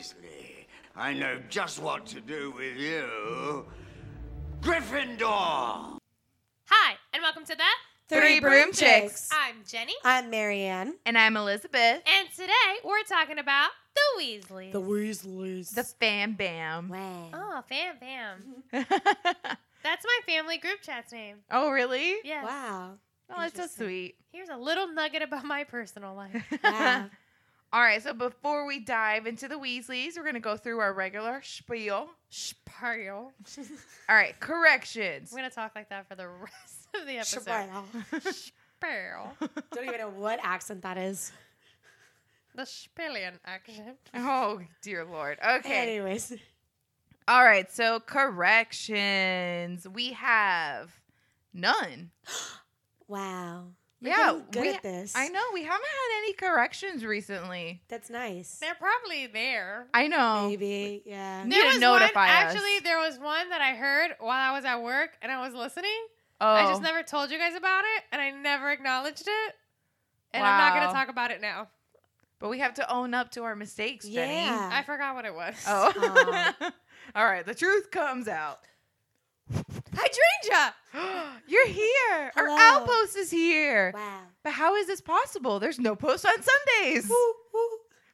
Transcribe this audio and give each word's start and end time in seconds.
Weasley. 0.00 0.64
I 0.96 1.12
know 1.12 1.38
just 1.50 1.78
what 1.78 2.06
to 2.06 2.22
do 2.22 2.52
with 2.56 2.74
you. 2.78 3.66
Gryffindor! 4.62 5.98
Hi, 6.64 6.94
and 7.12 7.22
welcome 7.22 7.44
to 7.44 7.54
the 7.54 7.62
Three 8.08 8.40
Broom 8.40 8.72
Chicks. 8.72 9.28
I'm 9.30 9.56
Jenny, 9.68 9.92
I'm 10.02 10.30
Marianne. 10.30 10.94
And 11.04 11.18
I'm 11.18 11.36
Elizabeth. 11.36 12.02
and 12.06 12.30
today 12.34 12.78
we're 12.82 13.02
talking 13.02 13.38
about 13.38 13.72
the 13.94 14.22
Weasleys. 14.22 14.72
The 14.72 14.80
Weasleys. 14.80 15.74
The 15.74 15.84
Fam 15.84 16.32
Bam. 16.32 16.88
wow. 16.88 17.28
oh, 17.34 17.62
fam, 17.68 17.96
fam. 18.00 18.62
That's 19.82 20.06
my 20.06 20.20
family 20.26 20.56
group 20.56 20.80
chat's 20.80 21.12
name. 21.12 21.36
oh, 21.50 21.70
really? 21.70 22.14
Yes. 22.24 22.46
Wow. 22.46 22.92
Oh, 23.32 23.36
that's 23.38 23.56
so 23.56 23.84
sweet. 23.84 24.16
Here's 24.32 24.48
a 24.48 24.56
little 24.56 24.88
nugget 24.92 25.22
about 25.22 25.44
my 25.44 25.64
personal 25.64 26.14
life. 26.14 26.42
Wow. 26.64 27.10
All 27.72 27.80
right, 27.80 28.02
so 28.02 28.12
before 28.12 28.66
we 28.66 28.80
dive 28.80 29.26
into 29.26 29.46
the 29.46 29.54
Weasleys, 29.54 30.16
we're 30.16 30.24
going 30.24 30.34
to 30.34 30.40
go 30.40 30.56
through 30.56 30.80
our 30.80 30.92
regular 30.92 31.40
spiel. 31.44 32.08
Sparrow. 32.28 33.30
All 34.08 34.16
right, 34.16 34.38
corrections. 34.40 35.30
We're 35.32 35.38
gonna 35.38 35.50
talk 35.50 35.72
like 35.74 35.88
that 35.90 36.08
for 36.08 36.14
the 36.14 36.28
rest 36.40 36.88
of 37.00 37.06
the 37.06 37.18
episode. 37.18 37.42
Sparrow. 37.42 37.84
Sparrow. 38.78 39.32
Don't 39.72 39.84
even 39.84 39.98
know 39.98 40.10
what 40.10 40.40
accent 40.42 40.82
that 40.82 40.96
is. 40.96 41.32
The 42.54 42.62
Spillion 42.62 43.34
accent. 43.44 43.98
Oh, 44.14 44.60
dear 44.82 45.04
Lord. 45.04 45.38
Okay. 45.46 45.82
Anyways. 45.98 46.32
All 47.28 47.44
right, 47.44 47.70
so 47.70 48.00
corrections. 48.00 49.86
We 49.88 50.12
have 50.12 50.90
none. 51.54 52.10
Wow. 53.08 53.70
You're 54.02 54.12
yeah, 54.16 54.38
good 54.50 54.62
we- 54.62 54.68
at 54.70 54.82
this. 54.82 55.12
I 55.14 55.28
know. 55.28 55.42
We 55.52 55.62
haven't 55.62 55.84
had 55.86 56.18
any 56.22 56.32
corrections 56.32 57.04
recently. 57.04 57.82
That's 57.88 58.08
nice. 58.08 58.58
They're 58.58 58.74
probably 58.74 59.26
there. 59.26 59.88
I 59.92 60.06
know. 60.08 60.48
Maybe. 60.48 61.02
Yeah. 61.04 61.44
You 61.44 61.50
There 61.50 61.58
didn't 61.58 61.72
was 61.74 61.80
notify 61.80 62.26
one, 62.26 62.46
us. 62.46 62.54
Actually, 62.54 62.78
there 62.82 62.98
was 62.98 63.18
one 63.18 63.50
that 63.50 63.60
I 63.60 63.74
heard 63.74 64.12
while 64.20 64.52
I 64.52 64.56
was 64.56 64.64
at 64.64 64.82
work 64.82 65.10
and 65.20 65.30
I 65.30 65.44
was 65.46 65.54
listening. 65.54 65.90
Oh, 66.40 66.46
I 66.48 66.62
just 66.62 66.80
oh. 66.80 66.84
never 66.84 67.02
told 67.02 67.30
you 67.30 67.36
guys 67.38 67.54
about 67.54 67.84
it 67.96 68.04
and 68.12 68.22
I 68.22 68.30
never 68.30 68.70
acknowledged 68.70 69.28
it. 69.28 69.54
And 70.32 70.44
I'm 70.46 70.58
not 70.58 70.74
going 70.74 70.88
to 70.88 70.94
talk 70.94 71.08
about 71.10 71.30
it 71.30 71.42
now. 71.42 71.68
but 72.38 72.48
we 72.48 72.60
have 72.60 72.72
to 72.74 72.90
own 72.90 73.12
up 73.12 73.30
to 73.32 73.42
our 73.42 73.54
mistakes, 73.54 74.06
Jenny. 74.08 74.32
Yeah. 74.34 74.70
I 74.72 74.82
forgot 74.82 75.14
what 75.14 75.26
it 75.26 75.34
was. 75.34 75.54
Oh. 75.66 76.52
All 77.14 77.24
right, 77.26 77.44
the 77.44 77.54
truth 77.54 77.90
comes 77.90 78.28
out. 78.28 78.60
Hydrangea! 79.94 80.74
You're 81.48 81.66
here. 81.68 82.32
Our 82.36 82.48
outpost 82.48 83.16
is 83.16 83.30
here. 83.30 83.92
Wow. 83.94 84.20
But 84.42 84.52
how 84.52 84.74
is 84.76 84.86
this 84.86 85.00
possible? 85.00 85.58
There's 85.60 85.78
no 85.78 85.94
post 85.96 86.24
on 86.26 86.32
Sundays. 86.34 87.08
Woo, 87.08 87.16
woo. 87.54 87.60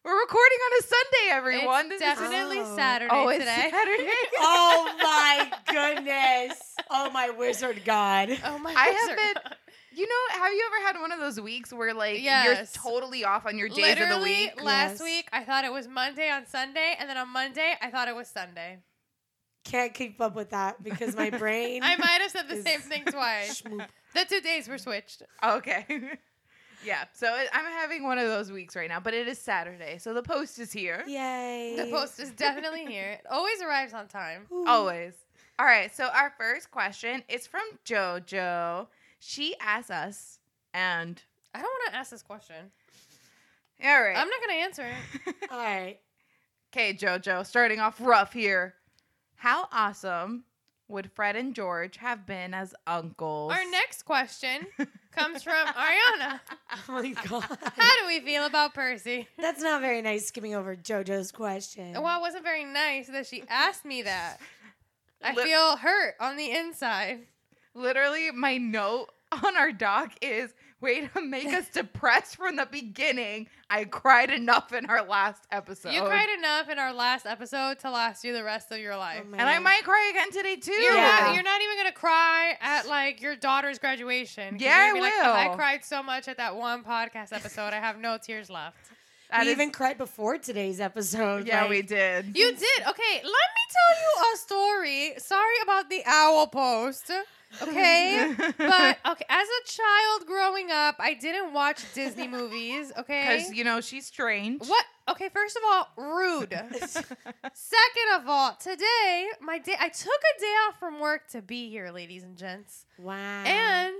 We're 0.05 0.19
recording 0.21 0.59
on 0.67 0.79
a 0.79 0.83
Sunday, 0.83 1.31
everyone. 1.33 1.87
It's 1.93 2.01
This 2.01 2.13
is- 2.13 2.19
definitely 2.21 2.61
Oh. 2.61 2.77
Saturday 2.77 3.11
oh, 3.13 3.29
it's 3.29 3.39
today. 3.41 3.69
Saturday. 3.71 4.09
Oh 4.39 4.95
my 5.03 5.53
goodness. 5.69 6.61
Oh 6.91 7.11
my 7.11 7.31
wizard 7.31 7.83
god. 7.85 8.31
Oh 8.45 8.59
my 8.59 8.73
I 8.77 8.91
wizard. 8.91 9.19
have 9.19 9.35
been. 9.45 9.53
You 9.93 10.07
know, 10.07 10.39
have 10.43 10.53
you 10.53 10.63
ever 10.67 10.87
had 10.87 11.01
one 11.01 11.11
of 11.11 11.19
those 11.21 11.41
weeks 11.41 11.73
where 11.73 11.93
like 11.95 12.23
Yes. 12.23 12.47
you're 12.77 12.83
totally 12.93 13.25
off 13.25 13.47
on 13.47 13.59
your 13.59 13.69
days 13.69 13.79
Literally, 13.79 14.13
of 14.15 14.21
the 14.21 14.57
week? 14.57 14.63
last 14.65 14.93
Yes. 14.93 15.03
week 15.03 15.29
I 15.33 15.43
thought 15.43 15.65
it 15.65 15.73
was 15.73 15.89
Monday 15.89 16.31
on 16.31 16.47
Sunday, 16.47 16.95
and 17.01 17.09
then 17.09 17.17
on 17.17 17.29
Monday 17.33 17.75
I 17.81 17.91
thought 17.91 18.07
it 18.07 18.15
was 18.15 18.29
Sunday. 18.29 18.79
Can't 19.67 19.93
keep 19.93 20.21
up 20.21 20.35
with 20.37 20.51
that 20.51 20.83
because 20.83 21.17
my 21.17 21.31
brain. 21.31 21.83
I 21.85 21.97
might 21.97 22.21
have 22.23 22.31
said 22.31 22.49
the 22.49 22.63
same 22.63 22.81
thing 22.81 23.05
twice. 23.05 23.63
Schmoop. 23.63 23.87
The 24.15 24.25
two 24.29 24.41
days 24.41 24.69
were 24.69 24.79
switched. 24.79 25.23
Okay. 25.45 25.85
yeah. 26.85 27.05
So 27.13 27.35
it- 27.37 27.49
I'm 27.53 27.65
having 27.65 28.05
one 28.05 28.19
of 28.19 28.29
those 28.29 28.53
weeks 28.53 28.77
right 28.77 28.89
now, 28.89 29.01
but 29.01 29.13
it 29.13 29.27
is 29.27 29.39
Saturday, 29.39 29.99
so 29.99 30.15
the 30.15 30.23
post 30.23 30.59
is 30.61 30.73
here. 30.73 31.03
Yay. 31.07 31.75
The 31.77 31.91
post 31.91 32.21
is 32.21 32.31
definitely 32.31 32.87
here. 32.87 33.11
It 33.19 33.27
always 33.31 33.61
arrives 33.61 33.93
on 33.93 34.07
time. 34.07 34.47
Ooh. 34.53 34.65
Always. 34.69 35.15
All 35.59 35.67
right. 35.67 35.95
So 35.95 36.05
our 36.15 36.33
first 36.39 36.71
question 36.71 37.23
is 37.29 37.47
from 37.47 37.63
JoJo. 37.85 38.87
She 39.19 39.57
asks 39.61 39.91
us, 39.91 40.39
and 40.75 41.21
I 41.55 41.59
don't 41.61 41.65
want 41.69 41.93
to 41.93 41.97
ask 41.99 42.11
this 42.13 42.23
question. 42.23 42.71
all 43.85 44.01
right. 44.03 44.17
I'm 44.17 44.29
not 44.29 44.41
going 44.47 44.59
to 44.59 44.65
answer 44.65 44.87
it. 45.27 45.35
All 45.51 45.59
right. 45.59 45.99
Okay, 46.73 46.93
JoJo, 46.95 47.45
starting 47.47 47.81
off 47.81 47.97
rough 48.01 48.33
here. 48.33 48.75
How 49.37 49.69
awesome 49.73 50.45
would 50.89 51.11
Fred 51.13 51.37
and 51.37 51.55
George 51.55 51.97
have 51.99 52.27
been 52.27 52.55
as 52.55 52.75
uncles? 52.87 53.53
Our 53.53 53.71
next 53.71 54.05
question 54.05 54.67
comes 55.13 55.43
from 55.43 55.67
Ariana. 55.67 56.41
Oh 56.89 57.03
my 57.03 57.13
god. 57.27 57.43
How 57.77 58.01
do 58.01 58.07
we 58.07 58.21
feel 58.21 58.45
about 58.45 58.75
Percy? 58.75 59.27
That's 59.39 59.63
not 59.63 59.81
very 59.81 60.03
nice 60.03 60.27
skimming 60.27 60.55
over 60.55 60.77
JoJo's 60.77 61.33
question. 61.33 61.95
Well, 62.01 62.19
it 62.19 62.21
wasn't 62.21 62.45
very 62.45 62.65
nice 62.65 63.09
that 63.09 63.27
she 63.27 63.43
asked 63.49 63.85
me 63.85 64.03
that. 64.03 64.39
I 65.25 65.33
Li- 65.33 65.43
feel 65.45 65.77
hurt 65.77 66.15
on 66.21 66.37
the 66.37 66.51
inside. 66.51 67.21
Literally, 67.75 68.31
my 68.31 68.59
note 68.59 69.07
on 69.33 69.57
our 69.57 69.73
doc 69.73 70.13
is 70.21 70.53
way 70.81 71.07
to 71.07 71.21
make 71.23 71.47
us 71.49 71.69
depressed 71.69 72.37
from 72.37 72.57
the 72.57 72.67
beginning. 72.71 73.49
I 73.71 73.85
cried 73.85 74.31
enough 74.31 74.73
in 74.73 74.87
our 74.87 75.05
last 75.05 75.43
episode. 75.51 75.93
You 75.93 76.03
cried 76.03 76.29
enough 76.39 76.69
in 76.69 76.79
our 76.79 76.93
last 76.93 77.27
episode 77.27 77.79
to 77.81 77.91
last 77.91 78.25
you 78.25 78.33
the 78.33 78.45
rest 78.45 78.71
of 78.71 78.79
your 78.79 78.97
life. 78.97 79.23
Oh 79.27 79.33
and 79.33 79.43
I 79.49 79.59
might 79.59 79.83
cry 79.85 80.11
again 80.11 80.31
today 80.31 80.57
too. 80.57 80.73
You're, 80.73 80.95
Yeah. 80.95 81.19
not, 81.23 81.35
you're 81.35 81.43
not 81.45 81.61
even 81.63 81.77
gonna 81.79 81.93
cry 81.93 82.57
at 82.61 82.87
like 82.89 83.21
your 83.23 83.37
daughter's 83.37 83.79
graduation. 83.79 84.59
Yeah, 84.59 84.87
you're 84.87 84.95
gonna 84.95 85.07
I 85.07 85.11
be 85.11 85.11
like, 85.11 85.13
oh, 85.23 85.27
will. 85.49 85.53
I 85.53 85.57
cried 85.57 85.85
so 85.85 86.03
much 86.03 86.29
at 86.29 86.37
that 86.37 86.57
one 86.57 86.85
podcast 86.85 87.33
episode. 87.33 87.73
I 87.73 87.81
have 87.81 87.99
no 87.99 88.19
tears 88.23 88.51
left. 88.51 88.77
That 89.31 89.41
we 89.43 89.47
is- 89.49 89.53
even 89.53 89.71
cried 89.73 89.99
before 89.99 90.39
today's 90.39 90.79
episode. 90.81 91.49
yeah, 91.49 91.63
like- 91.63 91.71
we 91.71 91.83
did. 91.83 92.37
You 92.37 92.53
did. 92.55 92.81
Okay, 92.89 93.15
let 93.15 93.25
me 93.25 93.63
tell 93.73 94.01
you 94.01 94.35
a 94.35 94.37
story. 94.37 95.15
Sorry 95.19 95.55
about 95.65 95.91
the 95.91 96.03
owl 96.07 96.47
post. 96.47 97.11
Okay. 97.63 98.35
but 98.59 98.99
okay, 99.07 99.25
as 99.29 99.49
a 99.49 99.67
child 99.67 100.27
growing 100.27 100.71
up, 100.71 100.97
I 100.99 101.15
didn't 101.15 101.53
watch 101.53 101.83
Disney 101.95 102.29
movies. 102.29 102.93
Okay. 102.99 103.37
because 103.39 103.53
you 103.55 103.65
know 103.65 103.81
she's 103.81 104.07
strange. 104.07 104.67
What? 104.67 104.85
Okay, 105.09 105.29
first 105.29 105.57
of 105.57 105.63
all, 105.67 105.89
rude. 105.97 106.51
Second 106.87 108.09
of 108.17 108.29
all, 108.29 108.55
today 108.55 109.29
my 109.41 109.59
day 109.59 109.75
I 109.79 109.89
took 109.89 110.09
a 110.09 110.41
day 110.41 110.55
off 110.69 110.79
from 110.79 111.01
work 111.01 111.29
to 111.29 111.43
be 111.43 111.69
here, 111.69 111.91
ladies 111.91 112.23
and 112.23 112.37
gents. 112.37 112.87
Wow. 112.99 113.45
And 113.45 113.95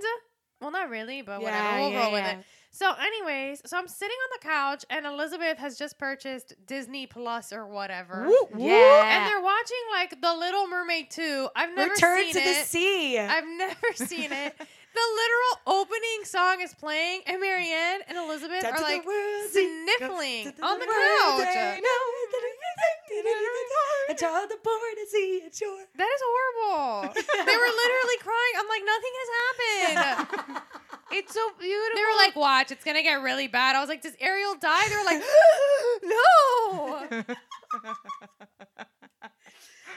well, 0.61 0.71
not 0.71 0.89
really, 0.89 1.21
but 1.21 1.41
Yeah, 1.41 1.45
whatever. 1.45 1.79
We'll 1.81 1.91
yeah, 1.91 1.99
roll 1.99 2.11
yeah. 2.11 2.31
with 2.31 2.39
it. 2.39 2.45
So, 2.69 2.93
anyways, 2.93 3.61
so 3.65 3.75
I'm 3.77 3.87
sitting 3.87 4.15
on 4.15 4.39
the 4.39 4.47
couch, 4.47 4.85
and 4.91 5.05
Elizabeth 5.07 5.57
has 5.57 5.79
just 5.79 5.97
purchased 5.97 6.53
Disney 6.67 7.07
Plus 7.07 7.51
or 7.51 7.65
whatever. 7.65 8.25
Whoop, 8.27 8.51
whoop. 8.51 8.61
Yeah. 8.61 9.17
And 9.17 9.25
they're 9.25 9.41
watching 9.41 9.77
like 9.91 10.21
The 10.21 10.33
Little 10.33 10.67
Mermaid 10.67 11.09
2. 11.09 11.49
I've 11.55 11.73
never 11.75 11.95
seen 11.95 12.05
it. 12.05 12.07
Return 12.07 12.23
seen 12.25 12.33
to 12.33 12.39
the 12.49 12.53
sea. 12.65 13.17
I've 13.19 13.47
never 13.47 13.87
seen 13.95 14.31
it. 14.31 14.53
The 14.57 15.05
literal 15.21 15.81
opening 15.81 16.21
song 16.23 16.61
is 16.61 16.73
playing, 16.75 17.21
and 17.27 17.39
Marianne 17.41 18.01
and 18.07 18.17
Elizabeth 18.17 18.61
Down 18.61 18.73
are 18.73 18.81
like 18.81 19.03
sniffling 19.51 20.53
go, 20.57 20.65
on 20.67 20.79
the 20.79 20.85
world 20.85 21.41
couch. 21.43 21.53
they 21.53 21.81
know 21.81 22.03
that 22.31 22.41
it- 22.43 22.53
And 24.09 24.23
all 24.23 24.47
the 24.47 24.57
board 24.63 24.93
to 24.97 25.05
see 25.09 25.41
it 25.45 25.55
shore. 25.55 25.85
That 25.97 26.09
is 26.09 26.21
horrible. 26.25 27.13
they 27.45 27.57
were 27.57 27.73
literally 27.73 28.17
crying. 28.21 28.53
I'm 28.57 28.67
like, 28.69 28.83
nothing 28.85 29.13
has 29.17 29.29
happened. 29.41 30.61
It's 31.11 31.33
so 31.33 31.41
beautiful. 31.59 31.77
They 31.95 32.03
were 32.03 32.17
like, 32.17 32.35
watch, 32.35 32.71
it's 32.71 32.83
gonna 32.83 33.03
get 33.03 33.21
really 33.21 33.47
bad. 33.47 33.75
I 33.75 33.79
was 33.79 33.89
like, 33.89 34.01
does 34.01 34.15
Ariel 34.19 34.55
die? 34.59 34.87
They 34.89 34.95
were 34.95 35.03
like, 35.05 35.23
no. 37.23 37.25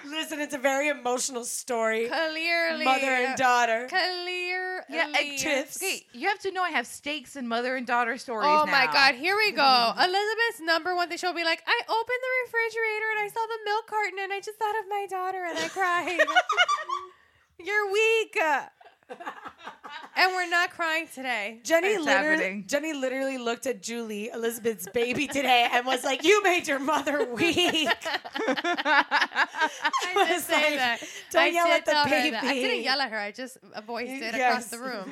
Listen, 0.09 0.41
it's 0.41 0.55
a 0.55 0.59
very 0.59 0.89
emotional 0.89 1.45
story. 1.45 2.09
Clearly, 2.09 2.85
Mother 2.85 3.07
and 3.07 3.37
daughter. 3.37 3.87
Clearly, 3.89 4.49
yeah, 4.89 5.13
egg 5.15 5.39
tips. 5.39 5.77
Okay, 5.77 6.07
you 6.13 6.27
have 6.29 6.39
to 6.41 6.51
know 6.53 6.63
I 6.63 6.71
have 6.71 6.87
stakes 6.87 7.37
in 7.37 7.47
mother 7.47 7.77
and 7.77 7.87
daughter 7.87 8.17
stories. 8.17 8.47
Oh 8.49 8.67
my. 8.67 8.87
God, 8.87 9.15
here 9.15 9.37
we 9.37 9.53
go. 9.53 9.93
Elizabeth's 9.97 10.61
number 10.63 10.97
one 10.97 11.09
thing. 11.09 11.19
She'll 11.19 11.35
be 11.35 11.45
like, 11.45 11.63
I 11.67 11.81
opened 11.87 12.21
the 12.23 12.33
refrigerator 12.47 13.11
and 13.13 13.21
I 13.21 13.29
saw 13.29 13.47
the 13.47 13.59
milk 13.67 13.87
carton 13.87 14.19
and 14.23 14.33
I 14.33 14.41
just 14.41 14.59
thought 14.59 14.75
of 14.81 14.89
my 14.89 15.07
daughter 15.09 15.45
and 15.45 15.59
I 15.59 15.69
cried. 15.69 16.27
You're 17.59 17.93
weak. 17.93 18.39
and 20.17 20.33
we're 20.33 20.49
not 20.49 20.71
crying 20.71 21.07
today. 21.13 21.61
Jenny 21.65 21.89
It's 21.89 22.05
literally, 22.05 22.37
happening. 22.37 22.65
Jenny 22.67 22.93
literally 22.93 23.39
looked 23.39 23.67
at 23.67 23.83
Julie, 23.83 24.29
Elizabeth's 24.31 24.89
baby 24.93 25.27
today, 25.27 25.69
and 25.73 25.85
was 25.87 26.05
like, 26.05 26.25
"You 26.25 26.43
made 26.43 26.67
your 26.69 26.79
mother 26.79 27.25
weak." 27.33 27.89
I 28.47 29.45
did 30.15 30.35
was 30.35 30.45
say 30.45 30.63
like, 30.71 30.75
that. 30.77 31.03
"Don't 31.31 31.43
I 31.43 31.47
yell 31.49 31.67
at 31.69 31.85
the 31.85 31.91
that. 31.93 32.07
I 32.07 32.11
baby." 32.11 32.61
didn't 32.63 32.83
yell 32.85 33.01
at 33.01 33.11
her. 33.11 33.19
I 33.19 33.31
just 33.33 33.59
voiced 33.87 34.11
it 34.13 34.35
across 34.35 34.67
the 34.67 34.79
room. 34.79 35.11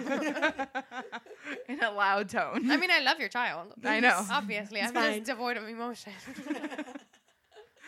in 1.68 1.82
a 1.82 1.90
loud 1.90 2.28
tone. 2.28 2.70
I 2.70 2.76
mean, 2.76 2.90
I 2.90 3.00
love 3.00 3.18
your 3.18 3.28
child. 3.28 3.72
I 3.84 4.00
know. 4.00 4.24
Obviously, 4.30 4.80
It's 4.80 4.88
I'm 4.88 4.94
fine. 4.94 5.14
just 5.18 5.26
devoid 5.30 5.56
of 5.56 5.68
emotion. 5.68 6.12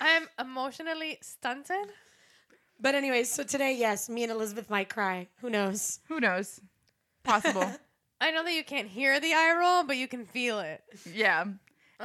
I'm 0.01 0.27
emotionally 0.39 1.19
stunted. 1.21 1.89
But 2.81 2.95
anyway, 2.95 3.25
so 3.25 3.43
today, 3.43 3.75
yes, 3.77 4.09
me 4.09 4.23
and 4.23 4.33
Elizabeth 4.33 4.71
might 4.71 4.89
cry. 4.89 5.29
Who 5.41 5.51
knows? 5.51 6.01
Who 6.09 6.21
knows? 6.21 6.61
Possible. 7.23 7.71
I 8.21 8.31
know 8.31 8.45
that 8.45 8.53
you 8.53 8.65
can't 8.65 8.89
hear 8.89 9.19
the 9.21 9.33
eye 9.33 9.55
roll, 9.59 9.85
but 9.85 9.97
you 9.97 10.09
can 10.09 10.25
feel 10.25 10.61
it. 10.61 10.83
yeah. 11.13 11.45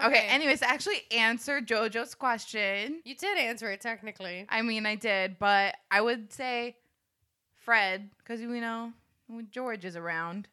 Okay. 0.03 0.27
anyways, 0.27 0.59
to 0.59 0.69
actually 0.69 1.01
answer 1.11 1.61
JoJo's 1.61 2.15
question. 2.15 3.01
you 3.05 3.15
did 3.15 3.37
answer 3.37 3.71
it 3.71 3.79
technically. 3.79 4.45
I 4.49 4.61
mean, 4.61 4.85
I 4.85 4.95
did, 4.95 5.39
but 5.39 5.75
I 5.89 6.01
would 6.01 6.33
say 6.33 6.75
Fred 7.55 8.09
because 8.17 8.41
we 8.41 8.59
know 8.59 8.91
when 9.27 9.47
George 9.51 9.85
is 9.85 9.95
around. 9.95 10.47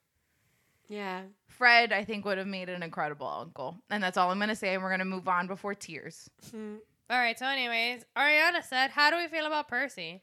Yeah. 0.89 1.23
Fred, 1.49 1.93
I 1.93 2.05
think, 2.05 2.25
would 2.25 2.39
have 2.39 2.47
made 2.47 2.69
an 2.69 2.83
incredible 2.83 3.27
uncle, 3.27 3.79
and 3.91 4.03
that's 4.03 4.17
all 4.17 4.31
I'm 4.31 4.39
gonna 4.39 4.55
say. 4.55 4.75
And 4.75 4.83
we're 4.83 4.91
gonna 4.91 5.05
move 5.05 5.27
on 5.27 5.47
before 5.47 5.75
tears. 5.75 6.29
Mm-hmm. 6.47 6.77
All 7.12 7.19
right. 7.19 7.38
So, 7.38 7.44
anyways, 7.44 8.06
Ariana 8.17 8.64
said, 8.64 8.91
"How 8.91 9.11
do 9.11 9.19
we 9.19 9.29
feel 9.29 9.44
about 9.44 9.69
Percy?" 9.69 10.23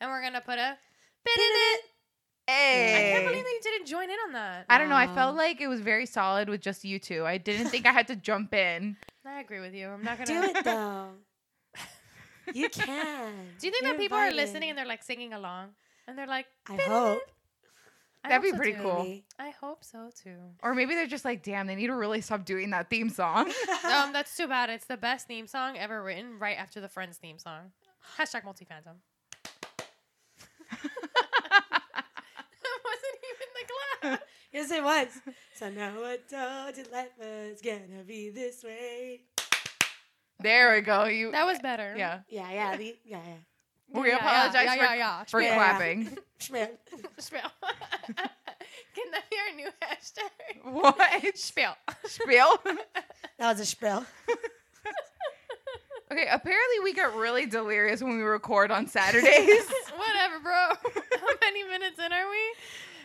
And 0.00 0.08
we're 0.08 0.22
gonna 0.22 0.40
put 0.40 0.56
a 0.56 0.78
bit 1.24 1.36
in 1.36 1.50
it. 1.50 1.80
I 2.48 3.12
can't 3.12 3.26
believe 3.26 3.44
that 3.44 3.50
you 3.50 3.60
didn't 3.72 3.86
join 3.88 4.04
in 4.04 4.16
on 4.28 4.32
that. 4.34 4.66
I 4.70 4.78
don't 4.78 4.88
know. 4.88 4.96
I 4.96 5.08
felt 5.08 5.34
like 5.34 5.60
it 5.60 5.66
was 5.66 5.80
very 5.80 6.06
solid 6.06 6.48
with 6.48 6.60
just 6.60 6.84
you 6.84 7.00
two. 7.00 7.26
I 7.26 7.38
didn't 7.38 7.66
think 7.66 7.86
I 7.86 7.92
had 7.92 8.06
to 8.06 8.14
jump 8.14 8.54
in. 8.54 8.96
I 9.26 9.40
agree 9.40 9.58
with 9.58 9.74
you. 9.74 9.88
I'm 9.88 10.04
not 10.04 10.16
gonna 10.16 10.40
do 10.40 10.58
it 10.58 10.64
though. 10.64 11.08
You 12.54 12.70
can. 12.70 13.34
Do 13.58 13.66
you 13.66 13.72
think 13.72 13.82
You're 13.82 13.92
that 13.92 13.98
people 13.98 14.16
are 14.16 14.30
listening 14.30 14.70
and 14.70 14.78
they're 14.78 14.86
like 14.86 15.02
singing 15.02 15.34
along 15.34 15.74
and 16.06 16.16
they're 16.16 16.26
like, 16.26 16.46
I 16.66 16.76
hope. 16.76 17.20
It"? 18.30 18.34
I 18.34 18.38
That'd 18.38 18.52
be 18.52 18.56
pretty 18.56 18.78
cool. 18.78 19.02
Maybe. 19.02 19.24
I 19.38 19.50
hope 19.50 19.84
so 19.84 20.10
too. 20.22 20.36
Or 20.62 20.74
maybe 20.74 20.94
they're 20.94 21.06
just 21.06 21.24
like, 21.24 21.42
damn, 21.42 21.66
they 21.66 21.74
need 21.74 21.86
to 21.88 21.94
really 21.94 22.20
stop 22.20 22.44
doing 22.44 22.70
that 22.70 22.90
theme 22.90 23.08
song. 23.08 23.50
um, 23.84 24.12
that's 24.12 24.36
too 24.36 24.46
bad. 24.46 24.70
It's 24.70 24.86
the 24.86 24.96
best 24.96 25.26
theme 25.26 25.46
song 25.46 25.76
ever 25.76 26.02
written, 26.02 26.38
right 26.38 26.56
after 26.58 26.80
the 26.80 26.88
Friends 26.88 27.16
theme 27.18 27.38
song. 27.38 27.72
Hashtag 28.18 28.44
multi-fandom. 28.44 28.96
that 30.70 30.80
wasn't 32.84 33.18
even 33.30 33.48
the 33.54 33.64
clap. 34.00 34.22
Yes, 34.52 34.70
it 34.70 34.82
was. 34.82 35.08
So 35.54 35.68
now 35.70 35.92
I 36.04 36.18
told 36.28 36.76
you 36.76 36.84
life 36.92 37.10
was 37.18 37.60
gonna 37.62 38.02
be 38.06 38.30
this 38.30 38.62
way. 38.64 39.20
there 40.40 40.74
we 40.74 40.80
go. 40.80 41.04
You. 41.04 41.32
That 41.32 41.46
was 41.46 41.58
better. 41.58 41.94
yeah. 41.96 42.20
Yeah, 42.28 42.50
yeah, 42.50 42.76
the, 42.76 42.96
yeah, 43.04 43.20
yeah. 43.26 43.34
We 43.92 44.08
Yeah, 44.08 44.16
apologize 44.16 44.64
yeah, 44.66 44.74
for, 44.74 44.82
yeah, 44.82 44.94
yeah. 44.94 45.24
for 45.24 45.40
Yeah. 45.40 45.54
clapping. 45.54 46.18
Schmidt. 46.38 46.78
Spiel. 47.18 47.40
Can 48.94 49.10
that 49.12 49.24
be 49.30 49.36
our 49.48 49.56
new 49.56 49.68
hashtag? 49.82 50.72
what? 50.72 51.36
Spiel. 51.36 51.74
Spiel? 52.04 52.56
That 53.38 53.52
was 53.52 53.60
a 53.60 53.66
spiel. 53.66 54.04
Okay, 56.10 56.26
apparently 56.28 56.80
we 56.82 56.92
get 56.92 57.14
really 57.14 57.46
delirious 57.46 58.02
when 58.02 58.16
we 58.16 58.22
record 58.24 58.72
on 58.72 58.88
Saturdays. 58.88 59.28
Whatever, 59.96 60.40
bro. 60.42 60.52
How 61.20 61.34
many 61.42 61.62
minutes 61.62 62.00
in 62.04 62.12
are 62.12 62.28
we? 62.28 62.54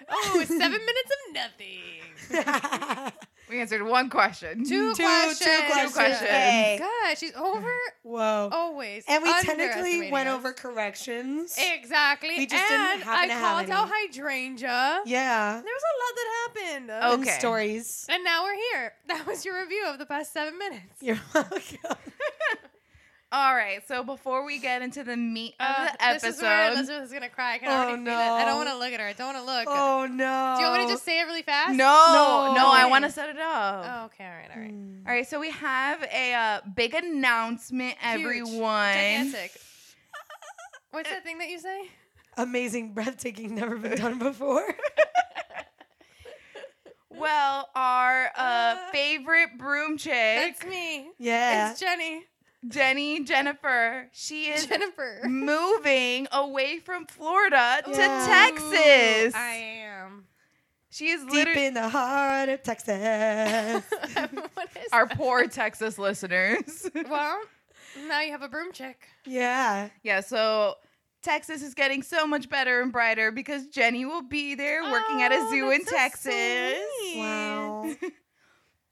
Oh, 0.09 0.39
it's 0.39 0.49
seven 0.49 0.81
minutes 0.81 1.11
of 1.11 1.33
nothing. 1.35 3.13
We 3.49 3.59
answered 3.59 3.83
one 3.83 4.09
question. 4.09 4.65
Two 4.65 4.93
questions. 4.95 5.39
questions. 5.67 5.93
questions. 5.93 6.29
Hey. 6.29 6.77
God, 6.79 7.17
she's 7.17 7.33
over 7.35 7.71
Whoa. 8.03 8.49
always. 8.51 9.03
and 9.07 9.23
we 9.23 9.31
technically 9.41 10.11
went 10.11 10.29
us. 10.29 10.35
over 10.35 10.53
corrections. 10.53 11.57
Exactly. 11.59 12.37
We 12.37 12.45
just 12.47 12.63
and 12.71 12.99
didn't 12.99 13.03
happen 13.05 13.29
I 13.31 13.33
to 13.33 13.39
called 13.39 13.69
out 13.69 13.89
hydrangea. 13.91 15.01
Yeah. 15.05 15.61
There 15.63 15.73
was 15.73 15.83
a 15.83 15.95
lot 15.99 16.15
that 16.15 16.29
happened. 16.71 16.91
Oh. 16.91 17.13
And 17.13 17.21
Okay. 17.23 17.37
stories. 17.39 18.05
And 18.09 18.23
now 18.23 18.43
we're 18.43 18.55
here. 18.71 18.93
That 19.07 19.27
was 19.27 19.43
your 19.45 19.59
review 19.61 19.85
of 19.87 19.99
the 19.99 20.05
past 20.05 20.33
seven 20.33 20.57
minutes. 20.57 21.01
You're 21.01 21.19
welcome. 21.33 21.59
All 23.35 23.55
right, 23.55 23.79
so 23.87 24.03
before 24.03 24.45
we 24.45 24.59
get 24.59 24.83
into 24.83 25.03
the 25.03 25.17
meat 25.17 25.55
of 25.59 25.65
Uh, 25.67 25.85
the 26.13 26.19
this 26.19 26.35
is 26.35 26.41
where 26.41 26.51
episode, 26.65 26.77
Elizabeth 26.77 27.03
is 27.05 27.11
gonna 27.13 27.29
cry. 27.29 27.55
I 27.55 27.57
can 27.57 27.67
Oh, 27.67 27.71
already 27.71 28.03
feel 28.05 28.13
it. 28.13 28.15
I 28.15 28.45
don't 28.45 28.57
want 28.57 28.69
to 28.69 28.77
look 28.77 28.93
at 28.93 28.99
her. 28.99 29.07
I 29.07 29.13
don't 29.13 29.33
want 29.33 29.37
to 29.39 29.43
look. 29.43 29.65
Oh 29.67 30.05
no. 30.05 30.53
Do 30.55 30.63
you 30.63 30.69
want 30.69 30.81
me 30.81 30.87
to 30.87 30.93
just 30.93 31.03
say 31.03 31.19
it 31.19 31.23
really 31.23 31.41
fast? 31.41 31.71
no, 31.71 31.75
No. 31.75 32.53
no, 32.53 32.69
I 32.71 32.85
want 32.85 33.05
to 33.05 33.09
set 33.11 33.29
it 33.29 33.39
up. 33.39 33.85
Oh, 33.87 34.05
okay. 34.05 34.23
All 34.25 34.31
right. 34.31 34.49
All 34.55 34.61
right. 34.61 34.71
Mm. 34.71 35.07
All 35.07 35.11
right, 35.13 35.27
so 35.27 35.39
we 35.39 35.49
have 35.49 36.03
a 36.03 36.33
uh, 36.35 36.61
big 36.75 36.93
announcement, 36.93 37.95
everyone. 38.03 38.93
Gigantic. 38.93 39.51
What's 40.91 41.09
that 41.09 41.23
thing 41.23 41.39
that 41.39 41.49
you 41.49 41.57
say? 41.59 41.89
Amazing, 42.37 42.93
breathtaking, 42.93 43.55
never 43.55 43.77
been 43.77 43.97
done 43.97 44.19
before. 44.19 44.63
Well, 47.15 47.69
our 47.75 48.25
uh, 48.35 48.39
Uh, 48.41 48.91
favorite 48.91 49.49
broom 49.59 49.97
chick, 49.99 50.11
That's 50.11 50.65
me. 50.65 51.11
yeah. 51.19 51.69
It's 51.71 51.79
Jenny. 51.79 52.25
Jenny 52.73 53.23
Jennifer, 53.23 54.07
she 54.11 54.45
is 54.47 54.65
Jennifer. 54.65 55.21
moving 55.27 56.27
away 56.31 56.79
from 56.79 57.05
Florida 57.05 57.81
to 57.85 57.91
Yeah. 57.91 58.25
Texas. 58.27 59.35
I 59.35 59.81
am. 59.85 60.25
she 60.89 61.09
is 61.09 61.21
Deep 61.25 61.33
literally 61.33 61.65
in 61.67 61.73
the 61.75 61.87
heart 61.89 62.49
of 62.49 62.63
Texas. 62.63 62.89
our 64.91 65.05
that? 65.07 65.17
poor 65.17 65.47
Texas 65.47 65.97
listeners. 65.97 66.89
Well, 67.09 67.41
now 68.07 68.21
you 68.21 68.31
have 68.31 68.41
a 68.41 68.49
broom 68.49 68.71
chick. 68.71 69.07
yeah. 69.25 69.89
yeah, 70.03 70.19
so 70.21 70.75
Texas 71.21 71.61
is 71.61 71.73
getting 71.73 72.01
so 72.03 72.25
much 72.27 72.49
better 72.49 72.81
and 72.81 72.91
brighter 72.91 73.31
because 73.31 73.67
Jenny 73.67 74.03
will 74.05 74.23
be 74.23 74.55
there 74.55 74.83
working 74.83 75.21
at 75.21 75.31
a 75.31 75.37
Oh, 75.39 75.49
zoo 75.51 75.69
in 75.71 75.79
that's 75.79 75.89
so 75.91 75.95
Texas. 75.95 76.75
sweet. 76.99 77.17
Wow. 77.19 77.95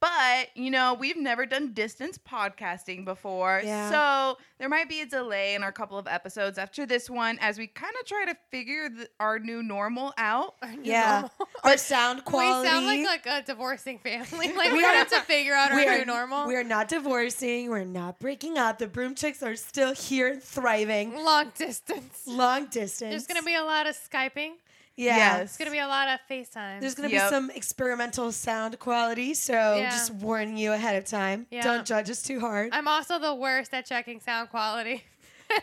But, 0.01 0.48
you 0.56 0.71
know, 0.71 0.95
we've 0.95 1.15
never 1.15 1.45
done 1.45 1.74
distance 1.74 2.18
podcasting 2.18 3.06
before. 3.06 3.62
Yeah. 3.63 3.92
So 3.92 4.39
there 4.57 4.68
might 4.68 4.89
be 4.89 5.01
a 5.01 5.06
delay 5.06 5.53
in 5.53 5.62
our 5.62 5.71
couple 5.71 5.95
of 6.00 6.07
episodes 6.07 6.57
after 6.57 6.88
this 6.88 7.07
one 7.07 7.38
as 7.39 7.59
we 7.59 7.68
kind 7.68 7.94
of 8.01 8.07
try 8.07 8.25
to 8.25 8.36
figure 8.50 8.89
the, 8.89 9.07
our 9.19 9.38
new 9.38 9.62
normal 9.62 10.12
out. 10.18 10.56
Our 10.63 10.71
new 10.71 10.89
Yeah. 10.92 11.12
normal. 11.12 11.31
Our 11.63 11.77
sound 11.77 12.25
quality. 12.25 12.62
We 12.62 12.68
sound 12.68 12.86
like 12.88 13.25
like 13.25 13.25
a 13.27 13.45
divorcing 13.45 14.00
family. 14.00 14.51
Like 14.57 14.71
We 14.71 14.77
we 14.80 14.83
have 14.83 15.09
to 15.09 15.21
figure 15.21 15.53
out 15.53 15.71
our 15.71 15.77
we 15.77 15.86
new 15.86 16.06
normal. 16.06 16.47
We're 16.47 16.63
not 16.63 16.88
divorcing. 16.88 17.69
We're 17.69 17.83
not 17.83 18.18
breaking 18.19 18.57
up. 18.57 18.80
The 18.80 18.88
broom 18.88 19.13
chicks 19.13 19.44
are 19.44 19.56
still 19.56 19.94
here, 19.94 20.36
thriving. 20.39 21.13
long 21.24 21.51
distance. 21.56 22.24
Long 22.25 22.65
distance. 22.65 23.12
There's 23.12 23.27
gonna 23.27 23.44
be 23.45 23.54
a 23.54 23.63
lot 23.63 23.86
of 23.86 23.95
skyping. 23.95 24.54
Yeah. 25.01 25.15
Yes. 25.39 25.42
It's 25.50 25.57
gonna 25.57 25.71
be 25.71 25.80
a 25.80 25.88
lot 25.88 26.07
of 26.09 26.19
FaceTime. 26.30 26.80
There's 26.80 26.95
gonna 26.95 27.09
Yep. 27.09 27.30
be 27.30 27.36
some 27.36 27.50
experimental 27.51 28.31
sound 28.31 28.77
quality, 28.80 29.33
so 29.33 29.53
Yeah. 29.77 29.89
just 29.89 30.12
warning 30.12 30.57
you 30.57 30.71
ahead 30.74 30.95
of 30.95 31.06
time. 31.06 31.48
Yeah. 31.50 31.62
Don't 31.63 31.86
judge 31.86 32.09
us 32.09 32.21
too 32.21 32.39
hard. 32.39 32.69
I'm 32.74 32.88
also 32.88 33.18
the 33.19 33.33
worst 33.33 33.74
at 33.74 33.86
checking 33.86 34.19
sound 34.19 34.50
quality. 34.50 35.03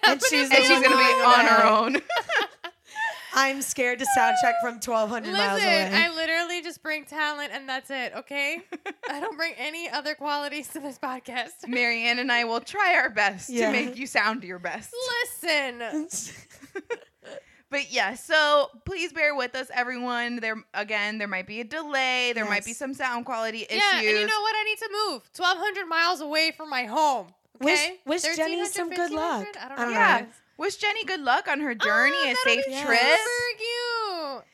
And 0.03 0.21
she's 0.29 0.51
And 0.51 0.59
she's 0.65 0.69
going 0.69 0.91
to 0.91 0.97
be 0.97 1.03
on 1.03 1.45
her 1.47 1.65
own. 1.65 1.97
I'm 3.35 3.63
scared 3.63 4.01
to 4.01 4.07
sound 4.17 4.37
check 4.43 4.55
from 4.61 4.75
1,200 4.81 5.33
miles 5.33 5.63
away. 5.63 5.85
Listen, 5.85 5.95
I 5.95 6.09
literally 6.15 6.61
just 6.63 6.83
bring 6.83 7.05
talent 7.05 7.53
and 7.53 7.69
that's 7.69 7.89
it. 7.91 8.13
Okay, 8.17 8.61
I 9.09 9.21
don't 9.21 9.37
bring 9.37 9.55
any 9.57 9.89
other 9.89 10.15
qualities 10.15 10.69
to 10.69 10.81
this 10.81 10.99
podcast. 10.99 11.69
Marianne 11.69 12.19
and 12.19 12.33
I 12.33 12.45
will 12.45 12.61
try 12.61 12.95
our 12.97 13.11
best 13.11 13.49
Yeah. 13.49 13.67
to 13.67 13.73
make 13.73 13.97
you 13.97 14.07
sound 14.07 14.43
your 14.45 14.59
best. 14.59 14.93
Listen, 15.43 16.09
But 17.71 17.93
yeah, 17.93 18.15
so 18.15 18.71
please 18.87 19.13
bear 19.13 19.35
with 19.35 19.55
us, 19.55 19.69
everyone. 19.75 20.37
There 20.37 20.57
again, 20.73 21.19
there 21.19 21.29
might 21.29 21.47
be 21.47 21.61
a 21.61 21.65
delay. 21.65 22.33
There 22.35 22.47
might 22.47 22.65
be 22.65 22.73
some 22.73 22.95
sound 22.95 23.27
quality 23.27 23.63
issues. 23.69 23.83
yeah, 23.93 23.97
and 23.99 24.05
you 24.07 24.27
know 24.27 24.41
what? 24.41 24.55
I 24.57 24.65
need 24.65 24.79
to 24.79 24.89
move 24.93 25.23
1,200 25.37 25.87
miles 25.87 26.21
away 26.21 26.53
from 26.57 26.71
my 26.71 26.85
home. 26.85 27.29
Wish- 27.61 27.79
Okay, 27.79 28.01
wish 28.07 28.23
Jenny 28.37 28.65
some 28.67 28.89
good 28.91 29.11
luck. 29.11 29.47
I 29.61 29.69
don't 29.69 29.79
I 29.79 29.83
know. 29.83 29.85
don't 29.85 29.93
Yeah. 29.93 30.21
what. 30.21 30.29
Wish 30.59 30.77
Jenny 30.77 31.05
good 31.05 31.21
luck 31.21 31.47
on 31.49 31.61
her 31.61 31.75
ah, 31.79 31.85
journey, 31.85 32.17
Oh, 32.19 32.33
a 32.33 32.37
safe 32.49 32.65
be 32.67 32.73
Yeah. 32.73 32.85
trip. 32.85 33.01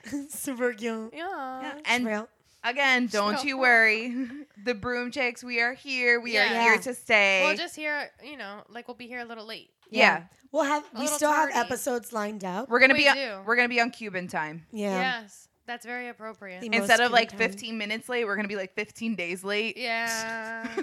Super 0.06 0.18
cute. 0.18 0.32
Super 0.32 0.72
cute. 0.72 1.10
Yeah. 1.14 1.60
Yeah, 1.62 1.78
And 1.84 2.06
Real. 2.06 2.28
again, 2.62 3.06
don't 3.06 3.38
So- 3.38 3.44
you 3.44 3.58
worry. 3.58 4.14
The 4.64 4.72
broom 4.74 5.10
chicks, 5.10 5.44
we 5.44 5.60
are 5.60 5.74
here. 5.74 6.18
We 6.20 6.32
Yeah. 6.32 6.44
are 6.46 6.62
here 6.62 6.78
to 6.78 6.94
stay. 6.94 7.42
We'll 7.46 7.54
just 7.56 7.76
hear, 7.76 8.10
you 8.22 8.38
know, 8.38 8.62
like 8.70 8.88
we'll 8.88 8.94
be 8.96 9.06
here 9.06 9.20
a 9.20 9.24
little 9.26 9.44
late. 9.44 9.70
Yeah. 9.90 10.24
We'll 10.52 10.64
have 10.64 10.84
A 10.84 10.86
we 10.94 11.00
little 11.00 11.16
still 11.16 11.32
have 11.32 11.50
tardy. 11.50 11.66
episodes 11.66 12.12
lined 12.12 12.44
up. 12.44 12.68
We're 12.68 12.78
gonna 12.80 12.94
We 12.94 13.00
be 13.00 13.08
on, 13.08 13.16
do. 13.16 13.38
we're 13.44 13.56
gonna 13.56 13.68
be 13.68 13.80
on 13.80 13.90
Cuban 13.90 14.28
time. 14.28 14.66
Yeah. 14.72 15.20
Yes, 15.22 15.48
that's 15.66 15.84
very 15.84 16.08
appropriate. 16.08 16.60
The 16.60 16.66
Instead 16.68 17.00
most 17.00 17.06
of 17.06 17.12
like 17.12 17.30
Cuban 17.30 17.46
time. 17.48 17.52
15 17.58 17.78
minutes 17.78 18.08
late, 18.08 18.24
we're 18.24 18.36
gonna 18.36 18.46
be 18.48 18.54
like 18.56 18.74
15 18.74 19.16
days 19.16 19.42
late. 19.42 19.76
Yeah. 19.76 20.68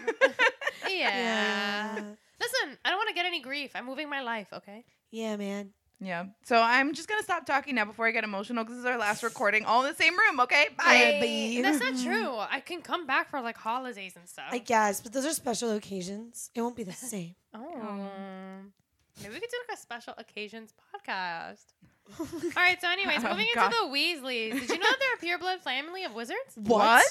yeah. 0.89 0.89
Yeah. 0.89 1.96
Listen, 2.39 2.77
I 2.84 2.89
don't 2.89 2.98
want 2.98 3.10
to 3.10 3.15
get 3.15 3.25
any 3.25 3.39
grief. 3.41 3.72
I'm 3.75 3.86
moving 3.86 4.10
my 4.10 4.22
life, 4.22 4.48
okay? 4.51 4.84
Yeah, 5.12 5.38
man. 5.38 5.70
Yeah. 6.03 6.25
So 6.43 6.60
I'm 6.60 6.93
just 6.93 7.08
gonna 7.08 7.22
stop 7.24 7.46
talking 7.46 7.75
now 7.75 7.86
before 7.86 8.08
I 8.08 8.12
get 8.12 8.24
emotional 8.24 8.63
because 8.63 8.77
this 8.77 8.86
is 8.86 8.91
our 8.91 8.98
last 8.98 9.22
recording, 9.24 9.63
all 9.65 9.86
in 9.86 9.91
the 9.91 9.98
same 9.98 10.17
room. 10.17 10.39
Okay. 10.41 10.67
Bye. 10.77 10.93
Yeah, 11.13 11.20
babe. 11.22 11.63
That's 11.63 11.79
not 11.79 11.98
true. 12.03 12.36
I 12.39 12.60
can 12.60 12.81
come 12.81 13.05
back 13.05 13.29
for 13.29 13.39
like 13.39 13.55
holidays 13.55 14.13
and 14.17 14.27
stuff. 14.27 14.46
I 14.51 14.58
guess, 14.58 15.00
but 15.00 15.13
those 15.13 15.25
are 15.27 15.31
special 15.31 15.72
occasions. 15.72 16.50
It 16.55 16.62
won't 16.62 16.75
be 16.75 16.84
the 16.84 16.91
same. 16.91 17.36
oh. 17.53 17.81
Um, 17.81 18.74
Maybe 19.22 19.34
we 19.36 19.39
could 19.39 19.50
do 19.50 19.58
like 19.70 19.77
a 19.77 19.82
special 19.82 20.13
occasions 20.18 20.74
podcast. 20.96 21.63
All 22.20 22.25
right. 22.56 22.80
So, 22.82 22.89
anyways, 22.89 23.24
Oh, 23.25 23.30
moving 23.30 23.48
God. 23.56 23.65
into 23.74 23.77
the 23.77 23.88
Weasleys. 23.91 24.60
Did 24.60 24.70
you 24.70 24.77
know 24.80 24.89
that 24.89 24.98
they're 25.22 25.34
a 25.36 25.38
pureblood 25.38 25.60
family 25.60 26.03
of 26.03 26.13
wizards? 26.13 26.39
What? 26.56 27.06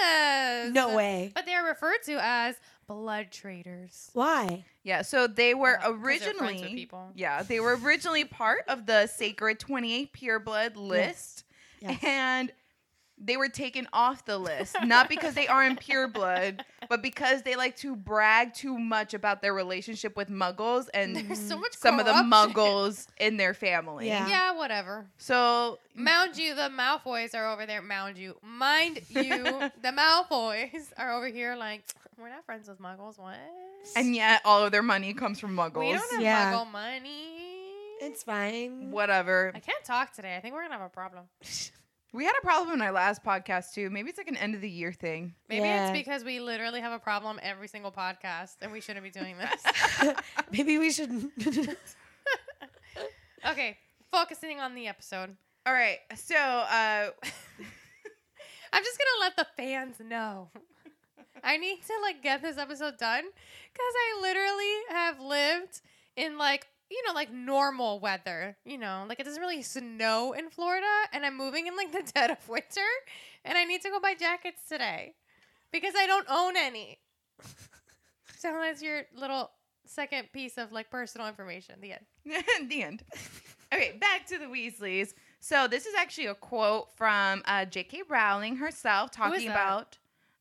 Yes. 0.00 0.72
No 0.72 0.94
way. 0.94 1.32
But 1.34 1.46
they 1.46 1.54
are 1.54 1.66
referred 1.66 2.02
to 2.06 2.18
as 2.22 2.56
blood 2.86 3.30
traders. 3.30 4.10
Why? 4.12 4.64
Yeah. 4.84 5.02
So 5.02 5.26
they 5.26 5.54
were 5.54 5.78
Uh, 5.78 5.82
'cause 5.82 5.82
they're 5.84 5.92
with 5.94 6.04
originally. 6.04 6.74
people. 6.74 7.10
Yeah, 7.14 7.42
they 7.42 7.58
were 7.60 7.76
originally 7.76 8.24
part 8.24 8.64
of 8.68 8.86
the 8.86 9.06
sacred 9.08 9.58
28 9.58 10.12
pureblood 10.12 10.76
list, 10.76 11.44
Yes. 11.80 11.98
and 12.04 12.52
they 13.18 13.36
were 13.36 13.48
taken 13.48 13.88
off 13.92 14.24
the 14.24 14.38
list, 14.38 14.76
not 14.84 15.08
because 15.08 15.34
they 15.34 15.46
aren't 15.48 15.80
pure 15.80 16.06
blood, 16.08 16.64
but 16.88 17.02
because 17.02 17.42
they 17.42 17.56
like 17.56 17.76
to 17.76 17.96
brag 17.96 18.52
too 18.52 18.78
much 18.78 19.14
about 19.14 19.40
their 19.42 19.54
relationship 19.54 20.16
with 20.16 20.28
muggles 20.28 20.88
and 20.92 21.16
There's 21.16 21.40
so 21.40 21.58
much 21.58 21.74
some 21.74 21.98
of 21.98 22.06
the 22.06 22.12
muggles 22.12 23.06
in 23.18 23.36
their 23.36 23.54
family. 23.54 24.06
Yeah. 24.06 24.28
Yeah, 24.28 24.52
whatever. 24.52 25.06
So 25.16 25.78
Mound 25.94 26.36
you, 26.36 26.54
the 26.54 26.70
Malfoys 26.70 27.34
are 27.34 27.50
over 27.50 27.64
there. 27.64 27.80
Mound 27.80 28.18
you, 28.18 28.36
mind 28.42 29.00
you, 29.08 29.22
the 29.82 29.92
Malfoys 29.96 30.92
are 30.98 31.12
over 31.16 31.28
here. 31.28 31.56
Like 31.56 31.84
we're 32.18 32.28
not 32.28 32.44
friends 32.44 32.68
with 32.68 32.80
Muggles. 32.80 33.18
What? 33.18 33.36
and 33.94 34.14
yet 34.16 34.42
all 34.44 34.64
of 34.64 34.72
their 34.72 34.82
money 34.82 35.14
comes 35.14 35.38
from 35.38 35.54
muggles. 35.54 35.78
we 35.78 35.86
muggles. 35.86 36.10
don't 36.10 36.12
have 36.14 36.22
Yeah. 36.22 36.52
Muggle 36.52 36.70
money. 36.72 37.32
It's 38.00 38.22
fine. 38.24 38.90
Whatever. 38.90 39.52
I 39.54 39.60
can't 39.60 39.84
talk 39.84 40.12
today. 40.12 40.36
I 40.36 40.40
think 40.40 40.54
we're 40.54 40.62
gonna 40.62 40.74
have 40.74 40.86
a 40.86 40.88
problem. 40.90 41.24
We 42.16 42.24
had 42.24 42.32
a 42.42 42.46
problem 42.46 42.72
in 42.72 42.80
our 42.80 42.92
last 42.92 43.22
podcast 43.22 43.74
too. 43.74 43.90
Maybe 43.90 44.08
it's 44.08 44.16
like 44.16 44.28
an 44.28 44.38
end 44.38 44.54
of 44.54 44.62
the 44.62 44.70
year 44.70 44.90
thing. 44.90 45.34
Maybe 45.50 45.66
Yeah. 45.66 45.90
it's 45.90 45.98
because 45.98 46.24
we 46.24 46.40
literally 46.40 46.80
have 46.80 46.92
a 46.92 46.98
problem 46.98 47.38
every 47.42 47.68
single 47.68 47.92
podcast, 47.92 48.54
and 48.62 48.72
we 48.72 48.80
shouldn't 48.80 49.04
be 49.04 49.10
doing 49.10 49.36
this. 49.36 50.14
Maybe 50.50 50.78
we 50.78 50.90
should. 50.90 51.10
okay, 53.46 53.76
focusing 54.10 54.60
on 54.60 54.74
the 54.74 54.86
episode. 54.88 55.36
All 55.66 55.74
right. 55.74 55.98
So, 56.14 56.36
uh 56.36 57.10
I'm 58.72 58.82
just 58.82 58.98
gonna 58.98 59.20
let 59.20 59.36
the 59.36 59.46
fans 59.56 59.96
know. 60.00 60.48
I 61.44 61.58
need 61.58 61.82
to 61.82 61.92
like 62.02 62.22
get 62.22 62.40
this 62.40 62.56
episode 62.56 62.96
done 62.96 63.24
because 63.24 63.94
I 63.94 64.20
literally 64.22 64.74
have 64.88 65.20
lived 65.20 65.82
in 66.16 66.38
like 66.38 66.66
you 66.90 67.02
know 67.06 67.12
like 67.12 67.32
normal 67.32 68.00
weather. 68.00 68.56
You 68.64 68.78
know, 68.78 69.04
like 69.08 69.20
it 69.20 69.24
doesn't 69.24 69.40
really 69.40 69.62
snow 69.62 70.32
in 70.32 70.50
Florida, 70.50 70.86
and 71.12 71.24
I'm 71.24 71.36
moving 71.36 71.66
in 71.66 71.76
like 71.76 71.92
the 71.92 72.10
dead 72.14 72.30
of 72.30 72.48
winter, 72.48 72.80
and 73.44 73.56
I 73.56 73.64
need 73.64 73.82
to 73.82 73.90
go 73.90 74.00
buy 74.00 74.14
jackets 74.14 74.68
today 74.68 75.14
because 75.72 75.94
I 75.96 76.06
don't 76.06 76.26
own 76.28 76.56
any. 76.56 76.98
So 78.38 78.52
that's 78.52 78.82
your 78.82 79.02
little 79.16 79.50
second 79.86 80.30
piece 80.32 80.58
of 80.58 80.70
like 80.70 80.90
personal 80.90 81.26
information. 81.26 81.76
The 81.80 81.94
end. 81.94 82.44
the 82.68 82.82
end. 82.82 83.02
Okay, 83.72 83.96
back 83.98 84.26
to 84.26 84.38
the 84.38 84.44
Weasleys. 84.44 85.14
So 85.40 85.66
this 85.66 85.86
is 85.86 85.94
actually 85.94 86.26
a 86.26 86.34
quote 86.34 86.92
from 86.96 87.42
uh, 87.46 87.64
J.K. 87.64 88.02
Rowling 88.08 88.56
herself 88.56 89.10
talking 89.10 89.48
about. 89.48 89.98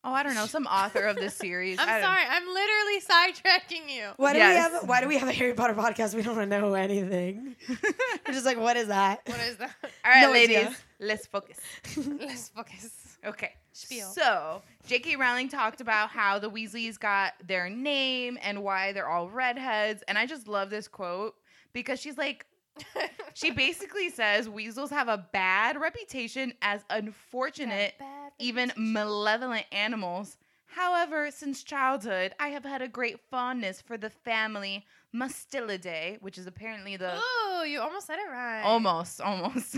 Oh, 0.07 0.13
I 0.13 0.21
don't 0.21 0.35
know, 0.35 0.45
some 0.45 0.67
author 0.67 1.03
of 1.05 1.15
this 1.15 1.33
series. 1.33 1.77
I'm 1.81 2.01
sorry. 2.01 2.21
I'm 2.29 2.45
literally 2.47 2.99
sidetracking 3.01 3.89
you. 3.93 4.09
Why 4.17 4.33
do 4.33 4.39
Yes. 4.39 4.71
we 4.71 4.77
have? 4.77 4.87
Why 4.87 5.01
do 5.01 5.07
we 5.07 5.17
have 5.17 5.27
a 5.27 5.31
Harry 5.31 5.53
Potter 5.55 5.73
podcast? 5.73 6.13
We 6.13 6.21
don't 6.21 6.47
know 6.47 6.73
anything. 6.75 7.55
We're 7.69 8.33
just 8.33 8.45
like, 8.45 8.59
what 8.59 8.77
is 8.77 8.87
that? 8.89 9.21
What 9.25 9.39
is 9.41 9.57
that? 9.57 9.71
All 10.05 10.11
right, 10.11 10.21
No 10.21 10.31
ladies, 10.31 10.57
idea. 10.57 10.75
let's 10.99 11.25
focus. 11.25 11.59
Let's 11.97 12.49
focus. 12.49 13.17
Okay. 13.25 13.53
Spiel. 13.71 14.07
So, 14.07 14.61
J.K. 14.85 15.15
Rowling 15.15 15.49
talked 15.49 15.81
about 15.81 16.09
how 16.09 16.37
the 16.37 16.49
Weasleys 16.49 16.99
got 16.99 17.33
their 17.45 17.67
name 17.69 18.37
and 18.43 18.63
why 18.63 18.91
they're 18.93 19.09
all 19.09 19.27
redheads. 19.29 20.03
And 20.07 20.17
I 20.17 20.25
just 20.27 20.47
love 20.47 20.69
this 20.69 20.87
quote 20.87 21.33
because 21.73 21.99
she's 21.99 22.17
like, 22.17 22.45
she 23.33 23.51
basically 23.51 24.09
says 24.09 24.49
weasels 24.49 24.89
have 24.89 25.07
a 25.07 25.25
bad 25.31 25.79
reputation 25.79 26.53
as 26.61 26.81
unfortunate, 26.89 27.93
even 28.39 28.71
malevolent 28.75 29.65
animals. 29.71 30.37
However, 30.67 31.31
since 31.31 31.63
childhood, 31.63 32.33
I 32.39 32.49
have 32.49 32.65
had 32.65 32.81
a 32.81 32.87
great 32.87 33.19
fondness 33.29 33.81
for 33.81 33.97
the 33.97 34.09
family 34.09 34.85
Mustelidae, 35.15 36.21
which 36.21 36.37
is 36.37 36.47
apparently 36.47 36.97
the 36.97 37.13
Oh, 37.15 37.63
you 37.65 37.79
almost 37.79 38.07
said 38.07 38.19
it 38.19 38.29
right. 38.29 38.61
Almost, 38.61 39.21
almost. 39.21 39.77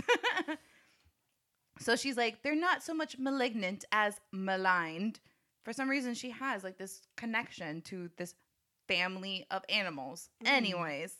so 1.78 1.94
she's 1.94 2.16
like, 2.16 2.42
they're 2.42 2.56
not 2.56 2.82
so 2.82 2.94
much 2.94 3.16
malignant 3.18 3.84
as 3.92 4.20
maligned. 4.32 5.20
For 5.64 5.72
some 5.72 5.88
reason, 5.88 6.14
she 6.14 6.30
has 6.30 6.64
like 6.64 6.78
this 6.78 7.02
connection 7.16 7.82
to 7.82 8.10
this 8.16 8.34
family 8.88 9.46
of 9.50 9.62
animals. 9.68 10.30
Mm-hmm. 10.42 10.54
Anyways, 10.54 11.14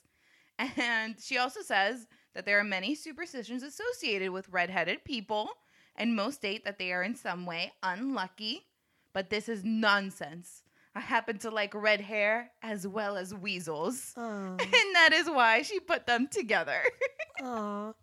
and 0.58 1.16
she 1.20 1.38
also 1.38 1.60
says 1.62 2.06
that 2.34 2.44
there 2.46 2.58
are 2.58 2.64
many 2.64 2.94
superstitions 2.94 3.62
associated 3.62 4.30
with 4.30 4.48
redheaded 4.48 5.04
people, 5.04 5.48
and 5.96 6.14
most 6.14 6.36
state 6.36 6.64
that 6.64 6.78
they 6.78 6.92
are 6.92 7.02
in 7.02 7.14
some 7.14 7.46
way 7.46 7.72
unlucky. 7.82 8.66
But 9.12 9.30
this 9.30 9.48
is 9.48 9.64
nonsense. 9.64 10.62
I 10.94 11.00
happen 11.00 11.38
to 11.38 11.50
like 11.50 11.74
red 11.74 12.00
hair 12.00 12.50
as 12.62 12.86
well 12.86 13.16
as 13.16 13.34
weasels. 13.34 14.12
Oh, 14.16 14.22
And 14.60 14.94
that 14.94 15.10
is 15.12 15.28
why 15.28 15.62
she 15.62 15.80
put 15.80 16.06
them 16.06 16.28
together. 16.28 16.80
oh, 17.42 17.94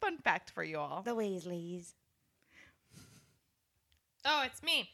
Fun 0.00 0.18
fact 0.18 0.50
for 0.50 0.62
you 0.62 0.78
all. 0.78 1.02
the 1.02 1.14
Weasleys. 1.14 1.94
Oh, 4.24 4.42
it's 4.44 4.62
me. 4.62 4.88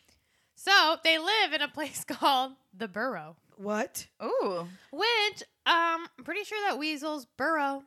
So 0.65 0.97
they 1.05 1.19
live 1.19 1.53
in 1.53 1.61
a 1.61 1.69
place 1.69 2.05
called 2.09 2.53
the 2.77 2.89
Burrow, 2.89 3.37
What? 3.57 4.07
Ooh, 4.23 4.67
which 4.91 5.43
um, 5.67 6.07
I'm 6.17 6.25
pretty 6.25 6.45
sure 6.45 6.59
that 6.67 6.79
weasels 6.79 7.27
burrow. 7.37 7.83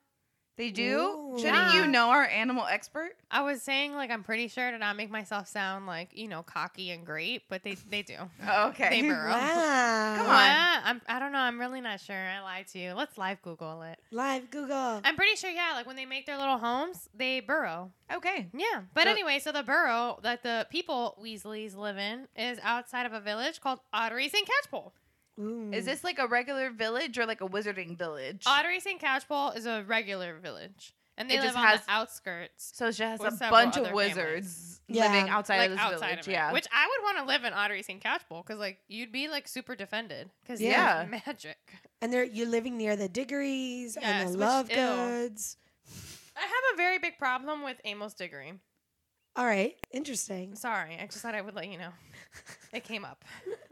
They 0.58 0.72
do? 0.72 0.98
Ooh. 1.00 1.40
Shouldn't 1.40 1.74
you 1.76 1.86
know 1.88 2.10
our 2.10 2.24
animal 2.26 2.66
expert? 2.66 3.12
I 3.30 3.42
was 3.44 3.62
saying 3.62 3.94
like 3.94 4.10
I'm 4.10 4.24
pretty 4.24 4.48
sure 4.48 4.70
to 4.72 4.78
not 4.78 4.96
make 4.98 5.10
myself 5.12 5.48
sound 5.48 5.86
like 5.86 6.10
you 6.14 6.28
know 6.28 6.42
cocky 6.44 6.92
and 6.92 7.06
great, 7.06 7.44
but 7.50 7.64
they 7.64 7.76
they 7.90 8.02
do. 8.02 8.16
Okay. 8.48 8.90
They 9.02 9.08
burrow. 9.08 9.30
Wow. 9.30 10.14
Come 10.18 10.26
on. 10.28 10.46
Yeah, 10.46 10.82
I'm, 10.84 11.02
I 11.08 11.20
don't 11.20 11.32
know. 11.32 11.40
I'm 11.40 11.60
really 11.60 11.82
not 11.82 12.00
sure. 12.00 12.16
I 12.16 12.42
lied 12.42 12.68
to 12.70 12.80
you. 12.80 12.94
Let's 12.94 13.18
live 13.18 13.42
Google 13.42 13.84
it. 13.84 14.00
Live 14.12 14.50
Google. 14.50 15.02
I'm 15.04 15.16
pretty 15.16 15.36
sure. 15.36 15.50
Yeah, 15.52 15.74
like 15.76 15.86
when 15.86 15.96
they 15.96 16.06
make 16.06 16.26
their 16.26 16.38
little 16.38 16.58
homes, 16.58 17.08
they 17.16 17.40
burrow. 17.40 17.92
Okay. 18.12 18.48
Yeah, 18.54 18.82
but 18.94 19.04
So- 19.04 19.10
anyway, 19.12 19.40
so 19.40 19.52
the 19.52 19.64
burrow 19.64 20.20
that 20.24 20.42
the 20.44 20.66
people 20.72 21.18
Weasleys 21.22 21.76
live 21.78 21.98
in 21.98 22.28
is 22.36 22.58
outside 22.64 23.06
of 23.06 23.14
a 23.14 23.20
village 23.20 23.62
called 23.62 23.80
Ottery 23.94 24.30
St. 24.30 24.48
Catchpole. 24.48 24.92
Ooh. 25.40 25.70
Is 25.72 25.84
mm. 25.84 25.86
this 25.86 26.04
like 26.04 26.20
a 26.20 26.28
regular 26.28 26.70
village 26.72 27.18
or 27.20 27.26
like 27.26 27.42
a 27.42 27.48
wizarding 27.48 27.98
village? 27.98 28.44
Ottery 28.46 28.80
St. 28.80 29.00
Catchpole 29.02 29.56
is 29.56 29.66
a 29.66 29.84
regular 29.88 30.38
village, 30.40 30.94
and 31.18 31.30
they 31.30 31.36
It 31.36 31.42
live 31.42 31.46
just 31.50 31.58
on 31.58 31.66
has- 31.68 31.86
the 31.86 31.92
outskirts, 31.92 32.72
so 32.76 32.92
she 32.92 33.04
has 33.04 33.20
a 33.22 33.32
bunch 33.50 33.78
of 33.78 33.92
wizards 33.92 34.82
Yeah. 34.88 35.04
living 35.12 35.30
outside 35.30 35.58
like 35.58 35.70
of 35.70 35.76
this 35.78 35.80
outside 35.80 36.00
village. 36.10 36.20
of 36.22 36.28
it. 36.30 36.32
Yeah. 36.32 36.52
Which 36.54 36.68
I 36.74 36.88
would 36.88 37.04
want 37.04 37.18
to 37.20 37.26
live 37.26 37.44
in 37.44 37.54
Ottery 37.54 37.84
St. 37.84 38.02
Catchpole 38.04 38.46
because 38.46 38.60
like 38.60 38.80
you'd 38.88 39.12
be 39.12 39.28
like 39.28 39.48
super 39.48 39.76
defended 39.76 40.30
because 40.42 40.60
Yeah. 40.62 41.02
yeah, 41.10 41.20
magic. 41.28 41.58
and 42.02 42.12
they're 42.12 42.24
you're 42.24 42.48
living 42.48 42.78
near 42.78 42.96
the 42.96 43.08
Diggories 43.10 43.98
Yes, 44.00 44.04
and 44.26 44.30
the 44.34 44.38
which- 44.38 44.40
Love 44.40 44.70
ew. 44.70 44.76
Goods. 44.76 45.58
I 46.36 46.42
have 46.42 46.74
a 46.74 46.78
very 46.78 47.00
big 47.00 47.18
problem 47.18 47.64
with 47.64 47.80
Amos 47.84 48.14
Diggory. 48.14 48.54
All 49.36 49.46
right, 49.46 49.76
interesting. 49.92 50.56
Sorry, 50.56 50.98
I 51.00 51.06
just 51.06 51.20
thought 51.22 51.36
I 51.36 51.42
would 51.42 51.54
let 51.56 51.68
you 51.68 51.78
know. 51.78 51.90
It 52.74 52.84
came 52.84 53.06
up. 53.06 53.24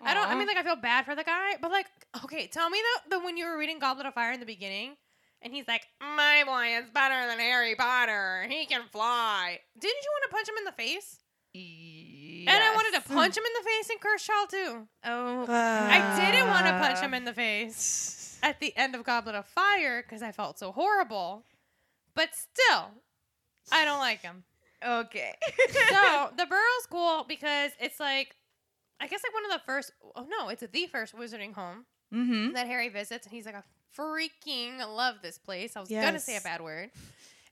I 0.00 0.14
don't. 0.14 0.28
I 0.28 0.34
mean, 0.36 0.46
like, 0.46 0.56
I 0.56 0.62
feel 0.62 0.76
bad 0.76 1.04
for 1.04 1.14
the 1.16 1.24
guy, 1.24 1.56
but 1.60 1.70
like, 1.70 1.86
okay, 2.24 2.46
tell 2.46 2.70
me 2.70 2.78
that 2.80 3.10
the 3.10 3.20
when 3.24 3.36
you 3.36 3.46
were 3.46 3.58
reading 3.58 3.78
Goblet 3.78 4.06
of 4.06 4.14
Fire 4.14 4.32
in 4.32 4.40
the 4.40 4.46
beginning, 4.46 4.96
and 5.42 5.52
he's 5.52 5.66
like, 5.66 5.82
"My 6.00 6.44
boy 6.46 6.76
is 6.78 6.88
better 6.90 7.26
than 7.28 7.38
Harry 7.38 7.74
Potter. 7.74 8.46
He 8.48 8.66
can 8.66 8.82
fly." 8.92 9.58
Didn't 9.78 10.04
you 10.04 10.10
want 10.12 10.30
to 10.30 10.34
punch 10.36 10.48
him 10.48 10.54
in 10.58 10.64
the 10.64 10.72
face? 10.72 11.18
And 11.54 12.62
I 12.62 12.74
wanted 12.74 13.02
to 13.02 13.08
punch 13.08 13.36
him 13.36 13.42
in 13.44 13.52
the 13.62 13.68
face 13.68 13.90
in 13.90 13.98
Cursed 13.98 14.26
Child 14.26 14.50
too. 14.50 14.88
Oh. 15.04 15.46
I 15.48 16.30
didn't 16.30 16.48
want 16.48 16.66
to 16.66 16.72
punch 16.78 16.98
Uh. 16.98 17.02
him 17.02 17.14
in 17.14 17.24
the 17.24 17.32
face 17.32 18.38
at 18.42 18.60
the 18.60 18.76
end 18.76 18.94
of 18.94 19.04
Goblet 19.04 19.34
of 19.34 19.46
Fire 19.46 20.02
because 20.02 20.22
I 20.22 20.32
felt 20.32 20.58
so 20.58 20.72
horrible. 20.72 21.44
But 22.14 22.30
still, 22.34 22.90
I 23.72 23.84
don't 23.84 23.98
like 23.98 24.22
him. 24.22 24.44
Okay. 24.86 25.34
so 25.88 26.30
the 26.36 26.46
Burrow's 26.46 26.86
cool 26.90 27.24
because 27.28 27.72
it's 27.80 27.98
like, 28.00 28.36
I 29.00 29.06
guess 29.06 29.20
like 29.22 29.34
one 29.34 29.44
of 29.44 29.52
the 29.52 29.64
first. 29.64 29.92
Oh 30.16 30.26
no, 30.28 30.48
it's 30.48 30.62
the 30.62 30.86
first 30.86 31.16
wizarding 31.16 31.54
home 31.54 31.84
mm-hmm. 32.12 32.52
that 32.52 32.66
Harry 32.66 32.88
visits, 32.88 33.26
and 33.26 33.34
he's 33.34 33.46
like, 33.46 33.54
I 33.54 33.62
freaking 33.96 34.78
love 34.78 35.16
this 35.22 35.38
place. 35.38 35.76
I 35.76 35.80
was 35.80 35.88
gonna 35.88 36.18
say 36.18 36.36
a 36.36 36.40
bad 36.40 36.60
word, 36.60 36.90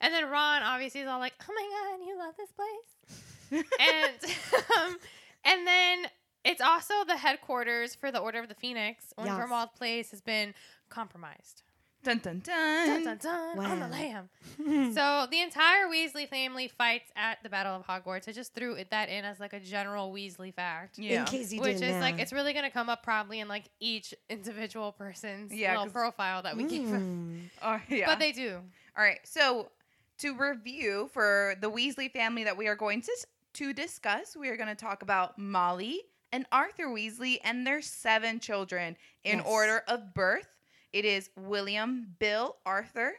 and 0.01 0.13
then 0.13 0.29
Ron 0.29 0.63
obviously 0.63 1.01
is 1.01 1.09
all 1.09 1.21
like, 1.21 1.35
Oh 1.43 1.53
my 1.55 1.97
god, 1.97 2.07
you 2.07 2.19
love 2.19 2.35
this 2.37 2.53
place, 2.53 3.65
and 3.81 4.35
um, 4.77 4.97
and 5.45 5.67
then 5.67 6.07
it's 6.45 6.61
also 6.61 6.95
the 7.07 7.17
headquarters 7.17 7.95
for 7.95 8.11
the 8.13 8.19
Order 8.19 8.41
of 8.41 8.49
the 8.49 8.55
Phoenix. 8.55 9.13
When 9.17 9.27
Yes. 9.27 9.39
Grimmauld 9.39 9.75
Place 9.75 10.11
has 10.11 10.21
been 10.21 10.55
compromised. 10.89 11.63
Dun 12.07 12.19
dun 12.19 12.39
Dun, 12.45 13.05
dun. 13.05 13.05
dun, 13.05 13.19
dun, 13.57 13.67
on 13.67 13.81
the 13.81 13.89
lamb. 13.89 14.29
So 14.95 15.27
the 15.31 15.41
entire 15.43 15.87
Weasley 15.89 16.29
family 16.29 16.69
fights 16.69 17.11
at 17.17 17.43
the 17.43 17.49
Battle 17.49 17.75
of 17.75 17.85
Hogwarts. 17.87 18.29
I 18.29 18.33
just 18.33 18.55
threw 18.55 18.75
it, 18.75 18.91
that 18.91 19.09
in 19.09 19.25
as 19.25 19.41
like 19.41 19.53
a 19.53 19.61
general 19.61 20.13
Weasley 20.13 20.55
fact. 20.55 20.99
Yeah. 20.99 21.21
In 21.21 21.27
case 21.27 21.53
you 21.53 21.61
Which 21.61 21.79
didn't 21.79 21.97
is 21.97 22.01
like 22.01 22.19
it's 22.21 22.33
really 22.33 22.53
gonna 22.53 22.71
come 22.71 22.89
up 22.89 23.03
probably 23.03 23.41
in 23.41 23.49
like 23.49 23.65
each 23.81 24.15
individual 24.31 24.93
person's 24.93 25.53
Yeah, 25.53 25.71
little 25.73 25.85
'cause- 25.87 25.93
profile 25.93 26.43
that 26.43 26.57
we 26.57 26.65
give 26.65 26.89
them. 26.91 27.51
Mm. 27.51 27.51
Oh, 27.63 27.81
yeah. 27.89 28.07
But 28.07 28.19
they 28.21 28.31
do. 28.33 28.61
All 28.97 29.03
right. 29.05 29.19
So 29.25 29.71
to 30.19 30.35
review 30.37 31.11
for 31.13 31.57
the 31.61 31.71
Weasley 31.71 32.11
family 32.11 32.45
that 32.45 32.57
we 32.57 32.69
are 32.69 32.77
going 32.77 33.03
to 33.03 33.13
to 33.55 33.73
discuss, 33.73 34.37
we 34.37 34.49
are 34.49 34.57
going 34.57 34.69
to 34.69 34.75
talk 34.75 35.03
about 35.03 35.39
Molly 35.39 36.03
and 36.33 36.47
Arthur 36.53 36.87
Weasley 36.87 37.39
and 37.45 37.67
their 37.67 37.83
seven 37.83 38.39
children 38.41 38.97
in 39.25 39.39
Yes. 39.39 39.47
order 39.47 39.83
of 39.89 40.15
birth. 40.15 40.49
It 40.97 41.05
is 41.05 41.29
William, 41.37 42.07
Bill, 42.19 42.57
Arthur, 42.65 43.13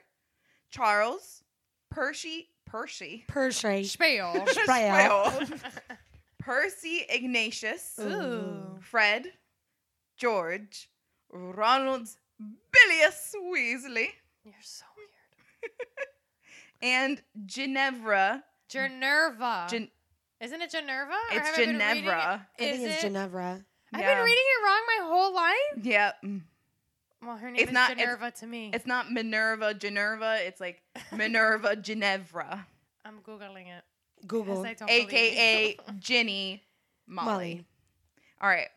Charles, 0.71 1.43
Percy, 1.91 2.49
Percy. 2.65 3.23
Percy. 3.27 3.83
Spiel. 3.83 4.33
Sprout. 4.63 5.43
Percy 6.39 7.05
Ignatius. 7.07 7.99
Ooh. 8.01 8.79
Fred. 8.81 9.27
George. 10.17 10.89
Ronald 11.31 12.07
Bilius 12.39 13.35
Weasley. 13.53 14.07
You're 14.43 14.55
so 14.63 14.85
weird. 14.97 15.71
And 16.81 17.21
Ginevra. 17.45 18.43
Generva. 18.71 19.69
Gen- 19.69 19.91
Isn't 20.41 20.61
it 20.63 20.71
Generva? 20.71 21.11
Or 21.11 21.37
It's 21.37 21.47
have 21.49 21.59
I 21.59 21.65
Ginevra. 21.65 22.47
it- 22.57 22.63
I 22.63 22.71
think 22.71 22.81
it's 22.89 23.03
it? 23.03 23.07
Ginevra. 23.07 23.63
I've 23.93 24.01
Yeah. 24.01 24.15
been 24.15 24.23
reading 24.25 24.43
it 24.43 24.65
wrong 24.65 24.81
my 24.87 25.05
whole 25.07 25.33
life. 25.35 25.83
Yeah. 25.83 26.11
Well, 27.25 27.37
her 27.37 27.47
name 27.47 27.55
It's 27.59 27.69
is 27.69 27.73
not- 27.73 27.97
Minerva 27.97 28.31
to 28.31 28.47
me. 28.47 28.71
It's 28.73 28.85
not 28.85 29.11
Minerva 29.11 29.73
Ginevra. 29.73 30.37
It's 30.41 30.59
like 30.61 30.81
Minerva 31.15 31.75
Ginevra. 31.75 32.65
I'm 33.05 33.19
googling 33.21 33.67
it. 33.67 33.83
Google. 34.27 34.63
Yes, 34.63 34.65
I 34.65 34.73
don't 34.73 34.89
AKA 34.89 35.69
you. 35.69 35.93
Ginny 35.99 36.63
Molly. 37.07 37.27
Molly. 37.31 37.65
All 38.41 38.49
right. 38.49 38.67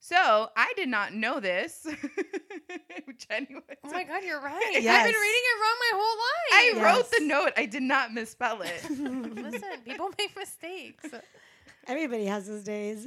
So 0.00 0.50
I 0.56 0.72
did 0.76 0.88
not 0.90 1.14
know 1.14 1.40
this. 1.40 1.86
Genuine. 3.28 3.62
Oh 3.84 3.90
my 3.90 4.04
god, 4.04 4.22
you're 4.22 4.40
right. 4.40 4.62
I've 4.76 4.82
been 4.82 4.82
reading 4.82 5.14
it 5.14 5.60
wrong 5.60 5.76
my 5.80 5.92
whole 5.94 6.18
life. 6.18 6.52
I 6.52 6.72
life. 6.76 6.84
wrote 6.84 7.10
the 7.18 7.26
note. 7.26 7.52
I 7.56 7.64
did 7.66 7.82
not 7.82 8.12
misspell 8.12 8.60
it. 8.62 8.82
Listen, 8.90 9.80
people 9.84 10.10
make 10.18 10.36
mistakes. 10.36 11.06
Everybody 11.86 12.26
has 12.26 12.46
those 12.46 12.64
days. 12.64 13.06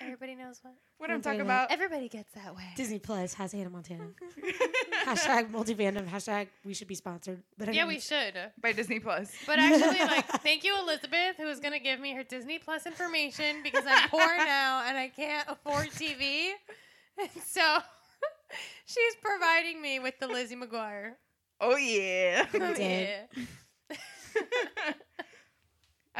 Everybody 0.00 0.34
knows 0.34 0.60
what. 0.62 0.74
what 0.98 1.10
I'm 1.10 1.20
talking 1.20 1.42
about. 1.42 1.70
Everybody 1.70 2.08
gets 2.08 2.32
that 2.32 2.56
way. 2.56 2.64
Disney 2.74 2.98
Plus 2.98 3.34
has 3.34 3.52
Hannah 3.52 3.68
Montana. 3.68 4.06
hashtag 5.04 5.50
multi-fandom. 5.50 6.08
Hashtag 6.08 6.48
we 6.64 6.72
should 6.72 6.88
be 6.88 6.94
sponsored. 6.94 7.42
But 7.58 7.74
Yeah, 7.74 7.86
we 7.86 8.00
should. 8.00 8.34
By 8.62 8.72
Disney 8.72 8.98
Plus. 8.98 9.30
But 9.46 9.58
actually, 9.58 9.98
like, 10.06 10.26
thank 10.42 10.64
you, 10.64 10.74
Elizabeth, 10.78 11.36
who 11.36 11.46
is 11.48 11.60
going 11.60 11.74
to 11.74 11.78
give 11.78 12.00
me 12.00 12.14
her 12.14 12.22
Disney 12.22 12.58
Plus 12.58 12.86
information 12.86 13.56
because 13.62 13.84
I'm 13.86 14.08
poor 14.08 14.20
now 14.38 14.84
and 14.86 14.96
I 14.96 15.08
can't 15.08 15.46
afford 15.48 15.88
TV. 15.90 16.52
And 17.18 17.28
so 17.44 17.78
she's 18.86 19.14
providing 19.20 19.82
me 19.82 19.98
with 20.00 20.18
the 20.18 20.28
Lizzie 20.28 20.56
McGuire. 20.56 21.12
Oh 21.60 21.76
yeah. 21.76 22.46
Oh, 22.54 22.74
yeah. 22.78 23.26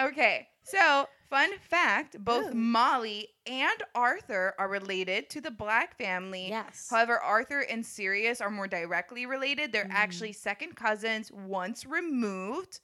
okay. 0.02 0.48
So, 0.64 1.06
fun 1.30 1.50
fact, 1.60 2.22
both 2.22 2.50
Ooh. 2.52 2.54
Molly 2.54 3.28
and 3.46 3.82
Arthur 3.94 4.54
are 4.58 4.68
related 4.68 5.30
to 5.30 5.40
the 5.40 5.50
Black 5.50 5.96
family. 5.96 6.48
Yes. 6.48 6.88
However, 6.90 7.18
Arthur 7.20 7.60
and 7.60 7.84
Sirius 7.86 8.40
are 8.40 8.50
more 8.50 8.66
directly 8.68 9.24
related. 9.26 9.72
They're 9.72 9.84
Mhm. 9.84 9.92
actually 9.94 10.32
second 10.32 10.74
cousins 10.76 11.30
once 11.32 11.86
removed. 11.86 12.80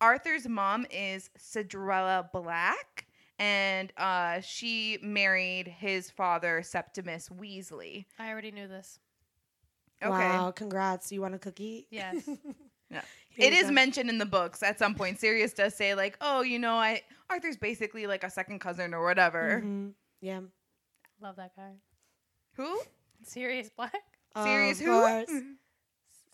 Arthur's 0.00 0.48
mom 0.48 0.86
is 0.90 1.28
Cinderella 1.36 2.30
Black, 2.32 3.06
and 3.38 3.92
uh, 3.98 4.40
she 4.40 4.98
married 5.02 5.68
his 5.68 6.10
father, 6.10 6.62
Septimus 6.62 7.28
Weasley. 7.28 8.06
I 8.18 8.30
already 8.30 8.50
knew 8.50 8.66
this. 8.68 8.98
Okay. 10.02 10.08
Wow, 10.10 10.50
congrats. 10.52 11.12
You 11.12 11.20
want 11.20 11.34
a 11.34 11.38
cookie? 11.38 11.86
Yes. 11.90 12.28
Yeah. 12.92 13.02
Here 13.30 13.52
It 13.52 13.62
go. 13.62 13.70
mentioned 13.72 14.10
in 14.10 14.18
the 14.18 14.26
books 14.26 14.62
at 14.62 14.78
some 14.78 14.94
point. 14.94 15.20
Sirius 15.20 15.52
does 15.52 15.74
say, 15.74 15.94
like, 15.94 16.16
oh, 16.20 16.42
you 16.42 16.58
know, 16.58 16.74
I 16.74 17.02
Arthur's 17.28 17.56
basically 17.56 18.06
like 18.06 18.24
a 18.24 18.30
second 18.30 18.58
cousin 18.60 18.92
or 18.92 19.04
whatever. 19.04 19.62
Mhm. 19.64 19.92
Yeah. 20.20 20.40
Love 21.20 21.36
that 21.36 21.54
guy. 21.56 21.74
Who? 22.56 22.80
Sirius 23.22 23.70
Black? 23.70 23.94
Sirius 24.36 24.80
Of 24.80 24.86
who? 24.86 24.92
course. 25.00 25.30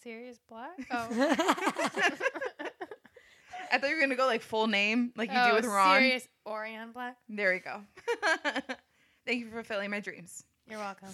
Sirius 0.02 0.38
Black? 0.48 0.70
Oh. 0.90 1.08
I 3.72 3.78
thought 3.78 3.90
you 3.90 3.96
were 3.96 4.00
gonna 4.00 4.14
go 4.14 4.26
like 4.26 4.42
full 4.42 4.68
name, 4.68 5.12
like 5.16 5.28
you 5.28 5.34
do 5.34 5.50
oh, 5.50 5.54
with 5.56 5.64
Ron. 5.64 5.96
Sirius 5.98 6.28
Orion 6.46 6.92
Black? 6.92 7.16
There 7.28 7.52
we 7.52 7.58
go. 7.58 7.80
Thank 9.26 9.40
you 9.40 9.46
for 9.48 9.56
fulfilling 9.56 9.90
my 9.90 9.98
dreams. 10.00 10.44
You're 10.68 10.78
welcome. 10.78 11.08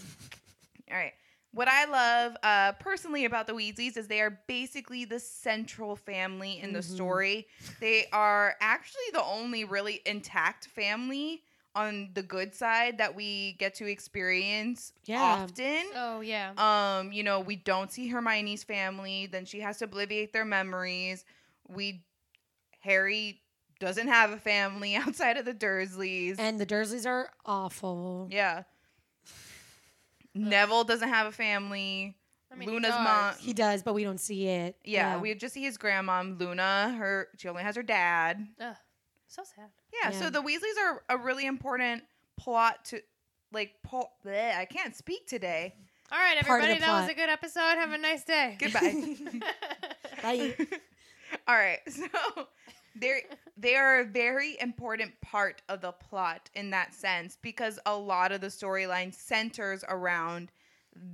All 0.90 0.96
right. 0.96 1.14
What 1.54 1.68
I 1.68 1.84
love 1.84 2.36
uh, 2.42 2.72
personally 2.80 3.24
about 3.26 3.46
the 3.46 3.52
Weasleys 3.52 3.96
is 3.98 4.08
they 4.08 4.20
are 4.22 4.40
basically 4.46 5.04
the 5.04 5.20
central 5.20 5.96
family 5.96 6.58
in 6.58 6.72
the 6.72 6.80
Mhm. 6.80 6.84
story. 6.94 7.46
They 7.80 8.06
are 8.12 8.56
actually 8.60 9.10
the 9.12 9.22
only 9.22 9.64
really 9.64 10.00
intact 10.06 10.66
family 10.68 11.42
on 11.74 12.10
the 12.14 12.22
good 12.22 12.54
side 12.54 12.98
that 12.98 13.14
we 13.14 13.52
get 13.54 13.74
to 13.76 13.86
experience 13.86 14.92
Yeah. 15.04 15.22
often. 15.42 15.84
Oh, 15.94 16.20
yeah. 16.20 16.52
Um, 16.56 17.12
you 17.12 17.22
know, 17.22 17.40
we 17.40 17.56
don't 17.56 17.90
see 17.92 18.08
Hermione's 18.08 18.64
family, 18.64 19.26
then 19.26 19.44
she 19.44 19.60
has 19.60 19.78
to 19.78 19.86
obliviate 19.86 20.32
their 20.32 20.44
memories. 20.46 21.24
We 21.68 22.04
Harry 22.80 23.40
doesn't 23.78 24.08
have 24.08 24.30
a 24.32 24.38
family 24.38 24.94
outside 24.96 25.36
of 25.36 25.44
the 25.44 25.54
Dursleys. 25.54 26.36
and 26.38 26.58
the 26.58 26.66
Dursleys 26.66 27.06
are 27.06 27.30
awful. 27.44 28.28
yeah. 28.30 28.62
Neville 30.34 30.84
doesn't 30.84 31.08
have 31.08 31.26
a 31.26 31.32
family. 31.32 32.16
I 32.50 32.54
mean, 32.54 32.68
Luna's 32.68 32.90
does. 32.90 33.00
mom- 33.04 33.34
He 33.38 33.52
does, 33.52 33.82
but 33.82 33.94
we 33.94 34.04
don't 34.04 34.20
see 34.20 34.46
it. 34.48 34.76
Yeah, 34.84 35.18
we 35.18 35.34
just 35.34 35.54
see 35.54 35.62
his 35.62 35.78
grandma, 35.78 36.22
Luna. 36.22 36.94
Her 36.98 37.28
she 37.38 37.48
only 37.48 37.62
has 37.62 37.76
her 37.76 37.82
dad. 37.82 38.46
Ugh, 38.60 38.76
so 39.28 39.42
sad. 39.44 39.70
Yeah, 39.92 40.10
Yeah. 40.10 40.18
so 40.18 40.30
the 40.30 40.42
Weasleys 40.42 40.78
are 40.84 41.02
a 41.08 41.16
really 41.16 41.46
important 41.46 42.04
plot 42.36 42.84
to 42.86 43.00
like 43.52 43.72
po- 43.82 44.10
bleh, 44.24 44.56
I 44.56 44.64
can't 44.66 44.94
speak 44.96 45.26
today. 45.26 45.74
All 46.10 46.18
right, 46.18 46.36
everybody. 46.36 46.74
the 46.74 46.80
That 46.80 47.00
was 47.02 47.10
a 47.10 47.14
good 47.14 47.30
episode. 47.30 47.60
Have 47.60 47.92
a 47.92 47.98
nice 47.98 48.22
day. 48.24 48.56
Goodbye. 48.58 49.16
Bye. 50.22 50.54
All 51.48 51.54
right. 51.56 51.80
So 51.88 52.04
they're 52.96 53.20
they 53.56 53.76
are 53.76 54.00
a 54.00 54.04
very 54.04 54.58
important 54.60 55.12
part 55.20 55.62
of 55.68 55.80
the 55.80 55.92
plot 55.92 56.50
in 56.54 56.70
that 56.70 56.94
sense 56.94 57.36
because 57.42 57.78
a 57.86 57.96
lot 57.96 58.32
of 58.32 58.40
the 58.40 58.46
storyline 58.48 59.14
centers 59.14 59.84
around 59.88 60.50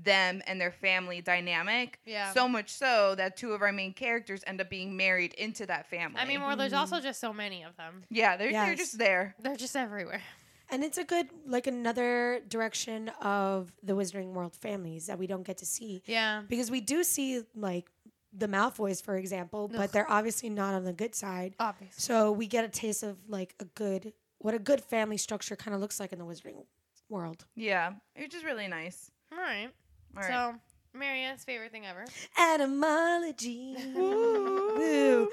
them 0.03 0.43
and 0.47 0.61
their 0.61 0.73
family 0.73 1.21
dynamic. 1.21 2.01
Yeah. 2.05 2.33
So 2.33 2.49
much 2.49 2.71
so 2.71 3.15
that 3.17 3.37
two 3.37 3.53
of 3.53 3.63
our 3.63 3.71
main 3.73 3.93
characters 3.93 4.43
end 4.47 4.61
up 4.61 4.69
being 4.69 4.97
married 4.97 5.35
into 5.35 5.67
that 5.67 5.89
family. 5.89 6.19
I 6.21 6.25
mean, 6.25 6.41
well, 6.41 6.57
there's 6.57 6.73
Mhm. 6.73 6.79
also 6.79 7.01
just 7.01 7.21
so 7.21 7.33
many 7.33 7.63
of 7.63 7.77
them. 7.77 8.03
yeah, 8.11 8.37
they're 8.37 8.51
they're 8.51 8.75
just 8.75 8.99
there. 8.99 9.35
They're 9.39 9.57
just 9.57 9.77
everywhere. 9.77 10.23
And 10.71 10.85
it's 10.85 10.99
a 10.99 11.05
good, 11.05 11.29
like, 11.47 11.67
another 11.67 12.41
direction 12.47 13.09
of 13.23 13.73
the 13.83 13.95
Wizarding 13.95 14.33
World 14.35 14.55
families 14.55 15.07
that 15.07 15.19
we 15.19 15.27
don't 15.27 15.43
get 15.43 15.57
to 15.59 15.65
see. 15.65 16.03
Yeah. 16.05 16.43
Because 16.47 16.71
we 16.71 16.83
do 16.83 17.03
see, 17.05 17.43
like, 17.55 17.87
the 18.33 18.47
Malfoys, 18.47 19.03
for 19.03 19.17
example, 19.17 19.69
but 19.69 19.81
Ugh. 19.81 19.91
they're 19.93 20.11
obviously 20.11 20.51
not 20.51 20.75
on 20.75 20.85
the 20.85 20.93
good 20.93 21.15
side. 21.15 21.55
Obviously. 21.59 22.01
So 22.01 22.33
we 22.33 22.47
get 22.47 22.65
a 22.65 22.69
taste 22.69 23.03
of, 23.03 23.17
like, 23.29 23.55
a 23.61 23.65
good, 23.65 24.13
what 24.39 24.55
a 24.55 24.59
good 24.59 24.81
family 24.83 25.17
structure 25.17 25.57
kind 25.57 25.75
of 25.75 25.81
looks 25.81 25.99
like 25.99 26.13
in 26.13 26.19
the 26.19 26.25
Wizarding 26.25 26.65
World. 27.09 27.47
Yeah, 27.55 27.93
which 28.17 28.35
is 28.35 28.45
really 28.45 28.69
nice. 28.69 29.11
All 29.33 29.39
right. 29.39 29.71
All 30.17 30.23
right. 30.23 30.29
So, 30.29 30.55
Marianne's 30.99 31.45
favorite 31.45 31.73
thing 31.73 31.87
ever. 31.87 32.05
Etymology. 32.39 33.77
Woo. 33.95 35.31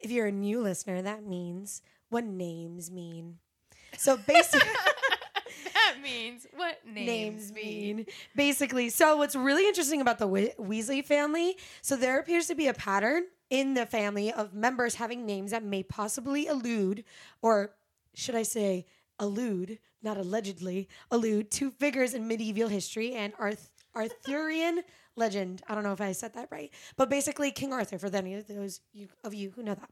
If 0.00 0.10
you're 0.10 0.26
a 0.26 0.32
new 0.32 0.60
listener, 0.60 1.00
that 1.02 1.24
means 1.24 1.82
what 2.10 2.24
names 2.24 2.90
mean. 2.90 3.38
So 3.96 4.16
basically, 4.16 4.68
that 5.86 6.02
means 6.02 6.46
what 6.56 6.78
names, 6.86 7.06
names 7.06 7.52
mean. 7.52 7.96
mean. 7.96 8.06
Basically, 8.36 8.88
so 8.88 9.16
what's 9.16 9.36
really 9.36 9.66
interesting 9.66 10.00
about 10.00 10.18
the 10.18 10.26
we- 10.26 10.52
Weasley 10.58 11.04
family, 11.04 11.56
so 11.82 11.96
there 11.96 12.18
appears 12.18 12.46
to 12.48 12.54
be 12.54 12.66
a 12.68 12.74
pattern 12.74 13.24
in 13.50 13.74
the 13.74 13.86
family 13.86 14.32
of 14.32 14.54
members 14.54 14.94
having 14.96 15.26
names 15.26 15.50
that 15.50 15.62
may 15.62 15.82
possibly 15.82 16.46
allude, 16.46 17.04
or 17.42 17.74
should 18.14 18.34
I 18.34 18.42
say, 18.42 18.86
allude, 19.18 19.78
not 20.02 20.16
allegedly, 20.16 20.88
allude 21.10 21.50
to 21.52 21.70
figures 21.70 22.14
in 22.14 22.26
medieval 22.26 22.68
history 22.68 23.14
and 23.14 23.32
Arth- 23.38 23.70
Arthurian 23.94 24.82
legend. 25.16 25.62
I 25.68 25.74
don't 25.74 25.84
know 25.84 25.92
if 25.92 26.00
I 26.00 26.12
said 26.12 26.34
that 26.34 26.48
right, 26.50 26.70
but 26.96 27.08
basically 27.10 27.50
King 27.50 27.72
Arthur 27.72 27.98
for 27.98 28.14
any 28.14 28.34
of 28.34 28.46
those 28.46 28.80
you, 28.92 29.08
of 29.22 29.34
you 29.34 29.52
who 29.54 29.62
know 29.62 29.74
that. 29.74 29.90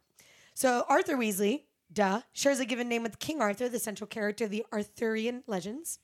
So 0.54 0.84
Arthur 0.88 1.16
Weasley, 1.16 1.62
duh, 1.92 2.22
shares 2.32 2.60
a 2.60 2.64
given 2.64 2.88
name 2.88 3.02
with 3.02 3.18
King 3.18 3.40
Arthur, 3.40 3.68
the 3.68 3.78
central 3.78 4.06
character 4.06 4.44
of 4.44 4.50
the 4.50 4.64
Arthurian 4.72 5.42
legends. 5.46 5.98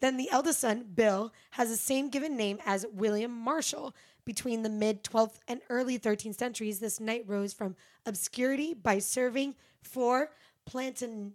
Then 0.00 0.16
the 0.16 0.30
eldest 0.30 0.60
son, 0.60 0.86
Bill, 0.94 1.32
has 1.52 1.70
the 1.70 1.76
same 1.76 2.08
given 2.08 2.36
name 2.36 2.58
as 2.64 2.86
William 2.92 3.32
Marshal. 3.32 3.94
Between 4.24 4.62
the 4.62 4.68
mid 4.68 5.02
12th 5.04 5.38
and 5.48 5.62
early 5.70 5.98
13th 5.98 6.38
centuries, 6.38 6.80
this 6.80 7.00
knight 7.00 7.24
rose 7.26 7.54
from 7.54 7.74
obscurity 8.04 8.74
by 8.74 8.98
serving 8.98 9.54
for 9.82 10.30
Plantan. 10.70 11.32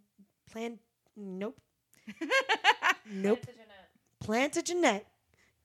Plant. 0.51 0.79
Nope. 1.17 1.59
Nope. 3.11 3.45
Plantagenet. 4.23 5.05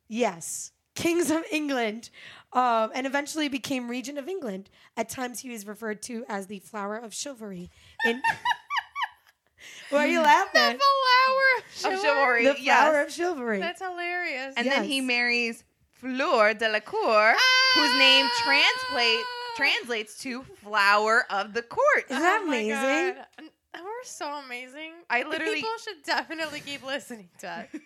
Yes. 0.09 0.73
Kings 0.95 1.31
of 1.31 1.45
England. 1.53 2.11
Um, 2.53 2.91
and 2.95 3.07
eventually 3.07 3.49
became 3.49 3.89
regent 3.91 4.17
of 4.19 4.27
England. 4.29 4.71
At 4.97 5.09
times 5.11 5.41
he 5.41 5.51
was 5.51 5.67
referred 5.67 6.01
to 6.03 6.25
as 6.29 6.47
the 6.47 6.61
flower 6.61 6.97
of 6.97 7.13
chivalry. 7.13 7.71
In 8.07 8.23
Why 9.91 10.05
are 10.05 10.07
you 10.07 10.21
laughing? 10.21 10.53
The 10.55 10.61
laughing? 10.63 10.79
flower 10.79 11.93
Of 11.93 11.99
of 11.99 12.05
chivalry, 12.05 12.45
The 12.47 12.55
flower 12.55 12.93
yes. 12.93 13.07
of 13.09 13.13
chivalry. 13.15 13.59
That's 13.61 13.83
hilarious. 13.83 14.55
And 14.57 14.67
then 14.67 14.85
he 14.85 14.97
Yes. 14.97 15.05
marries 15.07 15.65
Fleur 15.93 16.55
Delacour, 16.55 17.35
whose 17.75 17.99
name 17.99 18.27
translate 18.45 19.25
translates 19.57 20.19
to 20.23 20.45
flower 20.63 21.25
of 21.31 21.53
the 21.53 21.63
court. 21.63 22.05
Isn't 22.09 22.23
that 22.23 22.41
Oh 22.43 22.47
amazing? 22.47 23.15
God. 23.17 23.27
N- 23.41 23.51
We're 23.83 24.05
so 24.05 24.33
amazing. 24.47 24.93
I 25.11 25.23
literally- 25.25 25.57
People 25.57 25.71
should 25.83 26.03
definitely 26.05 26.61
keep 26.61 26.85
listening 26.85 27.29
to 27.41 27.49
us. 27.49 27.67
I 27.75 27.81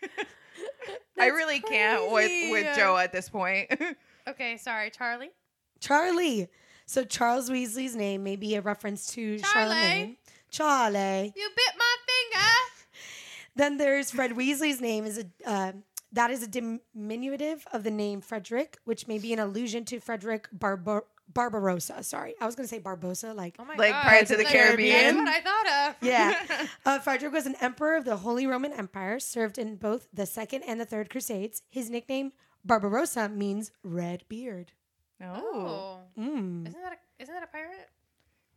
That's 1.16 1.32
really 1.32 1.60
can't 1.60 2.10
with 2.12 2.30
with. 2.50 2.76
Jo 2.76 2.96
at 2.96 3.12
this 3.12 3.28
point. 3.28 3.70
Okay, 4.28 4.56
sorry, 4.56 4.90
Charlie. 4.90 5.30
Charlie. 5.80 6.48
So 6.86 7.04
Charles 7.04 7.48
Weasley's 7.50 7.96
name 7.96 8.22
may 8.22 8.36
be 8.36 8.54
a 8.54 8.60
reference 8.60 9.06
to 9.14 9.38
Charlie. 9.38 9.74
Charlemagne. 9.74 10.16
Charlie. 10.50 11.32
You 11.36 11.48
bit 11.56 11.74
my 11.78 11.96
finger. 12.06 12.46
Then 13.54 13.76
there's 13.76 14.10
Fred 14.10 14.32
Weasley's 14.32 14.80
name 14.80 15.04
is 15.04 15.18
a 15.18 15.24
uh, 15.50 15.72
that 16.12 16.30
is 16.30 16.42
a 16.42 16.46
diminutive 16.48 17.66
of 17.72 17.84
the 17.84 17.90
name 17.90 18.20
Frederick, 18.22 18.78
which 18.84 19.06
may 19.08 19.18
be 19.18 19.32
an 19.34 19.38
allusion 19.38 19.84
to 19.86 20.00
Frederick 20.00 20.48
Barbar- 20.52 21.04
Barbarossa. 21.32 22.02
Sorry, 22.02 22.34
I 22.40 22.46
was 22.46 22.54
going 22.54 22.66
to 22.66 22.74
say 22.74 22.80
Barbosa. 22.80 23.34
Like, 23.34 23.56
Oh 23.58 23.64
my 23.66 23.74
Like 23.76 23.92
God. 23.92 24.02
Pirates 24.04 24.30
of 24.30 24.38
the 24.38 24.44
That's 24.44 24.54
Caribbean. 24.56 25.16
what 25.16 25.28
I 25.28 25.40
thought 25.40 25.88
of. 25.90 25.96
yeah, 26.00 26.66
uh, 26.86 26.98
Frederick 27.00 27.32
was 27.32 27.44
an 27.46 27.56
emperor 27.60 27.96
of 27.96 28.04
the 28.06 28.16
Holy 28.16 28.46
Roman 28.46 28.72
Empire, 28.72 29.18
served 29.20 29.58
in 29.58 29.76
both 29.76 30.08
the 30.14 30.24
Second 30.26 30.62
and 30.62 30.80
the 30.80 30.86
Third 30.86 31.10
Crusades. 31.10 31.62
His 31.70 31.90
nickname 31.90 32.32
Barbarossa 32.64 33.28
means 33.28 33.70
red 33.82 34.24
beard. 34.28 34.72
oh. 35.22 35.98
Mm. 36.18 36.66
Isn't 36.68 36.82
that 36.82 36.92
a, 36.92 37.22
isn't 37.22 37.34
that 37.34 37.42
a 37.42 37.46
pirate? 37.46 37.88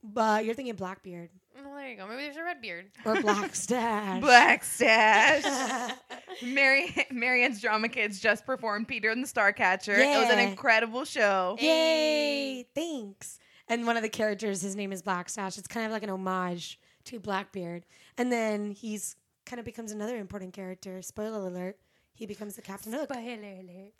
But 0.04 0.46
you're 0.46 0.54
thinking 0.54 0.76
Blackbeard 0.76 1.32
Well, 1.56 1.74
there 1.76 1.89
you 1.89 1.96
go. 1.98 2.06
Maybe 2.08 2.22
there's 2.24 2.38
a 2.38 2.44
red 2.44 2.62
beard. 2.62 2.91
or 3.06 3.20
Black 3.22 3.56
Stache. 3.56 4.22
Black 4.22 4.63
Stache. 4.63 5.44
Mary 6.44 6.94
Marianne's 7.12 7.60
drama 7.60 7.89
kids 7.89 8.20
just 8.20 8.46
performed 8.46 8.88
Peter 8.88 9.10
and 9.10 9.24
the 9.24 9.28
Starcatcher. 9.28 9.98
It 9.98 10.20
was 10.20 10.30
an 10.30 10.38
Yeah. 10.38 10.50
incredible 10.50 11.06
show. 11.06 11.56
Yay! 11.60 12.68
Thanks. 12.76 13.39
And 13.68 13.88
one 13.88 13.98
of 13.98 14.04
the 14.04 14.10
characters, 14.10 14.62
his 14.62 14.76
name 14.76 14.91
is 14.91 15.02
Black 15.02 15.28
Stache. 15.28 15.58
It's 15.58 15.68
kind 15.68 15.88
of 15.88 15.91
like 15.91 16.04
an 16.04 16.12
homage 16.12 16.80
to 17.06 17.20
Blackbeard. 17.20 17.86
And 18.15 18.32
then 18.32 18.70
he's 18.72 19.15
kind 19.48 19.60
of 19.60 19.65
becomes 19.65 19.91
another 19.91 20.18
important 20.18 20.54
character. 20.54 21.02
Spoiler 21.02 21.48
alert. 21.48 21.78
He 22.15 22.25
becomes 22.25 22.56
the 22.56 22.62
Captain 22.62 22.93
Hook. 22.93 23.12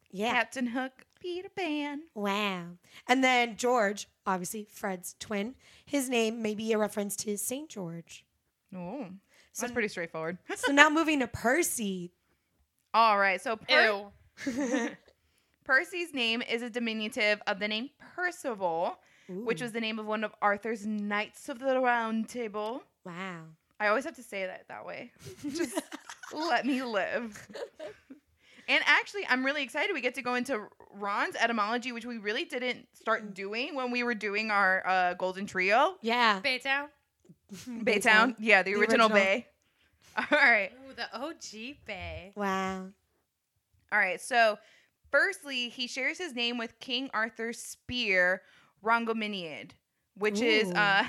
Yeah. 0.10 0.32
Captain 0.32 0.68
Hook, 0.68 1.06
Peter 1.20 1.50
Pan. 1.50 2.04
Wow. 2.16 2.64
And 3.08 3.22
then 3.24 3.58
George, 3.58 4.08
obviously 4.26 4.66
Fred's 4.72 5.16
twin, 5.20 5.56
his 5.86 6.10
name 6.10 6.42
may 6.42 6.56
be 6.56 6.72
a 6.72 6.78
reference 6.78 7.18
to 7.18 7.38
St. 7.38 7.70
George. 7.70 8.26
Oh, 8.74 9.06
So 9.52 9.64
that's 9.64 9.72
um, 9.72 9.74
pretty 9.74 9.90
straightforward. 9.90 10.38
So 10.56 10.72
now 10.72 10.90
moving 10.90 11.20
to 11.20 11.28
Percy. 11.28 12.14
All 12.94 13.20
right, 13.20 13.42
so 13.42 13.58
Per- 13.58 14.12
Percy's 15.66 16.14
name 16.14 16.42
is 16.42 16.62
a 16.62 16.70
diminutive 16.70 17.42
of 17.48 17.60
the 17.60 17.68
name 17.68 17.90
Percival, 18.16 18.98
which 19.28 19.62
was 19.62 19.74
the 19.74 19.82
name 19.82 20.00
of 20.00 20.06
one 20.06 20.24
of 20.24 20.34
Arthur's 20.42 20.86
Knights 20.86 21.50
of 21.50 21.60
the 21.60 21.80
Round 21.82 22.30
Table. 22.30 22.84
Wow. 23.06 23.42
I 23.78 23.88
always 23.88 24.06
have 24.06 24.16
to 24.16 24.24
say 24.24 24.46
that 24.46 24.66
that 24.70 24.86
way. 24.86 25.12
Just 25.44 25.82
let 26.36 26.66
me 26.66 26.84
live. 26.84 27.48
And 28.68 28.84
actually, 28.88 29.28
I'm 29.28 29.46
really 29.46 29.64
excited. 29.64 29.94
We 29.94 30.02
get 30.02 30.16
to 30.16 30.22
go 30.22 30.36
into 30.36 30.68
Ron's 30.92 31.36
etymology, 31.36 31.92
which 31.92 32.06
we 32.06 32.18
really 32.18 32.46
didn't 32.46 32.88
start 32.94 33.34
doing 33.34 33.76
when 33.76 33.92
we 33.92 34.04
were 34.04 34.16
doing 34.16 34.50
our 34.50 34.86
uh, 34.88 35.14
Golden 35.14 35.46
Trio. 35.46 35.96
Yeah. 36.02 36.42
Baytown. 36.44 36.88
Baytown. 37.54 38.36
Yeah, 38.40 38.64
the, 38.64 38.74
The 38.74 38.80
original, 38.80 39.08
original. 39.08 39.10
Bay. 39.10 39.48
All 40.18 40.26
right. 40.32 40.72
Ooh, 40.90 40.94
the 40.96 41.16
OG 41.16 41.76
Bay. 41.86 42.32
Wow. 42.36 42.88
All 43.92 44.00
right. 44.00 44.20
So, 44.20 44.58
firstly, 45.12 45.70
he 45.70 45.86
shares 45.86 46.18
his 46.18 46.34
name 46.34 46.58
with 46.58 46.80
King 46.80 47.12
Arthur's 47.14 47.60
spear, 47.60 48.42
Rongominiad, 48.84 49.72
which 50.18 50.42
is 50.42 50.72
uh, 50.72 51.06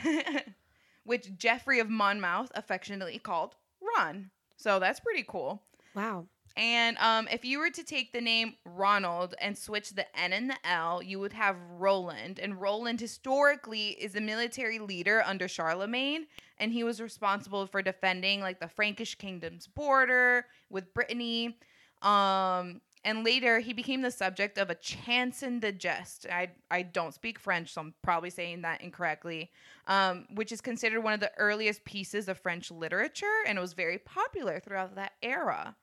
which 1.04 1.34
Geoffrey 1.38 1.80
of 1.80 1.88
Monmouth 1.88 2.52
affectionately 2.54 3.18
called 3.18 3.54
Ron. 3.80 4.30
So 4.56 4.78
that's 4.78 5.00
pretty 5.00 5.24
cool. 5.26 5.62
Wow. 5.94 6.26
And 6.56 6.96
um, 6.98 7.28
if 7.30 7.44
you 7.44 7.58
were 7.58 7.68
to 7.68 7.84
take 7.84 8.12
the 8.12 8.20
name 8.20 8.54
Ronald 8.64 9.34
and 9.40 9.56
switch 9.56 9.90
the 9.90 10.06
N 10.18 10.32
and 10.32 10.48
the 10.48 10.56
L, 10.64 11.02
you 11.02 11.20
would 11.20 11.34
have 11.34 11.56
Roland. 11.78 12.38
And 12.38 12.58
Roland 12.60 12.98
historically 12.98 13.88
is 13.88 14.16
a 14.16 14.22
military 14.22 14.78
leader 14.78 15.22
under 15.26 15.48
Charlemagne, 15.48 16.26
and 16.58 16.72
he 16.72 16.82
was 16.82 17.00
responsible 17.00 17.66
for 17.66 17.82
defending 17.82 18.40
like 18.40 18.58
the 18.58 18.68
Frankish 18.68 19.16
kingdom's 19.16 19.66
border 19.66 20.46
with 20.70 20.94
Brittany. 20.94 21.58
Um, 22.00 22.80
and 23.06 23.24
later 23.24 23.60
he 23.60 23.72
became 23.72 24.02
the 24.02 24.10
subject 24.10 24.58
of 24.58 24.68
a 24.68 24.74
chanson 24.74 25.60
de 25.60 25.72
geste. 25.72 26.26
I 26.30 26.50
I 26.70 26.82
don't 26.82 27.14
speak 27.14 27.38
French, 27.38 27.72
so 27.72 27.80
I'm 27.80 27.94
probably 28.02 28.28
saying 28.28 28.60
that 28.62 28.82
incorrectly. 28.82 29.50
Um, 29.86 30.26
which 30.34 30.52
is 30.52 30.60
considered 30.60 31.00
one 31.02 31.12
of 31.14 31.20
the 31.20 31.30
earliest 31.38 31.84
pieces 31.86 32.28
of 32.28 32.38
French 32.38 32.70
literature, 32.70 33.32
and 33.46 33.56
it 33.56 33.60
was 33.60 33.72
very 33.72 33.96
popular 33.98 34.60
throughout 34.60 34.96
that 34.96 35.12
era. 35.22 35.74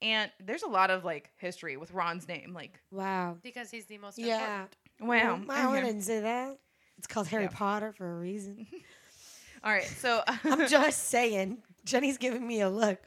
And 0.00 0.30
there's 0.38 0.62
a 0.62 0.68
lot 0.68 0.90
of 0.90 1.04
like 1.04 1.30
history 1.38 1.76
with 1.76 1.90
Ron's 1.92 2.28
name. 2.28 2.52
Like, 2.54 2.78
Wow. 2.92 3.38
Because 3.42 3.70
he's 3.70 3.86
the 3.86 3.98
most 3.98 4.16
Yeah. 4.18 4.66
important. 5.00 5.48
wow. 5.48 5.54
I 5.54 5.66
Okay. 5.78 5.86
didn't 5.86 6.02
say 6.02 6.20
that. 6.20 6.58
It's 6.98 7.06
called 7.08 7.26
Harry 7.28 7.44
Yeah. 7.44 7.50
Potter 7.52 7.92
for 7.92 8.08
a 8.10 8.14
reason. 8.20 8.66
All 9.64 9.72
right. 9.72 9.82
So, 9.84 10.22
I'm 10.44 10.68
just 10.68 11.08
saying. 11.08 11.62
Jenny's 11.84 12.18
giving 12.18 12.46
me 12.46 12.60
a 12.60 12.68
look. 12.68 12.98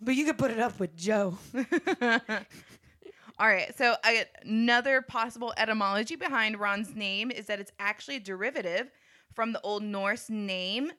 But 0.00 0.14
you 0.14 0.24
could 0.24 0.38
put 0.38 0.50
it 0.52 0.58
up 0.60 0.78
with 0.80 0.96
Joe. 0.96 1.36
All 3.42 3.48
right. 3.48 3.76
So, 3.76 3.96
I, 4.04 4.26
another 4.44 5.02
possible 5.02 5.52
etymology 5.56 6.14
behind 6.14 6.60
Ron's 6.60 6.94
name 6.94 7.32
is 7.32 7.46
that 7.46 7.58
it's 7.58 7.72
actually 7.80 8.16
a 8.16 8.20
derivative 8.20 8.92
from 9.34 9.52
the 9.52 9.60
Old 9.62 9.82
Norse 9.82 10.30
name 10.30 10.92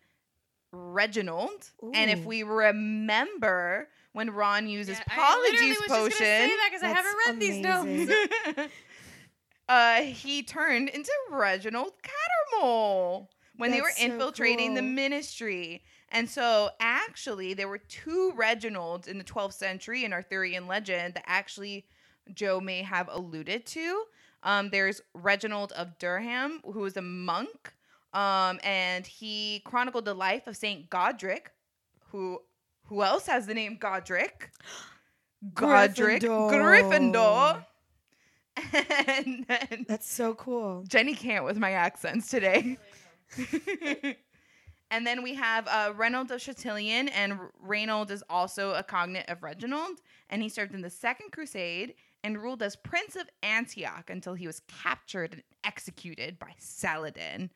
Reginald. 0.73 1.71
And 1.93 2.11
if 2.11 2.25
we 2.25 2.43
remember 2.43 3.87
when 4.11 4.29
Ron 4.29 4.67
uses 4.67 4.97
Yeah, 4.97 5.15
Polyjuice 5.15 5.87
gonna 5.87 6.11
say 6.11 6.17
potion, 6.17 6.49
that 6.49 6.69
because 6.69 6.83
I 6.83 6.89
haven't 6.89 7.15
That's 7.25 7.27
read 7.29 7.39
these 7.39 7.65
amazing. 7.65 8.57
notes. 8.57 8.71
uh, 9.69 10.01
he 10.01 10.43
turned 10.43 10.89
into 10.89 11.11
Reginald 11.31 11.93
Cattermole 12.03 13.29
when 13.55 13.71
they 13.71 13.79
were 13.79 13.87
That's 13.87 14.01
so 14.01 14.05
infiltrating 14.05 14.73
the 14.73 14.81
ministry. 14.81 15.81
And 16.09 16.29
so, 16.29 16.71
actually, 16.81 17.53
there 17.53 17.69
were 17.69 17.77
two 17.77 18.33
Reginalds 18.35 19.07
in 19.07 19.17
the 19.17 19.23
12th 19.23 19.53
century 19.53 20.03
in 20.03 20.11
Arthurian 20.11 20.67
legend 20.67 21.13
that 21.13 21.23
actually 21.25 21.85
Jo 22.33 22.59
may 22.59 22.81
have 22.81 23.09
alluded 23.11 23.65
to. 23.67 24.03
Um, 24.43 24.69
there's 24.69 25.01
Reginald 25.13 25.71
of 25.73 25.97
Durham, 25.99 26.61
who 26.63 26.81
was 26.81 26.97
a 26.97 27.01
monk, 27.01 27.73
um, 28.13 28.59
and 28.63 29.07
he 29.07 29.61
chronicled 29.65 30.05
the 30.05 30.13
life 30.13 30.47
of 30.47 30.57
Saint 30.57 30.89
Godric, 30.89 31.51
who 32.09 32.39
who 32.85 33.01
else 33.01 33.25
has 33.27 33.47
the 33.47 33.53
name 33.53 33.77
Godric? 33.79 34.51
Godric 35.53 36.21
Gryffindor. 36.21 36.51
Gryffindor. 36.51 37.65
And 39.07 39.45
then 39.47 39.85
That's 39.87 40.09
so 40.09 40.35
cool. 40.35 40.83
Jenny 40.87 41.15
can't 41.15 41.43
with 41.43 41.57
my 41.57 41.71
accents 41.71 42.29
today. 42.29 42.77
and 44.91 45.07
then 45.07 45.23
we 45.23 45.33
have 45.33 45.67
uh, 45.67 45.93
Reynold 45.95 46.31
of 46.31 46.39
Chatillon, 46.39 47.09
and 47.09 47.33
R- 47.33 47.51
Reynold 47.59 48.11
is 48.11 48.23
also 48.29 48.73
a 48.73 48.83
cognate 48.83 49.27
of 49.27 49.41
Reginald, 49.41 49.99
and 50.29 50.41
he 50.41 50.49
served 50.49 50.75
in 50.75 50.81
the 50.81 50.89
Second 50.89 51.31
Crusade 51.31 51.95
and 52.23 52.41
ruled 52.41 52.63
as 52.63 52.75
Prince 52.75 53.15
of 53.15 53.29
Antioch 53.41 54.09
until 54.09 54.33
he 54.33 54.47
was 54.47 54.61
captured 54.67 55.33
and 55.33 55.43
executed 55.63 56.39
by 56.39 56.53
Saladin. 56.57 57.49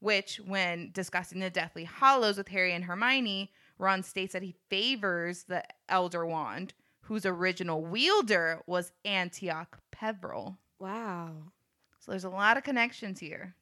Which, 0.00 0.40
when 0.44 0.90
discussing 0.92 1.38
the 1.38 1.48
Deathly 1.48 1.84
Hallows 1.84 2.36
with 2.36 2.48
Harry 2.48 2.72
and 2.72 2.84
Hermione, 2.84 3.52
Ron 3.78 4.02
states 4.02 4.32
that 4.32 4.42
he 4.42 4.56
favors 4.68 5.44
the 5.44 5.62
Elder 5.88 6.26
Wand, 6.26 6.74
whose 7.02 7.24
original 7.24 7.84
wielder 7.84 8.62
was 8.66 8.90
Antioch 9.04 9.78
Peverell. 9.92 10.58
Wow. 10.80 11.52
So 12.00 12.10
there's 12.10 12.24
a 12.24 12.30
lot 12.30 12.56
of 12.56 12.64
connections 12.64 13.20
here. 13.20 13.54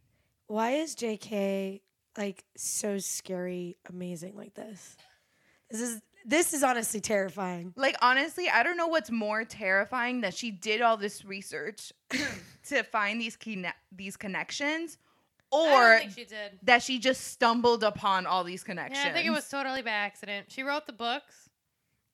Why 0.47 0.71
is 0.73 0.97
JK 0.97 1.83
like 2.17 2.45
so 2.57 2.99
scary, 2.99 3.77
amazing 3.89 4.35
like 4.35 4.55
this? 4.55 4.97
This 5.71 5.83
is 5.83 6.01
this 6.25 6.53
is 6.55 6.63
honestly 6.63 7.01
terrifying. 7.01 7.73
Like 7.77 7.97
honestly, 8.03 8.49
I 8.49 8.63
don't 8.63 8.77
know 8.77 8.89
what's 8.89 9.11
more 9.11 9.45
terrifying 9.45 10.21
that 10.23 10.35
she 10.35 10.51
did 10.51 10.81
all 10.83 10.97
this 10.97 11.25
research 11.25 11.93
to 12.69 12.83
find 12.85 13.21
these 13.21 13.37
conne- 13.37 13.73
these 13.91 14.17
connections, 14.17 14.99
I 15.53 15.57
or 15.57 15.91
don't 15.93 16.01
think 16.01 16.13
she 16.13 16.25
did. 16.25 16.59
that 16.63 16.83
she 16.83 16.99
just 16.99 17.29
stumbled 17.29 17.83
upon 17.85 18.27
all 18.27 18.45
these 18.45 18.63
connections. 18.63 19.01
Yeah, 19.05 19.11
I 19.11 19.15
think 19.15 19.27
it 19.27 19.31
was 19.31 19.49
totally 19.49 19.83
by 19.83 19.91
accident. 19.91 20.47
She 20.51 20.63
wrote 20.63 20.87
the 20.87 20.93
books, 20.93 21.49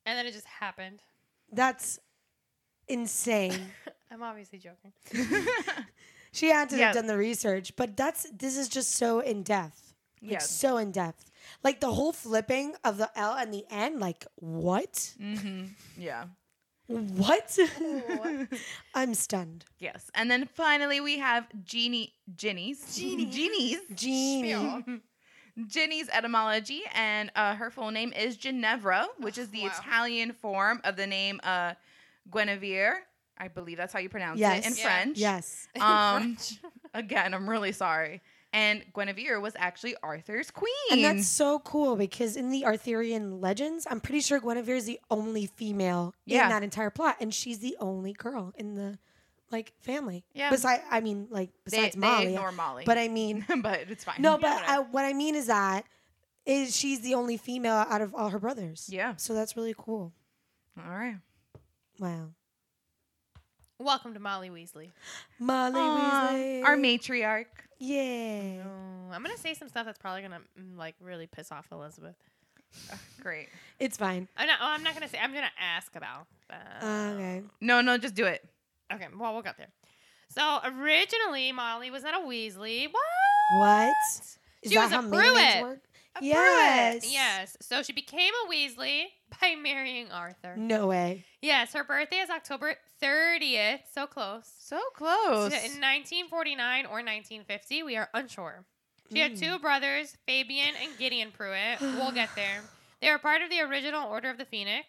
and 0.05 0.17
then 0.17 0.25
it 0.25 0.31
just 0.33 0.47
happened. 0.47 1.01
That's 1.51 1.99
insane. 2.87 3.71
I'm 4.11 4.23
obviously 4.23 4.59
joking. 4.59 4.93
She 6.33 6.49
had 6.49 6.69
to 6.69 6.77
Yeah. 6.77 6.87
have 6.87 6.95
done 6.95 7.07
the 7.07 7.17
research, 7.17 7.75
but 7.75 7.97
that's 7.97 8.27
this 8.31 8.57
is 8.57 8.69
just 8.69 8.91
so 8.91 9.21
in 9.21 9.41
depth. 9.43 9.93
Like 10.21 10.31
Yeah. 10.33 10.37
so 10.39 10.77
in 10.77 10.91
depth. 10.91 11.31
Like 11.63 11.79
the 11.79 11.91
whole 11.91 12.13
flipping 12.13 12.73
of 12.83 12.97
the 12.97 13.09
L 13.15 13.33
and 13.33 13.53
the 13.53 13.65
N, 13.69 13.99
like 13.99 14.25
what? 14.35 15.13
hmm 15.19 15.65
Yeah. 15.97 16.25
What? 16.87 17.57
I'm 18.95 19.13
stunned. 19.13 19.65
Yes. 19.79 20.09
And 20.15 20.31
then 20.31 20.45
finally 20.45 21.01
we 21.01 21.17
have 21.19 21.45
Genie 21.65 22.13
Ginny's. 22.35 22.95
Genie's. 22.95 23.79
Genie. 23.93 25.01
Ginny's 25.67 26.07
etymology, 26.09 26.83
and 26.93 27.31
uh, 27.35 27.55
her 27.55 27.71
full 27.71 27.89
name 27.89 28.13
is 28.13 28.37
Ginevra, 28.37 29.07
which 29.19 29.39
is 29.39 29.49
the 29.49 29.63
wow. 29.63 29.71
Italian 29.79 30.31
form 30.31 30.79
of 30.83 30.95
the 30.95 31.07
name 31.07 31.39
uh, 31.43 31.73
Guinevere. 32.31 32.99
I 33.39 33.47
believe 33.47 33.77
that's 33.77 33.91
how 33.91 33.99
you 33.99 34.07
pronounce 34.09 34.39
Yes. 34.39 34.63
it 34.65 34.71
in 34.71 34.77
Yeah. 34.77 34.83
French. 34.83 35.17
Yes. 35.17 35.67
Um, 35.81 36.37
again, 36.93 37.33
I'm 37.33 37.49
really 37.49 37.71
sorry. 37.71 38.21
And 38.57 38.83
Guinevere 38.91 39.39
was 39.39 39.53
actually 39.55 39.95
Arthur's 40.01 40.49
queen. 40.49 40.71
And 40.91 41.03
that's 41.03 41.27
so 41.27 41.59
cool 41.59 41.95
because 41.95 42.35
in 42.35 42.49
the 42.49 42.65
Arthurian 42.65 43.39
legends, 43.39 43.85
I'm 43.87 43.99
pretty 43.99 44.21
sure 44.21 44.39
Guinevere 44.39 44.77
is 44.77 44.85
the 44.85 44.99
only 45.11 45.45
female 45.45 46.15
Yeah. 46.25 46.45
in 46.45 46.49
that 46.49 46.63
entire 46.63 46.89
plot, 46.89 47.17
and 47.19 47.31
she's 47.31 47.59
the 47.59 47.77
only 47.79 48.13
girl 48.13 48.53
in 48.57 48.73
the 48.73 48.97
like 49.51 49.73
family. 49.79 50.25
Yeah. 50.33 50.49
Besides, 50.49 50.81
I 50.89 51.01
mean, 51.01 51.27
like 51.29 51.51
besides 51.65 51.93
they 51.93 51.99
Molly. 51.99 52.27
ignore 52.33 52.51
Molly. 52.51 52.83
But 52.83 52.97
I 52.97 53.09
mean, 53.09 53.45
but 53.61 53.81
it's 53.91 54.03
fine. 54.03 54.15
no, 54.21 54.37
but 54.41 54.63
I, 54.67 54.79
what 54.79 55.05
I 55.05 55.13
mean 55.13 55.35
is 55.35 55.45
that 55.47 55.85
is 56.45 56.75
she's 56.75 57.01
the 57.01 57.13
only 57.13 57.37
female 57.37 57.75
out 57.87 58.01
of 58.01 58.15
all 58.15 58.29
her 58.29 58.39
brothers. 58.39 58.89
Yeah. 58.91 59.17
So 59.17 59.35
that's 59.35 59.55
really 59.55 59.75
cool. 59.77 60.13
All 60.83 60.89
right. 60.97 61.17
Wow. 61.99 62.29
Welcome 63.79 64.15
to 64.15 64.19
Molly 64.19 64.49
Weasley. 64.49 64.89
Molly 65.39 65.79
Aw, 65.79 66.29
Weasley. 66.31 66.63
Our 66.63 66.75
matriarch. 66.77 67.45
Yeah. 67.77 68.63
Oh, 68.65 69.11
I'm 69.13 69.21
gonna 69.21 69.37
say 69.37 69.53
some 69.53 69.69
stuff 69.69 69.85
that's 69.85 69.99
probably 69.99 70.23
gonna 70.23 70.41
mm, 70.59 70.75
like 70.75 70.95
really 70.99 71.27
piss 71.27 71.51
off 71.51 71.67
Elizabeth. 71.71 72.15
Great. 73.21 73.49
It's 73.79 73.95
fine. 73.95 74.27
I'm 74.35 74.47
not. 74.47 74.57
oh, 74.61 74.65
I'm 74.67 74.81
not 74.81 74.95
gonna 74.95 75.07
say. 75.07 75.19
I'm 75.21 75.31
gonna 75.31 75.51
ask 75.61 75.95
about 75.95 76.25
that. 76.49 76.79
Okay. 76.83 77.43
No, 77.61 77.81
no, 77.81 77.99
just 77.99 78.15
do 78.15 78.25
it. 78.25 78.43
Okay. 78.91 79.07
Well, 79.15 79.33
we'll 79.33 79.43
get 79.43 79.57
there. 79.57 79.69
So 80.29 80.59
originally, 80.65 81.51
Molly 81.51 81.91
was 81.91 82.01
not 82.01 82.15
a 82.15 82.25
Weasley. 82.25 82.87
What? 82.87 83.59
What? 83.59 83.93
Is 84.63 84.71
She 84.71 84.75
that 84.75 84.85
was 84.85 84.91
a 84.91 84.95
how 84.95 85.01
maiden 85.01 85.35
names 85.35 85.55
Prewett. 85.61 85.81
A 86.19 86.25
Yes. 86.25 87.13
Yes. 87.13 87.57
So 87.61 87.83
she 87.83 87.93
became 87.93 88.33
a 88.47 88.51
Weasley 88.51 89.03
by 89.39 89.55
marrying 89.61 90.11
Arthur. 90.11 90.55
No 90.57 90.87
way. 90.87 91.25
Yes. 91.43 91.73
Her 91.73 91.83
birthday 91.83 92.17
is 92.17 92.31
October 92.31 92.75
30th. 93.01 93.79
So 93.93 94.07
close. 94.07 94.49
So 94.59 94.79
close. 94.95 95.51
In 95.53 95.79
1949 95.81 96.85
or 96.85 96.91
1950, 97.03 97.83
we 97.83 97.95
are 97.97 98.09
unsure. 98.13 98.65
She 99.11 99.19
had 99.19 99.33
Mm. 99.33 99.39
two 99.39 99.59
brothers, 99.59 100.17
Fabian 100.25 100.75
and 100.81 100.97
Gideon 100.97 101.31
Prewett. 101.31 101.79
We'll 101.79 102.11
get 102.11 102.29
there. 102.35 102.61
They 102.99 103.11
were 103.11 103.19
part 103.19 103.43
of 103.43 103.51
the 103.51 103.61
original 103.61 104.07
Order 104.09 104.31
of 104.31 104.39
the 104.39 104.45
Phoenix. 104.45 104.87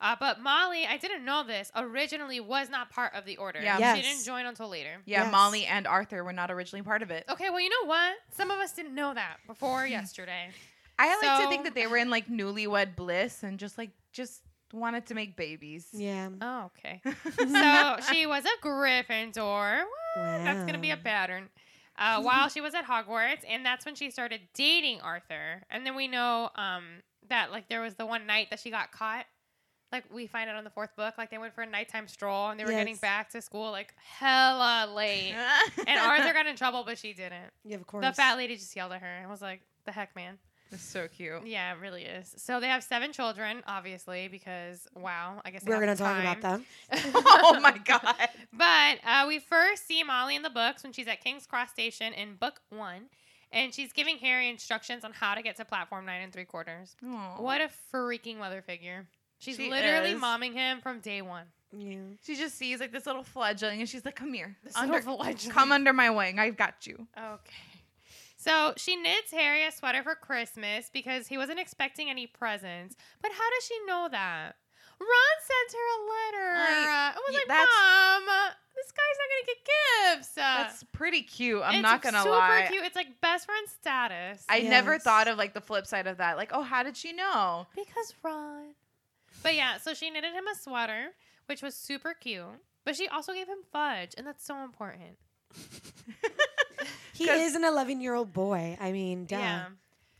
Uh, 0.00 0.16
but 0.18 0.40
Molly, 0.40 0.86
I 0.86 0.96
didn't 0.96 1.22
know 1.22 1.44
this, 1.44 1.70
originally 1.76 2.40
was 2.40 2.70
not 2.70 2.88
part 2.90 3.12
of 3.14 3.26
the 3.26 3.36
order. 3.36 3.60
Yeah. 3.60 3.78
Yes. 3.78 3.96
She 3.98 4.02
didn't 4.02 4.24
join 4.24 4.46
until 4.46 4.68
later. 4.68 5.02
yeah, 5.04 5.24
Yes. 5.24 5.30
Molly 5.32 5.66
and 5.66 5.86
Arthur 5.86 6.24
were 6.24 6.32
not 6.32 6.50
originally 6.50 6.82
part 6.82 7.02
of 7.02 7.10
it. 7.10 7.24
Okay, 7.28 7.50
well, 7.50 7.60
you 7.60 7.68
know 7.68 7.86
what? 7.86 8.14
Some 8.34 8.50
of 8.50 8.58
us 8.58 8.72
didn't 8.72 8.94
know 8.94 9.12
that 9.12 9.36
before 9.46 9.86
yesterday. 9.98 10.48
I 10.98 11.14
like 11.20 11.42
to 11.42 11.48
think 11.50 11.64
that 11.64 11.74
they 11.74 11.86
were 11.86 11.98
in 11.98 12.08
like 12.08 12.26
newlywed 12.26 12.96
bliss 12.96 13.42
and 13.42 13.58
just 13.58 13.76
like 13.76 13.90
just 14.14 14.40
wanted 14.72 15.06
to 15.06 15.14
make 15.14 15.36
babies. 15.36 15.88
Yeah. 15.92 16.28
Oh, 16.40 16.70
okay. 16.78 17.00
so 17.38 17.96
she 18.12 18.26
was 18.26 18.44
a 18.44 18.66
Gryffindor. 18.66 19.80
What? 19.80 20.44
That's 20.44 20.60
going 20.60 20.74
to 20.74 20.78
be 20.78 20.90
a 20.90 20.96
pattern. 20.96 21.48
Uh, 21.98 22.22
while 22.22 22.48
she 22.48 22.60
was 22.60 22.74
at 22.74 22.86
Hogwarts, 22.86 23.44
and 23.48 23.66
that's 23.66 23.84
when 23.84 23.94
she 23.94 24.10
started 24.10 24.40
dating 24.54 25.00
Arthur. 25.02 25.62
And 25.70 25.84
then 25.84 25.94
we 25.94 26.08
know 26.08 26.50
um, 26.56 26.84
that 27.28 27.52
like 27.52 27.68
there 27.68 27.80
was 27.80 27.94
the 27.94 28.06
one 28.06 28.26
night 28.26 28.48
that 28.50 28.60
she 28.60 28.70
got 28.70 28.92
caught. 28.92 29.26
Like 29.92 30.04
we 30.10 30.26
find 30.26 30.48
out 30.48 30.56
on 30.56 30.64
the 30.64 30.70
fourth 30.70 30.96
book, 30.96 31.14
like 31.18 31.30
they 31.30 31.36
went 31.36 31.54
for 31.54 31.60
a 31.60 31.66
nighttime 31.66 32.08
stroll 32.08 32.48
and 32.48 32.58
they 32.58 32.64
were 32.64 32.70
getting 32.70 32.96
back 32.96 33.28
to 33.32 33.42
school 33.42 33.70
like 33.70 33.92
hella 33.98 34.90
late. 34.90 35.34
and 35.86 36.00
Arthur 36.00 36.32
got 36.32 36.46
in 36.46 36.56
trouble, 36.56 36.82
but 36.84 36.96
she 36.96 37.12
didn't. 37.12 37.52
Yeah, 37.62 37.76
of 37.76 37.86
course. 37.86 38.06
The 38.06 38.12
fat 38.14 38.38
lady 38.38 38.56
just 38.56 38.74
yelled 38.74 38.92
at 38.92 39.02
her 39.02 39.06
and 39.06 39.28
was 39.28 39.42
like, 39.42 39.60
"The 39.84 39.92
heck, 39.92 40.16
man." 40.16 40.38
It's 40.72 40.82
so 40.82 41.06
cute. 41.08 41.46
Yeah, 41.46 41.72
it 41.74 41.78
really 41.80 42.02
is. 42.04 42.32
So 42.38 42.58
they 42.60 42.66
have 42.68 42.82
seven 42.82 43.12
children, 43.12 43.62
obviously, 43.66 44.28
because 44.28 44.88
wow, 44.94 45.40
I 45.44 45.50
guess 45.50 45.64
We're 45.64 45.78
gonna 45.80 45.94
talk 45.96 46.18
about 46.20 46.40
them. 46.40 46.64
oh 46.92 47.58
my 47.62 47.76
god. 47.84 48.14
But 48.52 48.98
uh, 49.06 49.26
we 49.28 49.38
first 49.38 49.86
see 49.86 50.02
Molly 50.02 50.34
in 50.36 50.42
the 50.42 50.50
books 50.50 50.82
when 50.82 50.92
she's 50.92 51.06
at 51.08 51.22
King's 51.22 51.46
Cross 51.46 51.70
Station 51.72 52.12
in 52.14 52.34
book 52.36 52.60
one, 52.70 53.02
and 53.52 53.72
she's 53.74 53.92
giving 53.92 54.16
Harry 54.18 54.48
instructions 54.48 55.04
on 55.04 55.12
how 55.12 55.34
to 55.34 55.42
get 55.42 55.56
to 55.56 55.64
platform 55.64 56.06
nine 56.06 56.22
and 56.22 56.32
three 56.32 56.44
quarters. 56.46 56.96
Aw. 57.06 57.36
What 57.40 57.60
a 57.60 57.68
freaking 57.92 58.38
mother 58.38 58.62
figure! 58.62 59.06
She's 59.38 59.56
She 59.56 59.68
literally 59.70 60.12
is. 60.12 60.20
momming 60.20 60.52
him 60.54 60.80
from 60.80 61.00
day 61.00 61.20
one. 61.20 61.44
Yeah. 61.76 61.96
She 62.24 62.36
just 62.36 62.56
sees 62.56 62.80
like 62.80 62.92
this 62.92 63.06
little 63.06 63.22
fledgling 63.24 63.80
and 63.80 63.88
she's 63.88 64.04
like, 64.04 64.14
"Come 64.14 64.32
here, 64.34 64.56
This 64.62 64.76
under, 64.76 64.94
little 64.94 65.16
fledgling. 65.16 65.52
come 65.52 65.72
under 65.72 65.92
my 65.92 66.10
wing. 66.10 66.38
I've 66.38 66.56
got 66.56 66.86
you." 66.86 67.06
Okay. 67.18 67.52
So 68.42 68.74
she 68.76 68.96
knits 68.96 69.30
Harry 69.30 69.64
a 69.64 69.70
sweater 69.70 70.02
for 70.02 70.16
Christmas 70.16 70.90
because 70.92 71.28
he 71.28 71.38
wasn't 71.38 71.60
expecting 71.60 72.10
any 72.10 72.26
presents. 72.26 72.96
But 73.22 73.30
how 73.30 73.50
does 73.56 73.64
she 73.66 73.78
know 73.86 74.08
that? 74.10 74.56
Ron 74.98 75.38
sent 75.40 75.72
her 75.72 75.88
a 75.94 76.00
letter. 76.10 76.54
I- 76.56 77.12
I 77.14 77.20
was 77.28 77.34
like, 77.36 77.48
Mom, 77.48 78.54
this 78.74 78.90
guy's 78.90 79.18
not 79.18 79.28
gonna 79.30 79.46
get 79.46 80.16
gifts. 80.18 80.28
That's 80.34 80.84
pretty 80.92 81.22
cute. 81.22 81.62
I'm 81.64 81.74
it's 81.76 81.82
not 81.82 82.02
gonna 82.02 82.18
super 82.18 82.30
lie. 82.30 82.62
Super 82.62 82.72
cute. 82.72 82.84
It's 82.84 82.96
like 82.96 83.20
best 83.20 83.46
friend 83.46 83.68
status. 83.68 84.44
I 84.48 84.60
never 84.60 84.98
thought 84.98 85.28
of 85.28 85.38
like 85.38 85.54
the 85.54 85.60
flip 85.60 85.86
side 85.86 86.08
of 86.08 86.16
that. 86.16 86.36
Like, 86.36 86.50
oh, 86.52 86.62
how 86.62 86.82
did 86.82 86.96
she 86.96 87.12
know? 87.12 87.66
because 87.76 88.12
Ron. 88.24 88.74
But 89.44 89.54
yeah, 89.54 89.78
so 89.78 89.94
she 89.94 90.10
knitted 90.10 90.32
him 90.32 90.46
a 90.48 90.54
sweater, 90.56 91.10
which 91.46 91.62
was 91.62 91.74
super 91.76 92.12
cute. 92.14 92.44
But 92.84 92.96
she 92.96 93.06
also 93.08 93.32
gave 93.34 93.46
him 93.48 93.58
fudge, 93.72 94.14
and 94.18 94.26
that's 94.26 94.44
so 94.44 94.62
important. 94.64 95.16
He 97.22 97.28
'Cause- 97.28 97.40
is 97.40 97.54
an 97.54 97.64
11 97.64 98.00
year 98.00 98.14
old 98.14 98.32
boy. 98.32 98.76
I 98.80 98.92
mean, 98.92 99.26
duh. 99.26 99.36
Yeah. 99.38 99.64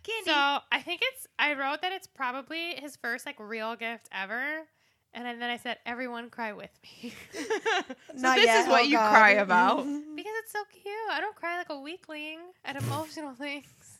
Candy. 0.02 0.24
So 0.30 0.32
I 0.72 0.80
think 0.82 1.00
it's. 1.02 1.26
I 1.38 1.54
wrote 1.54 1.82
that 1.82 1.92
it's 1.92 2.06
probably 2.06 2.74
his 2.76 2.96
first 2.96 3.24
like 3.26 3.36
real 3.38 3.76
gift 3.76 4.08
ever, 4.12 4.66
and 5.14 5.24
then 5.40 5.48
I 5.50 5.56
said, 5.58 5.78
"Everyone 5.86 6.28
cry 6.30 6.52
with 6.52 6.70
me," 6.82 7.14
so 7.32 7.94
Not 8.14 8.36
this 8.36 8.46
yet. 8.46 8.62
is 8.62 8.68
what 8.68 8.80
Oh, 8.80 8.84
you 8.84 8.96
God. 8.96 9.10
cry 9.12 9.30
about. 9.32 9.76
because 10.16 10.32
it's 10.40 10.50
so 10.52 10.62
cute. 10.72 10.92
I 11.10 11.20
don't 11.20 11.36
cry 11.36 11.58
like 11.58 11.70
a 11.70 11.78
weakling 11.78 12.38
at 12.64 12.76
emotional 12.76 13.32
things. 13.38 13.98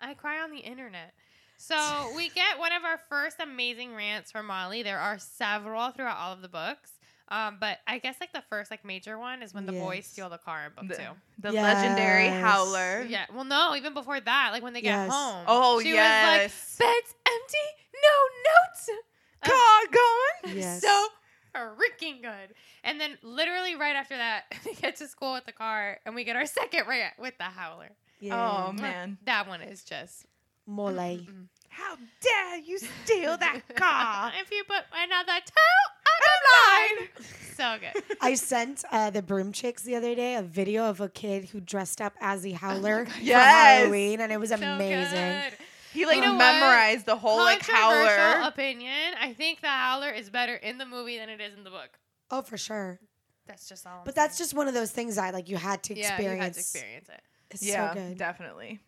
I 0.00 0.14
cry 0.14 0.40
on 0.40 0.50
the 0.50 0.58
internet. 0.58 1.14
So 1.56 2.12
we 2.16 2.30
get 2.30 2.58
one 2.58 2.72
of 2.72 2.84
our 2.84 2.98
first 3.10 3.36
amazing 3.40 3.94
rants 3.94 4.32
from 4.32 4.46
Molly. 4.46 4.82
There 4.82 4.98
are 4.98 5.18
several 5.18 5.90
throughout 5.90 6.16
all 6.16 6.32
of 6.32 6.40
the 6.42 6.48
books. 6.48 6.92
Um, 7.30 7.58
but 7.60 7.78
I 7.86 7.98
guess 7.98 8.16
like 8.20 8.32
the 8.32 8.42
first 8.50 8.70
like 8.70 8.84
major 8.84 9.16
one 9.18 9.42
is 9.42 9.54
when 9.54 9.64
the 9.64 9.72
boys 9.72 10.04
steal 10.06 10.28
the 10.28 10.38
car 10.38 10.66
in 10.66 10.72
book 10.72 10.96
the, 10.96 11.02
two. 11.02 11.10
the 11.38 11.52
legendary 11.52 12.26
Howler. 12.26 13.06
Yeah. 13.08 13.26
Well, 13.32 13.44
no, 13.44 13.76
even 13.76 13.94
before 13.94 14.18
that, 14.18 14.50
like 14.52 14.62
when 14.62 14.72
they 14.72 14.80
get 14.80 15.08
home. 15.08 15.44
Oh, 15.46 15.80
she 15.80 15.90
yes. 15.90 16.50
was 16.50 16.80
like, 16.80 16.88
"Bed's 16.88 17.14
empty, 17.28 17.68
no 17.94 18.10
notes." 18.50 18.90
God 19.46 19.92
gone. 19.92 20.56
Yes. 20.56 20.82
so 20.82 21.06
freaking 21.54 22.22
good. 22.22 22.54
And 22.82 23.00
then 23.00 23.16
literally 23.22 23.76
right 23.76 23.94
after 23.94 24.16
that, 24.16 24.44
we 24.66 24.74
get 24.74 24.96
to 24.96 25.06
school 25.06 25.34
with 25.34 25.46
the 25.46 25.52
car, 25.52 25.98
and 26.04 26.14
we 26.14 26.24
get 26.24 26.36
our 26.36 26.46
second 26.46 26.88
rant 26.88 27.14
with 27.18 27.36
the 27.38 27.44
howler. 27.44 27.90
Yeah. 28.18 28.66
Oh 28.68 28.72
man. 28.72 29.18
That 29.24 29.46
one 29.48 29.62
is 29.62 29.84
just. 29.84 30.26
Mole. 30.66 30.92
mm-mm. 30.92 31.46
How 31.70 31.96
dare 32.20 32.58
you 32.58 32.78
steal 32.78 33.36
that 33.38 33.60
car? 33.76 34.32
if 34.40 34.50
you 34.50 34.62
put 34.64 34.82
another 34.92 35.40
toe 35.46 35.82
on 36.10 36.98
the 36.98 36.98
line, 36.98 37.24
so 37.56 37.76
good. 37.80 38.16
I 38.20 38.34
sent 38.34 38.84
uh, 38.90 39.10
the 39.10 39.22
broom 39.22 39.52
chicks 39.52 39.82
the 39.82 39.94
other 39.96 40.14
day 40.14 40.34
a 40.34 40.42
video 40.42 40.84
of 40.90 41.00
a 41.00 41.08
kid 41.08 41.46
who 41.50 41.60
dressed 41.60 42.00
up 42.00 42.14
as 42.20 42.42
the 42.42 42.52
Howler 42.52 43.06
for 43.06 43.20
Yes. 43.22 43.78
Halloween, 43.82 44.20
and 44.20 44.32
it 44.32 44.38
was 44.40 44.50
So 44.50 44.56
amazing. 44.56 45.14
good. 45.14 45.52
He 45.92 46.06
like 46.06 46.16
You 46.16 46.22
know 46.22 46.32
what? 46.32 46.38
memorized 46.38 47.06
the 47.06 47.16
whole 47.16 47.38
like 47.38 47.60
Controversial 47.60 48.16
Howler. 48.18 48.48
opinion. 48.48 49.14
I 49.20 49.32
think 49.32 49.60
the 49.60 49.68
howler 49.68 50.10
is 50.10 50.28
better 50.30 50.54
in 50.54 50.78
the 50.78 50.86
movie 50.86 51.18
than 51.18 51.28
it 51.28 51.40
is 51.40 51.54
in 51.56 51.64
the 51.64 51.70
book. 51.70 51.98
Oh, 52.30 52.42
for 52.42 52.56
sure. 52.58 53.00
That's 53.46 53.68
just 53.68 53.86
all. 53.86 53.98
I'm 53.98 54.04
But 54.04 54.14
that's 54.14 54.36
saying. 54.36 54.44
just 54.46 54.54
one 54.54 54.68
of 54.68 54.74
those 54.74 54.90
things 54.92 55.18
I 55.18 55.30
like. 55.30 55.48
You 55.48 55.56
had 55.56 55.82
to 55.84 55.94
yeah, 55.96 56.08
experience. 56.14 56.36
you 56.38 56.42
had 56.44 56.52
to 56.54 56.60
experience 56.60 57.08
it. 57.08 57.20
It's 57.50 57.62
yeah, 57.64 57.92
so 57.92 58.00
good. 58.00 58.18
definitely. 58.18 58.80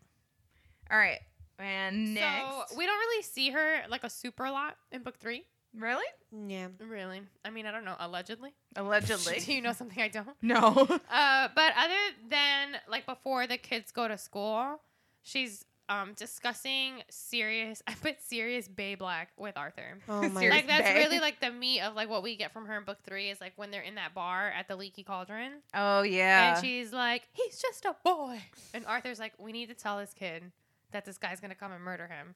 All 0.90 0.98
right, 0.98 1.18
and 1.58 2.14
next. 2.14 2.70
So 2.70 2.76
we 2.76 2.86
don't 2.86 2.98
really 2.98 3.22
see 3.22 3.50
her 3.50 3.82
like 3.88 4.04
a 4.04 4.10
super 4.10 4.50
lot 4.50 4.76
in 4.90 5.02
book 5.02 5.18
three. 5.18 5.44
really? 5.78 6.04
Yeah. 6.48 6.68
Really? 6.86 7.22
I 7.44 7.50
mean, 7.50 7.66
I 7.66 7.72
don't 7.72 7.84
know. 7.84 7.96
Allegedly. 7.98 8.52
Allegedly. 8.76 9.40
Do 9.44 9.52
you 9.52 9.60
know 9.62 9.72
something 9.72 10.02
I 10.02 10.08
don't? 10.08 10.36
no. 10.42 10.86
Uh, 11.10 11.48
but 11.54 11.72
other 11.76 11.94
than 12.28 12.76
like 12.88 13.06
before 13.06 13.46
the 13.46 13.56
kids 13.58 13.90
go 13.92 14.08
to 14.08 14.16
school, 14.18 14.80
she's 15.22 15.64
um 15.88 16.12
discussing 16.14 17.02
Sirius. 17.10 17.82
I 17.88 17.94
put 17.94 18.20
Sirius 18.22 18.68
Bay 18.68 18.94
Black 18.94 19.30
with 19.36 19.56
Arthur. 19.56 19.98
Oh 20.08 20.26
my. 20.28 20.48
Like 20.48 20.66
that's 20.68 20.82
Bay. 20.84 20.98
really 20.98 21.18
like 21.18 21.40
the 21.40 21.50
meat 21.50 21.80
of 21.80 21.94
like 21.94 22.08
what 22.08 22.22
we 22.22 22.36
get 22.36 22.52
from 22.52 22.66
her 22.66 22.78
in 22.78 22.84
book 22.84 22.98
three 23.04 23.30
is 23.30 23.40
like 23.40 23.52
when 23.56 23.70
they're 23.70 23.82
in 23.82 23.96
that 23.96 24.14
bar 24.14 24.48
at 24.56 24.68
the 24.68 24.76
Leaky 24.76 25.02
Cauldron, 25.02 25.52
Oh 25.74 26.02
yeah. 26.02 26.54
and 26.56 26.64
she's 26.64 26.92
like, 26.92 27.22
"He's 27.32 27.60
just 27.60 27.84
a 27.84 27.94
boy," 28.04 28.40
and 28.72 28.86
Arthur's 28.86 29.18
like, 29.18 29.32
"We 29.38 29.52
need 29.52 29.66
to 29.68 29.74
tell 29.74 29.98
this 29.98 30.14
kid 30.14 30.44
that 30.92 31.04
this 31.04 31.18
guy's 31.18 31.40
gonna 31.40 31.54
come 31.54 31.72
and 31.72 31.82
murder 31.82 32.06
him." 32.06 32.34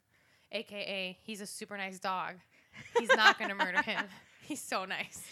AKA, 0.53 1.19
he's 1.23 1.41
a 1.41 1.47
super 1.47 1.77
nice 1.77 1.99
dog. 1.99 2.37
He's 2.99 3.09
not 3.09 3.39
going 3.39 3.49
to 3.49 3.55
murder 3.55 3.83
him. 3.83 4.05
He's 4.43 4.63
so 4.63 4.85
nice. 4.85 5.23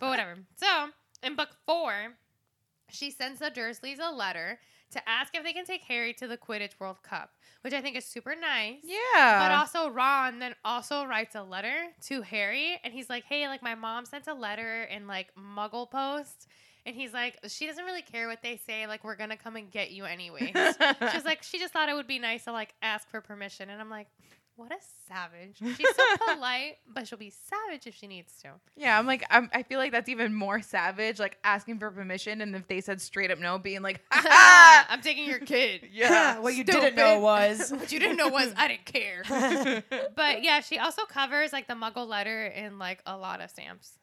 But 0.00 0.08
whatever. 0.08 0.36
So, 0.56 0.88
in 1.22 1.36
book 1.36 1.50
four, 1.66 2.14
she 2.90 3.10
sends 3.10 3.38
the 3.38 3.50
Dursleys 3.50 3.98
a 4.00 4.12
letter 4.12 4.58
to 4.90 5.08
ask 5.08 5.34
if 5.36 5.44
they 5.44 5.52
can 5.52 5.64
take 5.64 5.82
Harry 5.82 6.12
to 6.14 6.26
the 6.26 6.36
Quidditch 6.36 6.72
World 6.78 7.02
Cup, 7.02 7.30
which 7.62 7.72
I 7.72 7.80
think 7.80 7.96
is 7.96 8.04
super 8.04 8.34
nice. 8.34 8.78
Yeah. 8.82 9.38
But 9.40 9.52
also 9.52 9.88
Ron 9.88 10.38
then 10.38 10.54
also 10.64 11.04
writes 11.04 11.34
a 11.34 11.42
letter 11.42 11.88
to 12.06 12.22
Harry 12.22 12.78
and 12.82 12.92
he's 12.92 13.08
like, 13.08 13.24
"Hey, 13.24 13.46
like 13.48 13.62
my 13.62 13.74
mom 13.74 14.04
sent 14.04 14.26
a 14.26 14.34
letter 14.34 14.84
in 14.84 15.06
like 15.06 15.28
Muggle 15.36 15.90
Post." 15.90 16.48
And 16.86 16.94
he's 16.94 17.12
like, 17.12 17.38
"She 17.48 17.66
doesn't 17.66 17.84
really 17.84 18.02
care 18.02 18.28
what 18.28 18.42
they 18.42 18.58
say. 18.66 18.86
Like 18.86 19.04
we're 19.04 19.16
going 19.16 19.30
to 19.30 19.36
come 19.36 19.56
and 19.56 19.70
get 19.70 19.90
you 19.90 20.04
anyways." 20.04 20.52
She's 21.12 21.24
like, 21.24 21.42
"She 21.42 21.58
just 21.58 21.72
thought 21.72 21.88
it 21.88 21.94
would 21.94 22.06
be 22.06 22.18
nice 22.18 22.44
to 22.44 22.52
like 22.52 22.74
ask 22.82 23.08
for 23.08 23.20
permission." 23.20 23.70
And 23.70 23.80
I'm 23.80 23.90
like, 23.90 24.08
"What 24.56 24.70
a 24.72 24.76
savage. 25.08 25.58
She's 25.58 25.96
so 25.96 26.16
polite, 26.34 26.78
but 26.88 27.06
she'll 27.08 27.18
be 27.18 27.30
savage 27.30 27.86
if 27.86 27.94
she 27.94 28.06
needs 28.06 28.32
to." 28.42 28.50
yeah, 28.76 28.98
I'm 28.98 29.06
like, 29.06 29.24
I'm, 29.30 29.50
I 29.52 29.62
feel 29.62 29.78
like 29.78 29.92
that's 29.92 30.08
even 30.08 30.32
more 30.34 30.62
savage, 30.62 31.18
like 31.18 31.38
asking 31.44 31.78
for 31.78 31.90
permission. 31.90 32.40
And 32.40 32.54
if 32.54 32.66
they 32.68 32.80
said 32.80 33.00
straight 33.00 33.30
up 33.30 33.38
no, 33.38 33.58
being 33.58 33.82
like, 33.82 34.00
ha 34.10 34.22
ha. 34.28 34.86
I'm 34.90 35.00
taking 35.00 35.24
your 35.26 35.38
kid. 35.40 35.88
Yeah. 35.92 36.38
what 36.38 36.54
you 36.54 36.64
didn't 36.64 36.94
know 36.96 37.14
Stupid. 37.14 37.22
was. 37.22 37.70
What 37.72 37.92
you 37.92 37.98
didn't 37.98 38.16
know 38.16 38.28
was 38.28 38.52
I 38.56 38.68
didn't 38.68 38.84
care. 38.84 39.22
but 40.16 40.42
yeah, 40.42 40.60
she 40.60 40.78
also 40.78 41.02
covers 41.04 41.52
like 41.52 41.66
the 41.68 41.74
Muggle 41.74 42.06
letter 42.06 42.46
in 42.46 42.78
like 42.78 43.00
a 43.06 43.16
lot 43.16 43.40
of 43.40 43.50
stamps. 43.50 43.98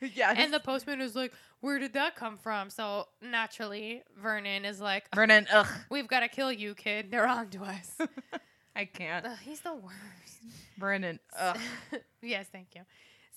yeah. 0.00 0.34
And 0.36 0.52
the 0.52 0.60
postman 0.60 1.00
is 1.00 1.14
like, 1.16 1.32
"Where 1.60 1.78
did 1.78 1.94
that 1.94 2.16
come 2.16 2.36
from?" 2.36 2.68
So 2.70 3.08
naturally, 3.22 4.02
Vernon 4.20 4.64
is 4.64 4.80
like, 4.80 5.04
Vernon, 5.14 5.46
ugh, 5.52 5.66
"We've 5.90 6.08
got 6.08 6.20
to 6.20 6.28
kill 6.28 6.52
you, 6.52 6.74
kid. 6.74 7.10
They're 7.10 7.26
on 7.26 7.48
to 7.50 7.62
us." 7.64 7.96
I 8.74 8.84
can't. 8.86 9.26
Ugh, 9.26 9.38
he's 9.42 9.60
the 9.60 9.74
worst. 9.74 10.38
Ugh. 11.38 11.58
yes, 12.22 12.46
thank 12.50 12.68
you. 12.74 12.82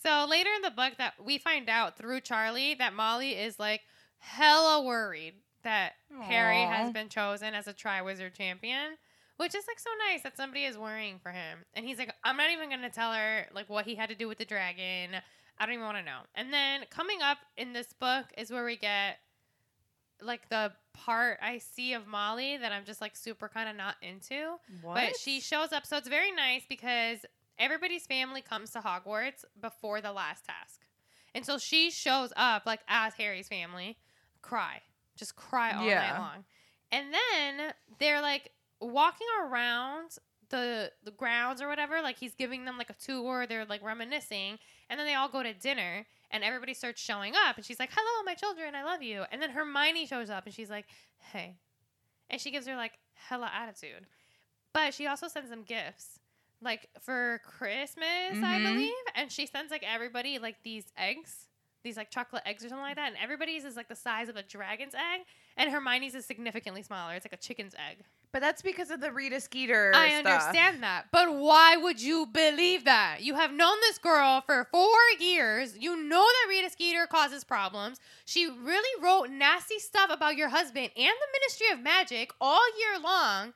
So 0.03 0.25
later 0.29 0.49
in 0.55 0.61
the 0.61 0.71
book, 0.71 0.93
that 0.97 1.13
we 1.23 1.37
find 1.37 1.69
out 1.69 1.97
through 1.97 2.21
Charlie 2.21 2.75
that 2.75 2.93
Molly 2.93 3.31
is 3.31 3.59
like 3.59 3.81
hella 4.19 4.83
worried 4.83 5.35
that 5.63 5.93
Harry 6.21 6.61
has 6.61 6.93
been 6.93 7.09
chosen 7.09 7.55
as 7.55 7.67
a 7.67 7.73
Triwizard 7.73 8.35
champion, 8.35 8.97
which 9.37 9.55
is 9.55 9.65
like 9.67 9.79
so 9.79 9.89
nice 10.09 10.21
that 10.21 10.37
somebody 10.37 10.63
is 10.63 10.77
worrying 10.77 11.19
for 11.19 11.31
him. 11.31 11.65
And 11.73 11.85
he's 11.85 11.97
like, 11.97 12.13
I'm 12.23 12.37
not 12.37 12.51
even 12.51 12.69
gonna 12.69 12.89
tell 12.89 13.13
her 13.13 13.47
like 13.53 13.67
what 13.67 13.85
he 13.85 13.95
had 13.95 14.09
to 14.09 14.15
do 14.15 14.27
with 14.27 14.37
the 14.37 14.45
dragon. 14.45 15.09
I 15.57 15.65
don't 15.65 15.73
even 15.73 15.85
want 15.85 15.97
to 15.97 16.03
know. 16.03 16.19
And 16.35 16.53
then 16.53 16.81
coming 16.89 17.21
up 17.21 17.39
in 17.57 17.73
this 17.73 17.93
book 17.93 18.25
is 18.37 18.51
where 18.51 18.65
we 18.65 18.77
get 18.77 19.17
like 20.21 20.49
the 20.49 20.71
part 20.93 21.39
I 21.41 21.57
see 21.57 21.93
of 21.93 22.07
Molly 22.07 22.57
that 22.57 22.71
I'm 22.71 22.85
just 22.85 23.01
like 23.01 23.15
super 23.15 23.49
kind 23.49 23.69
of 23.69 23.75
not 23.75 23.95
into. 24.01 24.55
But 25.09 25.17
she 25.17 25.39
shows 25.39 25.71
up. 25.71 25.85
So 25.85 25.97
it's 25.97 26.07
very 26.07 26.31
nice 26.31 26.63
because 26.67 27.19
everybody's 27.59 28.05
family 28.05 28.41
comes 28.41 28.71
to 28.71 28.79
Hogwarts 28.79 29.43
before 29.61 30.01
the 30.01 30.11
last 30.13 30.45
task. 30.45 30.81
And 31.33 31.45
so 31.45 31.57
she 31.57 31.91
shows 31.91 32.31
up 32.35 32.65
like 32.65 32.79
as 32.87 33.13
Harry's 33.15 33.47
family, 33.47 33.97
cry. 34.41 34.81
Just 35.17 35.35
cry 35.35 35.73
all 35.73 35.85
Yeah. 35.85 35.99
night 36.11 36.19
long. 36.19 36.45
And 36.91 37.13
then 37.13 37.73
they're 37.99 38.21
like 38.21 38.51
walking 38.79 39.27
around 39.43 40.17
the 40.49 40.91
the 41.03 41.11
grounds 41.11 41.61
or 41.61 41.67
whatever, 41.67 42.01
like 42.01 42.17
he's 42.17 42.35
giving 42.35 42.65
them 42.65 42.77
like 42.77 42.89
a 42.89 42.93
tour, 42.93 43.47
they're 43.47 43.65
like 43.65 43.83
reminiscing, 43.83 44.59
and 44.89 44.99
then 44.99 45.07
they 45.07 45.15
all 45.15 45.27
go 45.27 45.41
to 45.41 45.53
dinner 45.53 46.05
and 46.31 46.43
everybody 46.43 46.73
starts 46.73 47.01
showing 47.01 47.33
up 47.35 47.57
and 47.57 47.65
she's 47.65 47.79
like, 47.79 47.91
"Hello, 47.95 48.23
my 48.23 48.33
children, 48.33 48.75
I 48.75 48.83
love 48.83 49.01
you." 49.03 49.23
And 49.31 49.41
then 49.41 49.51
Hermione 49.51 50.05
shows 50.05 50.29
up 50.29 50.45
and 50.45 50.53
she's 50.53 50.69
like, 50.69 50.85
"Hey." 51.31 51.57
And 52.29 52.39
she 52.41 52.51
gives 52.51 52.67
her 52.67 52.75
like 52.75 52.93
hella 53.13 53.51
attitude. 53.53 54.07
But 54.73 54.93
she 54.93 55.07
also 55.07 55.27
sends 55.27 55.49
them 55.49 55.63
gifts. 55.63 56.19
Like 56.61 56.89
for 57.01 57.39
Christmas, 57.45 58.05
I 58.43 58.59
Mhm. 58.59 58.63
believe. 58.63 58.93
And 59.13 59.31
she 59.31 59.45
sends 59.45 59.71
like 59.71 59.83
everybody 59.83 60.39
like 60.39 60.63
these 60.63 60.91
eggs. 60.97 61.49
These 61.83 61.97
like 61.97 62.09
chocolate 62.09 62.41
eggs 62.45 62.65
or 62.65 62.69
something 62.69 62.81
like 62.83 62.95
that. 62.95 63.09
And 63.09 63.17
everybody's 63.21 63.63
is 63.63 63.75
like 63.75 63.87
the 63.89 63.95
size 63.95 64.27
of 64.27 64.35
a 64.35 64.41
dragon's 64.43 64.95
egg. 64.95 65.21
And 65.55 65.69
Hermione's 65.69 66.15
is 66.15 66.25
significantly 66.25 66.81
smaller. 66.81 67.13
It's 67.13 67.25
like 67.25 67.33
a 67.33 67.37
chicken's 67.37 67.75
egg. 67.75 68.03
But 68.35 68.41
that's 68.41 68.61
because 68.61 68.91
of 68.91 68.99
the 68.99 69.13
Rita 69.13 69.39
Skeeter. 69.39 69.93
I 69.95 70.19
stuff. 70.19 70.25
understand 70.25 70.83
that. 70.83 71.05
But 71.09 71.33
why 71.35 71.77
would 71.77 72.01
you 72.01 72.25
believe 72.25 72.83
that? 72.83 73.19
You 73.21 73.35
have 73.35 73.53
known 73.53 73.77
this 73.79 73.97
girl 73.97 74.43
for 74.45 74.67
four 74.73 74.99
years. 75.21 75.77
You 75.79 75.95
know 76.03 76.19
that 76.19 76.49
Rita 76.49 76.69
Skeeter 76.69 77.07
causes 77.07 77.45
problems. 77.45 77.97
She 78.25 78.47
really 78.47 79.01
wrote 79.01 79.29
nasty 79.29 79.79
stuff 79.79 80.09
about 80.11 80.35
your 80.35 80.49
husband 80.49 80.89
and 80.97 81.07
the 81.07 81.39
Ministry 81.39 81.67
of 81.71 81.79
Magic 81.79 82.31
all 82.41 82.59
year 82.77 82.99
long. 83.01 83.53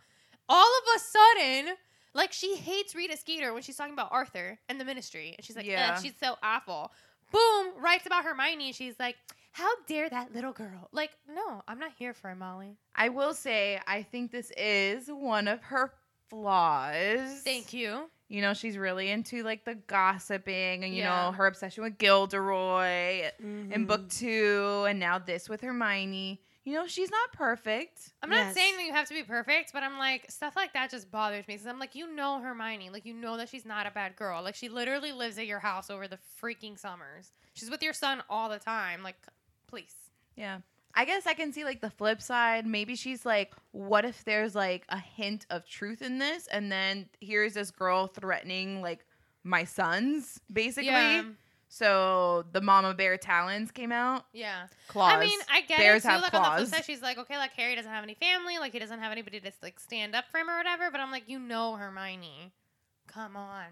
All 0.48 0.72
of 0.78 0.96
a 0.96 1.00
sudden, 1.00 1.76
like 2.14 2.32
she 2.32 2.56
hates 2.56 2.96
Rita 2.96 3.18
Skeeter 3.18 3.54
when 3.54 3.62
she's 3.62 3.76
talking 3.76 3.92
about 3.92 4.14
Arthur 4.14 4.60
and 4.70 4.80
the 4.80 4.86
ministry. 4.86 5.36
And 5.38 5.46
she's 5.46 5.58
like, 5.58 5.66
yeah, 5.66 6.00
she's 6.00 6.16
so 6.18 6.38
awful. 6.42 6.94
Boom, 7.34 7.74
writes 7.84 8.06
about 8.06 8.24
Hermione. 8.24 8.68
And 8.68 8.76
she's 8.76 8.98
like, 8.98 9.18
how 9.60 9.70
dare 9.88 10.10
that 10.10 10.34
little 10.34 10.54
girl? 10.54 10.88
Like, 10.92 11.12
no, 11.28 11.62
I'm 11.68 11.80
not 11.80 11.92
here 11.98 12.14
for 12.14 12.34
Molly. 12.36 12.78
I 12.96 13.10
will 13.10 13.34
say, 13.34 13.80
I 13.88 14.04
think 14.04 14.32
this 14.32 14.52
is 14.58 15.08
one 15.08 15.48
of 15.48 15.62
her 15.64 15.94
flaws. 16.30 17.42
Thank 17.44 17.74
you. 17.74 18.10
You 18.28 18.42
know, 18.42 18.54
she's 18.54 18.78
really 18.78 19.10
into 19.10 19.44
like 19.44 19.66
the 19.66 19.76
gossiping 19.76 20.84
and, 20.84 20.94
you 20.94 21.02
Yeah. 21.02 21.26
know, 21.28 21.32
her 21.32 21.48
obsession 21.48 21.84
with 21.84 21.98
Gilderoy 21.98 23.32
Mm-hmm. 23.42 23.72
in 23.72 23.86
book 23.86 24.10
two, 24.10 24.86
and 24.88 25.00
now 25.00 25.18
this 25.20 25.50
with 25.50 25.62
Hermione. 25.62 26.42
You 26.66 26.74
know, 26.76 26.86
she's 26.88 27.10
not 27.10 27.34
perfect. 27.34 28.12
I'm 28.22 28.30
not 28.30 28.46
Yes. 28.48 28.54
saying 28.54 28.78
that 28.78 28.86
you 28.86 28.92
have 28.94 29.08
to 29.08 29.14
be 29.14 29.24
perfect, 29.24 29.72
but 29.74 29.82
I'm 29.82 29.98
like 29.98 30.30
stuff 30.30 30.56
like 30.56 30.74
that 30.74 30.92
just 30.92 31.10
bothers 31.10 31.48
me 31.48 31.56
because 31.56 31.66
I'm 31.66 31.80
like, 31.80 31.96
you 31.96 32.14
know 32.14 32.40
Hermione, 32.40 32.90
like 32.92 33.06
you 33.06 33.14
know 33.14 33.38
that 33.38 33.50
she's 33.50 33.66
not 33.66 33.88
a 33.88 33.92
bad 33.92 34.16
girl. 34.16 34.44
Like 34.44 34.56
she 34.56 34.70
literally 34.70 35.12
lives 35.12 35.38
at 35.40 35.48
your 35.48 35.60
house 35.60 35.90
over 35.90 36.08
the 36.08 36.20
freaking 36.42 36.78
summers. 36.78 37.32
She's 37.54 37.70
with 37.72 37.82
your 37.82 37.94
son 37.94 38.22
all 38.30 38.50
the 38.50 38.60
time. 38.60 39.02
Like, 39.04 39.16
please. 39.70 39.94
Yeah. 40.36 40.60
I 40.96 41.06
guess 41.06 41.28
I 41.28 41.34
can 41.34 41.54
see 41.54 41.64
like 41.64 41.82
the 41.82 41.90
flip 41.92 42.22
side. 42.22 42.66
Maybe 42.66 42.96
she's 42.96 43.26
like, 43.26 43.54
what 43.72 44.04
if 44.06 44.26
there's 44.26 44.56
like 44.56 44.84
a 44.90 44.98
hint 45.00 45.46
of 45.50 45.66
truth 45.68 46.02
in 46.02 46.18
this? 46.18 46.48
And 46.48 46.72
then 46.72 47.08
here's 47.22 47.54
this 47.54 47.72
girl 47.72 48.08
threatening 48.08 48.82
like 48.82 49.06
my 49.44 49.64
sons, 49.64 50.42
basically. 50.52 50.88
Yeah, 50.88 51.24
So 51.70 52.46
the 52.52 52.60
mama 52.62 52.94
bear 52.96 53.18
talons 53.18 53.70
came 53.72 53.92
out. 53.92 54.26
yeah. 54.34 54.66
Claws. 54.88 55.14
I 55.14 55.20
mean, 55.20 55.40
I 55.52 55.62
get 55.62 55.78
Bears 55.78 56.04
it 56.04 56.08
too. 56.08 56.12
have 56.14 56.22
Like 56.24 56.34
on 56.34 56.42
the 56.60 56.66
flip 56.66 56.76
side, 56.76 56.86
she's 56.86 57.02
like, 57.04 57.18
okay, 57.20 57.38
like 57.38 57.52
Harry 57.54 57.76
doesn't 57.76 57.92
have 57.92 58.04
any 58.04 58.16
family, 58.16 58.58
like 58.58 58.74
he 58.74 58.80
doesn't 58.80 59.00
have 59.00 59.12
anybody 59.12 59.40
to 59.40 59.52
like 59.62 59.80
stand 59.80 60.16
up 60.16 60.26
for 60.32 60.40
him 60.40 60.50
or 60.50 60.58
whatever. 60.58 60.90
But 60.92 61.00
I'm 61.02 61.12
like, 61.12 61.24
you 61.28 61.38
know 61.40 61.76
Hermione, 61.76 62.52
come 63.08 63.38
on. 63.38 63.66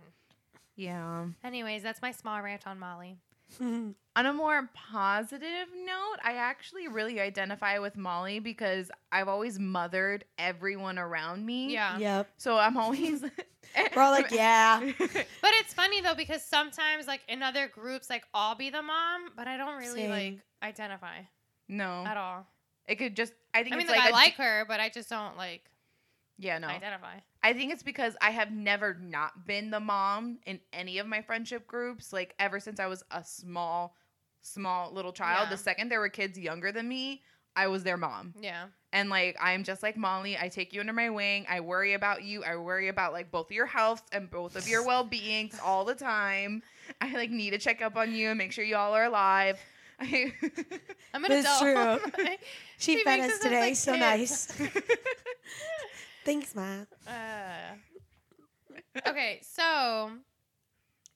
yeah. 0.75 1.25
Anyways, 1.43 1.81
that's 1.83 2.01
my 2.01 2.11
small 2.11 2.41
rant 2.41 2.67
on 2.67 2.77
Molly. 2.79 3.17
On 3.61 4.25
a 4.25 4.33
more 4.33 4.69
positive 4.73 5.67
note, 5.85 6.17
I 6.23 6.33
actually 6.37 6.87
really 6.87 7.19
identify 7.19 7.77
with 7.77 7.95
Molly 7.95 8.39
because 8.39 8.89
I've 9.11 9.27
always 9.27 9.59
mothered 9.59 10.25
everyone 10.39 10.97
around 10.97 11.45
me. 11.45 11.71
Yeah. 11.71 11.97
Yep. 11.99 12.29
So 12.37 12.57
I'm 12.57 12.77
always. 12.77 13.21
We're 13.95 14.01
all 14.01 14.11
like, 14.11 14.31
yeah. 14.31 14.79
But 14.99 15.51
it's 15.59 15.73
funny 15.73 16.01
though 16.01 16.15
because 16.15 16.43
sometimes 16.43 17.05
like 17.05 17.21
in 17.27 17.43
other 17.43 17.67
groups 17.67 18.09
like 18.09 18.23
I'll 18.33 18.55
be 18.55 18.69
the 18.69 18.81
mom, 18.81 19.29
but 19.35 19.47
I 19.47 19.55
don't 19.57 19.77
really 19.77 20.01
Same. 20.01 20.09
like 20.09 20.39
identify 20.63 21.19
no. 21.67 22.03
at 22.07 22.17
all. 22.17 22.47
It 22.87 22.95
could 22.95 23.15
just. 23.15 23.33
I 23.53 23.63
think 23.63 23.75
I 23.75 23.77
mean 23.77 23.85
it's 23.87 23.91
like, 23.91 23.99
like, 23.99 24.07
I 24.07 24.09
a- 24.09 24.13
like 24.13 24.33
her, 24.35 24.65
but 24.67 24.79
I 24.79 24.89
just 24.89 25.09
don't 25.09 25.37
like 25.37 25.63
Yeah, 26.39 26.57
no. 26.57 26.67
identify. 26.67 27.17
I 27.47 27.53
think 27.53 27.71
it's 27.71 27.81
because 27.83 28.17
I 28.21 28.31
have 28.31 28.51
never 28.51 28.97
not 29.01 29.45
been 29.47 29.69
the 29.69 29.79
mom 29.79 30.39
in 30.45 30.59
any 30.73 30.97
of 30.97 31.07
my 31.07 31.21
friendship 31.21 31.65
groups. 31.65 32.11
Like 32.11 32.35
ever 32.39 32.59
since 32.59 32.77
I 32.77 32.87
was 32.87 33.03
a 33.09 33.23
small, 33.23 33.95
small 34.41 34.93
little 34.93 35.13
child. 35.13 35.45
Yeah. 35.45 35.51
The 35.51 35.57
second 35.57 35.89
there 35.89 36.01
were 36.01 36.09
kids 36.09 36.37
younger 36.37 36.73
than 36.73 36.89
me, 36.89 37.21
I 37.55 37.67
was 37.67 37.83
their 37.85 37.95
mom. 37.95 38.33
Yeah. 38.41 38.65
And 38.91 39.09
like 39.09 39.37
I'm 39.41 39.63
just 39.63 39.81
like 39.81 39.95
Molly. 39.95 40.37
I 40.37 40.49
take 40.49 40.73
you 40.73 40.81
under 40.81 40.91
my 40.91 41.09
wing. 41.09 41.45
I 41.49 41.61
worry 41.61 41.93
about 41.93 42.21
you. 42.23 42.43
I 42.43 42.57
worry 42.57 42.89
about 42.89 43.13
like 43.13 43.31
both 43.31 43.45
of 43.49 43.55
your 43.55 43.65
health 43.65 44.03
and 44.11 44.29
both 44.29 44.57
of 44.57 44.67
your 44.67 44.85
well 44.85 45.05
beings 45.05 45.57
all 45.63 45.85
the 45.85 45.95
time. 45.95 46.61
I 46.99 47.13
like 47.13 47.31
need 47.31 47.51
to 47.51 47.57
check 47.59 47.81
up 47.81 47.95
on 47.95 48.13
you 48.13 48.27
and 48.27 48.37
make 48.37 48.51
sure 48.51 48.65
you 48.65 48.75
all 48.75 48.93
are 48.93 49.05
alive. 49.05 49.57
I- 50.01 50.33
I'm 51.13 51.23
an 51.23 51.31
That's 51.31 51.61
adult. 51.61 52.01
She, 52.77 52.97
She 52.97 53.03
fed 53.03 53.21
us 53.21 53.31
us 53.31 53.39
today. 53.39 53.59
like 53.61 53.75
so 53.77 53.93
kids. 53.93 54.01
nice. 54.01 54.69
Thanks, 56.27 56.53
Ma. 56.55 56.81
Uh, 57.07 57.75
okay, 59.07 59.39
so 59.41 60.11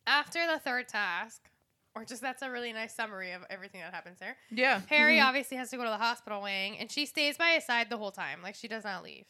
after 0.07 0.39
the 0.47 0.57
third 0.57 0.87
task, 0.87 1.41
or 1.95 2.05
just 2.05 2.21
that's 2.21 2.41
a 2.41 2.49
really 2.49 2.71
nice 2.71 2.95
summary 2.95 3.33
of 3.33 3.41
everything 3.49 3.81
that 3.81 3.93
happens 3.93 4.19
there. 4.19 4.37
yeah. 4.49 4.79
Harry 4.89 5.17
Mhm. 5.17 5.25
obviously 5.25 5.57
has 5.57 5.69
to 5.71 5.75
go 5.77 5.83
to 5.83 5.89
the 5.89 5.97
hospital 5.97 6.41
wing, 6.41 6.77
and 6.77 6.89
she 6.89 7.05
stays 7.05 7.37
by 7.37 7.49
his 7.49 7.65
side 7.65 7.89
the 7.89 7.97
whole 7.97 8.11
time. 8.11 8.41
Like 8.41 8.55
she 8.55 8.69
does 8.69 8.85
not 8.85 9.03
leave. 9.03 9.25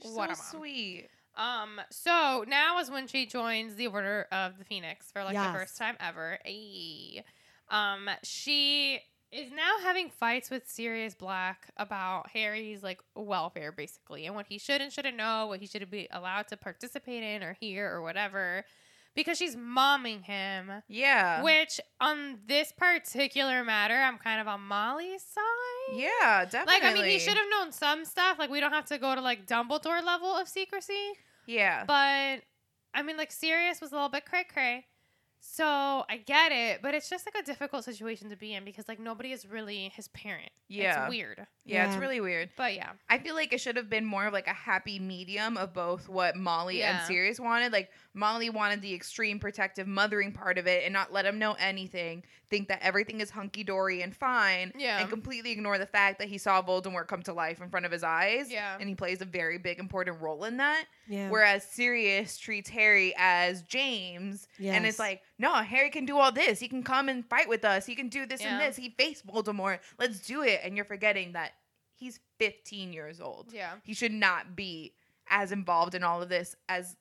What 0.00 0.12
so 0.14 0.22
a 0.22 0.26
mom. 0.28 0.36
sweet. 0.36 1.08
Um, 1.36 1.80
so 1.90 2.44
now 2.48 2.78
is 2.78 2.90
when 2.90 3.06
she 3.06 3.26
joins 3.26 3.76
the 3.76 3.86
Order 3.88 4.26
of 4.32 4.58
the 4.58 4.64
Phoenix 4.64 5.12
for 5.12 5.22
like 5.24 5.34
Yes. 5.34 5.52
the 5.52 5.58
first 5.58 5.76
time 5.76 5.96
ever. 6.00 6.38
Ayy. 6.46 7.22
Um, 7.68 8.08
she 8.22 9.00
is 9.30 9.50
now 9.50 9.78
having 9.82 10.08
fights 10.10 10.50
with 10.50 10.68
Sirius 10.68 11.14
Black 11.14 11.70
about 11.76 12.30
Harry's 12.30 12.82
like 12.82 13.00
welfare, 13.14 13.72
basically, 13.72 14.26
and 14.26 14.34
what 14.34 14.46
he 14.46 14.58
should 14.58 14.80
and 14.80 14.92
shouldn't 14.92 15.16
know, 15.16 15.46
what 15.46 15.60
he 15.60 15.66
should 15.66 15.88
be 15.90 16.08
allowed 16.10 16.48
to 16.48 16.56
participate 16.56 17.22
in 17.22 17.42
or 17.42 17.56
hear 17.60 17.90
or 17.92 18.00
whatever. 18.02 18.64
because 19.14 19.36
she's 19.36 19.56
momming 19.56 20.22
him. 20.22 20.70
Yeah. 20.88 21.42
Which 21.42 21.80
on 22.00 22.38
this 22.46 22.72
particular 22.72 23.64
matter, 23.64 23.94
I'm 23.96 24.16
kind 24.18 24.40
of 24.40 24.46
on 24.46 24.60
Molly's 24.60 25.22
side. 25.22 25.98
yeah, 25.98 26.44
definitely. 26.44 26.74
Like, 26.74 26.84
I 26.84 26.94
mean, 26.94 27.04
he 27.04 27.18
should 27.18 27.36
have 27.36 27.46
known 27.50 27.72
some 27.72 28.04
stuff. 28.04 28.38
Like, 28.38 28.48
we 28.50 28.60
don't 28.60 28.72
have 28.72 28.86
to 28.86 28.98
go 28.98 29.14
to 29.14 29.20
like 29.20 29.46
Dumbledore 29.46 30.04
level 30.04 30.34
of 30.34 30.48
secrecy. 30.48 31.14
Yeah. 31.46 31.84
But 31.86 32.42
I 32.94 33.02
mean, 33.02 33.16
like, 33.16 33.32
Sirius 33.32 33.80
was 33.80 33.90
a 33.90 33.94
little 33.94 34.08
bit 34.08 34.24
cray 34.24 34.44
cray. 34.44 34.86
So 35.40 36.04
I 36.08 36.18
get 36.24 36.52
it, 36.52 36.80
but 36.82 36.94
it's 36.94 37.08
just 37.08 37.26
like 37.26 37.40
a 37.42 37.46
difficult 37.46 37.84
situation 37.84 38.28
to 38.30 38.36
be 38.36 38.54
in 38.54 38.64
because 38.64 38.86
like 38.88 39.00
nobody 39.00 39.32
is 39.32 39.46
really 39.46 39.90
his 39.94 40.08
parent. 40.08 40.50
Yeah. 40.68 41.04
it's 41.06 41.10
weird. 41.10 41.46
yeah, 41.64 41.88
it's 41.88 41.96
really 41.96 42.20
weird. 42.20 42.50
But 42.56 42.74
yeah, 42.74 42.90
I 43.08 43.18
feel 43.18 43.34
like 43.34 43.52
it 43.54 43.60
should 43.60 43.76
have 43.76 43.88
been 43.88 44.04
more 44.04 44.26
of 44.26 44.32
like 44.34 44.46
a 44.46 44.52
happy 44.52 44.98
medium 44.98 45.56
of 45.56 45.72
both 45.72 46.08
what 46.08 46.36
Molly 46.36 46.82
and 46.82 47.00
Sirius 47.06 47.40
wanted. 47.40 47.72
Like 47.72 47.90
Molly 48.14 48.50
wanted 48.50 48.82
the 48.82 48.92
extreme 48.94 49.38
protective 49.38 49.86
mothering 49.86 50.32
part 50.32 50.58
of 50.58 50.66
it 50.66 50.82
and 50.84 50.92
not 50.92 51.12
let 51.12 51.24
him 51.24 51.38
know 51.38 51.54
anything, 51.58 52.22
think 52.50 52.68
that 52.68 52.80
everything 52.82 53.20
is 53.20 53.30
hunky 53.30 53.64
dory 53.64 54.02
and 54.02 54.14
fine, 54.14 54.72
Yeah. 54.76 55.00
and 55.00 55.08
completely 55.08 55.52
ignore 55.52 55.78
the 55.78 55.86
fact 55.86 56.18
that 56.18 56.28
he 56.28 56.36
saw 56.36 56.62
Voldemort 56.62 57.06
come 57.06 57.22
to 57.22 57.32
life 57.32 57.60
in 57.62 57.70
front 57.70 57.86
of 57.86 57.92
his 57.92 58.02
eyes. 58.04 58.50
Yeah. 58.50 58.76
And 58.78 58.88
he 58.88 58.94
plays 58.94 59.22
a 59.22 59.26
very 59.26 59.56
big 59.58 59.78
important 59.78 60.20
role 60.20 60.44
in 60.44 60.58
that. 60.58 60.84
Yeah. 61.08 61.30
Whereas 61.30 61.64
Sirius 61.64 62.36
treats 62.36 62.68
Harry 62.68 63.14
as 63.16 63.62
James. 63.62 64.46
And 64.62 64.84
it's 64.86 64.98
like, 64.98 65.22
no, 65.38 65.54
Harry 65.54 65.90
can 65.90 66.04
do 66.04 66.18
all 66.18 66.32
this. 66.32 66.58
He 66.58 66.68
can 66.68 66.82
come 66.82 67.08
and 67.08 67.24
fight 67.28 67.48
with 67.48 67.64
us. 67.64 67.86
He 67.86 67.94
can 67.94 68.08
do 68.08 68.26
this 68.26 68.40
and 68.42 68.60
this. 68.60 68.76
He 68.76 68.90
faced 68.90 69.26
Voldemort. 69.26 69.78
Let's 69.98 70.20
do 70.20 70.42
it. 70.42 70.60
And 70.64 70.74
you're 70.74 70.84
forgetting 70.84 71.32
that 71.32 71.52
he's 71.94 72.18
15 72.38 72.92
years 72.92 73.20
old. 73.20 73.52
yeah, 73.52 73.74
He 73.84 73.94
should 73.94 74.12
not 74.12 74.56
be 74.56 74.94
as 75.28 75.52
involved 75.52 75.94
in 75.94 76.02
all 76.02 76.22
of 76.22 76.28
this 76.28 76.56
as 76.68 76.96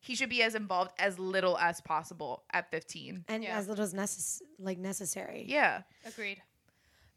he 0.00 0.14
should 0.14 0.28
be 0.28 0.42
as 0.42 0.54
involved 0.54 0.92
as 0.98 1.18
little 1.18 1.56
as 1.58 1.80
possible 1.80 2.42
at 2.52 2.70
15. 2.70 3.24
and 3.28 3.44
Yeah. 3.44 3.56
as 3.56 3.68
little 3.68 3.84
as 3.84 3.94
necess- 3.94 4.42
like 4.58 4.78
necessary. 4.78 5.44
Yeah. 5.46 5.82
agreed. 6.04 6.42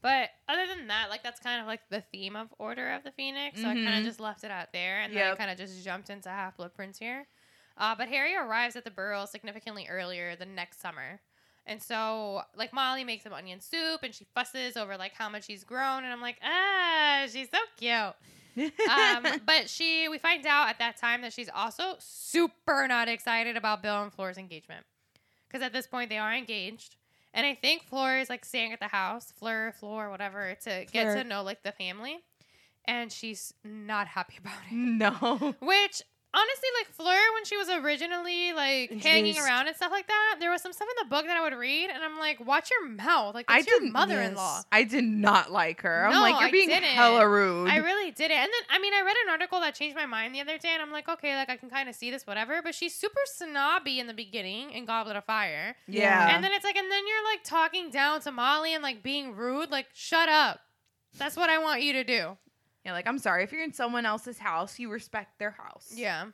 But 0.01 0.29
other 0.47 0.67
than 0.67 0.87
that, 0.87 1.09
like 1.09 1.23
that's 1.23 1.39
kind 1.39 1.59
of 1.59 1.65
like 1.65 1.81
the 1.89 2.01
theme 2.01 2.35
of 2.35 2.53
Order 2.59 2.91
of 2.91 3.03
the 3.03 3.11
Phoenix. 3.11 3.59
So 3.59 3.67
I 3.67 3.73
kind 3.73 3.87
of 3.87 3.93
mm-hmm. 3.93 4.03
just 4.03 4.19
left 4.19 4.43
it 4.43 4.51
out 4.51 4.71
there, 4.71 5.01
and 5.01 5.15
then 5.15 5.31
I 5.31 5.35
kind 5.35 5.49
of 5.49 5.57
just 5.57 5.83
jumped 5.83 6.11
into 6.11 6.29
Half 6.29 6.57
Blood 6.57 6.75
Prince 6.75 6.99
here. 6.99 7.25
Uh, 7.77 7.95
but 7.95 8.07
Harry 8.07 8.35
arrives 8.35 8.75
at 8.75 8.83
the 8.83 8.91
Burrow 8.91 9.25
significantly 9.25 9.87
earlier 9.89 10.35
the 10.35 10.45
next 10.45 10.81
summer. 10.81 11.19
And 11.67 11.81
so, 11.81 12.41
like, 12.55 12.73
Molly 12.73 13.03
makes 13.03 13.25
him 13.25 13.33
onion 13.33 13.59
soup 13.59 14.01
and 14.03 14.13
she 14.13 14.25
fusses 14.35 14.77
over, 14.77 14.97
like, 14.97 15.13
how 15.13 15.29
much 15.29 15.47
he's 15.47 15.63
grown. 15.63 16.03
And 16.03 16.13
I'm 16.13 16.21
like, 16.21 16.37
ah, 16.43 17.25
she's 17.27 17.47
so 17.51 17.57
cute. 17.77 18.71
um, 18.89 19.41
but 19.45 19.67
she, 19.69 20.07
we 20.07 20.17
find 20.19 20.45
out 20.45 20.69
at 20.69 20.79
that 20.79 20.97
time 20.97 21.21
that 21.21 21.33
she's 21.33 21.49
also 21.53 21.95
super 21.99 22.87
not 22.87 23.07
excited 23.07 23.57
about 23.57 23.81
Bill 23.81 24.03
and 24.03 24.13
Flora's 24.13 24.37
engagement. 24.37 24.85
Because 25.47 25.65
at 25.65 25.73
this 25.73 25.87
point, 25.87 26.09
they 26.09 26.17
are 26.17 26.33
engaged. 26.33 26.97
And 27.33 27.45
I 27.45 27.53
think 27.55 27.83
Fleur 27.83 28.19
is 28.19 28.29
like 28.29 28.45
staying 28.45 28.71
at 28.71 28.79
the 28.79 28.87
house, 28.87 29.33
Fleur, 29.35 29.73
Floor, 29.73 30.09
whatever, 30.09 30.55
to 30.63 30.85
get 30.91 31.15
to 31.15 31.23
know 31.23 31.43
like 31.43 31.63
the 31.63 31.73
family. 31.73 32.19
And 32.85 33.11
she's 33.11 33.53
not 33.63 34.07
happy 34.07 34.35
about 34.39 34.59
it. 34.69 34.73
no. 34.75 35.55
Which 35.59 36.01
honestly, 36.35 36.69
like 36.79 36.87
Fleur, 36.93 37.33
when 37.33 37.45
she 37.45 37.55
was 37.57 37.69
originally 37.69 38.53
like 38.53 38.91
hanging 38.91 39.37
around 39.39 39.67
and 39.67 39.75
stuff 39.75 39.91
like 39.91 40.07
that, 40.07 40.35
there 40.39 40.51
was 40.51 40.61
some 40.61 40.73
stuff 40.73 40.87
in 40.89 41.07
the 41.07 41.09
book 41.09 41.25
that 41.25 41.37
I 41.37 41.41
would 41.41 41.57
read, 41.57 41.89
and 41.89 42.03
I'm 42.03 42.19
like, 42.19 42.45
watch 42.45 42.69
your 42.69 42.87
mouth, 42.89 43.33
like 43.33 43.45
I 43.47 43.57
that's 43.59 43.67
your 43.67 43.79
didn't- 43.79 43.93
mother-in-law. 43.93 44.55
yes. 44.57 44.65
I 44.71 44.83
did 44.83 45.03
not 45.05 45.51
like 45.51 45.81
her. 45.81 46.05
I'm 46.07 46.13
No, 46.13 46.21
like, 46.21 46.39
you're 46.39 46.49
I 46.49 46.51
being 46.51 46.67
didn't. 46.69 46.83
hella 46.89 47.27
rude. 47.27 47.69
I 47.69 47.77
really 47.77 48.11
did 48.11 48.31
it. 48.31 48.37
And 48.37 48.49
then, 48.51 48.61
I 48.69 48.79
mean, 48.79 48.93
I 48.93 49.01
read 49.01 49.15
an 49.25 49.31
article 49.31 49.59
that 49.61 49.73
changed 49.75 49.95
my 49.95 50.05
mind 50.05 50.35
the 50.35 50.41
other 50.41 50.57
day, 50.57 50.69
and 50.73 50.81
I'm 50.81 50.91
like, 50.91 51.07
okay, 51.09 51.35
like 51.35 51.49
I 51.49 51.57
can 51.57 51.69
kind 51.69 51.87
of 51.89 51.95
see 51.95 52.11
this, 52.11 52.27
whatever. 52.27 52.61
But 52.61 52.75
she's 52.75 52.93
super 52.93 53.21
snobby 53.25 53.99
in 53.99 54.07
the 54.07 54.13
beginning 54.13 54.71
in 54.71 54.85
Goblet 54.85 55.15
of 55.15 55.23
Fire. 55.25 55.75
yeah. 55.87 56.35
And 56.35 56.43
then 56.43 56.51
it's 56.53 56.63
like, 56.65 56.75
and 56.75 56.91
then 56.91 57.03
you're 57.07 57.23
like 57.31 57.43
talking 57.43 57.89
down 57.89 58.19
to 58.21 58.31
Molly 58.31 58.73
and 58.73 58.83
like 58.83 59.01
being 59.01 59.35
rude. 59.35 59.71
Like, 59.71 59.87
shut 59.93 60.27
up. 60.29 60.59
That's 61.17 61.37
what 61.37 61.49
I 61.49 61.59
want 61.59 61.81
you 61.81 61.93
to 61.93 62.03
do. 62.03 62.37
Yeah, 62.85 62.91
like, 62.93 63.07
I'm 63.07 63.17
sorry. 63.19 63.43
If 63.43 63.51
you're 63.51 63.63
in 63.63 63.73
someone 63.73 64.05
else's 64.05 64.37
house, 64.37 64.77
you 64.79 64.89
respect 64.91 65.39
their 65.39 65.51
house. 65.51 65.91
Yeah. 65.95 66.25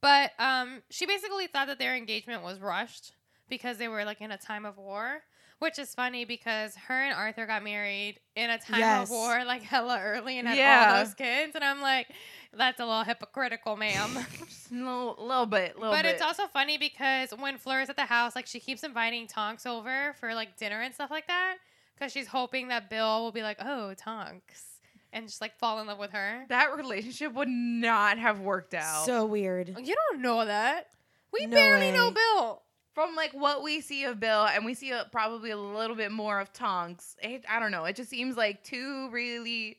But 0.00 0.32
um, 0.38 0.82
she 0.90 1.06
basically 1.06 1.46
thought 1.46 1.68
that 1.68 1.78
their 1.78 1.96
engagement 1.96 2.42
was 2.42 2.60
rushed 2.60 3.12
because 3.48 3.78
they 3.78 3.88
were 3.88 4.04
like 4.04 4.20
in 4.20 4.30
a 4.30 4.36
time 4.38 4.64
of 4.66 4.76
war, 4.76 5.22
which 5.58 5.78
is 5.78 5.94
funny 5.94 6.24
because 6.24 6.74
her 6.88 7.02
and 7.02 7.14
Arthur 7.14 7.46
got 7.46 7.64
married 7.64 8.20
in 8.34 8.50
a 8.50 8.58
time 8.58 8.80
Yes. 8.80 9.04
of 9.04 9.10
war, 9.10 9.44
like 9.44 9.62
hella 9.62 9.98
early, 10.02 10.38
and 10.38 10.46
had 10.46 10.58
Yeah. 10.58 10.92
all 10.98 11.04
those 11.04 11.14
kids. 11.14 11.54
And 11.54 11.64
I'm 11.64 11.80
like, 11.80 12.08
that's 12.52 12.78
a 12.80 12.84
little 12.84 13.04
hypocritical, 13.04 13.76
ma'am. 13.76 14.10
Just 14.46 14.70
a 14.70 14.74
little, 14.74 15.16
little 15.18 15.46
bit, 15.46 15.76
little 15.78 15.92
but 15.94 16.02
bit. 16.02 16.12
it's 16.14 16.22
also 16.22 16.46
funny 16.48 16.76
because 16.76 17.30
when 17.30 17.56
Fleur's 17.56 17.88
at 17.88 17.96
the 17.96 18.04
house, 18.04 18.36
like 18.36 18.46
she 18.46 18.60
keeps 18.60 18.82
inviting 18.84 19.26
Tonks 19.26 19.64
over 19.64 20.14
for 20.20 20.34
like 20.34 20.56
dinner 20.58 20.82
and 20.82 20.92
stuff 20.94 21.10
like 21.10 21.26
that 21.28 21.56
because 21.94 22.12
she's 22.12 22.26
hoping 22.26 22.68
that 22.68 22.90
Bill 22.90 23.22
will 23.22 23.32
be 23.32 23.42
like, 23.42 23.56
oh, 23.60 23.94
Tonks, 23.94 24.75
and 25.16 25.26
just 25.26 25.40
like 25.40 25.58
fall 25.58 25.80
in 25.80 25.86
love 25.86 25.98
with 25.98 26.12
her. 26.12 26.44
that 26.48 26.76
relationship 26.76 27.32
would 27.34 27.48
not 27.48 28.18
have 28.18 28.38
worked 28.40 28.74
out. 28.74 29.04
So 29.06 29.26
weird. 29.26 29.68
You 29.82 29.96
don't 30.10 30.22
know 30.22 30.44
that. 30.44 30.86
We 31.32 31.46
No 31.46 31.56
barely 31.56 31.90
know. 31.90 32.10
Bill. 32.12 32.62
from 32.94 33.14
like 33.16 33.32
what 33.32 33.62
we 33.62 33.80
see 33.80 34.04
of 34.04 34.20
Bill, 34.20 34.46
and 34.46 34.64
we 34.64 34.74
see 34.74 34.90
a, 34.90 35.06
probably 35.10 35.50
a 35.50 35.56
little 35.56 35.96
bit 35.96 36.12
more 36.12 36.38
of 36.40 36.52
Tonks. 36.52 37.16
It, 37.22 37.44
I 37.50 37.58
don't 37.58 37.70
know. 37.72 37.84
It 37.84 37.96
just 37.96 38.08
seems 38.10 38.36
like 38.36 38.62
two 38.62 39.08
really 39.10 39.78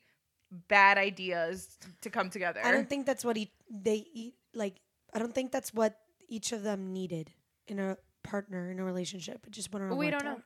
bad 0.68 0.98
ideas 0.98 1.76
t- 1.80 1.88
to 2.02 2.10
come 2.10 2.30
together. 2.30 2.60
I 2.64 2.70
don't 2.70 2.88
think 2.88 3.06
that's 3.06 3.24
what 3.24 3.36
he 3.36 3.50
they 3.70 4.04
eat 4.12 4.34
like. 4.54 4.76
I 5.14 5.18
don't 5.18 5.34
think 5.34 5.52
that's 5.52 5.72
what 5.74 5.98
each 6.28 6.52
of 6.52 6.62
them 6.62 6.92
needed 6.92 7.30
in 7.66 7.78
a 7.78 7.96
partner 8.22 8.70
in 8.70 8.78
a 8.78 8.84
relationship. 8.84 9.40
It 9.46 9.52
just 9.52 9.72
wouldn't. 9.72 9.90
have 9.90 9.98
We 9.98 10.10
don't 10.10 10.24
know. 10.24 10.40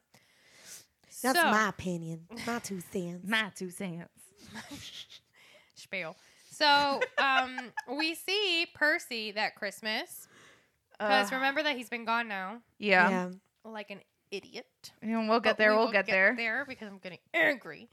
That's 1.23 1.39
So- 1.39 1.51
my 1.51 1.69
opinion. 1.69 2.27
My 2.47 2.59
two 2.61 2.81
cents. 2.81 3.29
My 3.29 3.51
two 3.55 3.71
cents. 3.71 4.09
spiel. 5.75 6.17
So 6.51 7.01
um, 7.19 7.59
we 7.97 8.15
see 8.15 8.67
Percy 8.75 9.33
that 9.33 9.57
Christmas 9.57 10.29
because 10.99 11.33
Uh, 11.33 11.37
remember 11.37 11.63
that 11.63 11.77
he's 11.77 11.89
been 11.89 12.05
gone 12.05 12.29
now, 12.29 12.61
yeah. 12.79 13.11
yeah. 13.11 13.29
like 13.65 13.91
an 13.91 14.01
idiot. 14.31 14.67
And 15.03 15.29
we'll 15.29 15.41
get 15.41 15.53
But 15.53 15.59
there. 15.59 15.71
we 15.71 15.77
We'll 15.77 15.87
will 15.87 15.93
get, 15.93 16.07
there. 16.07 16.35
There 16.37 16.65
because 16.69 16.89
I'm 16.89 16.99
getting 16.99 17.19
angry. 17.35 17.89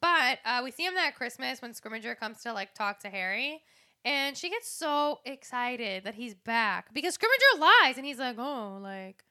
But 0.00 0.38
uh, 0.44 0.60
we 0.64 0.70
see 0.70 0.84
him 0.84 0.94
that 0.94 1.14
Christmas 1.14 1.62
when 1.62 1.72
Scrimgeour 1.72 2.18
comes 2.18 2.42
to 2.42 2.52
like 2.52 2.74
talk 2.74 3.00
to 3.00 3.08
Harry, 3.10 3.62
and 4.04 4.36
she 4.36 4.50
gets 4.50 4.68
so 4.68 5.20
excited 5.24 6.04
that 6.04 6.14
he's 6.14 6.34
back 6.34 6.92
because 6.92 7.16
Scrimgeour 7.16 7.60
lies, 7.60 7.96
and 7.96 8.04
he's 8.06 8.18
like, 8.18 8.36
"Oh, 8.38 8.78
like 8.82 9.24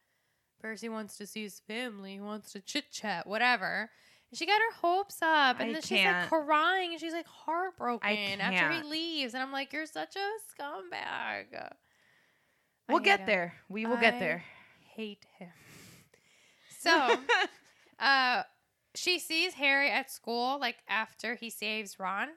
Percy 0.61 0.89
wants 0.89 1.17
to 1.17 1.27
see 1.27 1.43
his 1.43 1.59
family, 1.67 2.13
he 2.13 2.21
wants 2.21 2.51
to 2.53 2.61
chit 2.61 2.91
chat, 2.91 3.27
whatever." 3.27 3.89
And 4.33 4.37
she 4.39 4.47
got 4.47 4.59
her 4.59 4.75
hopes 4.81 5.21
up, 5.21 5.59
and 5.59 5.69
I 5.69 5.73
then 5.73 5.81
she's 5.83 6.03
like 6.03 6.27
crying, 6.27 6.91
and 6.93 6.99
she's 6.99 7.13
like 7.13 7.27
heartbroken 7.27 8.41
after 8.41 8.71
he 8.71 8.77
can't. 8.79 8.89
leaves, 8.89 9.35
and 9.35 9.43
I'm 9.43 9.51
like, 9.51 9.71
"You're 9.71 9.85
such 9.85 10.15
a 10.15 10.27
scumbag." 10.49 11.69
We'll 12.89 12.97
get 12.97 13.19
him. 13.19 13.25
there. 13.27 13.53
We 13.69 13.85
will 13.85 13.97
get 13.97 14.19
there. 14.19 14.43
Hate 14.95 15.23
him. 15.37 15.51
So, 16.79 17.17
uh, 17.99 18.41
she 18.95 19.19
sees 19.19 19.53
Harry 19.53 19.91
at 19.91 20.09
school 20.09 20.57
like 20.59 20.77
after 20.89 21.35
he 21.35 21.51
saves 21.51 21.99
Ron 21.99 22.29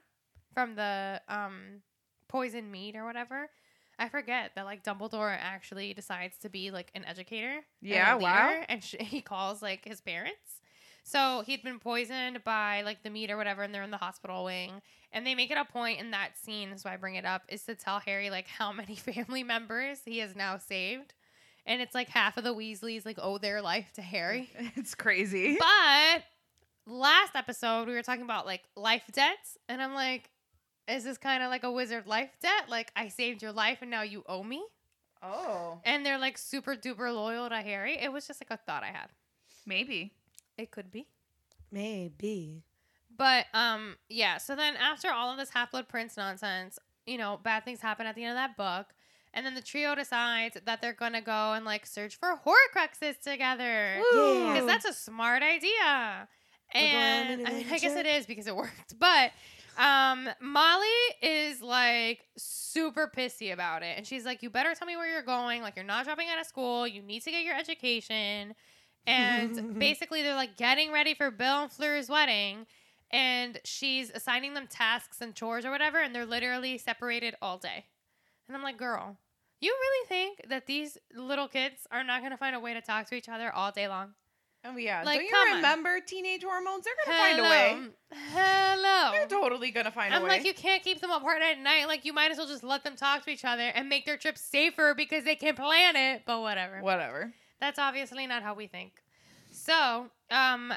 from 0.53 0.75
the 0.75 1.19
um 1.27 1.81
poison 2.27 2.69
meat 2.69 2.95
or 2.95 3.05
whatever. 3.05 3.49
I 3.97 4.09
forget 4.09 4.51
that 4.53 4.65
like 4.65 4.83
Dumbledore 4.83 5.35
actually 5.35 5.95
decides 5.95 6.37
to 6.43 6.49
be 6.49 6.69
like 6.69 6.91
an 6.93 7.05
educator. 7.05 7.55
and 7.55 7.63
Yeah, 7.81 8.13
wow. 8.13 8.63
And 8.69 8.83
sh- 8.83 8.97
he 8.99 9.21
calls 9.21 9.63
like 9.63 9.83
his 9.83 9.99
parents. 9.99 10.61
So 11.07 11.41
he'd 11.45 11.63
been 11.63 11.79
poisoned 11.79 12.43
by 12.43 12.81
like 12.81 13.01
the 13.01 13.09
meat 13.09 13.31
or 13.31 13.37
whatever, 13.37 13.63
and 13.63 13.73
they're 13.73 13.83
in 13.83 13.91
the 13.91 13.97
hospital 13.97 14.43
wing. 14.43 14.81
And 15.13 15.25
they 15.25 15.35
make 15.35 15.49
it 15.51 15.57
a 15.57 15.63
point 15.63 16.01
in 16.01 16.11
that 16.11 16.37
scene, 16.37 16.77
so 16.77 16.89
I 16.89 16.97
bring 16.97 17.15
it 17.15 17.23
up, 17.23 17.43
is 17.47 17.63
to 17.63 17.75
tell 17.75 17.99
Harry 17.99 18.29
like 18.29 18.45
how 18.45 18.73
many 18.73 18.95
family 19.13 19.41
members 19.41 20.01
he 20.03 20.17
has 20.19 20.35
now 20.35 20.57
saved. 20.57 21.13
And 21.65 21.81
it's 21.81 21.95
like 21.95 22.09
half 22.09 22.35
of 22.35 22.43
the 22.43 22.53
Weasleys 22.53 23.05
like 23.05 23.17
owe 23.21 23.37
their 23.37 23.61
life 23.61 23.93
to 23.93 24.01
Harry. 24.01 24.49
it's 24.75 24.95
crazy. 24.95 25.57
But 25.57 26.23
last 26.85 27.35
episode 27.35 27.87
we 27.87 27.93
were 27.93 28.03
talking 28.03 28.23
about 28.25 28.45
like 28.45 28.63
life 28.75 29.03
debts, 29.13 29.57
and 29.69 29.81
I'm 29.81 29.93
like, 29.93 30.29
is 30.89 31.05
this 31.05 31.17
kind 31.17 31.41
of 31.41 31.49
like 31.49 31.63
a 31.63 31.71
wizard 31.71 32.05
life 32.05 32.31
debt? 32.41 32.65
Like 32.67 32.91
I 32.97 33.07
saved 33.07 33.41
your 33.41 33.53
life 33.53 33.77
and 33.81 33.89
now 33.89 34.01
you 34.01 34.23
owe 34.27 34.43
me? 34.43 34.61
Oh, 35.23 35.79
And 35.85 36.05
they're 36.05 36.19
like 36.19 36.37
super 36.37 36.75
duper 36.75 37.15
loyal 37.15 37.47
to 37.47 37.61
Harry. 37.61 37.97
It 37.97 38.11
was 38.11 38.27
just 38.27 38.41
like 38.41 38.51
a 38.51 38.61
thought 38.61 38.83
I 38.83 38.87
had. 38.87 39.07
maybe. 39.65 40.13
It 40.57 40.71
could 40.71 40.91
be. 40.91 41.07
Maybe. 41.71 42.63
But 43.15 43.45
um 43.53 43.95
yeah, 44.09 44.37
so 44.37 44.55
then 44.55 44.75
after 44.75 45.09
all 45.11 45.31
of 45.31 45.37
this 45.37 45.49
Half 45.49 45.71
Blood 45.71 45.87
Prince 45.87 46.17
nonsense, 46.17 46.77
you 47.05 47.17
know, 47.17 47.39
bad 47.41 47.65
things 47.65 47.81
happen 47.81 48.05
at 48.05 48.15
the 48.15 48.23
end 48.23 48.31
of 48.31 48.37
that 48.37 48.57
book. 48.57 48.93
And 49.33 49.45
then 49.45 49.53
the 49.55 49.61
trio 49.61 49.93
decides 49.95 50.57
that 50.65 50.81
they're 50.81 50.93
gonna 50.93 51.21
go 51.21 51.53
and 51.53 51.65
like 51.65 51.85
search 51.85 52.17
for 52.17 52.39
Horcruxes 52.45 53.19
together. 53.21 54.01
Yeah. 54.13 54.51
Because 54.53 54.65
that's 54.65 54.85
a 54.85 54.93
smart 54.93 55.43
idea. 55.43 56.27
And 56.73 57.41
an 57.41 57.47
I, 57.47 57.53
mean, 57.53 57.65
I 57.71 57.77
guess 57.77 57.95
it 57.95 58.05
is 58.05 58.25
because 58.25 58.47
it 58.47 58.55
worked. 58.55 58.97
But 58.99 59.31
Um, 59.77 60.27
Molly 60.41 60.87
is 61.21 61.61
like 61.61 62.21
super 62.35 63.11
pissy 63.15 63.53
about 63.53 63.83
it. 63.83 63.93
And 63.95 64.07
she's 64.07 64.25
like, 64.25 64.41
You 64.41 64.49
better 64.49 64.73
tell 64.73 64.87
me 64.87 64.95
where 64.97 65.09
you're 65.09 65.21
going. 65.21 65.61
Like, 65.61 65.75
you're 65.75 65.85
not 65.85 66.05
dropping 66.05 66.29
out 66.29 66.39
of 66.39 66.47
school. 66.47 66.87
You 66.87 67.01
need 67.03 67.21
to 67.23 67.31
get 67.31 67.43
your 67.43 67.55
education. 67.55 68.55
And 69.07 69.79
basically, 69.79 70.21
they're 70.21 70.35
like 70.35 70.57
getting 70.57 70.91
ready 70.91 71.13
for 71.13 71.31
Bill 71.31 71.63
and 71.63 71.71
Fleur's 71.71 72.09
wedding. 72.09 72.67
And 73.09 73.59
she's 73.63 74.11
assigning 74.11 74.53
them 74.53 74.67
tasks 74.67 75.21
and 75.21 75.33
chores 75.33 75.65
or 75.65 75.71
whatever. 75.71 75.99
And 75.99 76.13
they're 76.13 76.25
literally 76.25 76.77
separated 76.77 77.35
all 77.41 77.57
day. 77.57 77.85
And 78.47 78.55
I'm 78.55 78.63
like, 78.63 78.77
Girl, 78.77 79.17
you 79.61 79.71
really 79.71 80.07
think 80.07 80.49
that 80.49 80.67
these 80.67 80.97
little 81.15 81.47
kids 81.47 81.87
are 81.91 82.03
not 82.03 82.19
going 82.21 82.31
to 82.31 82.37
find 82.37 82.55
a 82.55 82.59
way 82.59 82.73
to 82.73 82.81
talk 82.81 83.07
to 83.07 83.15
each 83.15 83.29
other 83.29 83.51
all 83.51 83.71
day 83.71 83.87
long? 83.87 84.13
Oh 84.65 84.75
yeah. 84.75 85.03
Like, 85.03 85.19
Don't 85.19 85.29
you 85.29 85.51
on. 85.51 85.55
remember 85.57 85.99
teenage 86.01 86.43
hormones? 86.43 86.83
They're 86.83 86.93
gonna 87.05 87.17
find 87.17 87.39
a 87.39 87.43
way. 87.43 87.77
Hello. 88.33 89.11
They're 89.11 89.27
totally 89.27 89.71
gonna 89.71 89.91
find 89.91 90.13
a 90.13 90.17
I'm 90.17 90.23
way. 90.23 90.29
I'm 90.29 90.37
like, 90.37 90.45
you 90.45 90.53
can't 90.53 90.83
keep 90.83 90.99
them 90.99 91.11
apart 91.11 91.41
at 91.41 91.59
night. 91.59 91.87
Like, 91.87 92.03
you 92.03 92.11
might 92.11 92.31
as 92.31 92.37
well 92.37 92.47
just 92.47 92.63
let 92.63 92.83
them 92.83 92.95
talk 92.95 93.23
to 93.25 93.29
each 93.29 93.45
other 93.45 93.61
and 93.61 93.87
make 93.87 94.05
their 94.05 94.17
trip 94.17 94.37
safer 94.37 94.93
because 94.95 95.23
they 95.23 95.35
can 95.35 95.55
plan 95.55 95.95
it. 95.95 96.23
But 96.25 96.41
whatever. 96.41 96.81
Whatever. 96.81 97.33
That's 97.59 97.79
obviously 97.79 98.27
not 98.27 98.43
how 98.43 98.53
we 98.53 98.67
think. 98.67 98.93
So, 99.51 100.07
um, 100.29 100.73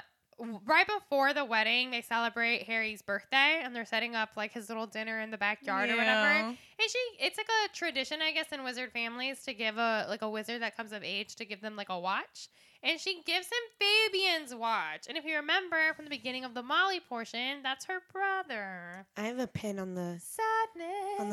right 0.64 0.87
before 0.87 1.35
the 1.35 1.45
wedding, 1.45 1.91
they 1.91 2.01
celebrate 2.01 2.62
Harry's 2.62 3.03
birthday 3.03 3.61
and 3.62 3.74
they're 3.74 3.85
setting 3.85 4.14
up 4.14 4.31
like 4.37 4.53
his 4.53 4.68
little 4.68 4.87
dinner 4.87 5.20
in 5.20 5.31
the 5.31 5.37
backyard 5.39 5.91
or 5.91 5.97
whatever. 5.97 6.26
And 6.26 6.57
she, 6.89 6.99
it's 7.18 7.37
like 7.37 7.49
a 7.49 7.74
tradition, 7.74 8.20
I 8.22 8.33
guess, 8.33 8.47
in 8.53 8.64
wizard 8.64 8.93
families 8.93 9.43
to 9.45 9.55
give 9.55 9.76
a 9.76 10.07
like 10.09 10.22
a 10.22 10.31
wizard 10.31 10.62
that 10.62 10.76
comes 10.76 10.93
of 10.93 11.05
age 11.05 11.37
to 11.37 11.45
give 11.45 11.61
them 11.61 11.76
like 11.76 11.91
a 11.91 11.99
watch. 11.99 12.49
And 12.83 12.99
she 12.99 13.20
gives 13.26 13.47
him 13.47 13.53
Fabian's 13.78 14.55
watch. 14.55 15.05
And 15.07 15.18
if 15.18 15.26
you 15.26 15.37
remember 15.37 15.76
from 15.95 16.07
the 16.07 16.11
beginning 16.11 16.47
of 16.47 16.55
the 16.55 16.62
Molly 16.62 17.01
portion, 17.01 17.62
that's 17.62 17.85
her 17.85 17.99
brother. 18.11 19.07
I 19.18 19.22
have 19.22 19.39
a 19.39 19.47
pin 19.47 19.78
on 19.78 19.95
the, 19.95 20.18
Sadness. 20.18 21.18
On 21.18 21.28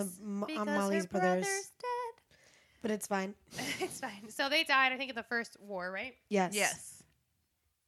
the 0.45 0.58
on 0.58 0.66
Molly's 0.66 1.04
her 1.04 1.10
brothers. 1.10 1.45
brother's 1.45 1.72
dead. 1.80 2.16
But 2.88 2.93
it's 2.93 3.07
fine. 3.07 3.33
it's 3.79 3.99
fine. 3.99 4.29
So 4.29 4.47
they 4.47 4.63
died, 4.63 4.93
I 4.93 4.97
think, 4.97 5.09
in 5.09 5.15
the 5.15 5.23
first 5.23 5.57
war, 5.59 5.91
right? 5.91 6.15
Yes. 6.29 6.53
Yes. 6.55 7.03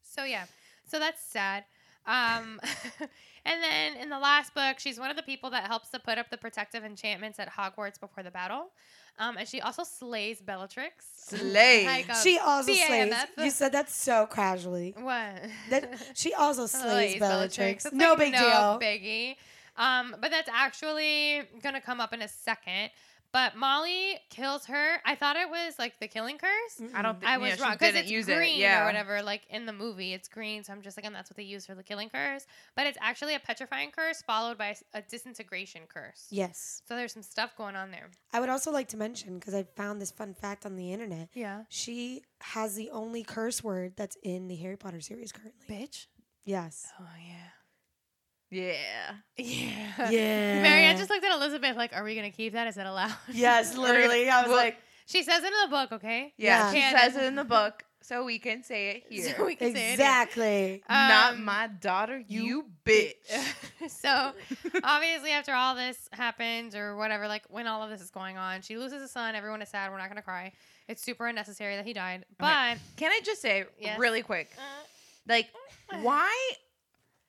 So 0.04 0.26
yeah, 0.26 0.44
so 0.86 1.00
that's 1.00 1.24
sad. 1.24 1.64
Um, 2.06 2.60
and 3.46 3.64
then 3.64 3.96
in 3.96 4.10
the 4.10 4.20
last 4.20 4.54
book, 4.54 4.78
she's 4.78 5.00
one 5.00 5.10
of 5.10 5.16
the 5.16 5.24
people 5.24 5.52
that 5.52 5.68
helps 5.68 5.88
to 5.92 6.00
put 6.00 6.18
up 6.18 6.30
the 6.30 6.38
protective 6.38 6.84
enchantments 6.84 7.40
at 7.40 7.50
Hogwarts 7.50 7.98
before 7.98 8.24
the 8.24 8.32
battle. 8.32 8.72
Um, 9.20 9.38
and 9.38 9.48
she 9.48 9.62
also 9.62 9.84
slays 9.84 10.42
Bellatrix. 10.42 11.06
Slays. 11.28 11.86
Like 11.86 12.14
She 12.22 12.38
also 12.40 12.74
slays. 12.74 13.14
You 13.38 13.52
said 13.52 13.72
that 13.72 13.90
so 13.90 14.26
casually. 14.26 14.96
what? 14.98 15.42
That 15.70 15.94
she 16.14 16.34
also 16.34 16.66
slays 16.66 17.20
Bellatrix. 17.20 17.86
That's 17.86 17.96
No 17.96 18.10
like 18.10 18.18
big 18.20 18.34
no 18.34 18.40
deal. 18.40 18.80
biggie. 18.82 19.36
Um, 19.78 20.16
but 20.20 20.30
that's 20.30 20.50
actually 20.54 21.44
gonna 21.64 21.80
come 21.80 22.02
up 22.02 22.12
in 22.14 22.22
a 22.22 22.28
second. 22.28 22.92
But 23.32 23.56
Molly 23.56 24.18
kills 24.32 24.66
her. 24.66 24.96
I 25.06 25.14
thought 25.16 25.36
it 25.36 25.50
was 25.50 25.78
like 25.78 26.00
the 26.00 26.08
killing 26.08 26.40
curse. 26.40 26.50
Mm-hmm. 26.82 26.96
I 26.96 27.02
don't 27.04 27.20
think 27.20 27.30
I 27.30 27.38
was 27.38 27.56
she 27.56 27.62
wrong 27.62 27.74
because 27.74 27.94
it's 27.94 28.10
use 28.10 28.26
green 28.26 28.56
it. 28.58 28.62
Yeah. 28.62 28.82
or 28.82 28.86
whatever. 28.86 29.22
Like 29.22 29.44
in 29.52 29.68
the 29.68 29.74
movie, 29.74 30.14
it's 30.14 30.28
green, 30.28 30.64
so 30.64 30.74
I'm 30.74 30.82
just 30.82 30.98
like, 30.98 31.06
and 31.06 31.14
that's 31.14 31.30
what 31.30 31.38
they 31.38 31.44
use 31.44 31.66
for 31.68 31.76
the 31.76 31.84
killing 31.84 32.10
curse. 32.10 32.48
But 32.76 32.88
it's 32.88 32.98
actually 33.02 33.36
a 33.36 33.40
petrifying 33.40 33.92
curse 33.92 34.24
followed 34.24 34.58
by 34.58 34.76
a 34.96 35.02
disintegration 35.04 35.84
curse. 35.88 36.26
Yes. 36.32 36.82
So 36.88 36.96
there's 36.96 37.14
some 37.14 37.22
stuff 37.22 37.56
going 37.56 37.76
on 37.76 37.92
there. 37.92 38.10
I 38.34 38.40
would 38.40 38.50
also 38.50 38.72
like 38.72 38.88
to 38.90 38.98
mention 38.98 39.38
because 39.38 39.54
I 39.54 39.64
found 39.76 40.02
this 40.02 40.10
fun 40.12 40.34
fact 40.34 40.66
on 40.66 40.76
the 40.76 40.92
internet. 40.92 41.30
Yeah, 41.36 41.64
She 41.70 42.24
has 42.42 42.76
the 42.76 42.90
only 42.90 43.22
curse 43.24 43.64
word 43.64 43.94
that's 43.96 44.18
in 44.24 44.48
the 44.48 44.56
Harry 44.56 44.76
Potter 44.78 45.02
series 45.02 45.32
currently. 45.32 45.68
bitch. 45.70 46.08
Yes. 46.46 46.88
Oh 47.00 47.06
yeah. 47.28 47.36
Yeah. 48.52 48.76
Yeah. 49.38 50.10
Yeah. 50.10 50.62
Marianne 50.64 50.98
just 50.98 51.10
looked 51.10 51.24
at 51.24 51.32
Elizabeth 51.34 51.76
like, 51.78 51.94
"Are 51.96 52.04
we 52.04 52.16
gonna 52.16 52.32
keep 52.32 52.54
that? 52.54 52.68
Is 52.68 52.76
that 52.76 52.86
allowed?" 52.88 53.14
Yes, 53.32 53.78
literally. 53.78 54.30
I 54.30 54.42
was 54.42 54.50
Well- 54.50 54.58
like, 54.58 54.78
She 55.06 55.24
says 55.24 55.44
it 55.44 55.54
in 55.54 55.60
the 55.70 55.76
book, 55.76 55.92
okay? 55.94 56.34
Yeah. 56.38 56.72
Yeah. 56.74 56.92
She 56.92 56.98
says 56.98 57.16
it 57.16 57.24
in 57.24 57.36
the 57.36 57.44
book, 57.46 57.84
so 58.02 58.26
we 58.26 58.38
can 58.38 58.64
say 58.64 58.90
it 58.90 59.04
here. 59.10 59.36
So 59.38 59.46
we 59.46 59.56
can 59.56 59.74
say 59.74 59.80
it 59.82 59.84
here. 59.86 59.94
exactly. 59.94 60.84
Not 60.90 61.34
Um, 61.36 61.46
my 61.46 61.68
daughter, 61.68 62.22
you, 62.28 62.44
you 62.44 62.66
bitch. 62.86 63.14
so 63.88 64.34
obviously 64.84 65.32
after 65.32 65.54
all 65.54 65.76
this 65.76 66.10
happens 66.12 66.76
or 66.76 66.96
whatever 66.98 67.28
like 67.28 67.44
when 67.50 67.66
all 67.68 67.82
of 67.84 67.90
this 67.90 68.02
is 68.02 68.10
going 68.12 68.38
on 68.38 68.62
she 68.62 68.78
loses 68.78 69.02
a 69.02 69.08
son 69.08 69.36
everyone 69.36 69.62
is 69.62 69.70
sad 69.70 69.90
we're 69.92 69.98
not 69.98 70.10
gonna 70.10 70.22
cry 70.22 70.52
it's 70.90 71.02
super 71.02 71.28
unnecessary 71.28 71.76
that 71.78 71.86
he 71.86 71.94
died 71.94 72.26
but 72.38 72.78
Can 72.98 73.12
I 73.12 73.20
just 73.24 73.42
say 73.42 73.66
Yes. 73.80 73.98
really 74.00 74.22
quick, 74.22 74.50
like, 75.28 75.48
why, 76.02 76.36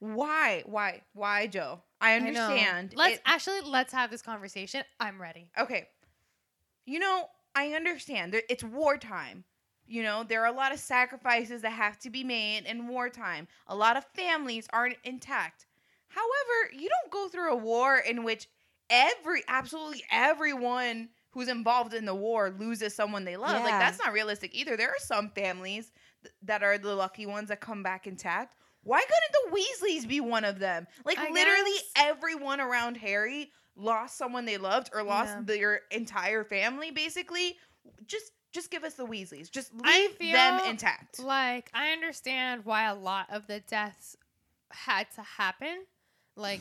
why, 0.01 0.63
why, 0.67 1.03
why, 1.13 1.47
Jo? 1.47 1.81
I 2.01 2.13
I 2.13 2.17
understand. 2.17 2.95
let's 2.97 3.17
it- 3.17 3.23
actually 3.25 3.61
let's 3.63 3.93
have 3.93 4.11
this 4.11 4.23
conversation 4.23 4.83
i'm 4.99 5.21
ready 5.21 5.51
okay. 5.59 5.87
You 6.87 6.99
know, 6.99 7.27
I 7.55 7.69
understand. 7.75 8.35
It's 8.49 8.65
wartime. 8.65 9.45
You 9.87 10.03
know, 10.03 10.25
there 10.25 10.43
are 10.43 10.53
a 10.53 10.57
lot 10.57 10.73
of 10.73 10.79
sacrifices 10.81 11.63
that 11.63 11.71
have 11.73 11.99
to 12.01 12.11
be 12.11 12.25
made 12.25 12.65
in 12.65 12.89
wartime. 12.89 13.47
A 13.69 13.77
lot 13.77 13.97
of 13.97 14.05
families 14.15 14.67
aren't 14.73 14.97
intact. 15.05 15.67
However, 16.09 16.73
you 16.73 16.89
don't 16.89 17.13
go 17.13 17.29
through 17.29 17.53
a 17.53 17.57
war 17.57 17.99
in 17.99 18.25
which 18.25 18.49
every, 18.89 19.43
absolutely 19.47 20.03
everyone 20.11 21.11
who's 21.31 21.49
involved 21.49 21.95
in 21.95 22.05
the 22.05 22.15
war 22.15 22.51
loses 22.59 22.95
someone 22.95 23.25
they 23.25 23.37
love. 23.37 23.63
Like, 23.63 23.79
that's 23.79 23.99
not 23.99 24.13
realistic 24.13 24.53
either. 24.55 24.77
There 24.77 24.89
are 24.89 24.99
some 24.99 25.31
families 25.31 25.93
th- 26.23 26.35
that 26.43 26.63
are 26.65 26.79
the 26.79 26.95
lucky 26.95 27.27
ones 27.27 27.49
that 27.49 27.61
come 27.61 27.83
back 27.85 28.07
intact. 28.09 28.57
Why 28.83 29.01
couldn't 29.03 29.53
the 29.53 29.61
Weasleys 29.87 30.09
be 30.09 30.21
one 30.21 30.45
of 30.45 30.59
them? 30.59 30.87
Like, 31.05 31.19
I 31.19 31.31
literally 31.31 31.71
guess. 31.73 31.93
everyone 31.97 32.61
around 32.61 32.97
Harry 32.97 33.51
lost 33.77 34.17
someone 34.19 34.45
they 34.45 34.59
loved 34.59 34.91
or 34.95 35.03
lost 35.03 35.31
Yeah. 35.37 35.43
their 35.45 35.81
entire 35.91 36.45
family 36.45 36.91
basically. 36.91 37.57
Just 38.07 38.33
just 38.53 38.71
give 38.71 38.83
us 38.83 38.95
the 38.95 39.07
weasleys. 39.07 39.49
Just 39.51 39.73
leave 39.73 40.19
them 40.19 40.61
intact. 40.69 41.21
like 41.21 41.71
i 41.73 41.91
understand 41.93 42.65
why 42.65 42.85
a 42.91 42.95
lot 42.97 43.27
of 43.31 43.47
the 43.47 43.61
deaths 43.61 44.17
had 44.73 45.07
to 45.15 45.23
happen 45.23 45.85
like 46.37 46.61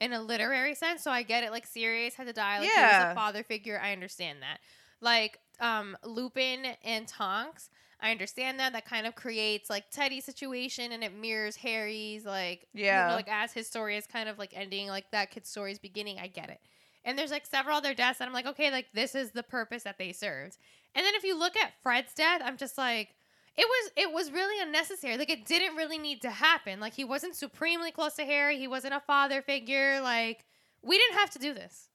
in 0.00 0.12
a 0.12 0.20
literary 0.20 0.74
sense. 0.74 1.02
So 1.02 1.10
i 1.10 1.22
get 1.22 1.42
it 1.44 1.50
like 1.50 1.66
sirius 1.66 2.14
had 2.14 2.26
to 2.26 2.32
die. 2.34 2.58
Like 2.60 2.70
he 2.70 2.80
was 2.80 3.12
a 3.12 3.14
father 3.14 3.42
figure. 3.42 3.80
I 3.82 3.92
understand 3.92 4.40
that. 4.42 4.58
Like 5.00 5.38
um 5.60 5.96
lupin 6.04 6.66
and 6.84 7.08
tonks 7.08 7.70
I 8.04 8.10
understand 8.10 8.60
that. 8.60 8.72
That 8.74 8.84
kind 8.84 9.06
of 9.06 9.14
creates 9.14 9.70
like 9.70 9.90
Teddy's 9.90 10.24
situation 10.24 10.92
and 10.92 11.02
it 11.02 11.12
mirrors 11.14 11.56
Harry's 11.56 12.24
like 12.24 12.66
you 12.74 12.82
know, 12.84 12.88
Yeah. 12.88 13.14
like 13.14 13.28
as 13.28 13.52
his 13.52 13.66
story 13.66 13.96
is 13.96 14.06
kind 14.06 14.28
of 14.28 14.38
like 14.38 14.52
ending, 14.54 14.88
like 14.88 15.10
that 15.10 15.30
kid's 15.30 15.48
story 15.48 15.72
is 15.72 15.78
beginning. 15.78 16.18
I 16.18 16.26
get 16.28 16.50
it. 16.50 16.60
And 17.04 17.18
there's 17.18 17.30
like 17.30 17.46
several 17.46 17.76
other 17.76 17.94
deaths 17.94 18.18
that 18.18 18.28
I'm 18.28 18.34
like, 18.34 18.46
okay, 18.46 18.70
like 18.70 18.86
this 18.94 19.14
is 19.14 19.30
the 19.32 19.42
purpose 19.42 19.82
that 19.82 19.98
they 19.98 20.12
served. 20.12 20.58
And 20.94 21.04
then 21.04 21.14
if 21.14 21.24
you 21.24 21.36
look 21.38 21.56
at 21.56 21.72
Fred's 21.82 22.14
death, 22.14 22.40
I'm 22.44 22.56
just 22.56 22.78
like, 22.78 23.14
it 23.56 23.66
was 23.68 23.90
it 23.96 24.12
was 24.12 24.30
really 24.32 24.60
unnecessary. 24.62 25.16
Like 25.16 25.30
it 25.30 25.46
didn't 25.46 25.76
really 25.76 25.98
need 25.98 26.20
to 26.22 26.30
happen. 26.30 26.80
Like 26.80 26.94
he 26.94 27.04
wasn't 27.04 27.34
supremely 27.36 27.90
close 27.90 28.14
to 28.16 28.24
Harry. 28.24 28.58
He 28.58 28.68
wasn't 28.68 28.94
a 28.94 29.00
father 29.00 29.42
figure. 29.42 30.00
Like 30.02 30.44
we 30.82 30.98
didn't 30.98 31.18
have 31.18 31.30
to 31.30 31.38
do 31.38 31.54
this. 31.54 31.88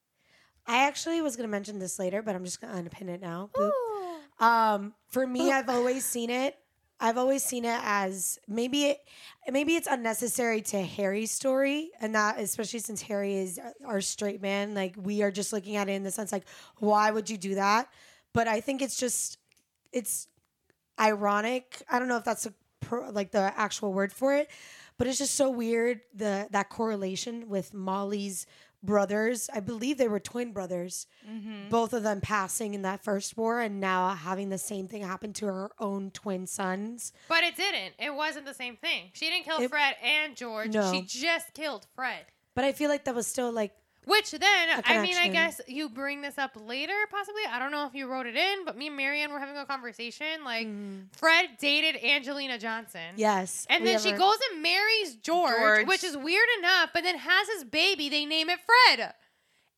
I 0.66 0.86
actually 0.88 1.22
was 1.22 1.36
going 1.36 1.48
to 1.48 1.52
mention 1.52 1.80
this 1.80 1.98
later, 2.00 2.22
but 2.22 2.36
I'm 2.36 2.46
just 2.46 2.62
going 2.62 2.72
to 2.74 2.80
unpin 2.80 3.10
it 3.10 3.22
now. 3.22 3.50
Um, 4.40 4.94
for 5.08 5.26
me, 5.26 5.52
I've 5.52 5.70
always 5.70 6.06
seen 6.06 6.30
it. 6.30 6.56
I've 7.02 7.18
always 7.18 7.44
seen 7.44 7.64
it 7.64 7.80
as 7.84 8.40
maybe 8.48 8.86
it, 8.86 9.00
maybe 9.50 9.76
it's 9.76 9.88
unnecessary 9.88 10.62
to 10.64 10.82
Harry's 10.82 11.32
story, 11.32 11.92
and 12.02 12.14
that 12.14 12.40
especially 12.40 12.80
since 12.80 13.02
Harry 13.04 13.36
is 13.36 13.60
our 13.86 14.02
straight 14.02 14.42
man. 14.42 14.74
Like 14.74 14.96
we 14.98 15.24
are 15.24 15.32
just 15.32 15.54
looking 15.54 15.78
at 15.78 15.88
it 15.88 15.94
in 15.94 16.04
the 16.04 16.12
sense 16.12 16.32
like, 16.32 16.46
why 16.78 17.10
would 17.12 17.30
you 17.30 17.38
do 17.38 17.56
that? 17.56 17.90
But 18.34 18.48
I 18.48 18.60
think 18.60 18.82
it's 18.82 18.98
just 18.98 19.38
it's 19.94 20.28
ironic. 21.00 21.82
I 21.90 22.00
don't 22.00 22.10
know 22.10 22.18
if 22.18 22.26
that's 22.26 22.46
a 22.46 22.54
pro, 22.82 23.10
like 23.10 23.32
the 23.32 23.54
actual 23.58 23.94
word 23.94 24.12
for 24.12 24.36
it, 24.36 24.50
but 24.98 25.08
it's 25.08 25.18
just 25.18 25.36
so 25.36 25.50
weird 25.50 26.02
the 26.14 26.48
that 26.52 26.70
correlation 26.70 27.48
with 27.48 27.74
Molly's 27.74 28.46
brothers. 28.84 29.50
I 29.54 29.60
believe 29.60 29.98
they 29.98 30.08
were 30.08 30.20
twin 30.20 30.54
brothers 30.54 31.08
mm-hmm. 31.30 31.70
both 31.70 31.94
of 31.94 32.04
them 32.04 32.22
passing 32.22 32.74
in 32.74 32.82
that 32.84 33.04
first 33.04 33.38
war 33.38 33.60
and 33.60 33.80
now 33.80 34.10
having 34.10 34.50
the 34.50 34.58
same 34.58 34.88
thing 34.88 35.02
happen 35.02 35.34
to 35.34 35.46
her 35.48 35.72
own 35.80 36.12
twin 36.12 36.48
sons. 36.48 37.12
But 37.28 37.44
it 37.44 37.56
didn't. 37.56 37.94
It 38.00 38.14
wasn't 38.14 38.46
the 38.46 38.54
same 38.54 38.78
thing. 38.78 39.12
She 39.14 39.30
didn't 39.30 39.46
kill 39.46 39.62
It- 39.62 39.70
Fred 39.70 39.96
and 40.04 40.36
George. 40.36 40.74
No. 40.74 40.92
She 40.92 41.02
just 41.02 41.54
killed 41.54 41.86
Fred. 41.96 42.26
But 42.56 42.64
I 42.66 42.72
feel 42.72 42.90
like 42.90 43.06
that 43.06 43.16
was 43.16 43.28
still 43.28 43.52
like 43.52 43.74
Which 44.10 44.32
then, 44.32 44.82
I 44.86 45.02
mean, 45.04 45.16
I 45.18 45.28
guess 45.28 45.62
you 45.68 45.88
bring 45.88 46.22
this 46.22 46.40
up 46.40 46.58
later, 46.60 46.94
possibly. 47.12 47.44
I 47.48 47.60
don't 47.60 47.70
know 47.70 47.86
if 47.86 47.94
you 47.94 48.08
wrote 48.08 48.26
it 48.26 48.36
in, 48.36 48.66
but 48.66 48.76
me 48.76 48.88
and 48.88 48.98
Marianne 48.98 49.32
were 49.32 49.38
having 49.38 49.56
a 49.56 49.68
conversation. 49.68 50.44
Like, 50.44 50.66
mm-hmm. 50.66 51.02
Fred 51.12 51.50
dated 51.60 52.04
Angelina 52.04 52.58
Johnson. 52.58 53.14
yes. 53.18 53.68
And 53.70 53.86
then 53.86 54.00
she 54.00 54.12
goes 54.12 54.38
and 54.52 54.64
marries 54.64 55.16
George, 55.18 55.54
George. 55.56 55.88
which 55.88 56.04
is 56.04 56.18
weird 56.18 56.48
enough, 56.58 56.90
but 56.92 57.04
then 57.04 57.20
has 57.20 57.48
his 57.50 57.64
baby. 57.66 58.10
They 58.10 58.26
name 58.26 58.50
it 58.50 58.60
Fred. 58.66 59.14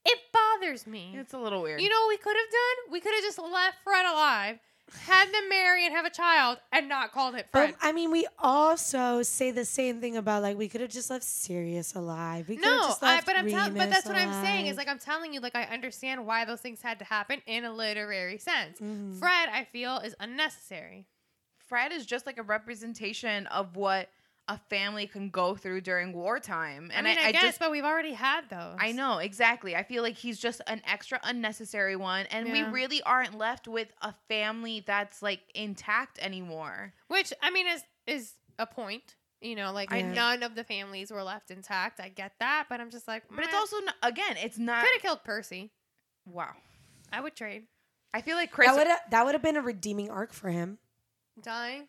It 0.06 0.20
bothers 0.32 0.88
me. 0.88 1.14
it's 1.16 1.34
a 1.34 1.38
little 1.38 1.62
weird 1.62 1.82
You 1.82 1.90
know 1.90 2.02
what 2.02 2.10
we 2.10 2.18
could 2.18 2.36
have 2.36 2.52
done? 2.52 2.92
We 2.92 3.02
could 3.02 3.14
have 3.14 3.24
just 3.24 3.38
left 3.38 3.78
Fred 3.84 4.06
alive 4.06 4.60
had 5.00 5.32
them 5.32 5.50
marry 5.50 5.86
and 5.86 5.96
have 5.96 6.06
a 6.06 6.10
child 6.10 6.58
and 6.72 6.90
not 6.90 7.12
called 7.12 7.36
it 7.36 7.48
But 7.52 7.60
Fred. 7.60 7.76
I 7.82 7.92
mean, 7.92 8.12
we 8.12 8.28
also 8.40 9.24
say 9.24 9.52
the 9.52 9.66
same 9.66 10.00
thing 10.02 10.18
about 10.18 10.42
like 10.42 10.58
we 10.58 10.68
could 10.68 10.82
have 10.82 10.90
just 10.90 11.10
left 11.10 11.24
Sirius 11.24 11.96
alive. 11.96 12.50
We 12.50 12.58
could 12.58 12.66
have 12.66 12.80
no, 12.82 12.88
just 12.88 13.04
I, 13.04 13.16
left 13.16 13.26
but 13.26 13.36
I'm 13.38 13.50
telling, 13.50 13.74
but 13.74 13.82
Remus 13.82 13.96
that's 13.96 14.08
what 14.08 14.18
I'm 14.18 14.44
saying. 14.44 14.68
Is 14.68 14.78
like 14.78 14.88
I'm 14.88 15.00
telling 15.00 15.34
you, 15.34 15.40
like 15.40 15.56
I 15.56 15.64
understand 15.64 16.26
why 16.26 16.46
those 16.46 16.62
things 16.62 16.82
had 16.82 17.00
to 17.00 17.06
happen 17.06 17.42
in 17.46 17.66
a 17.66 17.74
literary 17.74 18.38
sense. 18.38 18.80
Mhm. 18.80 19.18
Fred, 19.18 19.50
I 19.50 19.66
feel, 19.66 19.98
is 19.98 20.16
unnecessary. 20.20 21.08
Fred 21.58 21.92
is 21.92 22.06
just 22.06 22.26
like 22.26 22.38
a 22.38 22.44
representation 22.44 23.48
of 23.48 23.76
what 23.76 24.10
a 24.48 24.58
family 24.70 25.08
can 25.08 25.30
go 25.30 25.56
through 25.56 25.82
during 25.82 26.14
wartime. 26.14 26.92
And 26.94 27.08
I 27.08 27.10
mean, 27.12 27.20
I, 27.24 27.28
I, 27.28 27.32
guess, 27.32 27.42
just 27.44 27.60
but 27.60 27.72
we've 27.72 27.86
already 27.86 28.14
had 28.14 28.50
those. 28.50 28.76
I 28.80 28.92
know 28.92 29.20
exactly. 29.20 29.76
I 29.76 29.84
feel 29.84 30.04
like 30.04 30.16
he's 30.18 30.40
just 30.40 30.62
an 30.68 30.82
extra 30.86 31.20
unnecessary 31.24 31.96
one, 31.96 32.26
and 32.28 32.52
we 32.52 32.64
really 32.64 33.02
aren't 33.04 33.38
left 33.38 33.68
with 33.68 33.88
a 34.02 34.14
family 34.28 34.84
that's 34.86 35.22
like 35.22 35.42
intact 35.56 36.20
anymore. 36.20 36.94
Which 37.08 37.32
I 37.42 37.52
mean 37.52 37.68
is 37.68 37.84
is 38.08 38.34
a 38.60 38.66
point. 38.66 39.16
You 39.42 39.56
know, 39.56 39.72
like 39.72 39.90
Yeah. 39.90 40.12
none 40.14 40.44
of 40.44 40.54
the 40.56 40.64
families 40.64 41.12
were 41.12 41.24
left 41.24 41.50
intact. 41.50 42.00
I 42.00 42.10
get 42.10 42.34
that, 42.40 42.68
but 42.70 42.80
I'm 42.80 42.92
just 42.92 43.08
like, 43.08 43.24
But 43.34 43.44
it's 43.46 43.56
also 43.56 43.78
not, 43.80 43.96
again, 44.04 44.36
it's 44.38 44.60
not. 44.60 44.84
could 44.84 44.94
have 44.94 45.02
killed 45.02 45.24
Percy. 45.24 45.72
Wow. 46.28 46.52
I 47.12 47.22
would 47.22 47.36
trade 47.36 47.64
I 48.14 48.22
feel 48.22 48.36
like 48.36 48.52
Chris. 48.52 48.68
that 48.70 48.76
would 48.78 48.88
that 49.12 49.26
would 49.26 49.34
have 49.34 49.42
been 49.42 49.56
a 49.58 49.62
redeeming 49.62 50.10
arc 50.10 50.34
for 50.34 50.50
him. 50.50 50.78
dying. 51.42 51.88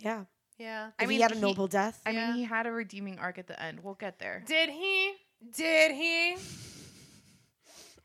Yeah, 0.00 0.24
Yeah. 0.58 0.90
I 0.98 1.06
mean, 1.06 1.16
he 1.18 1.22
had 1.22 1.32
a 1.32 1.36
he- 1.36 1.40
noble 1.40 1.68
death. 1.68 2.00
I 2.04 2.10
Yeah. 2.10 2.26
mean, 2.28 2.36
he 2.36 2.44
had 2.44 2.66
a 2.66 2.72
redeeming 2.72 3.18
arc 3.18 3.38
at 3.38 3.46
the 3.46 3.60
end. 3.62 3.80
We'll 3.82 3.94
get 3.94 4.18
there. 4.18 4.42
Did 4.46 4.70
he? 4.70 5.12
Did 5.56 5.92
he? 5.92 6.36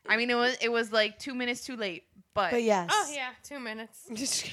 I 0.08 0.16
mean, 0.16 0.30
it 0.30 0.34
was 0.36 0.56
it 0.60 0.70
was 0.70 0.92
like 0.92 1.18
two 1.18 1.34
minutes 1.34 1.64
too 1.64 1.76
late, 1.76 2.04
but, 2.34 2.50
but 2.52 2.62
yes. 2.62 2.90
Oh 2.92 3.10
yeah, 3.14 3.30
two 3.42 3.58
minutes. 3.58 4.06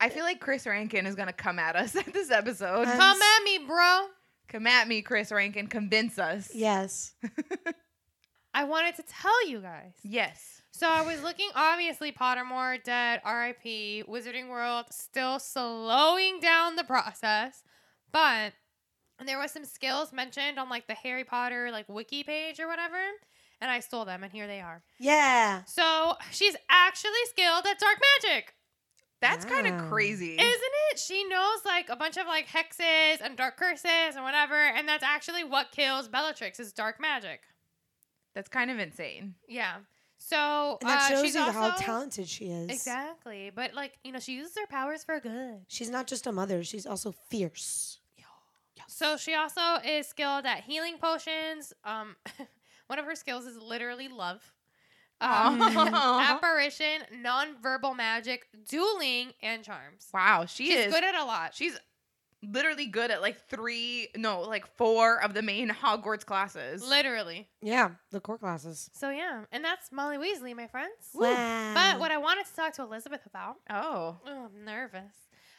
I 0.00 0.08
feel 0.08 0.22
like 0.22 0.40
Chris 0.40 0.66
Rankin 0.66 1.04
is 1.06 1.16
gonna 1.16 1.32
come 1.32 1.58
at 1.58 1.74
us 1.76 1.96
at 1.96 2.12
this 2.12 2.30
episode. 2.30 2.86
Um, 2.86 2.96
Come 2.96 3.20
at 3.20 3.42
me, 3.44 3.58
bro. 3.66 4.06
come 4.46 4.66
at 4.68 4.86
me, 4.88 5.02
Chris 5.02 5.32
Rankin. 5.32 5.66
Convince 5.66 6.18
us. 6.18 6.50
yes. 6.54 7.12
I 8.54 8.64
wanted 8.64 8.96
to 8.96 9.02
tell 9.02 9.48
you 9.48 9.60
guys. 9.60 9.92
Yes. 10.02 10.57
So 10.70 10.88
I 10.88 11.02
was 11.02 11.22
looking, 11.22 11.48
obviously, 11.54 12.12
Pottermore 12.12 12.82
dead, 12.82 13.20
RIP, 13.24 14.06
Wizarding 14.06 14.48
World 14.48 14.86
still 14.90 15.38
slowing 15.38 16.40
down 16.40 16.76
the 16.76 16.84
process, 16.84 17.62
but 18.12 18.52
there 19.24 19.38
was 19.38 19.50
some 19.50 19.64
skills 19.64 20.12
mentioned 20.12 20.58
on 20.58 20.68
like 20.68 20.86
the 20.86 20.94
Harry 20.94 21.24
Potter 21.24 21.70
like 21.72 21.88
wiki 21.88 22.22
page 22.22 22.60
or 22.60 22.68
whatever, 22.68 22.96
and 23.60 23.70
I 23.70 23.80
stole 23.80 24.04
them, 24.04 24.22
and 24.22 24.32
here 24.32 24.46
they 24.46 24.60
are. 24.60 24.82
Yeah. 25.00 25.64
So 25.64 26.14
she's 26.30 26.54
actually 26.70 27.24
skilled 27.30 27.66
at 27.66 27.80
dark 27.80 27.98
magic, 28.22 28.54
That's 29.20 29.44
kind 29.44 29.66
of 29.66 29.88
crazy. 29.90 30.34
isn't 30.34 30.72
it? 30.92 30.98
She 31.00 31.24
knows 31.24 31.64
like 31.64 31.88
a 31.88 31.96
bunch 31.96 32.16
of 32.18 32.26
like 32.28 32.46
hexes 32.46 33.20
and 33.20 33.36
dark 33.36 33.56
curses 33.56 34.14
and 34.14 34.22
whatever, 34.22 34.54
and 34.54 34.88
that's 34.88 35.02
actually 35.02 35.42
what 35.42 35.72
kills 35.72 36.06
Bellatrix 36.06 36.60
is 36.60 36.72
dark 36.72 37.00
magic. 37.00 37.40
That's 38.36 38.48
kind 38.48 38.70
of 38.70 38.78
insane. 38.78 39.34
Yeah. 39.48 39.78
So 40.18 40.78
And 40.80 40.90
that 40.90 41.02
uh, 41.02 41.14
shows 41.14 41.24
she's 41.24 41.34
you 41.34 41.40
how 41.40 41.70
talented 41.76 42.28
she 42.28 42.46
is. 42.46 42.68
Exactly. 42.68 43.50
But 43.54 43.74
like, 43.74 43.98
you 44.04 44.12
know, 44.12 44.18
she 44.18 44.34
uses 44.34 44.54
her 44.58 44.66
powers 44.66 45.04
for 45.04 45.20
good. 45.20 45.60
She's 45.68 45.90
not 45.90 46.06
just 46.06 46.26
a 46.26 46.32
mother, 46.32 46.62
she's 46.64 46.86
also 46.86 47.12
fierce. 47.30 48.00
So 48.90 49.18
she 49.18 49.34
also 49.34 49.76
is 49.84 50.06
skilled 50.06 50.46
at 50.46 50.64
healing 50.64 50.96
potions. 50.98 51.72
Um 51.84 52.16
one 52.88 52.98
of 52.98 53.04
her 53.04 53.14
skills 53.14 53.46
is 53.46 53.56
literally 53.56 54.08
love. 54.08 54.42
Um, 55.20 55.60
apparition, 55.62 57.02
non-verbal 57.20 57.94
magic, 57.94 58.46
dueling, 58.68 59.32
and 59.42 59.64
charms. 59.64 60.08
Wow, 60.14 60.46
she 60.46 60.66
She's 60.66 60.86
is 60.86 60.92
good 60.92 61.02
at 61.02 61.16
a 61.16 61.24
lot. 61.24 61.54
She's 61.54 61.76
literally 62.42 62.86
good 62.86 63.10
at 63.10 63.20
like 63.20 63.48
three, 63.48 64.08
no, 64.16 64.42
like 64.42 64.66
four 64.76 65.22
of 65.22 65.34
the 65.34 65.42
main 65.42 65.68
Hogwarts 65.82 66.24
classes. 66.24 66.86
literally. 66.86 67.48
Yeah, 67.62 67.90
the 68.10 68.20
core 68.20 68.38
classes. 68.38 68.90
So 68.94 69.10
yeah, 69.10 69.44
and 69.52 69.64
that's 69.64 69.90
Molly 69.92 70.16
Weasley, 70.16 70.54
my 70.54 70.66
friends. 70.66 70.92
Wow. 71.14 71.72
But 71.74 71.98
what 72.00 72.10
I 72.12 72.18
wanted 72.18 72.46
to 72.46 72.54
talk 72.54 72.72
to 72.74 72.82
Elizabeth 72.82 73.26
about 73.26 73.56
oh, 73.70 74.16
Oh, 74.26 74.46
I'm 74.46 74.64
nervous. 74.64 75.14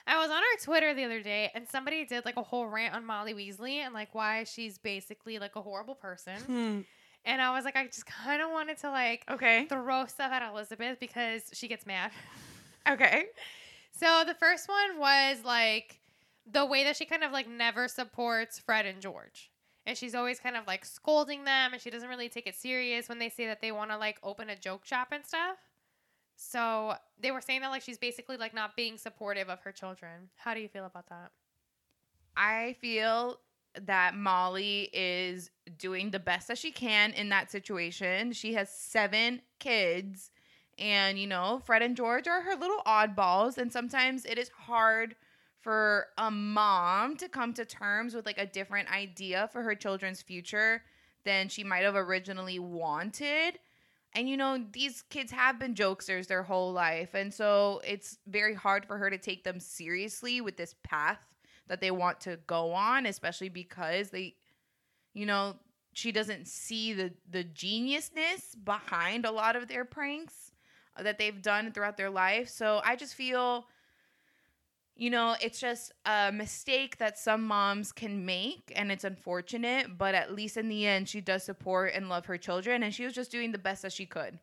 I 0.08 0.18
was 0.18 0.32
on 0.32 0.38
her 0.38 0.64
Twitter 0.64 0.94
the 0.96 1.04
other 1.06 1.22
day 1.22 1.52
and 1.54 1.68
somebody 1.68 2.04
did 2.04 2.26
like 2.26 2.38
a 2.38 2.42
whole 2.42 2.68
rant 2.68 2.96
on 2.96 3.06
Molly 3.06 3.34
Weasley 3.36 3.76
and 3.76 3.94
like 3.94 4.16
why 4.16 4.44
she's 4.44 4.80
basically 4.80 5.38
like 5.38 5.56
a 5.56 5.62
horrible 5.62 5.96
person. 5.96 6.38
Hmm. 6.48 6.80
And 7.26 7.42
I 7.42 7.54
was 7.54 7.66
like, 7.66 7.76
I 7.76 7.86
just 7.86 8.06
kind 8.06 8.42
of 8.42 8.50
wanted 8.50 8.78
to 8.80 8.90
like 8.90 9.26
okay, 9.30 9.66
throw 9.68 10.06
stuff 10.06 10.32
at 10.32 10.42
Elizabeth 10.50 10.98
because 11.00 11.44
she 11.54 11.68
gets 11.68 11.86
mad. 11.86 12.12
okay. 12.90 13.26
So 13.92 14.24
the 14.26 14.34
first 14.36 14.70
one 14.70 14.98
was 14.98 15.44
like 15.44 15.99
the 16.52 16.66
way 16.66 16.84
that 16.84 16.96
she 16.96 17.06
kind 17.06 17.24
of 17.24 17.32
like 17.32 17.48
never 17.48 17.88
supports 17.88 18.60
Fred 18.60 18.86
and 18.86 19.02
George. 19.02 19.52
And 19.86 19.98
she's 19.98 20.16
always 20.16 20.40
kind 20.40 20.56
of 20.56 20.68
like 20.68 20.86
scolding 20.86 21.46
them 21.46 21.74
and 21.74 21.82
she 21.82 21.90
doesn't 21.90 22.10
really 22.10 22.30
take 22.30 22.48
it 22.48 22.56
serious 22.56 23.10
when 23.10 23.20
they 23.20 23.30
say 23.30 23.48
that 23.48 23.62
they 23.62 23.72
want 23.72 23.92
to 23.92 23.98
like 23.98 24.20
open 24.24 24.50
a 24.50 24.56
joke 24.56 24.86
shop 24.86 25.10
and 25.12 25.26
stuff. 25.26 25.58
So 26.36 26.94
they 27.20 27.32
were 27.32 27.42
saying 27.42 27.62
that 27.62 27.70
like 27.70 27.82
she's 27.82 27.98
basically 27.98 28.38
like 28.38 28.54
not 28.54 28.76
being 28.76 28.98
supportive 28.98 29.50
of 29.50 29.62
her 29.62 29.72
children. 29.72 30.30
How 30.38 30.54
do 30.54 30.60
you 30.60 30.70
feel 30.70 30.86
about 30.86 31.10
that? 31.10 31.32
I 32.38 32.76
feel 32.80 33.40
that 33.86 34.16
Molly 34.16 34.90
is 34.94 35.52
doing 35.78 36.12
the 36.12 36.20
best 36.20 36.48
that 36.48 36.58
she 36.58 36.72
can 36.72 37.12
in 37.12 37.30
that 37.30 37.52
situation. 37.52 38.32
She 38.32 38.54
has 38.54 38.70
seven 38.70 39.42
kids, 39.60 40.32
and 40.78 41.20
you 41.20 41.28
know, 41.28 41.62
Fred 41.66 41.82
and 41.82 41.96
George 41.96 42.28
are 42.28 42.42
her 42.42 42.56
little 42.56 42.82
oddballs, 42.86 43.58
and 43.58 43.72
sometimes 43.72 44.26
it 44.26 44.38
is 44.38 44.50
hard 44.50 45.16
for 45.62 46.08
a 46.18 46.32
mom 46.32 47.18
to 47.18 47.28
come 47.28 47.54
to 47.54 47.66
terms 47.66 48.14
with 48.14 48.26
like 48.26 48.38
a 48.38 48.46
different 48.46 48.92
idea 48.92 49.50
for 49.52 49.62
her 49.64 49.76
children's 49.76 50.22
future 50.22 50.84
than 51.26 51.50
she 51.50 51.64
might 51.64 51.84
have 51.84 51.96
originally 51.96 52.60
wanted. 52.60 53.60
And 54.14 54.30
you 54.30 54.38
know, 54.38 54.64
these 54.72 55.04
kids 55.10 55.32
have 55.32 55.60
been 55.60 55.76
jokesters 55.76 56.28
their 56.28 56.44
whole 56.44 56.72
life. 56.72 57.14
And 57.14 57.34
so 57.34 57.82
it's 57.86 58.18
very 58.28 58.56
hard 58.56 58.86
for 58.86 58.98
her 58.98 59.10
to 59.10 59.18
take 59.18 59.44
them 59.44 59.60
seriously 59.60 60.42
with 60.42 60.58
this 60.58 60.76
path 60.84 61.20
that 61.68 61.82
they 61.82 61.92
want 61.92 62.20
to 62.22 62.40
go 62.48 62.72
on, 62.72 63.06
especially 63.06 63.50
because 63.50 64.10
they, 64.10 64.36
you 65.14 65.26
know, 65.26 65.56
she 65.94 66.12
doesn't 66.12 66.48
see 66.48 66.94
the 66.94 67.12
the 67.30 67.44
geniusness 67.44 68.56
behind 68.64 69.26
a 69.26 69.32
lot 69.32 69.56
of 69.56 69.68
their 69.68 69.86
pranks 69.86 70.52
that 71.02 71.18
they've 71.18 71.42
done 71.42 71.72
throughout 71.72 71.98
their 71.98 72.10
life. 72.10 72.50
So 72.50 72.82
I 72.84 72.96
just 72.96 73.16
feel 73.16 73.68
you 75.00 75.10
know, 75.10 75.36
it's 75.42 75.62
just 75.62 75.94
a 76.06 76.30
mistake 76.30 76.98
that 76.98 77.18
some 77.18 77.44
moms 77.44 77.94
can 77.94 78.26
make 78.26 78.74
and 78.76 78.92
it's 78.92 79.06
unfortunate, 79.06 79.98
but 79.98 80.14
at 80.14 80.36
least 80.36 80.58
in 80.58 80.68
the 80.68 80.86
end 80.86 81.08
she 81.08 81.22
does 81.22 81.44
support 81.44 81.94
and 81.96 82.10
love 82.10 82.26
her 82.26 82.38
children 82.38 82.84
and 82.84 82.94
she 82.94 83.06
was 83.06 83.14
just 83.14 83.32
doing 83.32 83.54
the 83.54 83.58
best 83.58 83.82
that 83.84 83.94
she 83.94 84.06
could. 84.06 84.38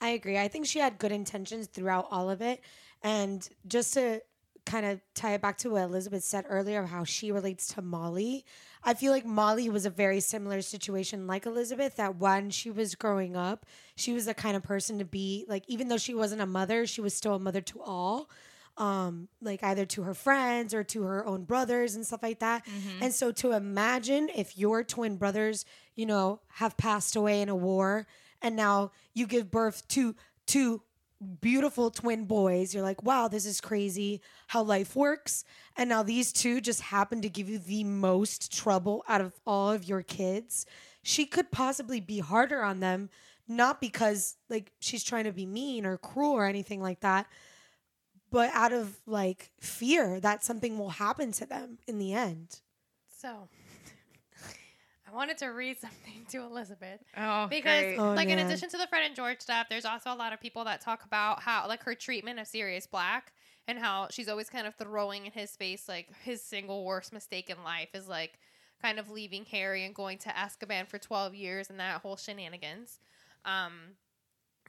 I 0.00 0.08
agree. 0.08 0.36
I 0.36 0.48
think 0.48 0.66
she 0.66 0.80
had 0.80 0.98
good 0.98 1.12
intentions 1.12 1.68
throughout 1.68 2.08
all 2.10 2.28
of 2.28 2.42
it. 2.42 2.60
And 3.02 3.48
just 3.68 3.94
to 3.94 4.20
kind 4.66 4.84
of 4.84 5.00
tie 5.14 5.34
it 5.34 5.42
back 5.42 5.58
to 5.58 5.70
what 5.70 5.82
Elizabeth 5.82 6.24
said 6.24 6.44
earlier 6.48 6.82
of 6.82 6.88
how 6.88 7.04
she 7.04 7.30
relates 7.30 7.68
to 7.74 7.82
Molly, 7.82 8.44
I 8.82 8.94
feel 8.94 9.12
like 9.12 9.24
Molly 9.24 9.68
was 9.68 9.86
a 9.86 9.90
very 9.90 10.18
similar 10.18 10.60
situation 10.60 11.28
like 11.28 11.46
Elizabeth, 11.46 11.94
that 11.96 12.16
when 12.16 12.50
she 12.50 12.70
was 12.70 12.96
growing 12.96 13.36
up, 13.36 13.64
she 13.94 14.12
was 14.12 14.26
the 14.26 14.34
kind 14.34 14.56
of 14.56 14.64
person 14.64 14.98
to 14.98 15.04
be 15.04 15.44
like, 15.48 15.62
even 15.68 15.86
though 15.86 15.98
she 15.98 16.14
wasn't 16.14 16.42
a 16.42 16.46
mother, 16.46 16.84
she 16.84 17.00
was 17.00 17.14
still 17.14 17.36
a 17.36 17.38
mother 17.38 17.60
to 17.60 17.80
all. 17.80 18.28
Um, 18.76 19.28
like 19.40 19.62
either 19.62 19.86
to 19.86 20.02
her 20.02 20.14
friends 20.14 20.74
or 20.74 20.82
to 20.82 21.04
her 21.04 21.24
own 21.24 21.44
brothers 21.44 21.94
and 21.94 22.04
stuff 22.04 22.24
like 22.24 22.40
that. 22.40 22.66
And 23.00 23.14
so 23.14 23.30
to 23.30 23.52
imagine 23.52 24.28
if 24.34 24.58
your 24.58 24.82
twin 24.82 25.16
brothers, 25.16 25.64
you 25.94 26.06
know, 26.06 26.40
have 26.54 26.76
passed 26.76 27.14
away 27.14 27.40
in 27.40 27.48
a 27.48 27.54
war 27.54 28.08
and 28.42 28.56
now 28.56 28.90
you 29.12 29.28
give 29.28 29.48
birth 29.48 29.86
to 29.88 30.16
two 30.46 30.82
beautiful 31.40 31.90
twin 31.90 32.24
boys. 32.24 32.74
You're 32.74 32.82
like, 32.82 33.02
wow, 33.02 33.28
this 33.28 33.46
is 33.46 33.60
crazy 33.60 34.20
how 34.48 34.62
life 34.62 34.96
works. 34.96 35.44
And 35.76 35.88
now 35.88 36.02
these 36.02 36.32
two 36.32 36.60
just 36.60 36.80
happen 36.80 37.22
to 37.22 37.28
give 37.28 37.48
you 37.48 37.58
the 37.58 37.84
most 37.84 38.52
trouble 38.52 39.04
out 39.08 39.20
of 39.20 39.32
all 39.46 39.70
of 39.70 39.84
your 39.84 40.02
kids. 40.02 40.66
She 41.02 41.26
could 41.26 41.50
possibly 41.50 42.00
be 42.00 42.18
harder 42.18 42.62
on 42.62 42.80
them, 42.80 43.08
not 43.46 43.80
because 43.80 44.36
like 44.50 44.72
she's 44.80 45.04
trying 45.04 45.24
to 45.24 45.32
be 45.32 45.46
mean 45.46 45.86
or 45.86 45.96
cruel 45.96 46.32
or 46.32 46.44
anything 46.44 46.82
like 46.82 47.00
that, 47.00 47.26
but 48.34 48.50
out 48.52 48.72
of 48.72 48.98
like 49.06 49.50
fear 49.60 50.18
that 50.20 50.44
something 50.44 50.76
will 50.78 50.90
happen 50.90 51.30
to 51.32 51.46
them 51.46 51.78
in 51.86 51.98
the 51.98 52.12
end. 52.12 52.60
So 53.08 53.48
I 55.08 55.14
wanted 55.14 55.38
to 55.38 55.46
read 55.46 55.78
something 55.80 56.26
to 56.30 56.38
Elizabeth. 56.38 57.00
Oh, 57.16 57.46
because 57.46 57.96
Oh, 57.98 58.14
like 58.14 58.28
in 58.28 58.36
man. 58.36 58.46
addition 58.46 58.68
to 58.70 58.76
the 58.76 58.88
Fred 58.88 59.04
and 59.06 59.14
George 59.14 59.40
stuff, 59.40 59.68
there's 59.70 59.84
also 59.84 60.12
a 60.12 60.16
lot 60.16 60.32
of 60.32 60.40
people 60.40 60.64
that 60.64 60.80
talk 60.80 61.04
about 61.04 61.42
how 61.42 61.66
like 61.68 61.84
her 61.84 61.94
treatment 61.94 62.40
of 62.40 62.46
Sirius 62.48 62.86
Black 62.88 63.32
and 63.68 63.78
how 63.78 64.08
she's 64.10 64.28
always 64.28 64.50
kind 64.50 64.66
of 64.66 64.74
throwing 64.74 65.26
in 65.26 65.32
his 65.32 65.54
face 65.56 65.88
like 65.88 66.08
his 66.22 66.42
single 66.42 66.84
worst 66.84 67.12
mistake 67.12 67.48
in 67.48 67.62
life 67.62 67.88
is 67.94 68.08
like 68.08 68.38
kind 68.82 68.98
of 68.98 69.08
leaving 69.10 69.44
Harry 69.46 69.84
and 69.84 69.94
going 69.94 70.18
to 70.18 70.28
Azkaban 70.30 70.88
for 70.88 70.98
12 70.98 71.34
years 71.34 71.70
and 71.70 71.78
that 71.78 72.00
whole 72.00 72.16
shenanigans. 72.16 72.98
Um, 73.44 73.72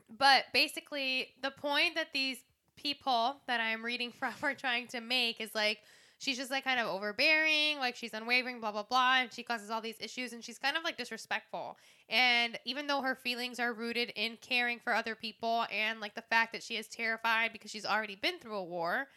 but 0.08 0.44
basically, 0.54 1.30
the 1.42 1.50
point 1.52 1.96
that 1.96 2.10
these 2.14 2.38
people 2.76 3.38
that 3.48 3.60
I'm 3.60 3.84
reading 3.84 4.12
from 4.20 4.34
are 4.42 4.54
trying 4.54 4.88
to 4.88 5.02
make 5.02 5.42
is 5.42 5.54
like 5.56 5.80
she's 6.18 6.38
just 6.38 6.52
like 6.52 6.64
kind 6.64 6.80
of 6.80 6.88
overbearing, 6.88 7.78
like 7.80 7.96
she's 7.96 8.14
unwavering, 8.14 8.60
blah 8.60 8.72
blah 8.72 8.84
blah, 8.84 9.18
and 9.20 9.34
she 9.34 9.44
causes 9.44 9.70
all 9.70 9.82
these 9.82 9.98
issues, 10.00 10.34
and 10.34 10.44
she's 10.44 10.58
kind 10.58 10.78
of 10.78 10.84
like 10.84 10.98
disrespectful. 10.98 11.78
And 12.10 12.60
even 12.66 12.88
though 12.88 13.02
her 13.02 13.16
feelings 13.16 13.60
are 13.60 13.74
rooted 13.74 14.12
in 14.16 14.38
caring 14.42 14.80
for 14.80 14.94
other 14.94 15.16
people 15.16 15.66
and 15.72 16.00
like 16.00 16.16
the 16.16 16.22
fact 16.22 16.54
that 16.54 16.64
she 16.64 16.78
is 16.78 16.88
terrified 16.88 17.52
because 17.52 17.72
she's 17.72 17.86
already 17.86 18.16
been 18.16 18.40
through 18.40 18.58
a 18.58 18.64
war, 18.64 19.08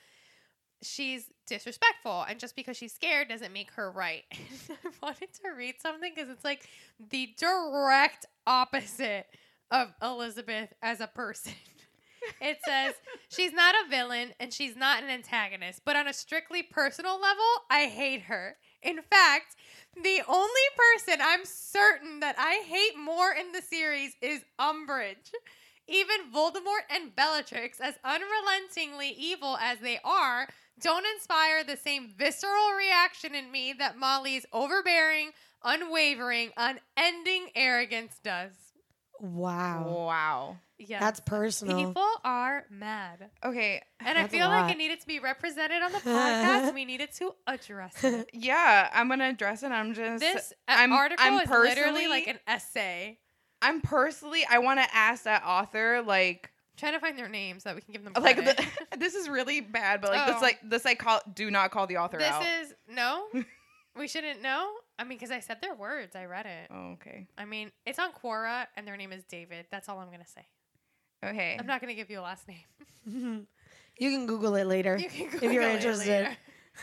she's 0.83 1.27
disrespectful. 1.47 2.25
And 2.29 2.39
just 2.39 2.57
because 2.57 2.77
she's 2.77 2.95
scared 2.95 3.29
doesn't 3.29 3.53
make 3.53 3.71
her 3.73 3.91
right. 3.91 4.25
I 4.33 4.91
wanted 5.03 5.29
to 5.45 5.51
read 5.57 5.77
something 5.81 6.13
because 6.15 6.31
it's 6.31 6.45
like 6.45 6.69
the 7.11 7.35
direct 7.39 8.27
opposite 8.47 9.27
of 9.71 9.93
Elizabeth 10.03 10.73
as 10.83 11.01
a 11.01 11.07
person. 11.07 11.53
It 12.41 12.59
says 12.65 12.95
she's 13.29 13.53
not 13.53 13.75
a 13.75 13.89
villain 13.89 14.33
and 14.41 14.53
she's 14.53 14.77
not 14.77 15.03
an 15.03 15.11
antagonist, 15.11 15.83
but 15.85 15.97
on 15.97 16.07
a 16.07 16.13
strictly 16.13 16.63
personal 16.63 17.21
level, 17.21 17.45
I 17.71 17.87
hate 17.87 18.23
her. 18.23 18.57
In 18.83 19.01
fact, 19.03 19.57
the 19.95 20.23
only 20.29 20.61
person 20.77 21.21
I'm 21.21 21.45
certain 21.45 22.21
that 22.21 22.37
I 22.39 22.63
hate 22.67 22.97
more 22.97 23.33
in 23.33 23.53
the 23.53 23.63
series 23.63 24.13
is 24.23 24.43
Umbridge. 24.59 25.33
Even 25.89 26.31
Voldemort 26.33 26.85
and 26.91 27.17
Bellatrix, 27.17 27.81
as 27.81 27.95
unrelentingly 28.05 29.09
evil 29.09 29.57
as 29.61 29.79
they 29.79 29.99
are, 30.05 30.49
don't 30.81 31.07
inspire 31.15 31.65
the 31.65 31.77
same 31.77 32.13
visceral 32.17 32.73
reaction 32.77 33.35
in 33.35 33.51
me 33.51 33.73
that 33.73 33.97
Molly's 33.97 34.47
overbearing, 34.53 35.31
unwavering, 35.65 36.53
unending 36.57 37.49
arrogance 37.55 38.21
does. 38.23 38.68
Wow. 39.21 39.85
Wow. 40.07 40.57
Yeah. 40.79 41.01
That's 41.01 41.19
personal. 41.21 41.77
People 41.89 42.07
are 42.25 42.65
mad. 42.71 43.31
Okay. 43.45 43.83
And 43.99 44.17
I 44.17 44.23
That's 44.23 44.33
a 44.33 44.37
feel 44.37 44.47
like 44.49 44.63
lot. 44.63 44.71
it 44.71 44.79
needed 44.79 45.01
to 45.01 45.07
be 45.09 45.19
represented 45.19 45.83
on 45.83 45.91
the 45.93 45.99
podcast. 45.99 46.73
we 46.75 46.85
needed 46.85 47.11
to 47.19 47.35
address 47.47 48.05
it. 48.05 48.31
Yeah, 48.35 48.89
I'm 48.93 49.09
gonna 49.09 49.29
address 49.29 49.63
it. 49.65 49.73
I'm 49.73 49.93
just 49.95 50.21
This 50.21 50.53
uh, 50.69 50.73
I'm- 50.79 50.93
article 50.93 51.25
I'm 51.27 51.35
is 51.41 51.49
literally 51.51 51.75
personally- 51.75 52.09
like 52.09 52.27
an 52.29 52.39
essay. 52.47 53.19
I'm 53.61 53.81
personally 53.81 54.45
I 54.49 54.59
want 54.61 54.79
to 54.79 54.87
ask 54.95 55.25
that 55.25 55.43
author 55.45 56.01
like 56.07 56.53
trying 56.77 56.93
to 56.93 57.01
find 57.01 57.19
their 57.19 57.29
names 57.29 57.65
so 57.65 57.71
that 57.71 57.75
we 57.75 57.81
can 57.83 57.93
give 57.93 58.05
them 58.05 58.13
like 58.23 58.37
credit. 58.37 58.65
the, 58.93 58.97
this 58.99 59.17
is 59.17 59.29
really 59.29 59.61
bad, 59.61 60.01
but 60.01 60.13
like 60.13 60.29
Oh. 60.29 60.33
this 60.35 60.43
like 60.43 60.61
the 60.63 60.79
psycho 60.79 61.19
do 61.35 61.51
not 61.51 61.73
call 61.73 61.89
the 61.89 61.97
author 61.97 62.19
this 62.19 62.29
out. 62.29 62.45
is 62.63 62.73
no. 62.89 63.27
we 63.99 64.07
shouldn't 64.07 64.43
know. 64.43 64.71
I 64.99 65.05
mean, 65.05 65.17
because 65.19 65.31
I 65.31 65.41
said 65.41 65.59
their 65.63 65.75
words. 65.75 66.17
I 66.17 66.25
read 66.25 66.47
it. 66.47 66.69
oh, 66.73 66.93
okay. 66.93 67.27
I 67.39 67.45
mean, 67.45 67.71
it's 67.87 67.99
on 67.99 68.11
Quora, 68.13 68.67
and 68.77 68.87
their 68.87 68.97
name 68.97 69.13
is 69.13 69.25
David. 69.25 69.67
That's 69.71 69.89
all 69.89 69.99
I'm 70.01 70.11
gonna 70.11 70.27
say. 70.27 70.47
Okay. 71.25 71.57
I'm 71.59 71.67
not 71.67 71.81
gonna 71.81 71.95
give 71.95 72.11
you 72.11 72.21
a 72.21 72.23
last 72.23 72.47
name. 72.49 72.67
you 73.99 74.11
can 74.11 74.27
Google 74.27 74.55
it 74.57 74.67
later 74.67 74.97
You 74.97 75.09
can 75.09 75.27
if 75.43 75.53
you're 75.53 75.63
it 75.63 75.77
interested. 75.77 76.07
later. 76.09 76.37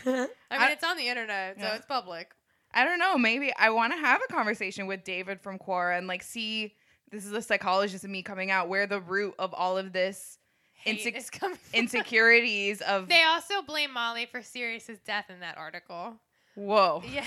I 0.06 0.10
mean, 0.10 0.28
I- 0.50 0.70
it's 0.72 0.84
on 0.84 0.96
the 0.96 1.08
internet, 1.08 1.56
so 1.58 1.62
Yeah. 1.64 1.74
it's 1.76 1.86
public. 1.86 2.30
I 2.74 2.84
don't 2.84 2.98
know. 2.98 3.16
Maybe 3.16 3.52
I 3.56 3.70
want 3.70 3.92
to 3.94 3.98
have 3.98 4.20
a 4.28 4.32
conversation 4.32 4.86
with 4.86 5.04
David 5.04 5.40
from 5.40 5.58
Quora 5.58 5.96
and 5.98 6.06
like 6.06 6.22
see. 6.22 6.74
This 7.10 7.24
is 7.24 7.32
a 7.32 7.40
psychologist 7.40 8.04
in 8.04 8.10
me 8.10 8.22
coming 8.22 8.50
out. 8.50 8.68
Where 8.68 8.86
the 8.86 9.00
root 9.00 9.34
of 9.38 9.54
all 9.54 9.78
of 9.78 9.92
this 9.92 10.38
Hate 10.74 11.00
Insec- 11.00 11.16
is 11.16 11.30
coming. 11.30 11.58
insecurities 11.72 12.80
of 12.82 13.08
They 13.08 13.22
also 13.22 13.62
blame 13.62 13.92
Molly 13.92 14.26
for 14.26 14.42
Sirius's 14.42 14.98
death 15.06 15.26
in 15.30 15.40
that 15.40 15.56
article. 15.56 16.16
whoa. 16.56 17.02
Yeah, 17.10 17.24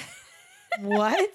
what? 0.81 1.17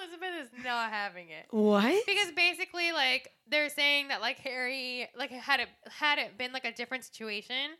Elizabeth 0.00 0.28
is 0.42 0.64
not 0.64 0.90
having 0.90 1.28
it. 1.30 1.46
What? 1.50 2.04
because 2.06 2.32
basically 2.32 2.92
like 2.92 3.30
they're 3.48 3.68
saying 3.68 4.08
that 4.08 4.20
like 4.20 4.38
harry 4.38 5.08
like 5.16 5.30
had 5.30 5.60
it 5.60 5.68
had 5.90 6.18
it 6.18 6.36
been 6.36 6.52
like 6.52 6.64
a 6.64 6.72
different 6.72 7.04
situation 7.04 7.70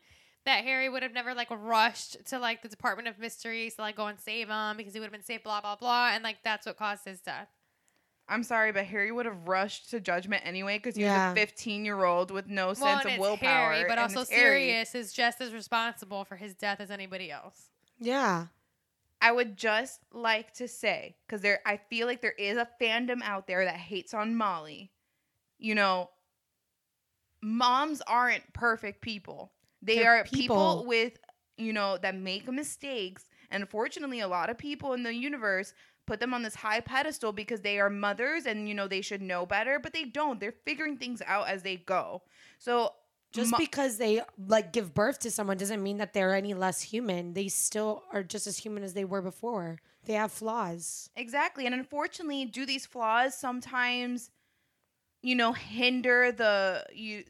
that 0.45 0.63
harry 0.63 0.87
would 0.89 1.03
have 1.03 1.13
never 1.13 1.33
like 1.33 1.49
rushed 1.51 2.25
to 2.27 2.39
like 2.39 2.61
the 2.61 2.69
department 2.69 3.07
of 3.07 3.19
mysteries 3.19 3.75
to 3.75 3.81
like 3.81 3.95
go 3.97 4.07
and 4.07 4.19
save 4.19 4.47
him 4.47 4.77
because 4.77 4.93
he 4.93 4.99
would 4.99 5.05
have 5.07 5.11
been 5.11 5.23
safe 5.23 5.43
blah 5.43 5.59
blah 5.61 5.75
blah 5.75 6.11
and 6.13 6.23
like 6.23 6.37
that's 6.43 6.65
what 6.65 6.77
caused 6.77 7.03
his 7.05 7.19
death 7.21 7.49
I'm 8.31 8.43
sorry, 8.43 8.71
but 8.71 8.85
Harry 8.85 9.11
would 9.11 9.25
have 9.25 9.47
rushed 9.47 9.89
to 9.89 9.99
judgment 9.99 10.43
anyway 10.45 10.77
because 10.77 10.95
he 10.95 11.01
Yeah. 11.01 11.29
was 11.31 11.37
a 11.39 11.41
15 11.47 11.83
year 11.83 12.03
old 12.05 12.29
with 12.29 12.45
no 12.47 12.67
well 12.67 12.75
sense 12.75 13.01
and 13.01 13.05
of 13.07 13.11
it's 13.13 13.19
willpower. 13.21 13.49
harry 13.73 13.83
but 13.87 13.93
and 13.93 14.01
also 14.01 14.21
it's 14.21 14.29
Harry. 14.29 14.65
sirius 14.69 14.93
is 14.95 15.11
just 15.13 15.41
as 15.41 15.51
responsible 15.51 16.23
for 16.25 16.35
his 16.37 16.53
death 16.53 16.79
as 16.79 16.91
anybody 16.91 17.31
else 17.31 17.69
Yeah. 17.99 18.45
I 19.21 19.31
would 19.31 19.57
just 19.57 19.99
like 20.13 20.53
to 20.55 20.67
say 20.67 21.15
because 21.27 21.41
there, 21.41 21.59
I 21.65 21.77
feel 21.89 22.07
like 22.07 22.21
there 22.21 22.31
is 22.31 22.57
a 22.57 22.67
fandom 22.81 23.21
out 23.21 23.47
there 23.47 23.65
that 23.65 23.75
hates 23.75 24.13
on 24.13 24.35
Molly. 24.35 24.91
You 25.57 25.75
know, 25.75 26.09
moms 27.41 28.01
aren't 28.07 28.53
perfect 28.53 29.01
people. 29.01 29.51
They 29.81 29.95
They're 29.95 30.19
are 30.19 30.23
people. 30.23 30.37
people. 30.39 30.85
with, 30.85 31.13
you 31.57 31.73
know, 31.73 31.97
that 31.97 32.15
make 32.15 32.47
mistakes. 32.51 33.25
And 33.51 33.61
unfortunately, 33.61 34.19
a 34.21 34.27
lot 34.27 34.49
of 34.49 34.57
people 34.57 34.93
in 34.93 35.03
the 35.03 35.13
universe 35.13 35.73
put 36.05 36.19
them 36.19 36.33
on 36.33 36.43
this 36.43 36.55
high 36.55 36.79
pedestal 36.79 37.31
because 37.31 37.61
they 37.61 37.79
are 37.79 37.89
mothers 37.89 38.45
and, 38.45 38.67
you 38.67 38.73
know, 38.73 38.87
they 38.87 39.01
should 39.01 39.21
know 39.21 39.45
better, 39.45 39.79
but 39.79 39.93
they 39.93 40.05
don't. 40.05 40.39
They're 40.39 40.53
figuring 40.65 40.97
things 40.97 41.21
out 41.25 41.47
as 41.47 41.61
they 41.63 41.77
go. 41.77 42.23
So, 42.57 42.93
Just 43.31 43.51
Mo- 43.51 43.57
because 43.59 43.97
they 43.97 44.21
like 44.47 44.73
give 44.73 44.93
birth 44.93 45.19
to 45.19 45.31
someone 45.31 45.57
doesn't 45.57 45.83
mean 45.83 45.97
that 45.97 46.13
they're 46.13 46.33
any 46.33 46.53
less 46.53 46.81
human. 46.81 47.33
They 47.33 47.47
still 47.47 48.03
are 48.11 48.23
just 48.23 48.47
as 48.47 48.57
human 48.57 48.83
as 48.83 48.93
they 48.93 49.05
were 49.05 49.21
before. 49.21 49.79
They 50.05 50.13
have 50.13 50.31
flaws. 50.31 51.09
Exactly. 51.15 51.65
And 51.65 51.75
unfortunately, 51.75 52.45
do 52.45 52.65
these 52.65 52.85
flaws 52.85 53.35
sometimes, 53.35 54.31
you 55.21 55.35
know, 55.35 55.53
hinder 55.53 56.31
the 56.31 56.85
you 56.91 57.23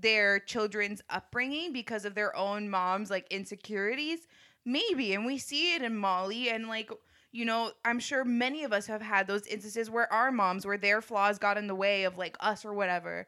their 0.00 0.38
children's 0.38 1.02
upbringing 1.10 1.74
because 1.74 2.06
of 2.06 2.14
their 2.14 2.34
own 2.34 2.70
mom's 2.70 3.10
like 3.10 3.26
insecurities? 3.30 4.20
Maybe. 4.64 5.12
And 5.12 5.26
we 5.26 5.36
see 5.36 5.74
it 5.74 5.82
in 5.82 5.94
Molly 5.94 6.48
and 6.48 6.68
like 6.68 6.90
you 7.32 7.44
know, 7.44 7.72
I'm 7.84 7.98
sure 7.98 8.24
many 8.24 8.62
of 8.62 8.72
us 8.72 8.86
have 8.86 9.02
had 9.02 9.26
those 9.26 9.44
instances 9.48 9.90
where 9.90 10.10
our 10.12 10.30
moms 10.30 10.64
where 10.64 10.78
their 10.78 11.02
flaws 11.02 11.36
got 11.36 11.58
in 11.58 11.66
the 11.66 11.74
way 11.74 12.04
of 12.04 12.16
like 12.16 12.36
us 12.38 12.64
or 12.64 12.72
whatever. 12.72 13.26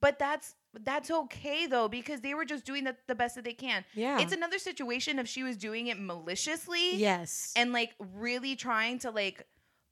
But 0.00 0.18
that's 0.18 0.54
that's 0.84 1.10
okay 1.10 1.66
though 1.66 1.88
because 1.88 2.20
they 2.20 2.34
were 2.34 2.44
just 2.44 2.64
doing 2.64 2.84
the, 2.84 2.96
the 3.06 3.14
best 3.14 3.34
that 3.36 3.44
they 3.44 3.52
can. 3.52 3.84
Yeah. 3.94 4.20
It's 4.20 4.32
another 4.32 4.58
situation 4.58 5.18
if 5.18 5.28
she 5.28 5.42
was 5.42 5.56
doing 5.56 5.86
it 5.88 5.98
maliciously 5.98 6.96
yes. 6.96 7.52
and 7.56 7.72
like 7.72 7.94
really 7.98 8.56
trying 8.56 8.98
to 9.00 9.10
like 9.10 9.46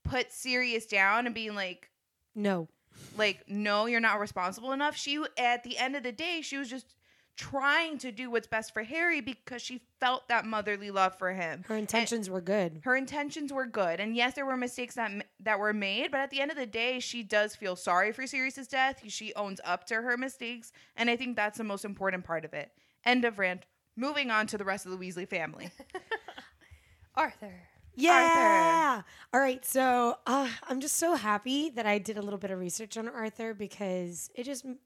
put 0.05 0.33
Sirius 0.33 0.87
down 0.87 1.27
and 1.27 1.35
being 1.35 1.55
like 1.55 1.91
no. 2.35 2.69
like 3.17 3.45
no 3.49 3.87
you're 3.87 4.01
not 4.01 4.21
responsible 4.21 4.73
enough 4.73 4.97
she 4.97 5.23
at 5.39 5.65
the 5.65 5.79
end 5.79 5.97
of 5.97 6.03
the 6.03 6.13
day 6.13 6.41
she 6.43 6.59
was 6.59 6.69
just 6.69 6.95
trying 7.37 7.99
to 7.99 8.13
do 8.13 8.31
what's 8.31 8.47
best 8.47 8.73
for 8.73 8.83
Harry 8.85 9.21
because 9.21 9.61
she 9.61 9.81
felt 10.01 10.29
that 10.29 10.45
motherly 10.45 10.91
love 10.91 11.19
for 11.19 11.33
him. 11.33 11.65
Her 11.67 11.77
intentions 11.77 12.31
were 12.31 12.41
good. 12.41 12.81
her 12.85 12.95
intentions 12.97 13.53
were 13.53 13.67
good. 13.67 13.99
And 14.01 14.15
yes 14.15 14.35
there 14.35 14.47
were 14.47 14.57
mistakes 14.57 14.95
that 14.95 15.11
that 15.41 15.59
were 15.59 15.73
made 15.73 16.11
but 16.11 16.21
at 16.21 16.31
the 16.31 16.41
end 16.41 16.51
of 16.51 16.57
the 16.57 16.67
day 16.67 17.01
she 17.01 17.23
does 17.23 17.57
feel 17.57 17.75
sorry 17.77 18.13
for 18.13 18.27
Sirius's 18.27 18.69
death. 18.69 19.01
She 19.09 19.35
owns 19.35 19.61
up 19.65 19.85
to 19.87 19.95
her 19.97 20.17
mistakes 20.17 20.71
and 20.97 21.11
I 21.11 21.17
think 21.17 21.35
that's 21.37 21.59
the 21.59 21.65
most 21.65 21.85
important 21.85 22.25
part 22.25 22.45
of 22.45 22.55
it. 22.55 22.71
End 23.05 23.25
of 23.25 23.39
rant. 23.39 23.65
Moving 23.97 24.31
on 24.31 24.47
to 24.49 24.59
the 24.59 24.65
rest 24.65 24.87
of 24.87 24.93
the 24.93 24.99
Weasley 24.99 25.29
family. 25.29 25.71
Arthur. 27.15 27.53
Yeah. 27.97 29.03
All 29.33 29.41
right. 29.41 29.65
So 29.65 30.17
uh, 30.27 30.49
I'm 30.65 30.81
just 30.81 30.97
so 30.97 31.15
happy 31.15 31.71
that 31.71 31.87
I 31.87 31.99
did 31.99 32.19
a 32.19 32.23
little 32.23 32.39
bit 32.41 32.51
of 32.51 32.59
research 32.59 32.97
on 32.97 33.09
Arthur 33.09 33.55
because 33.55 34.31
it 34.35 34.45
just 34.45 34.65
m- 34.65 34.79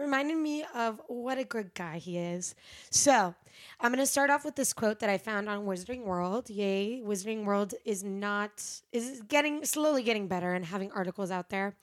reminded 0.00 0.36
me 0.36 0.64
of 0.74 1.00
what 1.06 1.38
a 1.38 1.44
good 1.44 1.74
guy 1.74 1.98
he 1.98 2.18
is. 2.18 2.54
So 2.90 3.34
I'm 3.78 3.92
going 3.92 3.98
to 3.98 4.06
start 4.06 4.30
off 4.30 4.44
with 4.44 4.56
this 4.56 4.72
quote 4.72 5.00
that 5.00 5.10
I 5.10 5.18
found 5.18 5.48
on 5.48 5.66
Wizarding 5.66 6.04
World. 6.04 6.50
Yay. 6.50 7.00
Wizarding 7.04 7.44
World 7.44 7.74
is 7.84 8.02
not, 8.02 8.64
is 8.92 9.22
getting, 9.28 9.64
slowly 9.64 10.02
getting 10.02 10.28
better 10.28 10.54
and 10.54 10.64
having 10.64 10.90
articles 10.92 11.30
out 11.30 11.50
there. 11.50 11.76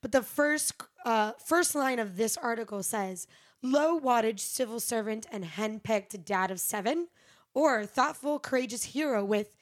But 0.00 0.12
the 0.12 0.22
first, 0.22 0.74
uh, 1.04 1.32
first 1.44 1.74
line 1.74 1.98
of 1.98 2.16
this 2.16 2.36
article 2.36 2.82
says, 2.82 3.26
low 3.62 4.00
wattage 4.00 4.40
civil 4.40 4.80
servant 4.80 5.26
and 5.30 5.44
henpecked 5.44 6.24
dad 6.24 6.50
of 6.50 6.60
seven, 6.60 7.08
or 7.54 7.84
thoughtful, 7.86 8.38
courageous 8.38 8.84
hero 8.84 9.24
with 9.24 9.52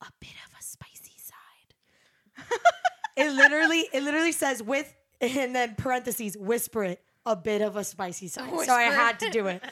a 0.00 0.06
bit 0.20 0.34
of 0.46 0.58
a 0.58 0.62
spicy 0.62 1.14
side. 1.16 2.48
it 3.16 3.32
literally, 3.32 3.88
it 3.92 4.02
literally 4.02 4.32
says 4.32 4.62
with, 4.62 4.94
and 5.20 5.54
then 5.54 5.74
parentheses, 5.76 6.36
whisper 6.36 6.84
it, 6.84 7.02
a 7.26 7.34
bit 7.36 7.60
of 7.60 7.76
a 7.76 7.84
spicy 7.84 8.28
side. 8.28 8.48
So 8.64 8.72
I 8.72 8.84
had 8.84 9.18
to 9.20 9.30
do 9.30 9.48
it. 9.48 9.62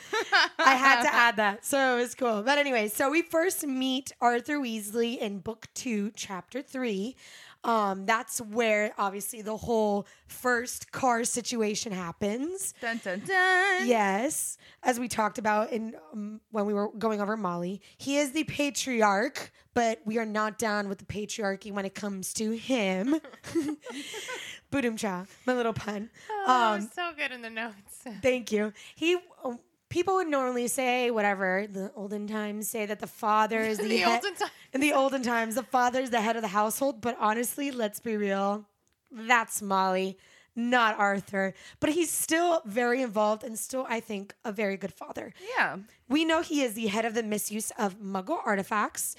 I 0.59 0.75
had 0.75 1.03
to 1.03 1.15
add 1.15 1.37
that. 1.37 1.65
So 1.65 1.97
it 1.97 2.01
was 2.01 2.15
cool. 2.15 2.43
But 2.43 2.59
anyway, 2.59 2.89
so 2.89 3.11
we 3.11 3.23
first 3.23 3.65
meet 3.67 4.13
Arthur 4.21 4.59
Weasley 4.59 5.17
in 5.19 5.39
book 5.39 5.69
two, 5.73 6.11
chapter 6.17 6.61
three. 6.61 7.17
Um, 7.65 8.05
that's 8.05 8.41
where 8.41 8.93
obviously 8.99 9.41
the 9.43 9.57
whole 9.57 10.07
first 10.27 10.93
car 10.93 11.25
situation 11.25 11.93
happens. 11.93 12.75
dun 12.81 13.01
dun 13.03 13.21
dun 13.21 13.87
Yes, 13.87 14.59
as 14.83 15.01
we 15.01 15.09
talked 15.09 15.39
about 15.39 15.73
in 15.73 15.95
um, 16.13 16.41
when 16.51 16.67
we 16.67 16.75
were 16.75 16.91
going 16.99 17.21
over 17.21 17.37
Molly, 17.37 17.81
he 17.97 18.19
is 18.19 18.33
the 18.33 18.45
patriarch, 18.45 19.51
but 19.73 20.01
we 20.05 20.19
are 20.19 20.27
not 20.27 20.59
down 20.59 20.89
with 20.89 20.99
the 20.99 21.07
patriarchy 21.07 21.73
when 21.73 21.85
it 21.87 21.95
comes 21.95 22.33
to 22.35 22.51
him. 22.51 23.17
Boodum 24.71 24.99
cha, 24.99 25.25
my 25.47 25.55
little 25.55 25.73
pun. 25.73 26.11
oh, 26.31 26.75
Um, 26.75 26.91
so 26.95 27.13
good 27.17 27.33
in 27.33 27.43
the 27.43 27.51
notes 27.51 28.05
Thank 28.23 28.53
you. 28.53 28.73
He 28.95 29.17
um, 29.43 29.59
people 29.95 30.15
would 30.19 30.27
normally 30.39 30.67
say 30.81 31.11
whatever 31.19 31.67
the 31.79 31.85
olden 31.95 32.27
times 32.27 32.69
say 32.69 32.85
that 32.91 32.99
the 32.99 33.07
father 33.25 33.61
is 33.61 33.79
the, 33.85 33.89
The 33.89 33.99
head- 33.99 34.17
olden 34.25 34.35
times. 34.35 34.51
in 34.75 34.81
the 34.81 34.93
olden 34.93 35.23
times 35.23 35.55
the 35.55 35.63
father 35.77 36.01
is 36.01 36.11
the 36.11 36.21
head 36.27 36.37
of 36.37 36.43
the 36.43 36.55
household. 36.61 37.01
But 37.01 37.17
honestly, 37.29 37.71
let's 37.71 38.01
be 38.01 38.17
real, 38.17 38.67
that's 39.13 39.63
Molly, 39.63 40.19
not 40.57 40.99
Arthur. 40.99 41.55
But 41.81 41.91
he's 41.91 42.11
still 42.11 42.51
very 42.65 43.01
involved 43.03 43.45
and 43.45 43.57
still, 43.57 43.87
I 43.89 44.01
think, 44.01 44.35
a 44.45 44.53
very 44.53 44.77
good 44.77 44.93
father. 45.03 45.33
Yeah. 45.57 45.77
We 46.09 46.25
know 46.25 46.43
he 46.43 46.63
is 46.67 46.75
the 46.75 46.89
head 46.89 47.05
of 47.05 47.15
the 47.15 47.23
misuse 47.23 47.71
of 47.79 47.91
Muggle 48.01 48.41
artifacts, 48.45 49.15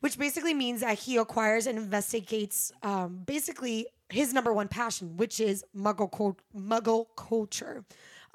which 0.00 0.18
basically 0.18 0.54
means 0.54 0.80
that 0.82 0.98
he 0.98 1.16
acquires 1.16 1.66
and 1.66 1.78
investigates 1.78 2.70
um, 2.82 3.10
basically 3.34 3.86
his 4.10 4.32
number 4.32 4.52
one 4.52 4.68
passion, 4.68 5.16
which 5.16 5.40
is 5.40 5.64
Muggle, 5.74 6.36
Muggle 6.56 7.06
culture. 7.16 7.84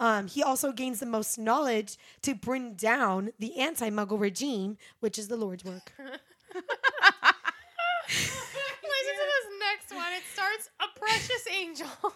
Um, 0.04 0.28
he 0.28 0.44
also 0.44 0.74
gains 0.74 1.00
the 1.00 1.06
most 1.06 1.40
knowledge 1.40 1.98
to 2.24 2.36
bring 2.36 2.74
down 2.74 3.32
the 3.40 3.58
anti 3.58 3.90
Muggle 3.90 4.20
regime, 4.20 4.78
which 5.00 5.18
is 5.18 5.30
the 5.30 5.38
Lord's 5.38 5.64
work. 5.64 5.94
Listen 5.98 6.20
to 8.10 9.26
this 9.32 9.48
next 9.62 9.96
one. 9.96 10.12
It 10.12 10.24
starts 10.34 10.70
a 10.82 11.00
precious 11.00 11.48
angel. 11.50 11.88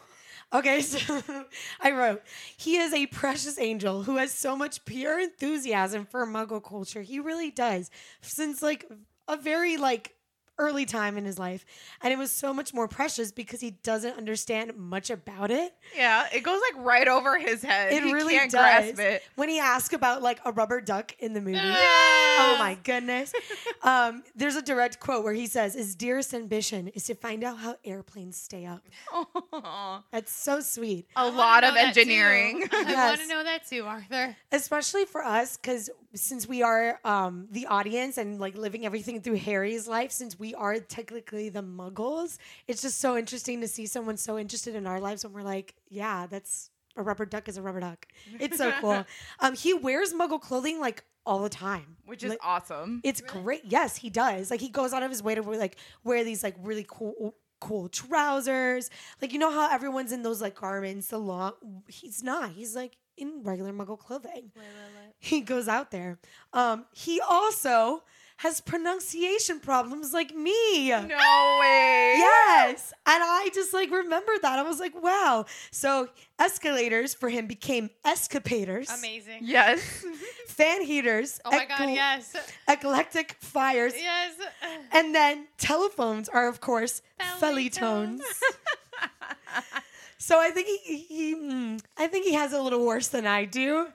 Okay, 0.53 0.79
so 0.79 1.21
I 1.81 1.91
wrote, 1.91 2.23
he 2.55 2.77
is 2.77 2.93
a 2.93 3.07
precious 3.07 3.59
angel 3.59 4.03
who 4.03 4.15
has 4.15 4.31
so 4.31 4.55
much 4.55 4.85
pure 4.85 5.19
enthusiasm 5.19 6.05
for 6.05 6.25
Muggle 6.25 6.63
culture. 6.63 7.01
He 7.01 7.19
really 7.19 7.51
does. 7.51 7.91
Since 8.21 8.61
like 8.61 8.89
a 9.27 9.35
very 9.35 9.75
like 9.75 10.13
early 10.59 10.85
time 10.85 11.17
in 11.17 11.25
his 11.25 11.37
life. 11.39 11.65
And 12.01 12.11
it 12.11 12.17
was 12.17 12.31
so 12.31 12.53
much 12.53 12.73
more 12.73 12.87
precious 12.87 13.31
because 13.31 13.61
he 13.61 13.71
doesn't 13.71 14.17
understand 14.17 14.75
much 14.75 15.09
about 15.09 15.51
it. 15.51 15.73
Yeah. 15.95 16.27
It 16.33 16.41
goes 16.43 16.59
like 16.73 16.83
right 16.85 17.07
over 17.07 17.37
his 17.37 17.61
head. 17.63 17.93
It 17.93 18.03
he 18.03 18.13
really 18.13 18.33
can't 18.33 18.51
does. 18.51 18.59
grasp 18.61 18.99
it. 18.99 19.23
When 19.35 19.49
he 19.49 19.59
asked 19.59 19.93
about 19.93 20.21
like 20.21 20.39
a 20.45 20.51
rubber 20.51 20.81
duck 20.81 21.15
in 21.19 21.33
the 21.33 21.41
movie. 21.41 21.59
Ah. 21.61 21.73
Oh 22.39 22.55
my 22.59 22.77
goodness. 22.83 23.33
Um, 23.83 24.23
there's 24.35 24.55
a 24.55 24.61
direct 24.61 24.99
quote 24.99 25.23
where 25.23 25.33
he 25.33 25.45
says, 25.45 25.73
His 25.73 25.95
dearest 25.95 26.33
ambition 26.33 26.89
is 26.89 27.05
to 27.05 27.15
find 27.15 27.43
out 27.43 27.57
how 27.59 27.75
airplanes 27.85 28.35
stay 28.35 28.65
up. 28.65 28.81
Aw. 29.13 30.03
That's 30.11 30.31
so 30.33 30.59
sweet. 30.59 31.07
A 31.15 31.19
I 31.19 31.23
wanna 31.25 31.37
lot 31.37 31.63
of 31.63 31.73
that 31.75 31.93
too. 31.93 32.01
engineering. 32.01 32.67
I 32.73 33.07
want 33.09 33.21
to 33.21 33.27
know 33.27 33.43
that 33.43 33.65
too, 33.67 33.83
Arthur. 33.85 34.35
especially 34.51 35.05
for 35.05 35.23
us 35.23 35.55
because 35.57 35.89
since 36.13 36.47
we 36.47 36.63
are 36.63 36.99
um 37.05 37.47
the 37.51 37.67
audience 37.67 38.17
and 38.17 38.39
like 38.39 38.57
living 38.57 38.85
everything 38.85 39.21
through 39.21 39.35
harry's 39.35 39.87
life 39.87 40.11
since 40.11 40.39
we 40.39 40.46
are 40.55 40.79
technically 40.79 41.49
the 41.49 41.61
muggles. 41.63 42.37
It's 42.67 42.81
just 42.81 42.99
so 42.99 43.17
interesting 43.17 43.61
to 43.61 43.67
see 43.67 43.85
someone 43.85 44.17
so 44.17 44.37
interested 44.37 44.75
in 44.75 44.85
our 44.87 44.99
lives 44.99 45.23
when 45.23 45.33
we're 45.33 45.41
like 45.43 45.75
yeah 45.89 46.27
that's 46.27 46.69
a 46.95 47.03
rubber 47.03 47.25
duck 47.25 47.47
is 47.47 47.57
a 47.57 47.61
rubber 47.61 47.79
duck. 47.79 48.07
It's 48.39 48.57
so 48.57 48.71
cool. 48.81 49.05
Um 49.39 49.55
he 49.55 49.73
wears 49.73 50.13
muggle 50.13 50.41
clothing 50.41 50.79
like 50.79 51.03
all 51.25 51.39
the 51.39 51.49
time. 51.49 51.97
Which 52.05 52.23
is 52.23 52.29
Like, 52.31 52.39
awesome. 52.41 53.01
it's 53.03 53.21
great. 53.21 53.61
Yes 53.65 53.97
he 53.97 54.09
does. 54.09 54.49
Like 54.49 54.61
he 54.61 54.69
goes 54.69 54.93
out 54.93 55.03
of 55.03 55.09
his 55.11 55.21
way 55.21 55.35
to 55.35 55.41
wear, 55.43 55.57
like 55.59 55.77
wear 56.03 56.23
these 56.23 56.43
like 56.43 56.55
really 56.61 56.85
cool 56.87 57.35
cool 57.59 57.89
trousers. 57.89 58.89
Like 59.21 59.33
you 59.33 59.39
know 59.39 59.51
how 59.51 59.69
everyone's 59.73 60.11
in 60.11 60.21
those 60.23 60.41
like 60.41 60.55
garments 60.55 61.07
the 61.07 61.17
long 61.17 61.53
he's 61.87 62.23
not. 62.23 62.51
He's 62.51 62.75
like 62.75 62.97
in 63.17 63.41
regular 63.43 63.73
muggle 63.73 63.97
clothing. 63.97 64.51
He 65.19 65.41
goes 65.41 65.67
out 65.67 65.89
there. 65.91 66.19
Um, 66.53 66.85
he 66.93 67.19
also 67.19 68.03
has 68.37 68.61
pronunciation 68.61 69.59
problems 69.59 70.13
like 70.13 70.33
me. 70.35 70.89
No 70.89 70.99
way. 71.59 72.15
Yes. 72.17 72.93
And 73.05 73.23
I 73.23 73.49
just 73.53 73.73
like 73.73 73.89
remembered 73.89 74.41
that. 74.43 74.59
I 74.59 74.63
was 74.63 74.79
like, 74.79 75.01
wow. 75.01 75.45
So 75.71 76.09
escalators 76.39 77.15
for 77.15 77.29
him 77.29 77.47
became 77.47 77.89
escapators. 78.05 78.89
Amazing. 78.89 79.39
Yes. 79.41 80.05
Fan 80.47 80.83
heaters. 80.83 81.39
Oh 81.45 81.51
my 81.51 81.65
god, 81.65 81.89
yes. 81.89 82.35
Eclectic 82.67 83.37
fires. 83.39 83.93
Yes. 83.95 84.35
And 84.91 85.15
then 85.15 85.47
telephones 85.57 86.29
are, 86.29 86.47
of 86.47 86.61
course, 86.61 87.01
Fellytones. 87.39 88.19
fellytones. 88.19 88.21
so 90.19 90.39
I 90.39 90.51
think 90.51 90.67
he, 90.83 90.97
he 90.97 91.35
mm, 91.35 91.81
I 91.97 92.07
think 92.07 92.25
he 92.25 92.33
has 92.33 92.53
a 92.53 92.61
little 92.61 92.85
worse 92.85 93.07
than 93.07 93.25
I 93.25 93.45
do, 93.45 93.87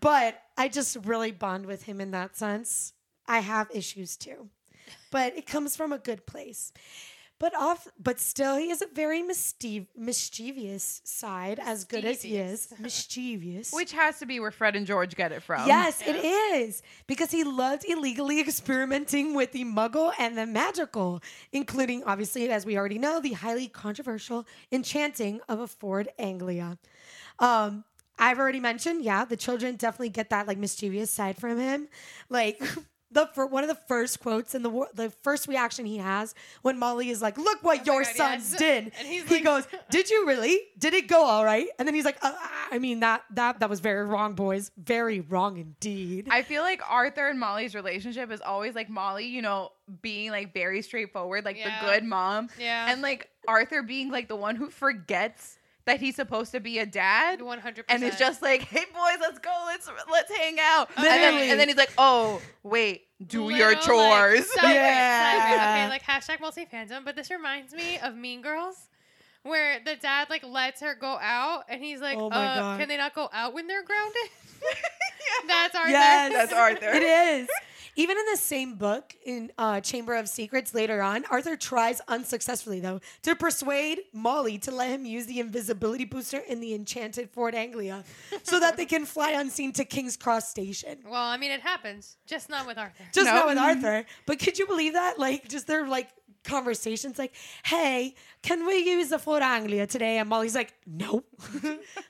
but 0.00 0.42
I 0.56 0.66
just 0.68 0.96
really 1.04 1.30
bond 1.30 1.66
with 1.66 1.84
him 1.84 2.00
in 2.00 2.10
that 2.10 2.36
sense. 2.36 2.93
I 3.26 3.40
have 3.40 3.68
issues 3.72 4.16
too, 4.16 4.48
but 5.10 5.36
it 5.36 5.46
comes 5.46 5.76
from 5.76 5.92
a 5.92 5.98
good 5.98 6.26
place. 6.26 6.72
But 7.40 7.52
off, 7.56 7.88
but 7.98 8.20
still, 8.20 8.56
he 8.56 8.68
has 8.68 8.80
a 8.80 8.86
very 8.86 9.20
mischiev- 9.20 9.88
mischievous 9.96 11.00
side, 11.04 11.58
as 11.58 11.84
good 11.84 12.04
as 12.04 12.22
he 12.22 12.36
is. 12.36 12.72
Mischievous. 12.78 13.72
Which 13.72 13.92
has 13.92 14.20
to 14.20 14.26
be 14.26 14.38
where 14.38 14.52
Fred 14.52 14.76
and 14.76 14.86
George 14.86 15.16
get 15.16 15.32
it 15.32 15.42
from. 15.42 15.66
Yes, 15.66 16.00
it 16.06 16.24
is. 16.24 16.80
Because 17.08 17.32
he 17.32 17.42
loved 17.42 17.84
illegally 17.86 18.40
experimenting 18.40 19.34
with 19.34 19.50
the 19.50 19.64
muggle 19.64 20.12
and 20.16 20.38
the 20.38 20.46
magical, 20.46 21.20
including, 21.52 22.04
obviously, 22.04 22.48
as 22.50 22.64
we 22.64 22.78
already 22.78 22.98
know, 22.98 23.20
the 23.20 23.32
highly 23.32 23.66
controversial 23.66 24.46
enchanting 24.70 25.40
of 25.48 25.58
a 25.58 25.66
Ford 25.66 26.08
Anglia. 26.20 26.78
Um, 27.40 27.84
I've 28.16 28.38
already 28.38 28.60
mentioned, 28.60 29.02
yeah, 29.02 29.24
the 29.24 29.36
children 29.36 29.74
definitely 29.74 30.10
get 30.10 30.30
that 30.30 30.46
like 30.46 30.56
mischievous 30.56 31.10
side 31.10 31.36
from 31.36 31.58
him. 31.58 31.88
Like 32.28 32.62
the 33.14 33.26
fir- 33.28 33.46
one 33.46 33.64
of 33.64 33.68
the 33.68 33.74
first 33.88 34.20
quotes 34.20 34.54
and 34.54 34.64
the 34.64 34.86
the 34.94 35.10
first 35.22 35.48
reaction 35.48 35.86
he 35.86 35.96
has 35.98 36.34
when 36.62 36.78
Molly 36.78 37.08
is 37.10 37.22
like, 37.22 37.38
"Look 37.38 37.62
what 37.62 37.86
your 37.86 38.02
Oh 38.02 38.04
God, 38.04 38.14
sons 38.16 38.50
yes. 38.52 38.58
did," 38.58 38.92
And 38.98 39.08
he's 39.08 39.24
he 39.28 39.36
like- 39.36 39.44
goes, 39.44 39.66
"Did 39.90 40.10
you 40.10 40.26
really? 40.26 40.60
Did 40.78 40.92
it 40.94 41.08
go 41.08 41.24
all 41.24 41.44
right?" 41.44 41.66
And 41.78 41.88
then 41.88 41.94
he's 41.94 42.04
like, 42.04 42.18
uh, 42.22 42.32
"I 42.70 42.78
mean 42.78 43.00
that 43.00 43.22
that 43.30 43.60
that 43.60 43.70
was 43.70 43.80
very 43.80 44.04
wrong, 44.04 44.34
boys. 44.34 44.70
Very 44.76 45.20
wrong 45.20 45.56
indeed." 45.56 46.28
I 46.30 46.42
feel 46.42 46.62
like 46.62 46.82
Arthur 46.88 47.28
and 47.28 47.40
Molly's 47.40 47.74
relationship 47.74 48.30
is 48.30 48.40
always 48.40 48.74
like 48.74 48.90
Molly, 48.90 49.26
you 49.26 49.40
know, 49.42 49.72
being 50.02 50.30
like 50.30 50.52
very 50.52 50.82
straightforward, 50.82 51.44
like 51.44 51.56
Yeah. 51.56 51.80
the 51.80 51.86
good 51.92 52.04
mom. 52.04 52.48
Yeah. 52.58 52.90
And 52.90 53.00
like 53.02 53.30
Arthur 53.48 53.82
being 53.82 54.10
like 54.10 54.28
the 54.28 54.36
one 54.36 54.56
who 54.56 54.68
forgets 54.70 55.58
that 55.86 56.00
he's 56.00 56.16
supposed 56.16 56.52
to 56.52 56.60
be 56.60 56.78
a 56.78 56.86
dad. 56.86 57.40
100%. 57.40 57.84
And 57.88 58.02
it's 58.02 58.18
just 58.18 58.40
like, 58.42 58.62
hey 58.62 58.84
boys, 58.92 59.18
let's 59.20 59.38
go, 59.38 59.52
let's 59.66 59.90
let's 60.10 60.34
hang 60.36 60.56
out. 60.60 60.88
And 60.96 61.04
then, 61.04 61.50
and 61.50 61.60
then 61.60 61.68
he's 61.68 61.76
like, 61.76 61.92
oh 61.98 62.40
wait, 62.62 63.02
do 63.26 63.50
your 63.50 63.68
Little, 63.70 63.82
chores. 63.84 64.48
Like, 64.56 64.74
Yeah. 64.74 65.40
side- 65.40 65.54
Okay, 65.54 65.88
like 65.88 66.02
hashtag 66.02 66.40
multi 66.40 66.64
fandom, 66.66 67.04
but 67.04 67.16
this 67.16 67.30
reminds 67.30 67.74
me 67.74 67.98
of 67.98 68.14
Mean 68.16 68.40
Girls. 68.42 68.88
Where 69.42 69.78
the 69.84 69.96
dad 69.96 70.30
like 70.30 70.42
lets 70.42 70.80
her 70.80 70.94
go 70.94 71.18
out, 71.20 71.64
and 71.68 71.82
he's 71.84 72.00
like, 72.00 72.16
Oh 72.16 72.30
my 72.30 72.36
uh, 72.46 72.54
God. 72.60 72.80
"Can 72.80 72.88
they 72.88 72.96
not 72.96 73.14
go 73.14 73.28
out 73.30 73.52
when 73.52 73.66
they're 73.66 73.82
grounded?" 73.84 74.30
That's 75.46 75.74
Arthur. 75.74 75.90
Yes. 75.90 76.32
That's 76.32 76.52
Arthur. 76.54 76.88
It 76.96 77.02
is. 77.02 77.48
Even 77.96 78.16
in 78.18 78.24
the 78.32 78.36
same 78.36 78.74
book, 78.76 79.14
in 79.24 79.52
uh, 79.56 79.80
Chamber 79.80 80.14
of 80.16 80.28
Secrets 80.28 80.74
later 80.74 81.00
on, 81.00 81.24
Arthur 81.30 81.56
tries 81.56 82.00
unsuccessfully, 82.08 82.80
though, 82.80 83.00
to 83.22 83.36
persuade 83.36 84.00
Molly 84.12 84.58
to 84.58 84.70
let 84.70 84.90
him 84.90 85.04
use 85.04 85.26
the 85.26 85.38
invisibility 85.40 86.04
booster 86.04 86.38
in 86.38 86.60
the 86.60 86.74
enchanted 86.74 87.30
Ford 87.30 87.54
Anglia 87.54 88.02
so 88.42 88.58
that 88.58 88.76
they 88.76 88.86
can 88.94 89.04
fly 89.04 89.30
unseen 89.30 89.72
to 89.74 89.84
King's 89.84 90.16
Cross 90.16 90.48
Station. 90.50 90.98
Well, 91.04 91.14
I 91.22 91.36
mean, 91.36 91.50
it 91.52 91.60
happens, 91.60 92.16
just 92.26 92.48
not 92.50 92.66
with 92.66 92.78
Arthur. 92.78 93.04
Just 93.12 93.26
No. 93.26 93.34
not 93.34 93.46
with 93.46 93.58
Arthur. 93.58 94.04
But 94.26 94.38
could 94.40 94.58
you 94.58 94.66
believe 94.66 94.94
that? 94.94 95.18
Like, 95.18 95.48
just 95.48 95.66
their 95.66 95.86
like 95.86 96.08
conversations, 96.44 97.18
like, 97.18 97.34
"Hey, 97.64 98.14
can 98.42 98.66
we 98.66 98.76
use 98.78 99.08
the 99.08 99.18
Ford 99.18 99.42
Anglia 99.42 99.86
today?" 99.86 100.18
And 100.18 100.28
Molly's 100.28 100.54
like, 100.54 100.74
"No." 100.86 101.24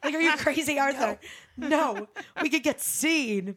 like, 0.02 0.14
are 0.14 0.20
you 0.20 0.32
crazy, 0.38 0.78
Arthur? 0.78 1.18
No. 1.56 2.08
we 2.42 2.48
could 2.50 2.62
get 2.62 2.80
seen. 2.80 3.56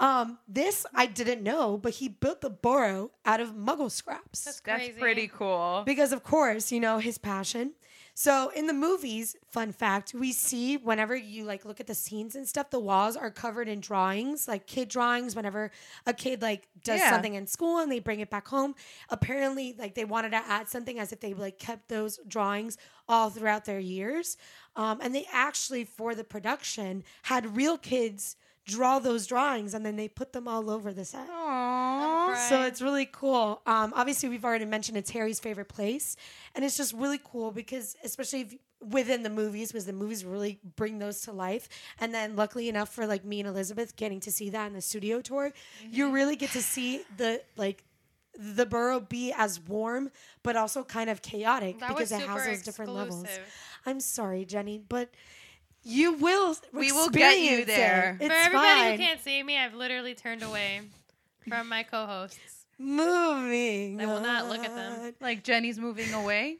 Um, 0.00 0.38
this 0.48 0.86
I 0.94 1.04
didn't 1.06 1.42
know, 1.42 1.76
but 1.76 1.92
he 1.94 2.08
built 2.08 2.40
the 2.40 2.48
Burrow 2.50 3.10
out 3.26 3.40
of 3.40 3.50
Muggle 3.54 3.90
scraps 3.90 4.44
That's 4.44 4.60
That's 4.60 4.88
pretty 4.98 5.28
cool. 5.28 5.82
because, 5.84 6.12
of 6.12 6.22
course, 6.22 6.72
you 6.72 6.80
know 6.80 6.98
his 6.98 7.18
passion. 7.18 7.74
So 8.14 8.50
in 8.54 8.66
the 8.66 8.72
movies, 8.74 9.36
fun 9.46 9.72
fact, 9.72 10.12
we 10.14 10.32
see 10.32 10.76
whenever 10.76 11.14
you 11.16 11.44
like 11.44 11.64
look 11.64 11.80
at 11.80 11.86
the 11.86 11.94
scenes 11.94 12.34
and 12.34 12.46
stuff, 12.46 12.70
the 12.70 12.80
walls 12.80 13.14
are 13.16 13.30
covered 13.30 13.68
in 13.68 13.80
drawings, 13.80 14.48
like 14.48 14.66
kid 14.66 14.88
drawings. 14.88 15.36
Whenever 15.36 15.70
a 16.06 16.12
kid 16.12 16.42
like 16.42 16.68
does 16.82 17.00
Yeah. 17.00 17.10
something 17.10 17.34
in 17.34 17.46
school 17.46 17.78
and 17.78 17.90
they 17.90 17.98
bring 17.98 18.20
it 18.20 18.28
back 18.28 18.48
home, 18.48 18.74
apparently 19.10 19.74
like 19.78 19.94
they 19.94 20.04
wanted 20.04 20.30
to 20.30 20.36
add 20.46 20.68
something 20.68 20.98
as 20.98 21.12
if 21.12 21.20
they 21.20 21.34
like 21.34 21.58
kept 21.58 21.88
those 21.88 22.18
drawings 22.26 22.76
all 23.08 23.30
throughout 23.30 23.64
their 23.64 23.78
years. 23.80 24.36
Um, 24.76 24.98
and 25.02 25.14
they 25.14 25.26
actually 25.32 25.84
for 25.84 26.14
the 26.14 26.24
production 26.24 27.04
had 27.22 27.56
real 27.56 27.78
kids 27.78 28.36
draw 28.70 28.98
those 28.98 29.26
drawings 29.26 29.74
and 29.74 29.84
then 29.84 29.96
they 29.96 30.08
put 30.08 30.32
them 30.32 30.46
all 30.46 30.70
over 30.70 30.92
the 30.92 31.04
set. 31.04 31.28
Aww. 31.28 32.48
So 32.48 32.62
it's 32.62 32.80
really 32.80 33.06
cool. 33.06 33.60
Um, 33.66 33.92
obviously, 33.96 34.28
we've 34.28 34.44
already 34.44 34.64
mentioned 34.64 34.96
it's 34.96 35.10
Harry's 35.10 35.40
favorite 35.40 35.68
place, 35.68 36.16
and 36.54 36.64
it's 36.64 36.76
just 36.76 36.92
really 36.94 37.20
cool 37.22 37.50
because, 37.50 37.96
especially 38.04 38.40
if, 38.42 38.54
within 38.80 39.22
the 39.22 39.30
movies, 39.30 39.72
because 39.72 39.84
the 39.86 39.92
movies 39.92 40.24
really 40.24 40.60
bring 40.76 40.98
those 40.98 41.22
to 41.22 41.32
life. 41.32 41.68
And 41.98 42.14
then, 42.14 42.36
luckily 42.36 42.68
enough 42.68 42.94
for 42.94 43.06
like 43.06 43.24
me 43.24 43.40
and 43.40 43.48
Elizabeth 43.48 43.96
getting 43.96 44.20
to 44.20 44.32
see 44.32 44.50
that 44.50 44.66
in 44.68 44.74
the 44.74 44.80
studio 44.80 45.20
tour, 45.20 45.52
you 45.90 46.10
really 46.10 46.36
get 46.36 46.50
to 46.50 46.62
see 46.62 47.02
the 47.16 47.42
like 47.56 47.84
the 48.38 48.64
Burrow 48.64 49.00
be 49.00 49.32
as 49.36 49.60
warm, 49.60 50.10
but 50.42 50.56
also 50.56 50.84
kind 50.84 51.10
of 51.10 51.20
chaotic 51.20 51.80
That 51.80 51.88
because 51.88 52.12
it 52.12 52.22
has 52.22 52.46
those 52.46 52.62
different 52.62 52.92
levels. 52.94 53.26
I'm 53.84 54.00
sorry, 54.00 54.44
Jenny, 54.44 54.78
but 54.78 55.10
You 55.82 56.12
will. 56.14 56.56
We 56.72 56.92
will 56.92 57.08
get 57.08 57.38
you 57.38 57.58
experience 57.58 57.62
it. 57.62 57.66
there. 57.68 58.16
It's 58.20 58.28
For 58.28 58.32
everybody 58.34 58.80
fine. 58.80 58.90
who 58.92 58.98
can't 58.98 59.20
see 59.20 59.42
me, 59.42 59.56
I've 59.58 59.74
literally 59.74 60.14
turned 60.14 60.42
away 60.42 60.82
from 61.48 61.68
my 61.68 61.82
co-hosts. 61.84 62.38
Moving. 62.78 64.00
I 64.00 64.06
will 64.06 64.20
not 64.20 64.48
look 64.48 64.64
at 64.64 64.74
them. 64.74 65.14
Like 65.20 65.42
Jenny's 65.44 65.78
moving 65.78 66.12
away. 66.14 66.56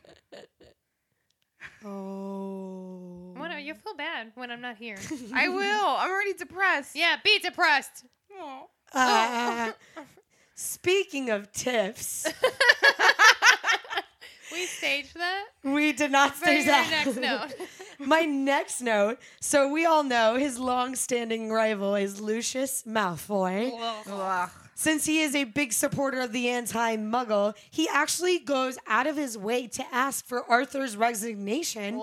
Oh. 1.85 3.33
What? 3.37 3.51
You 3.63 3.75
feel 3.75 3.95
bad 3.95 4.33
when 4.35 4.51
I'm 4.51 4.61
not 4.61 4.77
here? 4.77 4.97
I 5.35 5.49
will. 5.49 5.87
I'm 5.99 6.11
already 6.11 6.33
depressed. 6.35 6.97
yeah, 6.97 7.17
be 7.23 7.39
depressed. 7.39 8.05
Aw. 8.39 8.63
Uh, 8.93 9.73
speaking 10.55 11.31
of 11.31 11.53
tips, 11.53 12.27
We 14.53 14.67
staged 14.67 15.15
that. 15.17 15.45
we 15.63 15.93
did 15.93 16.11
not 16.11 16.37
stage 16.37 16.65
your 16.67 16.75
that. 16.75 17.05
next 17.07 17.17
note. 17.19 17.69
My 17.99 18.23
next 18.23 18.81
note. 18.81 19.19
So 19.41 19.69
we 19.71 19.85
all 19.85 20.03
know 20.03 20.37
his 20.37 20.59
long-standing 20.59 21.51
rival 21.51 21.95
is 21.95 22.21
Lucius 22.21 22.85
Malfoy. 22.87 23.71
Ugh. 24.09 24.51
Since 24.75 25.05
he 25.05 25.21
is 25.21 25.35
a 25.35 25.45
big 25.45 25.75
supporter 25.75 26.21
of 26.23 26.33
the 26.33 26.49
anti-Muggle, 26.49 27.55
he 27.71 27.87
actually 27.93 28.39
goes 28.39 28.79
out 28.87 29.07
of 29.07 29.15
his 29.15 29.37
way 29.37 29.67
to 29.67 29.85
ask 29.93 30.25
for 30.25 30.43
Arthur's 30.51 30.97
resignation. 30.97 32.01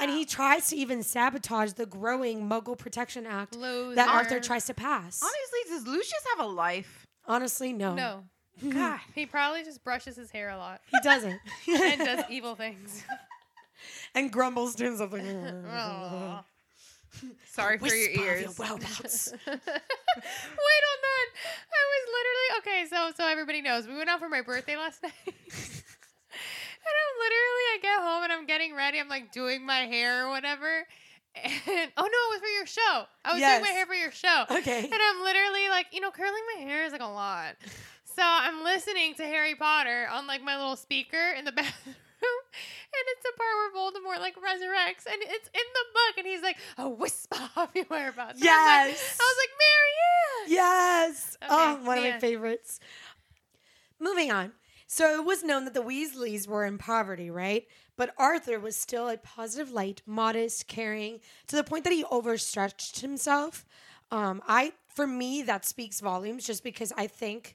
And 0.00 0.10
he 0.10 0.24
tries 0.24 0.66
to 0.70 0.76
even 0.76 1.04
sabotage 1.04 1.74
the 1.74 1.86
growing 1.86 2.48
Muggle 2.48 2.76
Protection 2.76 3.24
Act 3.24 3.54
Loser. 3.54 3.94
that 3.94 4.08
Arthur 4.08 4.40
tries 4.40 4.66
to 4.66 4.74
pass. 4.74 5.22
Honestly, 5.22 5.60
does 5.76 5.86
Lucius 5.86 6.24
have 6.36 6.44
a 6.44 6.48
life? 6.50 7.06
Honestly, 7.26 7.72
no. 7.72 7.94
No. 7.94 8.24
God. 8.70 9.00
He 9.14 9.26
probably 9.26 9.62
just 9.64 9.82
brushes 9.84 10.16
his 10.16 10.30
hair 10.30 10.50
a 10.50 10.56
lot 10.58 10.80
He 10.90 10.98
doesn't. 11.02 11.38
and 11.68 11.98
does 12.00 12.24
evil 12.30 12.54
things. 12.54 13.04
and 14.14 14.32
grumbles 14.32 14.74
to 14.76 14.84
himself 14.84 15.12
like, 15.12 15.22
mm. 15.22 15.64
Aw. 15.72 16.44
Sorry 17.50 17.78
for 17.78 17.86
your 17.86 18.08
"Whisper 18.08 18.20
of 18.22 18.26
ears. 18.26 18.58
whereabouts." 18.58 19.32
Wait 19.46 19.52
on 19.52 20.98
that. 21.06 21.26
I 21.72 21.84
was 21.92 22.04
literally 22.14 22.48
okay. 22.58 22.86
So 22.88 23.12
so 23.16 23.28
everybody 23.28 23.60
knows 23.62 23.86
we 23.88 23.96
went 23.96 24.08
out 24.08 24.20
for 24.20 24.28
my 24.28 24.42
birthday 24.42 24.76
last 24.76 25.02
night, 25.02 25.12
and 25.26 25.34
I'm 25.34 27.14
literally 27.18 27.64
I 27.74 27.78
get 27.82 28.00
home 28.00 28.22
and 28.24 28.32
I'm 28.32 28.46
getting 28.46 28.74
ready. 28.74 29.00
I'm 29.00 29.08
like 29.08 29.32
doing 29.32 29.64
my 29.66 29.80
hair 29.86 30.26
or 30.26 30.30
whatever. 30.30 30.86
And 31.34 31.92
oh 31.96 32.02
no, 32.02 32.06
it 32.06 32.30
was 32.30 32.40
for 32.40 32.48
your 32.48 32.66
show. 32.66 33.04
I 33.24 33.32
was 33.32 33.40
Yes. 33.40 33.58
doing 33.58 33.70
my 33.70 33.76
hair 33.76 33.86
for 33.86 33.94
your 33.94 34.10
show. 34.12 34.44
Okay. 34.50 34.84
And 34.84 34.92
I'm 34.94 35.22
literally 35.22 35.68
like, 35.70 35.86
you 35.92 36.00
know, 36.00 36.10
curling 36.10 36.42
my 36.56 36.62
hair 36.62 36.84
is 36.84 36.92
like 36.92 37.00
a 37.00 37.06
lot. 37.06 37.54
So 38.18 38.24
I'm 38.26 38.64
listening 38.64 39.14
to 39.14 39.22
Harry 39.22 39.54
Potter 39.54 40.08
on 40.12 40.26
like 40.26 40.42
my 40.42 40.56
little 40.56 40.74
speaker 40.74 41.34
in 41.38 41.44
the 41.44 41.52
bathroom. 41.62 41.94
And 41.94 43.04
it's 43.12 43.22
the 43.22 43.30
part 43.38 43.54
where 43.54 43.70
Voldemort 43.80 44.20
like 44.20 44.34
resurrects, 44.34 45.06
and 45.06 45.22
it's 45.22 45.46
in 45.54 45.62
the 45.72 45.84
book, 45.94 46.18
and 46.18 46.26
he's 46.26 46.42
like, 46.42 46.56
"A 46.78 46.88
whisper 46.88 47.38
of 47.56 47.68
your 47.76 47.84
whereabouts." 47.84 48.40
And 48.40 48.48
I 48.50 48.86
like- 48.88 48.96
Yes. 48.96 49.18
I 49.20 49.22
was 49.22 49.36
like, 49.44 50.50
Marianne. 50.50 50.52
Yes. 50.52 51.36
Okay, 51.40 51.52
oh, 51.54 51.86
one 51.86 51.98
of 51.98 52.02
my 52.04 52.10
end. 52.10 52.20
favorites. 52.20 52.80
Moving 54.00 54.32
on. 54.32 54.50
So 54.88 55.14
it 55.20 55.24
was 55.24 55.44
known 55.44 55.64
that 55.66 55.74
the 55.74 55.82
Weasleys 55.82 56.48
were 56.48 56.64
in 56.64 56.76
poverty, 56.76 57.30
right? 57.30 57.68
But 57.96 58.14
Arthur 58.18 58.58
was 58.58 58.74
still 58.74 59.08
a 59.08 59.16
positive 59.16 59.70
light, 59.70 60.02
modest, 60.06 60.66
caring, 60.66 61.20
to 61.46 61.54
the 61.54 61.62
point 61.62 61.84
that 61.84 61.92
he 61.92 62.04
overstretched 62.10 62.98
himself. 63.00 63.64
Um, 64.10 64.42
I, 64.48 64.72
for 64.88 65.06
me, 65.06 65.42
that 65.42 65.64
speaks 65.64 66.00
volumes, 66.00 66.44
just 66.44 66.64
because 66.64 66.92
I 66.96 67.06
think 67.06 67.54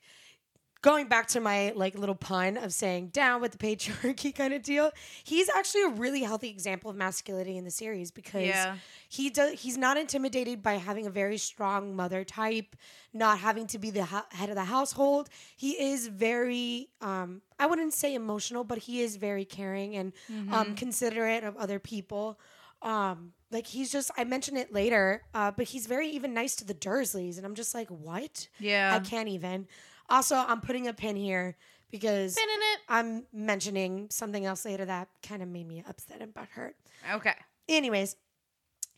going 0.84 1.08
back 1.08 1.26
to 1.30 1.40
my 1.40 1.72
like 1.76 1.98
little 1.98 2.14
pun 2.14 2.58
of 2.58 2.72
saying 2.74 3.08
down 3.08 3.42
with 3.42 3.52
the 3.54 3.58
patriarchy 3.58 4.36
kind 4.42 4.54
of 4.54 4.62
deal 4.62 4.92
he's 5.24 5.50
actually 5.50 5.82
a 5.84 5.90
really 5.90 6.22
healthy 6.22 6.50
example 6.50 6.92
of 6.92 6.96
masculinity 6.96 7.58
in 7.58 7.64
the 7.64 7.72
series 7.72 8.12
because 8.12 8.44
Yeah. 8.44 8.76
he 9.10 9.30
does 9.32 9.60
he's 9.62 9.78
not 9.78 9.98
intimidated 9.98 10.62
by 10.62 10.74
having 10.76 11.08
a 11.08 11.10
very 11.10 11.38
strong 11.38 11.96
mother 11.96 12.24
type 12.24 12.76
not 13.14 13.40
having 13.40 13.66
to 13.68 13.80
be 13.80 13.90
the 13.90 14.06
ho- 14.06 14.28
head 14.32 14.50
of 14.50 14.56
the 14.56 14.66
household 14.66 15.30
he 15.56 15.72
is 15.82 16.08
very 16.08 16.90
um 17.02 17.42
i 17.58 17.66
wouldn't 17.66 17.94
say 17.94 18.14
emotional 18.14 18.64
but 18.64 18.78
he 18.80 19.02
is 19.02 19.16
very 19.16 19.46
caring 19.46 19.96
and 19.96 20.12
um 20.52 20.76
considerate 20.76 21.44
of 21.44 21.56
other 21.58 21.80
people 21.80 22.38
um 22.82 23.32
like 23.52 23.68
he's 23.68 23.90
just 23.92 24.12
i 24.18 24.24
mentioned 24.26 24.58
it 24.58 24.74
later 24.74 25.24
uh 25.34 25.50
but 25.52 25.66
he's 25.68 25.88
very 25.88 26.10
even 26.10 26.34
nice 26.34 26.56
to 26.58 26.66
the 26.66 26.74
dursleys 26.74 27.38
and 27.38 27.46
i'm 27.46 27.56
just 27.56 27.74
like 27.74 27.88
what 27.90 28.50
Yeah. 28.60 28.94
I 28.96 29.00
can't 29.00 29.30
even. 29.30 29.68
Also, 30.10 30.36
I'm 30.36 30.62
putting 30.62 30.88
a 30.88 30.94
pin 30.94 31.16
here 31.16 31.56
because 31.92 32.36
it. 32.38 32.80
I'm 32.90 33.26
mentioning 33.32 34.08
something 34.10 34.46
else 34.46 34.66
later 34.66 34.86
that 34.86 35.08
kind 35.22 35.42
of 35.42 35.48
made 35.50 35.68
me 35.68 35.84
upset 35.88 36.22
and 36.22 36.34
butthurt. 36.34 36.74
Okay. 37.14 37.36
Anyways, 37.70 38.16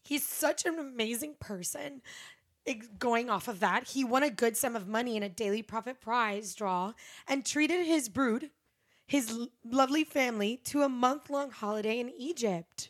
he's 0.03 0.25
such 0.27 0.65
an 0.65 0.79
amazing 0.79 1.35
person. 1.39 2.01
Ex- 2.67 2.87
Going 2.97 3.29
off 3.29 3.47
of 3.47 3.59
that, 3.59 3.89
he 3.89 4.03
won 4.03 4.23
a 4.23 4.29
good 4.29 4.57
sum 4.57 4.75
of 4.75 4.87
money 4.87 5.15
in 5.17 5.23
a 5.23 5.29
daily 5.29 5.61
Prophet 5.61 6.01
prize 6.01 6.55
draw 6.55 6.93
and 7.27 7.45
treated 7.45 7.85
his 7.85 8.09
brood, 8.09 8.49
his 9.05 9.29
l- 9.29 9.49
lovely 9.63 10.03
family, 10.03 10.57
to 10.65 10.81
a 10.81 10.89
month 10.89 11.29
long 11.29 11.51
holiday 11.51 11.99
in 11.99 12.09
Egypt, 12.17 12.89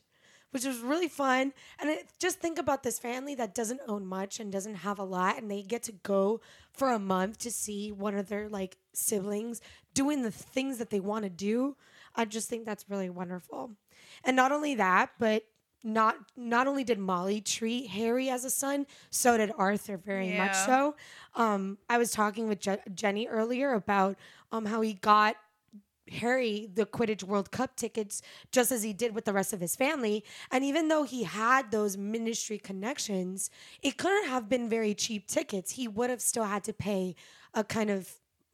which 0.56 0.64
was 0.64 0.80
really 0.80 1.10
fun. 1.10 1.51
And 1.80 1.89
it, 1.89 2.08
just 2.18 2.39
think 2.39 2.58
about 2.58 2.82
this 2.82 2.97
family 2.97 3.36
that 3.36 3.53
doesn't 3.53 3.82
own 3.89 4.06
much 4.06 4.39
and 4.39 4.49
doesn't 4.49 4.76
have 4.76 4.99
a 4.99 5.03
lot, 5.03 5.38
and 5.38 5.51
they 5.51 5.62
get 5.62 5.84
to 5.84 5.91
go 5.91 6.39
for 6.72 6.91
a 6.91 6.97
month 6.97 7.39
to 7.39 7.51
see 7.51 7.91
one 7.91 8.16
of 8.16 8.30
their 8.30 8.47
like 8.47 8.78
siblings 8.93 9.60
doing 9.93 10.22
the 10.22 10.32
things 10.32 10.78
that 10.78 10.91
they 10.91 11.01
want 11.01 11.24
to 11.24 11.30
do. 11.30 11.76
I 12.16 12.24
just 12.24 12.47
think 12.47 12.66
that's 12.66 12.89
really 12.89 13.10
wonderful. 13.10 13.72
And 14.24 14.38
not 14.38 14.53
only 14.53 14.76
that, 14.76 15.10
but 15.20 15.43
not 15.84 16.16
not 16.38 16.68
only 16.68 16.86
did 16.86 16.99
Molly 16.99 17.41
treat 17.41 17.89
Harry 17.89 18.30
as 18.30 18.45
a 18.45 18.49
son, 18.49 18.88
so 19.10 19.38
did 19.38 19.51
Arthur 19.58 19.97
very 19.97 20.30
much 20.38 20.56
so. 20.66 20.95
Um, 21.36 21.80
I 21.89 21.97
was 21.97 22.12
talking 22.12 22.47
with 22.47 22.62
Je- 22.62 22.78
Jenny 22.93 23.28
earlier 23.28 23.74
about 23.74 24.16
um 24.53 24.64
how 24.64 24.80
he 24.80 24.93
got 24.93 25.36
Harry 26.12 26.70
the 26.74 26.86
Quidditch 26.86 27.24
World 27.24 27.51
Cup 27.51 27.76
tickets 27.76 28.22
just 28.51 28.72
as 28.72 28.84
he 28.84 28.93
did 28.93 29.16
with 29.16 29.26
the 29.26 29.34
rest 29.34 29.53
of 29.53 29.60
his 29.60 29.76
family. 29.76 30.24
And 30.51 30.64
even 30.64 30.88
though 30.88 31.03
he 31.03 31.24
had 31.24 31.72
those 31.72 31.97
ministry 31.97 32.58
connections, 32.58 33.49
it 33.82 33.97
couldn't 33.97 34.30
have 34.30 34.47
been 34.47 34.70
very 34.70 34.93
cheap 34.93 35.28
tickets. 35.28 35.72
He 35.72 35.88
would 35.88 36.10
have 36.10 36.22
still 36.22 36.43
had 36.43 36.64
to 36.66 36.74
pay 36.74 37.16
a 37.53 37.64
kind 37.64 37.89
of 37.89 38.10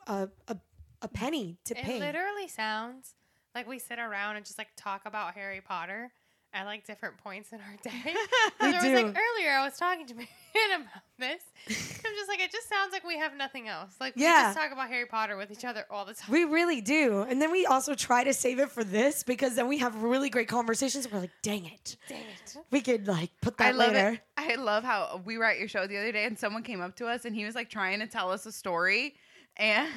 a 0.08 0.30
a, 0.48 0.58
a 1.02 1.08
penny 1.08 1.58
to 1.66 1.78
It 1.78 1.84
pay. 1.84 1.98
It 1.98 2.00
literally 2.00 2.48
sounds 2.48 3.16
like 3.54 3.68
we 3.68 3.80
sit 3.80 4.00
around 4.00 4.38
and 4.38 4.46
just 4.46 4.58
like 4.58 4.70
talk 4.78 5.02
about 5.06 5.34
Harry 5.34 5.62
Potter 5.62 6.12
at 6.54 6.66
like 6.66 6.86
different 6.86 7.18
points 7.18 7.52
in 7.52 7.60
our 7.60 7.78
day. 7.84 8.14
There 8.60 8.74
was 8.74 8.84
like 8.84 9.06
earlier 9.18 9.52
I 9.52 9.64
was 9.66 9.78
talking 9.78 10.06
to 10.08 10.14
Marianne 10.16 10.82
about 10.82 11.04
this. 11.18 11.42
I'm 11.68 12.14
just 12.16 12.28
like 12.30 12.40
it 12.40 12.52
just 12.52 12.68
sounds 12.70 12.92
like 12.92 13.04
we 13.06 13.18
have 13.18 13.36
nothing 13.36 13.68
else. 13.68 13.96
Like 14.00 14.16
we 14.16 14.22
just 14.24 14.58
talk 14.58 14.72
about 14.72 14.90
Harry 14.90 15.06
Potter 15.06 15.36
with 15.38 15.52
each 15.52 15.66
other 15.66 15.86
all 15.90 16.06
the 16.06 16.14
time. 16.14 16.32
We 16.32 16.44
really 16.44 16.82
do. 16.82 17.22
And 17.22 17.42
then 17.42 17.52
we 17.52 17.66
also 17.66 17.96
try 17.96 18.24
to 18.24 18.34
save 18.34 18.60
it 18.60 18.70
for 18.70 18.84
this 18.84 19.24
because 19.24 19.56
then 19.56 19.68
we 19.68 19.78
have 19.80 20.04
really 20.04 20.30
great 20.30 20.48
conversations. 20.48 21.12
We're 21.12 21.20
like, 21.20 21.32
dang 21.42 21.66
it. 21.66 21.98
Dang 22.08 22.20
it. 22.22 22.58
We 22.70 22.82
could 22.82 23.08
like 23.08 23.32
put 23.42 23.58
that 23.58 23.68
I 23.68 23.72
love 23.72 23.94
later. 23.94 24.10
it. 24.14 24.20
I 24.38 24.56
love 24.56 24.84
how 24.84 25.22
we 25.26 25.38
were 25.38 25.46
at 25.46 25.58
your 25.60 25.68
show 25.68 25.88
the 25.88 25.98
other 25.98 26.12
day 26.12 26.26
and 26.26 26.38
someone 26.38 26.64
came 26.64 26.82
up 26.82 26.96
to 26.98 27.08
us 27.08 27.26
and 27.26 27.36
he 27.36 27.46
was 27.46 27.56
like 27.56 27.70
trying 27.70 28.00
to 28.00 28.08
tell 28.08 28.30
us 28.32 28.46
a 28.46 28.52
story 28.52 29.16
and 29.58 29.90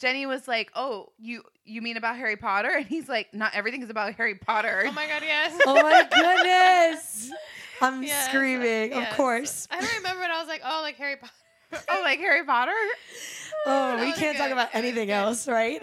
Jenny 0.00 0.26
was 0.26 0.46
like, 0.48 0.70
"Oh, 0.74 1.12
you 1.18 1.42
you 1.64 1.80
mean 1.82 1.96
about 1.96 2.16
Harry 2.16 2.36
Potter?" 2.36 2.70
And 2.76 2.86
he's 2.86 3.08
like, 3.08 3.32
"Not 3.32 3.54
everything 3.54 3.82
is 3.82 3.90
about 3.90 4.14
Harry 4.14 4.34
Potter." 4.34 4.84
Oh 4.86 4.92
my 4.92 5.06
god, 5.06 5.22
yes. 5.22 5.60
Oh 5.66 5.82
my 5.82 6.08
goodness. 6.10 7.30
I'm 7.80 8.02
Yes, 8.02 8.26
uh, 8.26 8.28
screaming, 8.30 8.92
yes. 8.92 9.10
of 9.10 9.16
course. 9.16 9.66
I 9.70 9.80
don't 9.80 9.96
remember 9.96 10.22
it. 10.22 10.30
I 10.30 10.38
was 10.38 10.48
like, 10.48 10.62
oh, 10.64 10.80
like 10.82 10.96
Harry 10.96 11.16
Potter. 11.16 11.32
oh, 11.90 12.00
like 12.02 12.18
Harry 12.20 12.44
Potter? 12.44 12.70
Oh, 13.66 13.96
That 13.96 14.00
we 14.06 14.12
can't 14.12 14.36
talk 14.38 14.50
about 14.50 14.68
anything 14.72 15.10
else, 15.10 15.48
right? 15.48 15.82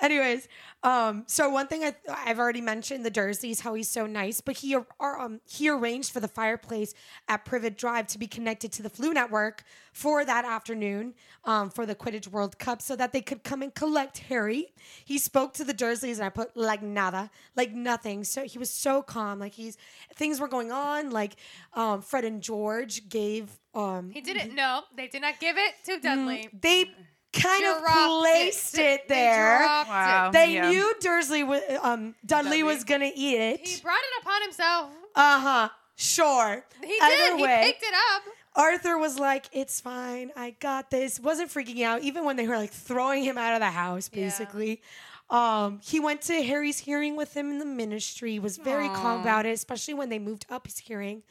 Anyways, 0.00 0.46
um, 0.82 1.24
so 1.26 1.50
one 1.50 1.66
thing 1.66 1.84
I, 1.84 1.94
I've 2.08 2.38
already 2.38 2.62
mentioned 2.62 3.04
the 3.04 3.10
Dursleys, 3.10 3.60
how 3.60 3.74
he's 3.74 3.88
so 3.88 4.06
nice, 4.06 4.40
but 4.40 4.56
he 4.56 4.76
um 4.98 5.40
he 5.44 5.68
arranged 5.68 6.10
for 6.10 6.20
the 6.20 6.28
fireplace 6.28 6.94
at 7.28 7.44
Privet 7.44 7.76
Drive 7.76 8.06
to 8.08 8.18
be 8.18 8.26
connected 8.26 8.72
to 8.72 8.82
the 8.82 8.88
Floo 8.88 9.12
Network 9.12 9.64
for 9.92 10.24
that 10.24 10.44
afternoon, 10.46 11.14
um, 11.44 11.68
for 11.68 11.84
the 11.84 11.94
Quidditch 11.94 12.28
World 12.28 12.58
Cup, 12.58 12.80
so 12.80 12.96
that 12.96 13.12
they 13.12 13.20
could 13.20 13.44
come 13.44 13.60
and 13.60 13.74
collect 13.74 14.18
Harry. 14.18 14.72
He 15.04 15.18
spoke 15.18 15.52
to 15.54 15.64
the 15.64 15.74
Dursleys, 15.74 16.14
and 16.14 16.24
I 16.24 16.30
put 16.30 16.56
like 16.56 16.82
nada, 16.82 17.30
like 17.56 17.72
nothing. 17.72 18.24
So 18.24 18.44
he 18.44 18.58
was 18.58 18.70
so 18.70 19.02
calm, 19.02 19.38
like 19.38 19.54
he's 19.54 19.76
things 20.14 20.40
were 20.40 20.48
going 20.48 20.72
on, 20.72 21.10
like 21.10 21.36
um, 21.74 22.00
Fred 22.00 22.24
and 22.24 22.40
George 22.42 23.08
gave 23.10 23.50
um, 23.74 24.10
He 24.10 24.20
didn't. 24.22 24.54
No, 24.54 24.82
they 24.96 25.08
did 25.08 25.20
not 25.20 25.38
give 25.40 25.56
it 25.58 25.74
to 25.84 26.00
Dudley. 26.00 26.48
they 26.58 26.90
kind 27.32 27.64
of 27.66 27.82
placed 27.84 28.78
it, 28.78 29.08
They 29.08 29.14
there. 29.14 29.58
dropped 29.58 29.88
it. 29.88 29.92
Wow. 29.92 30.30
They 30.32 30.54
Yeah. 30.54 30.70
knew 30.70 30.94
Dursley 31.00 31.42
was 31.42 31.62
um 31.82 32.14
Dudley, 32.26 32.50
Dudley. 32.58 32.62
was 32.64 32.84
gonna 32.84 33.10
eat 33.14 33.38
it. 33.38 33.66
He 33.66 33.80
brought 33.80 33.98
it 33.98 34.22
upon 34.22 34.42
himself. 34.42 34.90
Uh 35.14 35.40
huh. 35.40 35.68
Sure. 35.96 36.64
He 36.82 36.98
Either 37.00 37.36
did. 37.36 37.40
way, 37.40 37.60
He 37.66 37.72
picked 37.72 37.82
it 37.82 37.94
up. 38.14 38.22
Arthur 38.56 38.98
was 38.98 39.18
like, 39.18 39.46
"It's 39.52 39.80
fine. 39.80 40.32
I 40.36 40.50
got 40.58 40.90
this." 40.90 41.20
Wasn't 41.20 41.50
freaking 41.50 41.82
out 41.84 42.02
even 42.02 42.24
when 42.24 42.36
they 42.36 42.48
were 42.48 42.56
like 42.56 42.72
throwing 42.72 43.22
him 43.22 43.38
out 43.38 43.52
of 43.54 43.60
the 43.60 43.70
house, 43.70 44.10
Yeah. 44.12 44.24
basically. 44.24 44.82
Um, 45.28 45.80
he 45.84 46.00
went 46.00 46.22
to 46.22 46.42
Harry's 46.42 46.80
hearing 46.80 47.14
with 47.14 47.36
him 47.36 47.50
in 47.50 47.58
the 47.58 47.64
ministry. 47.66 48.38
Was 48.40 48.56
very 48.56 48.88
calm 48.88 49.20
about 49.20 49.46
it, 49.46 49.50
especially 49.50 49.94
when 49.94 50.08
they 50.08 50.18
moved 50.18 50.46
up 50.50 50.66
his 50.66 50.78
hearing. 50.78 51.22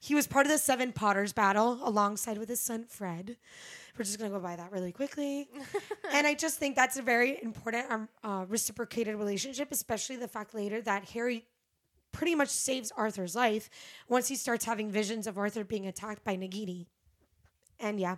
He 0.00 0.14
was 0.14 0.28
part 0.28 0.46
of 0.46 0.52
the 0.52 0.58
Seven 0.58 0.92
Potters 0.92 1.32
battle 1.32 1.80
alongside 1.82 2.38
with 2.38 2.48
his 2.48 2.60
son 2.60 2.84
Fred. 2.88 3.36
We're 3.98 4.04
just 4.04 4.18
gonna 4.18 4.30
go 4.30 4.38
by 4.38 4.54
that 4.56 4.70
really 4.70 4.92
quickly, 4.92 5.48
and 6.12 6.26
I 6.26 6.34
just 6.34 6.58
think 6.58 6.76
that's 6.76 6.96
a 6.96 7.02
very 7.02 7.42
important 7.42 7.90
um, 7.90 8.08
uh, 8.22 8.44
reciprocated 8.48 9.16
relationship, 9.16 9.72
especially 9.72 10.16
the 10.16 10.28
fact 10.28 10.54
later 10.54 10.80
that 10.82 11.08
Harry 11.10 11.44
pretty 12.12 12.34
much 12.34 12.48
saves 12.48 12.92
Arthur's 12.96 13.34
life 13.34 13.68
once 14.08 14.28
he 14.28 14.36
starts 14.36 14.64
having 14.64 14.90
visions 14.90 15.26
of 15.26 15.38
Arthur 15.38 15.64
being 15.64 15.86
attacked 15.86 16.24
by 16.24 16.36
Nagini. 16.36 16.86
And 17.80 18.00
yeah. 18.00 18.16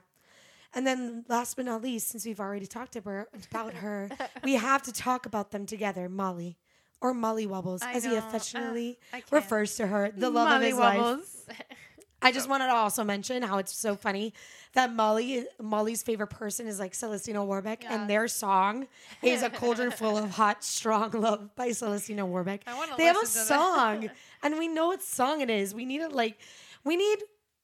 And 0.72 0.86
then 0.86 1.24
last 1.28 1.56
but 1.56 1.64
not 1.64 1.82
least, 1.82 2.08
since 2.08 2.24
we've 2.24 2.40
already 2.40 2.66
talked 2.66 2.94
about, 2.94 3.28
her, 3.74 4.08
we 4.44 4.54
have 4.54 4.82
to 4.82 4.92
talk 4.92 5.26
about 5.26 5.50
them 5.50 5.66
together, 5.66 6.08
Molly. 6.08 6.56
Or 7.02 7.14
Molly 7.14 7.46
Wobbles, 7.46 7.82
I 7.82 7.94
as 7.94 8.04
he 8.04 8.14
affectionately 8.14 8.98
can't. 9.10 9.24
refers 9.32 9.76
to 9.76 9.86
her, 9.86 10.12
the 10.14 10.28
love 10.28 10.48
of 10.48 10.60
Molly 10.60 10.66
his 10.66 10.78
life. 10.78 11.46
Wobbles. 12.22 12.28
I 12.28 12.32
just 12.32 12.48
wanted 12.48 12.66
to 12.66 12.72
also 12.74 13.04
mention 13.04 13.42
how 13.42 13.58
it's 13.58 13.76
so 13.76 13.96
funny 13.96 14.32
that 14.74 14.92
Molly 14.92 15.46
Molly's 15.60 16.02
favorite 16.02 16.28
person 16.28 16.66
is 16.66 16.78
like 16.78 16.92
Celestina 16.92 17.44
Warbeck, 17.44 17.82
Yeah. 17.82 17.94
and 17.94 18.10
their 18.10 18.28
song 18.28 18.86
is 19.22 19.42
a 19.42 19.50
cauldron 19.50 19.90
full 20.00 20.16
of 20.18 20.30
hot, 20.30 20.62
strong 20.64 21.10
love 21.12 21.54
by 21.56 21.68
Celestina 21.70 22.26
Warbeck. 22.26 22.62
I 22.66 22.74
wanna 22.76 22.96
They 22.96 23.04
have 23.04 23.16
a 23.16 23.20
listen 23.20 23.42
to 23.42 23.48
that. 23.48 23.58
song, 23.58 24.10
and 24.42 24.58
we 24.58 24.68
know 24.68 24.88
what 24.88 25.02
song 25.02 25.40
it 25.40 25.50
is. 25.50 25.74
We 25.74 25.84
need 25.84 26.00
it 26.02 26.12
like 26.12 26.38
we 26.84 26.96
need 26.96 27.18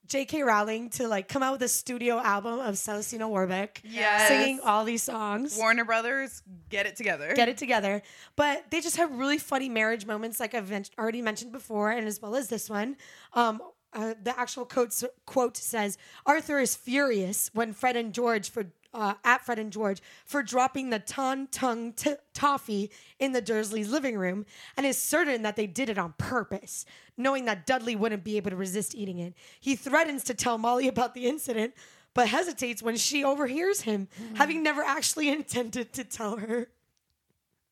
J.K. 0.09 0.43
Rowling 0.45 0.89
to 0.91 1.09
like 1.09 1.27
come 1.27 1.43
out 1.43 1.53
with 1.55 1.63
a 1.63 1.69
studio 1.69 2.19
album 2.21 2.61
of 2.61 2.77
Celestina 2.77 3.29
Warbeck 3.29 3.81
Yes. 3.85 4.29
singing 4.29 4.61
all 4.65 4.85
these 4.85 5.03
songs. 5.03 5.57
Warner 5.59 5.85
Brothers, 5.85 6.43
get 6.69 6.87
it 6.87 6.95
together. 6.95 7.35
Get 7.35 7.49
it 7.49 7.57
together, 7.59 8.03
but 8.37 8.71
they 8.71 8.81
just 8.81 8.97
have 8.99 9.11
really 9.11 9.39
funny 9.39 9.69
marriage 9.69 10.07
moments, 10.07 10.39
like 10.39 10.55
I've 10.55 10.73
already 10.99 11.23
mentioned 11.23 11.51
before, 11.51 11.91
and 11.91 12.07
as 12.07 12.23
well 12.23 12.37
as 12.37 12.47
this 12.49 12.71
one. 12.71 12.97
Um, 13.33 13.61
uh, 13.97 14.14
the 14.22 14.38
actual 14.38 14.64
quote 14.64 15.03
quote 15.24 15.57
says 15.57 15.97
Arthur 16.26 16.61
is 16.61 16.76
furious 16.76 17.51
when 17.55 17.72
Fred 17.72 17.97
and 17.97 18.12
George 18.12 18.51
for 18.51 18.66
uh, 18.92 19.14
at 19.24 19.44
Fred 19.44 19.59
and 19.59 19.72
George 19.72 20.01
for 20.24 20.42
dropping 20.42 20.90
the 20.90 20.99
ton 20.99 21.49
tongue 21.51 21.92
t- 21.92 22.14
toffee 22.32 22.90
in 23.18 23.32
the 23.32 23.42
Dursleys' 23.42 23.90
living 23.90 24.16
room, 24.16 24.47
and 24.76 24.86
is 24.86 24.97
certain 24.97 25.42
that 25.42 25.57
they 25.57 25.66
did 25.66 25.88
it 25.88 25.99
on 25.99 26.14
purpose, 26.18 26.86
knowing 27.16 27.44
that 27.47 27.66
Dudley 27.66 27.97
wouldn't 27.97 28.24
be 28.24 28.36
able 28.36 28.51
to 28.51 28.57
resist 28.57 28.94
eating 28.94 29.18
it. 29.18 29.34
He 29.61 29.76
threatens 29.76 30.24
to 30.24 30.34
tell 30.34 30.57
Molly 30.59 30.88
about 30.88 31.14
the 31.14 31.26
incident. 31.26 31.74
But 32.14 32.28
hesitates 32.28 32.82
when 32.82 32.97
she 32.97 33.24
overhears 33.24 33.82
him, 33.82 34.09
having 34.36 34.62
never 34.62 34.80
actually 34.80 35.28
intended 35.38 35.92
to 35.92 36.03
tell 36.05 36.38
her. 36.38 36.68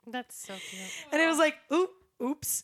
That's 0.06 0.36
so 0.36 0.52
cute. 0.68 0.82
And 1.10 1.22
it 1.22 1.26
was 1.26 1.38
like, 1.38 1.54
oop, 1.72 1.90
oops. 2.22 2.62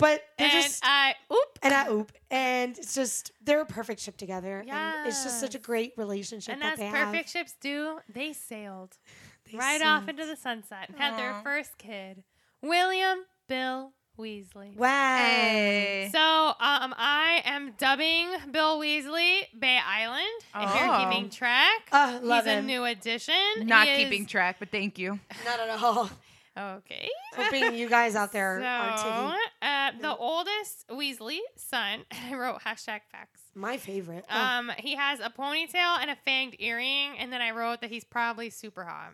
But 0.00 0.22
they're 0.38 0.48
And 0.48 0.62
just 0.64 0.80
I 0.84 1.14
oop. 1.32 1.58
and 1.62 1.72
I 1.74 1.88
oop, 1.90 2.12
and 2.30 2.76
it's 2.78 2.94
just 2.94 3.32
they're 3.42 3.60
a 3.62 3.66
perfect 3.66 4.00
ship 4.00 4.16
together. 4.16 4.64
And 4.68 5.08
it's 5.08 5.24
just 5.24 5.40
such 5.40 5.54
a 5.54 5.58
great 5.58 5.92
relationship 5.96 6.52
And 6.54 6.62
that 6.62 6.74
as 6.74 6.78
they 6.78 6.90
perfect 6.90 7.16
have. 7.16 7.28
ships 7.28 7.54
do, 7.60 7.98
they 8.08 8.32
sailed 8.32 8.96
They 9.50 9.56
right 9.58 9.80
off 9.82 10.06
into 10.08 10.26
the 10.26 10.36
sunset 10.36 10.88
and 10.88 10.96
had 10.98 11.18
their 11.18 11.40
first 11.42 11.78
kid, 11.78 12.22
William 12.62 13.20
Bill 13.48 13.92
Weasley. 14.18 14.76
Wow. 14.76 15.16
Hey. 15.16 16.10
So, 16.12 16.18
um, 16.20 16.92
I 16.98 17.40
am 17.44 17.72
dubbing 17.78 18.28
Bill 18.50 18.78
Weasley 18.78 19.42
Bay 19.58 19.78
Island. 19.82 20.26
If 20.56 20.74
you're 20.74 20.92
Oh. 20.94 21.08
keeping 21.08 21.30
track, 21.30 21.88
Uh, 21.92 22.18
love 22.20 22.44
he's 22.44 22.54
a 22.54 22.62
new 22.62 22.84
addition. 22.84 23.34
Not 23.60 23.86
He 23.86 23.92
is- 23.94 23.98
keeping 24.00 24.26
track, 24.26 24.56
but 24.58 24.70
thank 24.70 24.98
you. 24.98 25.20
Not 25.44 25.60
at 25.60 25.70
all. 25.82 26.10
Okay. 26.58 27.08
Hoping 27.36 27.74
you 27.74 27.88
guys 27.88 28.16
out 28.16 28.32
there 28.32 28.58
So, 28.60 28.66
are 28.66 28.96
taking 28.96 29.38
uh, 29.62 29.90
the 30.00 30.16
oldest 30.16 30.86
Weasley 30.88 31.38
son, 31.56 32.00
I 32.30 32.34
wrote 32.34 32.60
hashtag 32.62 33.00
facts. 33.12 33.40
my 33.54 33.76
favorite. 33.76 34.24
Oh, 34.30 34.36
Um, 34.40 34.72
he 34.78 34.96
has 34.96 35.20
a 35.20 35.30
ponytail 35.30 35.98
and 36.00 36.10
a 36.10 36.16
fanged 36.26 36.56
earring, 36.58 37.16
and 37.18 37.32
then 37.32 37.40
I 37.40 37.52
wrote 37.52 37.80
that 37.82 37.90
he's 37.90 38.04
probably 38.04 38.50
super 38.50 38.84
hot. 38.84 39.12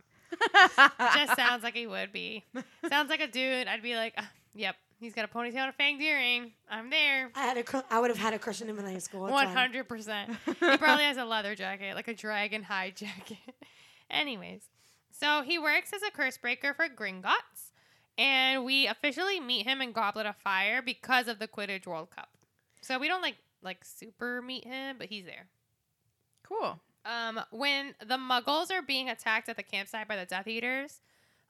Just 1.15 1.37
sounds 1.37 1.63
like 1.63 1.75
he 1.75 1.87
would 1.87 2.13
be. 2.13 2.45
Sounds 2.89 3.11
like 3.11 3.21
a 3.21 3.29
dude. 3.29 3.69
I'd 3.69 3.83
be 3.83 3.95
like, 3.95 4.15
"Ah, 4.17 4.29
yep, 4.55 4.75
he's 4.99 5.15
got 5.15 5.25
a 5.25 5.29
ponytail 5.29 5.57
and 5.59 5.73
a 5.79 5.83
fanged 5.83 6.01
earring. 6.01 6.53
I'm 6.69 6.91
there. 6.91 7.31
I 7.37 7.43
had 7.47 7.57
a 7.59 7.63
cru- 7.63 7.83
I 7.91 8.01
would 8.01 8.11
have 8.11 8.19
had 8.19 8.35
a 8.35 8.39
crush 8.39 8.61
on 8.63 8.69
him 8.69 8.79
in 8.79 8.85
high 8.85 8.99
school. 8.99 9.21
One 9.21 9.47
hundred 9.49 9.89
percent. 9.89 10.31
He 10.47 10.55
probably 10.77 11.05
has 11.05 11.19
a 11.19 11.25
leather 11.25 11.55
jacket, 11.55 11.95
like 11.95 12.09
a 12.09 12.15
dragon 12.15 12.63
hide 12.65 12.97
jacket. 12.97 13.39
Anyways, 14.11 14.63
so 15.19 15.43
he 15.43 15.59
works 15.59 15.93
as 15.95 16.03
a 16.03 16.11
curse 16.11 16.37
breaker 16.37 16.75
for 16.75 16.89
Gringotts, 16.89 17.71
and 18.19 18.65
we 18.65 18.89
officially 18.89 19.39
meet 19.39 19.65
him 19.65 19.81
in 19.81 19.93
Goblet 19.93 20.27
of 20.27 20.37
Fire 20.37 20.83
because 20.83 21.29
of 21.29 21.39
the 21.39 21.47
Quidditch 21.47 21.87
World 21.87 22.11
Cup. 22.11 22.31
So 22.81 22.99
we 22.99 23.07
don't 23.07 23.23
like 23.23 23.37
like 23.63 23.85
super 23.85 24.43
meet 24.43 24.65
him, 24.65 24.97
but 24.99 25.07
he's 25.07 25.25
there. 25.25 25.47
Cool. 26.43 26.81
Um, 27.07 27.41
when 27.51 27.95
the 28.01 28.17
Muggles 28.17 28.71
are 28.71 28.83
being 28.83 29.09
attacked 29.09 29.49
at 29.49 29.57
the 29.57 29.63
campsite 29.63 30.09
by 30.09 30.17
the 30.17 30.27
Death 30.27 30.49
Eaters, 30.49 31.01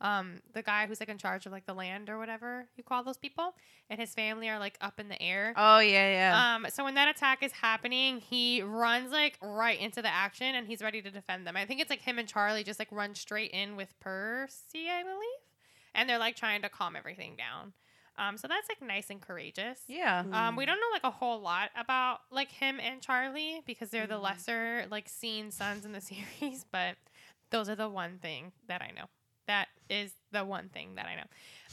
um, 0.05 0.41
the 0.53 0.63
guy 0.63 0.87
who's 0.87 1.01
like 1.01 1.09
in 1.09 1.19
charge 1.19 1.47
of 1.47 1.53
like 1.53 1.65
the 1.67 1.75
land 1.75 2.09
or 2.11 2.19
whatever 2.19 2.67
you 2.77 2.85
call 2.85 3.03
those 3.03 3.17
people, 3.17 3.55
and 3.91 3.99
his 3.99 4.13
family 4.15 4.49
are 4.49 4.59
like 4.59 4.77
up 4.81 5.01
in 5.01 5.09
the 5.09 5.21
air. 5.21 5.55
Oh 5.57 5.79
yeah, 5.81 6.11
yeah. 6.13 6.55
Um, 6.57 6.67
so 6.69 6.85
when 6.85 6.95
that 6.95 7.09
attack 7.09 7.43
is 7.43 7.53
happening, 7.53 8.19
he 8.21 8.63
runs 8.63 9.11
like 9.11 9.39
right 9.43 9.81
into 9.81 10.03
the 10.03 10.13
action 10.13 10.55
and 10.55 10.67
he's 10.69 10.83
ready 10.83 11.01
to 11.03 11.11
defend 11.11 11.47
them. 11.47 11.57
I 11.57 11.65
think 11.65 11.81
it's 11.81 11.91
like 11.91 12.03
him 12.03 12.19
and 12.19 12.29
Charlie 12.29 12.63
just 12.65 12.79
like 12.79 12.93
run 12.93 13.15
straight 13.15 13.51
in 13.53 13.77
with 13.77 13.99
Percy, 13.99 14.91
I 14.91 15.03
believe, 15.03 15.41
and 15.95 16.09
they're 16.09 16.19
like 16.19 16.37
trying 16.37 16.63
to 16.63 16.69
calm 16.69 16.97
everything 16.97 17.35
down. 17.37 17.73
Um, 18.17 18.37
so 18.39 18.47
that's 18.47 18.69
like 18.69 18.81
nice 18.87 19.11
and 19.11 19.21
courageous. 19.21 19.81
yeah. 19.89 20.23
Um, 20.33 20.55
we 20.55 20.67
don't 20.67 20.77
know 20.77 20.87
like 20.93 21.03
a 21.03 21.11
whole 21.11 21.41
lot 21.41 21.71
about 21.77 22.21
like 22.31 22.53
him 22.53 22.79
and 22.79 23.01
Charlie 23.01 23.63
because 23.67 23.91
they're 23.91 24.07
the 24.07 24.15
Mhm. 24.19 24.23
lesser 24.23 24.87
like 24.91 25.09
seen 25.09 25.51
sons 25.51 25.85
in 25.85 25.91
the 25.93 26.01
series, 26.13 26.65
but 26.71 26.97
those 27.51 27.69
are 27.69 27.75
the 27.75 27.89
one 27.89 28.19
thing 28.19 28.53
that 28.69 28.83
I 28.83 28.91
know. 28.95 29.07
That 29.47 29.69
is 29.91 30.13
the 30.33 30.45
one 30.45 30.69
thing 30.69 30.95
that 30.97 31.07
I 31.07 31.17
know. 31.17 31.25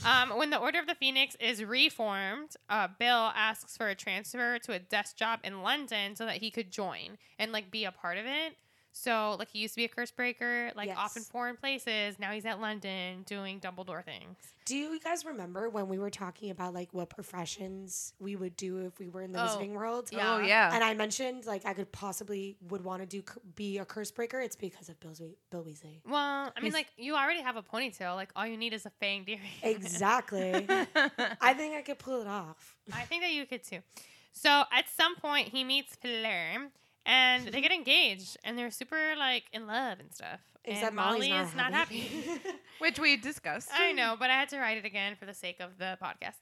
Um, 0.06 0.38
when 0.38 0.50
the 0.50 0.58
Order 0.58 0.80
of 0.80 0.88
the 0.88 0.96
Phoenix 0.96 1.36
is 1.40 1.64
reformed, 1.64 2.56
uh, 2.70 2.88
Bill 3.00 3.32
asks 3.36 3.78
for 3.78 3.88
a 3.88 3.96
transfer 3.96 4.60
to 4.60 4.74
a 4.74 4.80
desk 4.80 5.16
job 5.16 5.40
in 5.44 5.62
London 5.62 6.16
so 6.16 6.26
that 6.26 6.38
he 6.38 6.52
could 6.52 6.72
join 6.72 7.18
and 7.40 7.52
like 7.52 7.72
be 7.72 7.86
a 7.86 7.92
part 7.92 8.18
of 8.18 8.26
it. 8.26 8.56
So 8.94 9.36
like 9.40 9.50
he 9.50 9.60
used 9.60 9.74
to 9.76 9.78
be 9.78 9.86
a 9.86 9.90
curse 9.90 10.12
breaker, 10.12 10.72
like 10.76 10.90
off 10.96 11.16
in 11.16 11.24
foreign 11.24 11.56
places. 11.56 12.20
Now 12.20 12.32
he's 12.32 12.46
at 12.46 12.60
London 12.60 13.24
doing 13.26 13.60
Dumbledore 13.60 14.04
things. 14.04 14.38
Do 14.66 14.76
you 14.76 15.00
guys 15.00 15.26
remember 15.26 15.70
when 15.70 15.88
we 15.88 15.98
were 15.98 16.10
talking 16.10 16.50
about 16.52 16.74
like 16.74 16.90
what 16.94 17.10
professions 17.10 18.14
we 18.20 18.36
would 18.36 18.56
do 18.56 18.86
if 18.86 19.00
we 19.00 19.08
were 19.10 19.22
in 19.22 19.32
the 19.32 19.42
Oh, 19.42 19.46
Wizarding 19.58 19.72
World? 19.74 20.10
yeah. 20.12 20.36
Oh 20.36 20.40
yeah. 20.40 20.72
And 20.74 20.84
I 20.84 20.94
mentioned 20.94 21.46
like 21.46 21.66
I 21.66 21.74
could 21.74 21.92
possibly 21.92 22.58
would 22.70 22.84
want 22.84 23.02
to 23.02 23.06
do 23.06 23.24
be 23.56 23.78
a 23.78 23.86
curse 23.86 24.12
breaker. 24.12 24.40
It's 24.42 24.56
because 24.56 24.90
of 24.90 25.00
Bill's 25.00 25.22
Bill 25.50 25.64
Weasley. 25.64 26.02
Well, 26.06 26.52
I 26.56 26.60
mean, 26.60 26.66
He's- 26.66 26.74
like 26.74 26.88
you 26.98 27.16
already 27.16 27.42
have 27.42 27.56
a 27.56 27.64
ponytail. 27.64 28.16
Like 28.16 28.30
all 28.36 28.46
you 28.46 28.58
need 28.58 28.74
is 28.74 28.86
a 28.86 28.92
fanged 29.04 29.30
earring. 29.30 29.42
Exactly. 29.64 30.66
I 30.70 31.54
think 31.54 31.76
I 31.76 31.82
could 31.82 32.00
pull 32.00 32.22
it 32.22 32.28
off. 32.28 32.76
I 32.94 33.04
think 33.04 33.24
that 33.24 33.32
you 33.32 33.46
could 33.46 33.64
too. 33.64 33.80
So 34.34 34.50
at 34.72 34.86
some 34.96 35.16
point, 35.16 35.50
he 35.50 35.64
meets 35.64 35.96
Fleur, 35.96 36.70
and 37.06 37.48
they 37.48 37.62
get 37.62 37.72
engaged, 37.72 38.38
and 38.44 38.58
they're 38.58 38.72
super 38.72 39.16
like 39.18 39.44
in 39.54 39.68
love 39.68 40.00
and 40.00 40.14
stuff. 40.14 40.40
Except 40.64 40.88
and 40.88 40.96
Molly's 40.96 41.30
Molly 41.30 41.30
not 41.30 41.48
is 41.48 41.56
not 41.56 41.74
happy. 41.74 42.08
Which 42.80 43.00
we 43.00 43.18
discussed. 43.18 43.70
I 43.74 43.92
know, 43.94 44.16
but 44.20 44.30
I 44.30 44.34
had 44.34 44.50
to 44.50 44.60
write 44.60 44.78
it 44.78 44.86
again 44.86 45.16
for 45.16 45.26
the 45.26 45.34
sake 45.34 45.60
of 45.60 45.78
the 45.78 45.98
podcast. 46.02 46.36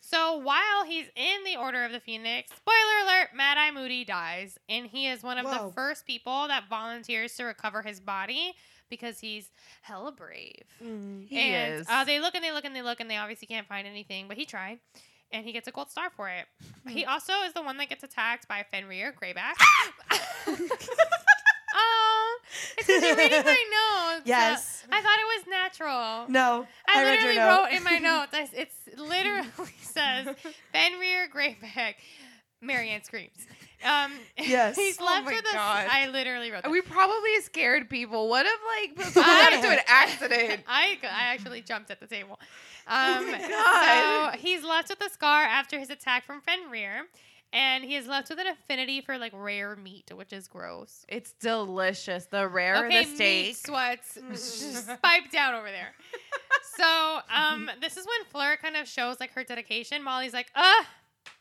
So 0.00 0.38
while 0.38 0.84
he's 0.86 1.06
in 1.16 1.44
the 1.44 1.56
Order 1.56 1.84
of 1.84 1.92
the 1.92 2.00
Phoenix, 2.00 2.52
spoiler 2.56 3.04
alert, 3.04 3.30
Mad 3.34 3.58
Eye 3.58 3.72
Moody 3.72 4.04
dies, 4.04 4.56
and 4.68 4.86
he 4.86 5.08
is 5.08 5.22
one 5.22 5.36
of 5.36 5.44
Whoa. 5.44 5.66
the 5.66 5.72
first 5.72 6.06
people 6.06 6.46
that 6.48 6.68
volunteers 6.70 7.34
to 7.36 7.44
recover 7.44 7.82
his 7.82 7.98
body 7.98 8.54
because 8.88 9.18
he's 9.18 9.50
hella 9.82 10.12
brave. 10.12 10.62
Mm. 10.82 11.26
He 11.26 11.40
and 11.40 11.80
is. 11.80 11.86
Uh, 11.90 12.04
they 12.04 12.20
look 12.20 12.36
and 12.36 12.44
they 12.44 12.52
look 12.52 12.64
and 12.64 12.74
they 12.74 12.82
look 12.82 13.00
and 13.00 13.10
they 13.10 13.16
obviously 13.16 13.48
can't 13.48 13.66
find 13.66 13.86
anything, 13.86 14.28
but 14.28 14.36
he 14.36 14.44
tried. 14.44 14.78
And 15.36 15.44
he 15.44 15.52
gets 15.52 15.68
a 15.68 15.70
gold 15.70 15.90
star 15.90 16.08
for 16.08 16.30
it. 16.30 16.46
He 16.88 17.04
also 17.04 17.34
is 17.46 17.52
the 17.52 17.60
one 17.60 17.76
that 17.76 17.90
gets 17.90 18.02
attacked 18.02 18.48
by 18.48 18.64
Fenrir 18.70 19.12
Greyback. 19.12 19.52
oh, 21.74 22.38
it's 22.78 22.86
because 22.86 23.02
you're 23.02 23.16
reading 23.16 23.44
my 23.44 24.14
notes. 24.14 24.22
Yes. 24.24 24.84
I 24.90 25.02
thought 25.02 25.18
it 25.18 25.38
was 25.38 25.46
natural. 25.46 26.24
No, 26.30 26.66
I, 26.88 27.02
your 27.02 27.10
literally 27.10 27.36
wrote 27.36 27.66
in 27.72 27.84
my 27.84 27.98
notes. 27.98 28.30
I, 28.32 28.48
it's 28.54 28.74
literally 28.96 29.74
says 29.82 30.34
Fenrir 30.72 31.28
Greyback. 31.28 31.96
Marianne 32.62 33.04
screams. 33.04 33.46
Um, 33.84 34.12
Yes. 34.38 34.76
he's 34.76 34.98
Oh 35.00 35.04
left 35.04 35.26
my 35.26 35.32
with 35.32 35.44
a. 35.50 35.52
God. 35.54 35.86
I 35.90 36.08
literally 36.08 36.50
wrote. 36.50 36.62
That. 36.62 36.70
we 36.70 36.80
probably 36.80 37.40
scared 37.42 37.88
people. 37.90 38.28
What 38.28 38.46
if 38.46 38.96
like 38.96 39.06
people 39.06 39.22
got 39.22 39.52
into 39.52 39.68
an 39.68 39.78
accident? 39.86 40.62
I, 40.68 40.98
I 41.02 41.32
actually 41.34 41.62
jumped 41.62 41.90
at 41.90 42.00
the 42.00 42.06
table. 42.06 42.38
Um, 42.86 43.30
my 43.30 43.38
God. 43.48 44.32
So 44.34 44.38
he's 44.38 44.62
left 44.64 44.88
with 44.90 45.00
a 45.04 45.10
scar 45.10 45.42
after 45.42 45.78
his 45.78 45.90
attack 45.90 46.24
from 46.24 46.40
Fenrir, 46.40 47.06
and 47.52 47.82
he 47.84 47.96
is 47.96 48.06
left 48.06 48.30
with 48.30 48.38
an 48.38 48.46
affinity 48.46 49.00
for 49.00 49.18
like 49.18 49.32
rare 49.34 49.74
meat, 49.76 50.10
which 50.14 50.32
is 50.32 50.46
gross. 50.48 51.04
It's 51.08 51.32
delicious. 51.32 52.26
The 52.26 52.46
rare 52.48 52.86
okay, 52.86 53.04
the 53.04 53.14
steak. 53.14 53.46
meat 53.48 53.56
sweats. 53.56 54.18
Just 54.30 54.88
pipe 55.02 55.30
down 55.32 55.54
over 55.54 55.70
there. 55.70 55.92
So, 56.76 57.18
um, 57.34 57.70
this 57.80 57.96
is 57.96 58.06
when 58.06 58.24
Fleur 58.30 58.56
kind 58.56 58.76
of 58.76 58.86
shows 58.86 59.18
like 59.18 59.32
her 59.32 59.44
dedication. 59.44 60.02
Molly's 60.02 60.32
like, 60.34 60.48
"Uh, 60.54 60.84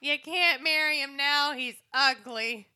you 0.05 0.19
can't 0.19 0.63
marry 0.63 0.99
him 0.99 1.17
now. 1.17 1.53
He's 1.53 1.75
ugly." 1.93 2.69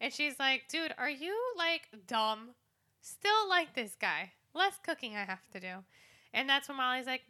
And 0.00 0.12
she's 0.12 0.38
like, 0.38 0.68
"Dude, 0.68 0.94
are 0.98 1.10
you 1.10 1.36
like 1.56 1.88
dumb? 2.06 2.54
Still 3.00 3.48
like 3.48 3.74
this 3.74 3.94
guy? 3.94 4.32
Less 4.54 4.78
cooking 4.84 5.16
I 5.16 5.24
have 5.24 5.48
to 5.52 5.60
do." 5.60 5.84
And 6.32 6.48
that's 6.48 6.68
when 6.68 6.76
Molly's 6.76 7.06
like, 7.06 7.22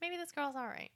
"Maybe 0.00 0.16
this 0.16 0.32
girl's 0.32 0.56
all 0.56 0.66
right." 0.66 0.90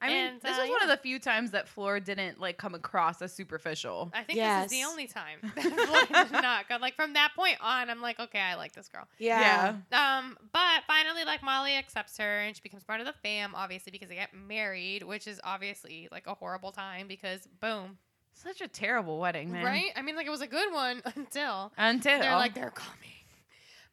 I 0.00 0.06
mean, 0.08 0.16
And, 0.16 0.40
this 0.40 0.56
uh, 0.56 0.60
was 0.62 0.70
one 0.70 0.82
of 0.82 0.88
the 0.88 0.96
few 0.96 1.18
times 1.18 1.50
that 1.50 1.66
Fleur 1.68 1.98
didn't 1.98 2.38
like 2.40 2.56
come 2.56 2.74
across 2.74 3.20
as 3.20 3.32
superficial. 3.32 4.10
I 4.14 4.22
think 4.22 4.38
this 4.38 4.64
is 4.66 4.70
the 4.70 4.84
only 4.84 5.06
time 5.08 5.38
that 5.56 5.62
Fleur 6.08 6.24
did 6.24 6.32
not. 6.32 6.68
'Cause, 6.68 6.80
Like 6.80 6.94
from 6.94 7.14
that 7.14 7.32
point 7.34 7.56
on, 7.60 7.90
I'm 7.90 8.00
like, 8.00 8.20
okay, 8.20 8.38
I 8.38 8.54
like 8.54 8.72
this 8.72 8.88
girl. 8.88 9.08
Yeah. 9.18 9.74
Um, 9.92 10.38
but 10.52 10.82
finally, 10.86 11.24
like 11.24 11.42
Molly 11.42 11.74
accepts 11.74 12.16
her 12.18 12.40
and 12.40 12.54
she 12.54 12.62
becomes 12.62 12.84
part 12.84 13.00
of 13.00 13.06
the 13.06 13.14
fam, 13.24 13.54
obviously 13.56 13.90
because 13.90 14.08
they 14.08 14.14
get 14.14 14.32
married, 14.32 15.02
which 15.02 15.26
is 15.26 15.40
obviously 15.42 16.08
like 16.12 16.26
a 16.28 16.34
horrible 16.34 16.70
time 16.70 17.08
because 17.08 17.48
boom, 17.60 17.98
Such 18.34 18.60
a 18.60 18.68
terrible 18.68 19.18
wedding, 19.18 19.50
man. 19.50 19.64
right? 19.64 19.90
I 19.96 20.02
mean, 20.02 20.14
like 20.14 20.26
it 20.28 20.30
was 20.30 20.42
a 20.42 20.46
good 20.46 20.72
one 20.72 21.02
until 21.16 21.72
Until 21.76 22.20
they're 22.20 22.36
like 22.36 22.54
they're 22.54 22.70
coming. 22.70 22.94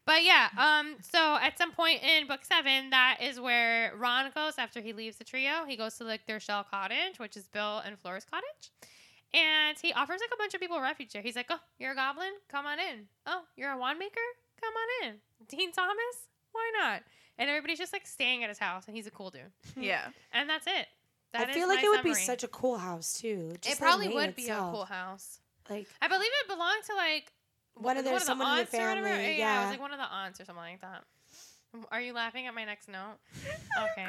But 0.06 0.24
yeah, 0.24 0.50
um, 0.58 0.98
so 1.02 1.38
at 1.42 1.58
some 1.58 1.72
point 1.72 2.04
in 2.04 2.28
book 2.28 2.46
seven, 2.46 2.92
that 2.92 3.18
is 3.22 3.40
where 3.40 3.92
Ron 3.98 4.32
goes 4.36 4.54
after 4.60 4.80
he 4.80 4.94
leaves 4.94 5.18
the 5.18 5.24
trio. 5.24 5.66
He 5.68 5.76
goes 5.76 5.98
to 5.98 6.04
like 6.04 6.28
their 6.28 6.40
shell 6.40 6.64
cottage, 6.70 7.18
which 7.18 7.36
is 7.36 7.48
Bill 7.48 7.80
and 7.80 7.98
Fleur's 7.98 8.26
cottage. 8.26 8.72
And 9.34 9.78
he 9.82 9.92
offers 9.94 10.22
like 10.22 10.30
a 10.34 10.38
bunch 10.38 10.54
of 10.54 10.62
people 10.62 10.80
refuge 10.80 11.12
there. 11.12 11.24
He's 11.24 11.36
like, 11.36 11.48
Oh, 11.50 11.60
you're 11.80 11.92
a 11.92 11.96
goblin? 11.96 12.32
Come 12.50 12.66
on 12.66 12.80
in. 12.80 13.08
Oh, 13.26 13.42
you're 13.58 13.72
a 13.72 13.78
wand 13.78 13.98
maker? 13.98 14.22
Come 14.62 14.74
on 14.74 15.10
in. 15.10 15.16
Dean 15.50 15.72
Thomas? 15.72 16.30
Why 16.52 16.72
not? 16.78 17.02
And 17.38 17.50
everybody's 17.50 17.80
just 17.80 17.92
like 17.92 18.08
staying 18.08 18.44
at 18.44 18.50
his 18.50 18.60
house 18.60 18.86
and 18.88 18.96
he's 18.96 19.08
a 19.08 19.12
cool 19.12 19.32
dude. 19.32 19.42
yeah. 19.78 20.08
And 20.32 20.48
that's 20.50 20.68
it. 20.68 20.88
That 21.34 21.48
I 21.48 21.50
is 21.50 21.56
feel 21.56 21.68
like 21.68 21.84
my 21.84 21.88
it 21.88 21.90
would 21.90 22.04
be 22.04 22.14
such 22.14 22.44
a 22.44 22.48
cool 22.48 22.78
house 22.78 23.20
too. 23.20 23.50
It 23.56 23.62
Just 23.64 23.80
the 23.80 23.86
probably 23.86 24.08
name 24.08 24.16
would 24.16 24.36
be 24.36 24.48
a 24.48 24.58
cool 24.58 24.86
house. 24.86 25.40
Like 25.70 25.88
I 26.02 26.08
believe 26.08 26.30
it 26.44 26.48
belonged 26.48 26.84
to 26.86 26.96
like 26.96 27.34
One 27.76 27.98
of 27.98 28.04
their- 28.06 28.14
the 28.16 28.20
someone 28.22 28.60
in 28.60 28.66
the 28.66 28.72
whatever. 28.78 29.04
family, 29.04 29.10
Yeah, 29.10 29.28
it 29.32 29.38
yeah. 29.38 29.62
was 29.64 29.72
like 29.72 29.80
one 29.82 29.92
of 29.92 30.00
the 30.00 30.06
aunts 30.06 30.40
or 30.40 30.46
something 30.46 30.64
like 30.64 30.82
that. 30.82 31.04
Are 31.92 32.00
you 32.00 32.14
laughing 32.14 32.48
at 32.48 32.56
my 32.56 32.64
next 32.64 32.88
note? 32.88 33.18
Okay. 33.78 34.08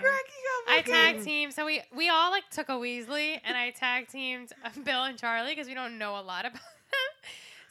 I 0.68 0.82
tag 0.82 1.22
team. 1.24 1.50
So 1.50 1.66
we 1.66 1.82
we 1.94 2.08
all 2.08 2.30
like 2.30 2.48
took 2.50 2.68
a 2.68 2.72
Weasley, 2.74 3.40
and 3.44 3.56
I 3.56 3.70
tag 3.70 4.06
teamed 4.08 4.52
Bill 4.84 5.02
and 5.04 5.18
Charlie 5.18 5.50
because 5.52 5.66
we 5.66 5.74
don't 5.74 5.98
know 5.98 6.12
a 6.18 6.22
lot 6.22 6.44
about 6.46 6.52
them. 6.62 6.62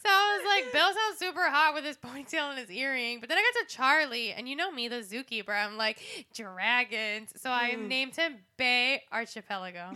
So 0.04 0.10
I 0.12 0.38
was 0.38 0.46
like, 0.46 0.74
Bill 0.74 0.88
sounds 0.94 1.18
super 1.18 1.50
hot 1.50 1.74
with 1.74 1.86
his 1.86 1.96
ponytail 1.98 2.50
and 2.52 2.60
his 2.60 2.70
earring. 2.70 3.22
But 3.22 3.30
then 3.30 3.38
I 3.38 3.42
got 3.54 3.68
to 3.70 3.74
Charlie, 3.76 4.34
and 4.34 4.48
you 4.50 4.56
know 4.58 4.70
me, 4.72 4.88
the 4.90 4.98
zookeeper. 4.98 5.50
I'm 5.50 5.78
like, 5.78 6.00
dragons. 6.34 7.32
So 7.38 7.50
I 7.50 7.72
Hmm. 7.76 7.88
named 7.88 8.16
him 8.18 8.36
Bay 8.58 9.02
Archipelago. 9.14 9.94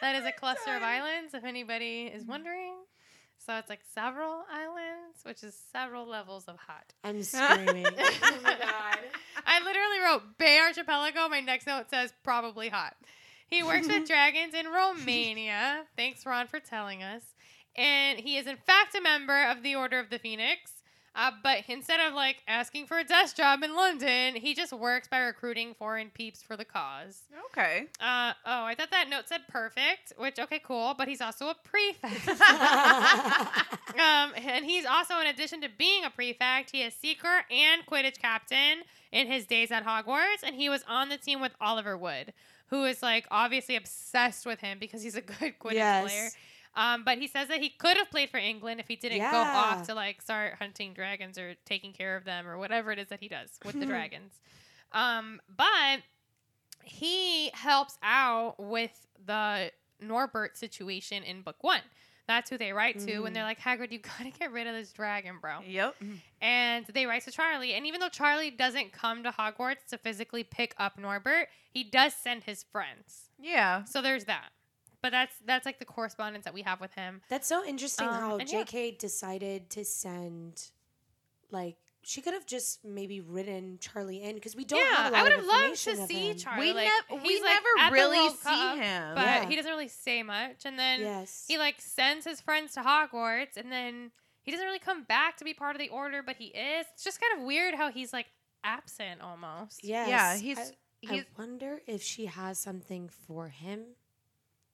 that 0.00 0.16
is 0.16 0.24
a 0.24 0.32
cluster 0.32 0.74
of 0.76 0.82
islands, 0.82 1.34
if 1.34 1.44
anybody 1.44 2.04
is 2.04 2.24
wondering. 2.24 2.74
So 3.44 3.56
it's 3.56 3.68
like 3.68 3.80
several 3.94 4.44
islands, 4.52 5.18
which 5.24 5.42
is 5.42 5.56
several 5.72 6.06
levels 6.06 6.44
of 6.46 6.56
hot. 6.56 6.92
I'm 7.02 7.22
screaming. 7.22 7.86
oh 7.98 8.38
my 8.44 8.56
god. 8.56 8.98
I 9.44 9.58
literally 9.64 9.98
wrote 10.04 10.38
Bay 10.38 10.58
Archipelago. 10.58 11.28
My 11.28 11.40
next 11.40 11.66
note 11.66 11.90
says 11.90 12.12
probably 12.22 12.68
hot. 12.68 12.94
He 13.48 13.62
works 13.62 13.88
with 13.88 14.06
dragons 14.08 14.54
in 14.54 14.66
Romania. 14.66 15.82
Thanks, 15.96 16.24
Ron, 16.24 16.46
for 16.46 16.60
telling 16.60 17.02
us. 17.02 17.22
And 17.76 18.18
he 18.18 18.36
is, 18.36 18.46
in 18.46 18.56
fact, 18.56 18.94
a 18.94 19.00
member 19.00 19.44
of 19.44 19.62
the 19.62 19.74
Order 19.74 19.98
of 19.98 20.10
the 20.10 20.18
Phoenix. 20.18 20.72
Uh, 21.14 21.30
but 21.42 21.58
instead 21.68 22.00
of 22.00 22.14
like 22.14 22.36
asking 22.48 22.86
for 22.86 22.98
a 22.98 23.04
desk 23.04 23.36
job 23.36 23.62
in 23.62 23.74
London, 23.76 24.34
he 24.34 24.54
just 24.54 24.72
works 24.72 25.08
by 25.08 25.18
recruiting 25.18 25.74
foreign 25.74 26.08
peeps 26.08 26.42
for 26.42 26.56
the 26.56 26.64
cause. 26.64 27.22
Okay. 27.50 27.86
Uh, 28.00 28.32
oh, 28.46 28.64
I 28.64 28.74
thought 28.74 28.90
that 28.92 29.10
note 29.10 29.28
said 29.28 29.42
perfect, 29.48 30.14
which, 30.16 30.38
okay, 30.38 30.58
cool, 30.64 30.94
but 30.96 31.08
he's 31.08 31.20
also 31.20 31.48
a 31.48 31.54
prefect. 31.54 32.26
Um, 33.92 34.32
and 34.36 34.64
he's 34.64 34.86
also, 34.86 35.18
in 35.20 35.26
addition 35.26 35.60
to 35.60 35.68
being 35.76 36.02
a 36.04 36.08
prefect, 36.10 36.70
he 36.70 36.80
is 36.80 36.94
seeker 36.94 37.44
and 37.50 37.84
Quidditch 37.84 38.18
captain 38.18 38.78
in 39.12 39.26
his 39.26 39.44
days 39.44 39.70
at 39.70 39.84
Hogwarts, 39.84 40.42
and 40.42 40.56
he 40.56 40.70
was 40.70 40.82
on 40.88 41.10
the 41.10 41.18
team 41.18 41.42
with 41.42 41.52
Oliver 41.60 41.94
Wood, 41.98 42.32
who 42.68 42.84
is 42.84 43.02
like 43.02 43.26
obviously 43.30 43.76
obsessed 43.76 44.46
with 44.46 44.60
him 44.60 44.78
because 44.80 45.02
he's 45.02 45.14
a 45.14 45.20
good 45.20 45.58
Quidditch 45.60 45.74
Yes. 45.74 46.04
player. 46.10 46.28
Um, 46.74 47.04
but 47.04 47.18
he 47.18 47.26
says 47.26 47.48
that 47.48 47.60
he 47.60 47.68
could 47.68 47.96
have 47.98 48.10
played 48.10 48.30
for 48.30 48.38
England 48.38 48.80
if 48.80 48.88
he 48.88 48.96
didn't 48.96 49.18
go 49.30 49.36
off 49.36 49.86
to 49.88 49.94
like 49.94 50.22
start 50.22 50.54
hunting 50.54 50.94
dragons 50.94 51.36
or 51.36 51.54
taking 51.66 51.92
care 51.92 52.16
of 52.16 52.24
them 52.24 52.46
or 52.48 52.56
whatever 52.56 52.90
it 52.92 52.98
is 52.98 53.08
that 53.08 53.20
he 53.20 53.28
does 53.28 53.50
with 53.64 53.78
the 53.78 53.86
dragons. 53.86 54.32
Um, 54.92 55.40
but 55.54 56.00
he 56.82 57.50
helps 57.50 57.98
out 58.02 58.54
with 58.58 59.06
the 59.24 59.70
Norbert 60.00 60.56
situation 60.56 61.22
in 61.22 61.42
book 61.42 61.56
one. 61.60 61.80
That's 62.28 62.48
who 62.48 62.56
they 62.56 62.72
write 62.72 62.98
to 63.00 63.20
when 63.20 63.32
they're 63.32 63.44
like, 63.44 63.60
Hagrid, 63.60 63.90
you 63.92 63.98
gotta 64.18 64.30
get 64.30 64.52
rid 64.52 64.66
of 64.66 64.74
this 64.74 64.92
dragon, 64.92 65.38
bro. 65.40 65.58
Yep. 65.66 65.96
And 66.40 66.86
they 66.86 67.04
write 67.04 67.24
to 67.24 67.30
Charlie. 67.30 67.74
And 67.74 67.86
even 67.86 68.00
though 68.00 68.08
Charlie 68.08 68.50
doesn't 68.50 68.92
come 68.92 69.22
to 69.24 69.30
Hogwarts 69.30 69.84
to 69.90 69.98
physically 69.98 70.44
pick 70.44 70.74
up 70.78 70.98
Norbert, 70.98 71.48
he 71.70 71.84
does 71.84 72.14
send 72.14 72.44
his 72.44 72.62
friends. 72.62 73.28
Yeah. 73.40 73.84
So 73.84 74.00
there's 74.00 74.24
that. 74.24 74.50
But 75.02 75.10
that's 75.10 75.34
that's 75.44 75.66
like 75.66 75.78
the 75.80 75.84
correspondence 75.84 76.44
that 76.44 76.54
we 76.54 76.62
have 76.62 76.80
with 76.80 76.94
him. 76.94 77.20
That's 77.28 77.46
so 77.48 77.64
interesting 77.64 78.06
Um, 78.08 78.14
how 78.14 78.36
and 78.38 78.50
yeah. 78.50 78.62
JK 78.62 78.98
decided 78.98 79.68
to 79.70 79.84
send, 79.84 80.70
like, 81.50 81.76
she 82.04 82.20
could 82.20 82.34
have 82.34 82.46
just 82.46 82.84
maybe 82.84 83.20
written 83.20 83.78
Charlie 83.80 84.22
in 84.22 84.34
because 84.36 84.56
we 84.56 84.64
don't 84.64 84.78
yeah, 84.80 84.96
have 84.96 85.12
a 85.12 85.16
lot 85.16 85.20
I 85.20 85.22
would 85.24 85.32
have 85.32 85.44
loved 85.44 85.84
to 85.84 86.06
see 86.06 86.30
him. 86.30 86.36
Charlie. 86.38 86.66
We 86.68 86.72
like, 86.72 86.88
nev- 87.10 87.22
we 87.22 87.40
like, 87.40 87.50
never 87.78 87.94
really 87.94 88.18
World 88.18 88.36
see 88.38 88.44
Cup, 88.48 88.78
him. 88.78 89.14
but 89.14 89.24
Yeah. 89.24 89.48
he 89.48 89.56
doesn't 89.56 89.70
really 89.70 89.88
say 89.88 90.22
much. 90.22 90.64
And 90.64 90.78
then 90.78 91.00
Yes. 91.00 91.44
he 91.46 91.58
like 91.58 91.80
sends 91.80 92.24
his 92.24 92.40
friends 92.40 92.72
to 92.74 92.80
Hogwarts, 92.82 93.56
and 93.56 93.70
then 93.70 94.10
he 94.42 94.50
doesn't 94.50 94.66
really 94.66 94.80
come 94.80 95.04
back 95.04 95.36
to 95.38 95.44
be 95.44 95.54
part 95.54 95.76
of 95.76 95.80
the 95.80 95.88
Order, 95.90 96.22
but 96.24 96.36
he 96.36 96.46
is. 96.46 96.86
It's 96.94 97.04
just 97.04 97.20
kind 97.20 97.40
of 97.40 97.46
weird 97.46 97.74
how 97.74 97.90
he's 97.92 98.12
like 98.12 98.26
absent 98.64 99.20
almost. 99.20 99.84
yes. 99.84 100.08
Yeah, 100.08 100.36
he's 100.36 100.58
I, 100.58 100.70
he's 101.00 101.10
I 101.22 101.26
wonder 101.38 101.80
if 101.86 102.02
she 102.02 102.26
has 102.26 102.58
something 102.58 103.08
for 103.08 103.48
him. 103.48 103.80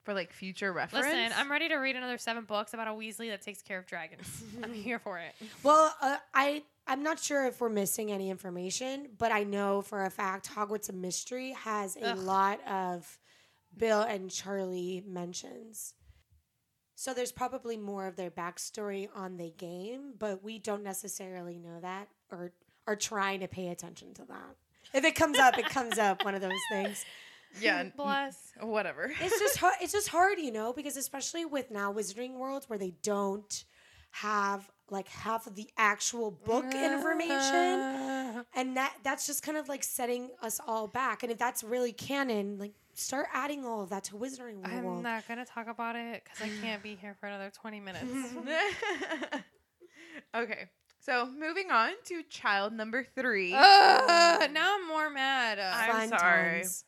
For 0.09 0.15
like 0.15 0.33
future 0.33 0.73
reference. 0.73 1.05
Listen, 1.05 1.33
I'm 1.37 1.51
ready 1.51 1.69
to 1.69 1.75
read 1.75 1.95
another 1.95 2.17
seven 2.17 2.45
books 2.45 2.73
about 2.73 2.89
a 2.89 2.93
Weasley 2.93 3.29
that 3.29 3.43
takes 3.43 3.61
care 3.61 3.79
of 3.79 3.85
dragons. 3.85 4.43
I'm 4.65 4.73
here 4.73 4.99
for 4.99 5.19
it. 5.19 5.35
Well, 5.63 5.95
uh, 6.01 6.17
I 6.33 6.63
I'm 6.87 7.03
not 7.03 7.19
sure 7.19 7.47
if 7.47 7.61
we're 7.61 7.69
missing 7.69 8.11
any 8.11 8.31
information, 8.31 9.09
but 9.19 9.33
I 9.33 9.45
know 9.45 9.83
for 9.83 10.07
a 10.07 10.11
fact 10.11 10.49
Hogwarts 10.49 10.89
a 10.89 10.95
Mystery 10.95 11.53
has 11.53 11.95
a 11.97 12.13
Ugh. 12.13 12.19
lot 12.21 12.67
of 12.67 13.19
Bill 13.77 14.01
and 14.01 14.31
Charlie 14.31 15.05
mentions. 15.07 15.93
So 16.95 17.13
there's 17.13 17.31
probably 17.31 17.77
more 17.77 18.07
of 18.07 18.17
their 18.17 18.31
backstory 18.31 19.11
on 19.15 19.37
the 19.37 19.51
game, 19.59 20.15
but 20.19 20.43
we 20.43 20.59
don't 20.59 20.83
necessarily 20.83 21.59
know 21.59 21.81
that 21.83 22.09
or 22.33 22.53
are 22.87 22.97
trying 22.97 23.41
to 23.41 23.47
pay 23.47 23.69
attention 23.69 24.15
to 24.15 24.25
that. 24.25 24.57
If 24.95 25.05
it 25.05 25.15
comes 25.15 25.39
up, 25.39 25.59
it 25.59 25.67
comes 25.67 25.99
up. 25.99 26.25
One 26.25 26.35
of 26.35 26.41
those 26.41 26.53
things. 26.71 27.05
yeah. 27.61 27.79
n- 27.79 27.93
Bless. 27.97 28.53
Whatever. 28.61 29.13
It's 29.21 29.39
just 29.39 29.57
hard. 29.59 29.75
It's 29.81 29.93
just 29.93 30.09
hard, 30.09 30.39
you 30.39 30.53
know, 30.53 30.73
because 30.73 30.97
especially 30.97 31.45
with 31.45 31.71
now 31.71 31.93
Wizarding 31.93 32.35
Worlds 32.35 32.69
where 32.69 32.79
they 32.79 32.95
don't 33.03 33.65
have 34.11 34.71
like 34.91 35.09
half 35.09 35.47
of 35.47 35.55
the 35.55 35.69
actual 35.77 36.31
book 36.31 36.65
uh-huh. 36.65 36.95
information 36.95 38.45
and 38.55 38.75
that 38.75 38.95
that's 39.05 39.27
just 39.27 39.43
kind 39.43 39.59
of 39.59 39.69
like 39.69 39.85
setting 39.85 40.31
us 40.43 40.59
all 40.67 40.87
back 40.87 41.23
and 41.23 41.31
if 41.31 41.37
that's 41.37 41.63
really 41.63 41.93
canon 41.93 42.57
like 42.59 42.73
start 42.99 43.27
adding 43.33 43.65
all 43.65 43.83
of 43.83 43.91
that 43.91 44.05
to 44.05 44.15
wizarding 44.17 44.57
World. 44.57 44.99
I'm 44.99 45.03
not 45.03 45.27
gonna 45.29 45.45
talk 45.45 45.69
about 45.69 45.97
it 45.97 46.23
because 46.25 46.41
I 46.43 46.51
can't 46.63 46.83
be 46.83 46.97
here 46.97 47.17
for 47.21 47.27
another 47.27 47.51
20 47.55 47.81
minutes. 47.81 48.05
okay. 50.35 50.69
So 51.01 51.27
moving 51.27 51.71
on 51.71 51.93
to 52.07 52.23
child 52.25 52.73
number 52.73 53.05
three. 53.15 53.55
Ugh, 53.55 54.51
now 54.51 54.77
I'm 54.77 54.89
more 54.89 55.11
mad. 55.11 55.59
I'm 55.59 56.09
Fun 56.09 56.19
sorry. 56.19 56.59
times. 56.59 56.85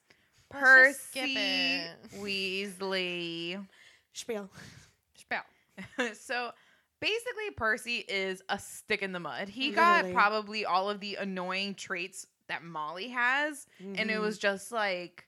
Let's 0.52 1.00
skip 1.00 1.22
Percy 1.22 1.34
it. 1.36 1.90
Weasley. 2.20 3.66
spiel 4.12 4.50
Spout. 5.14 5.44
so 6.16 6.50
basically, 7.00 7.50
Percy 7.56 8.04
is 8.08 8.42
a 8.48 8.58
stick 8.58 9.02
in 9.02 9.12
the 9.12 9.20
mud. 9.20 9.48
He 9.48 9.70
Literally. 9.70 10.12
got 10.12 10.12
probably 10.12 10.64
all 10.64 10.90
of 10.90 11.00
the 11.00 11.16
annoying 11.16 11.74
traits 11.74 12.26
that 12.48 12.64
Molly 12.64 13.08
has, 13.08 13.66
and 13.78 14.10
it 14.10 14.16
Mhm. 14.16 14.20
was 14.20 14.38
just 14.38 14.72
like 14.72 15.26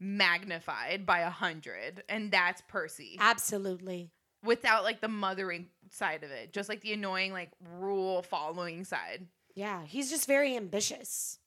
magnified 0.00 1.06
by 1.06 1.20
a 1.20 1.30
hundred. 1.30 2.02
And 2.08 2.30
that's 2.30 2.62
Percy 2.68 3.16
absolutely 3.20 4.10
without 4.42 4.84
like 4.84 5.00
the 5.00 5.08
mothering 5.08 5.68
side 5.90 6.22
of 6.24 6.30
it, 6.30 6.52
just 6.52 6.68
like 6.68 6.80
the 6.82 6.92
annoying, 6.92 7.32
like 7.32 7.50
rule 7.78 8.22
following 8.22 8.84
side. 8.84 9.26
yeah 9.54 9.84
he's 9.86 10.10
just 10.10 10.26
very 10.26 10.54
ambitious 10.56 11.38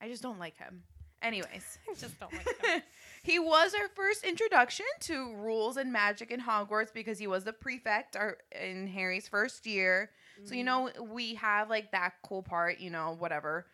I 0.00 0.08
just 0.08 0.22
don't 0.22 0.38
like 0.40 0.56
him. 0.58 0.82
Anyways. 1.22 1.78
I 1.90 1.94
just 1.94 2.18
don't 2.18 2.32
like 2.32 2.62
him. 2.64 2.82
he 3.22 3.38
was 3.38 3.74
our 3.74 3.88
first 3.94 4.24
introduction 4.24 4.86
to 5.00 5.34
rules 5.36 5.76
and 5.76 5.92
magic 5.92 6.30
in 6.30 6.40
Hogwarts 6.40 6.92
because 6.92 7.18
he 7.18 7.26
was 7.26 7.44
the 7.44 7.52
prefect 7.52 8.16
our, 8.16 8.38
in 8.60 8.86
Harry's 8.88 9.28
first 9.28 9.66
year. 9.66 10.10
So, 10.44 10.54
you 10.54 10.64
know, 10.64 10.90
we 11.00 11.34
have 11.36 11.70
like 11.70 11.92
that 11.92 12.14
cool 12.24 12.42
part, 12.42 12.80
you 12.80 12.90
know, 12.90 13.14
whatever. 13.18 13.66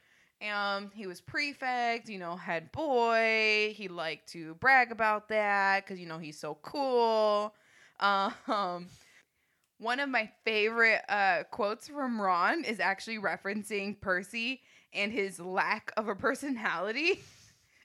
Um, 0.46 0.90
he 0.94 1.06
was 1.06 1.20
prefect, 1.20 2.08
you 2.08 2.18
know, 2.18 2.36
head 2.36 2.70
boy. 2.72 3.74
He 3.74 3.88
liked 3.88 4.28
to 4.32 4.54
brag 4.54 4.92
about 4.92 5.28
that 5.28 5.84
because 5.84 5.98
you 5.98 6.06
know 6.06 6.18
he's 6.18 6.38
so 6.38 6.58
cool. 6.62 7.54
Um, 8.00 8.86
one 9.78 9.98
of 9.98 10.08
my 10.08 10.30
favorite 10.44 11.02
uh, 11.08 11.44
quotes 11.50 11.88
from 11.88 12.20
Ron 12.20 12.64
is 12.64 12.80
actually 12.80 13.18
referencing 13.18 14.00
Percy 14.00 14.60
and 14.92 15.12
his 15.12 15.40
lack 15.40 15.92
of 15.96 16.08
a 16.08 16.14
personality. 16.14 17.20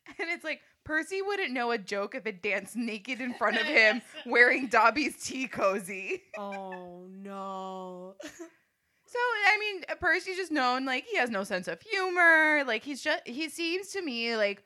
And 0.20 0.30
it's 0.30 0.44
like 0.44 0.62
Percy 0.84 1.22
wouldn't 1.22 1.52
know 1.52 1.72
a 1.72 1.78
joke 1.78 2.14
if 2.16 2.26
it 2.26 2.42
danced 2.42 2.76
naked 2.76 3.22
in 3.22 3.34
front 3.34 3.58
of 3.58 3.64
him 3.68 4.02
wearing 4.26 4.68
Dobby's 4.68 5.24
tea 5.24 5.48
cozy. 5.48 6.24
Oh 6.38 7.06
no. 7.10 8.16
So 8.22 9.20
I 9.20 9.58
mean, 9.60 9.84
Percy's 10.00 10.38
just 10.38 10.52
known 10.52 10.86
like 10.86 11.06
he 11.06 11.18
has 11.18 11.30
no 11.30 11.44
sense 11.44 11.68
of 11.68 11.82
humor. 11.82 12.64
Like 12.66 12.84
he's 12.84 13.02
just 13.02 13.28
he 13.28 13.50
seems 13.50 13.90
to 13.90 14.02
me 14.02 14.36
like 14.36 14.64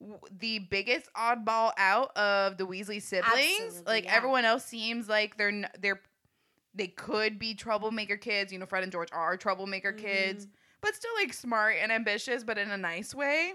w- 0.00 0.20
the 0.38 0.58
biggest 0.58 1.08
oddball 1.14 1.72
out 1.78 2.16
of 2.16 2.58
the 2.58 2.66
Weasley 2.66 3.00
siblings. 3.00 3.60
Absolutely, 3.60 3.92
like 3.92 4.04
yeah. 4.04 4.14
everyone 4.14 4.44
else 4.44 4.64
seems 4.64 5.08
like 5.08 5.36
they're 5.36 5.48
n- 5.48 5.68
they're 5.80 6.00
they 6.74 6.88
could 6.88 7.38
be 7.38 7.54
troublemaker 7.54 8.16
kids. 8.16 8.52
You 8.52 8.58
know, 8.58 8.66
Fred 8.66 8.82
and 8.82 8.92
George 8.92 9.08
are 9.12 9.36
troublemaker 9.36 9.92
kids, 9.92 10.44
mm-hmm. 10.44 10.54
but 10.82 10.94
still 10.94 11.14
like 11.16 11.32
smart 11.32 11.76
and 11.80 11.90
ambitious, 11.90 12.44
but 12.44 12.58
in 12.58 12.70
a 12.70 12.76
nice 12.76 13.14
way. 13.14 13.54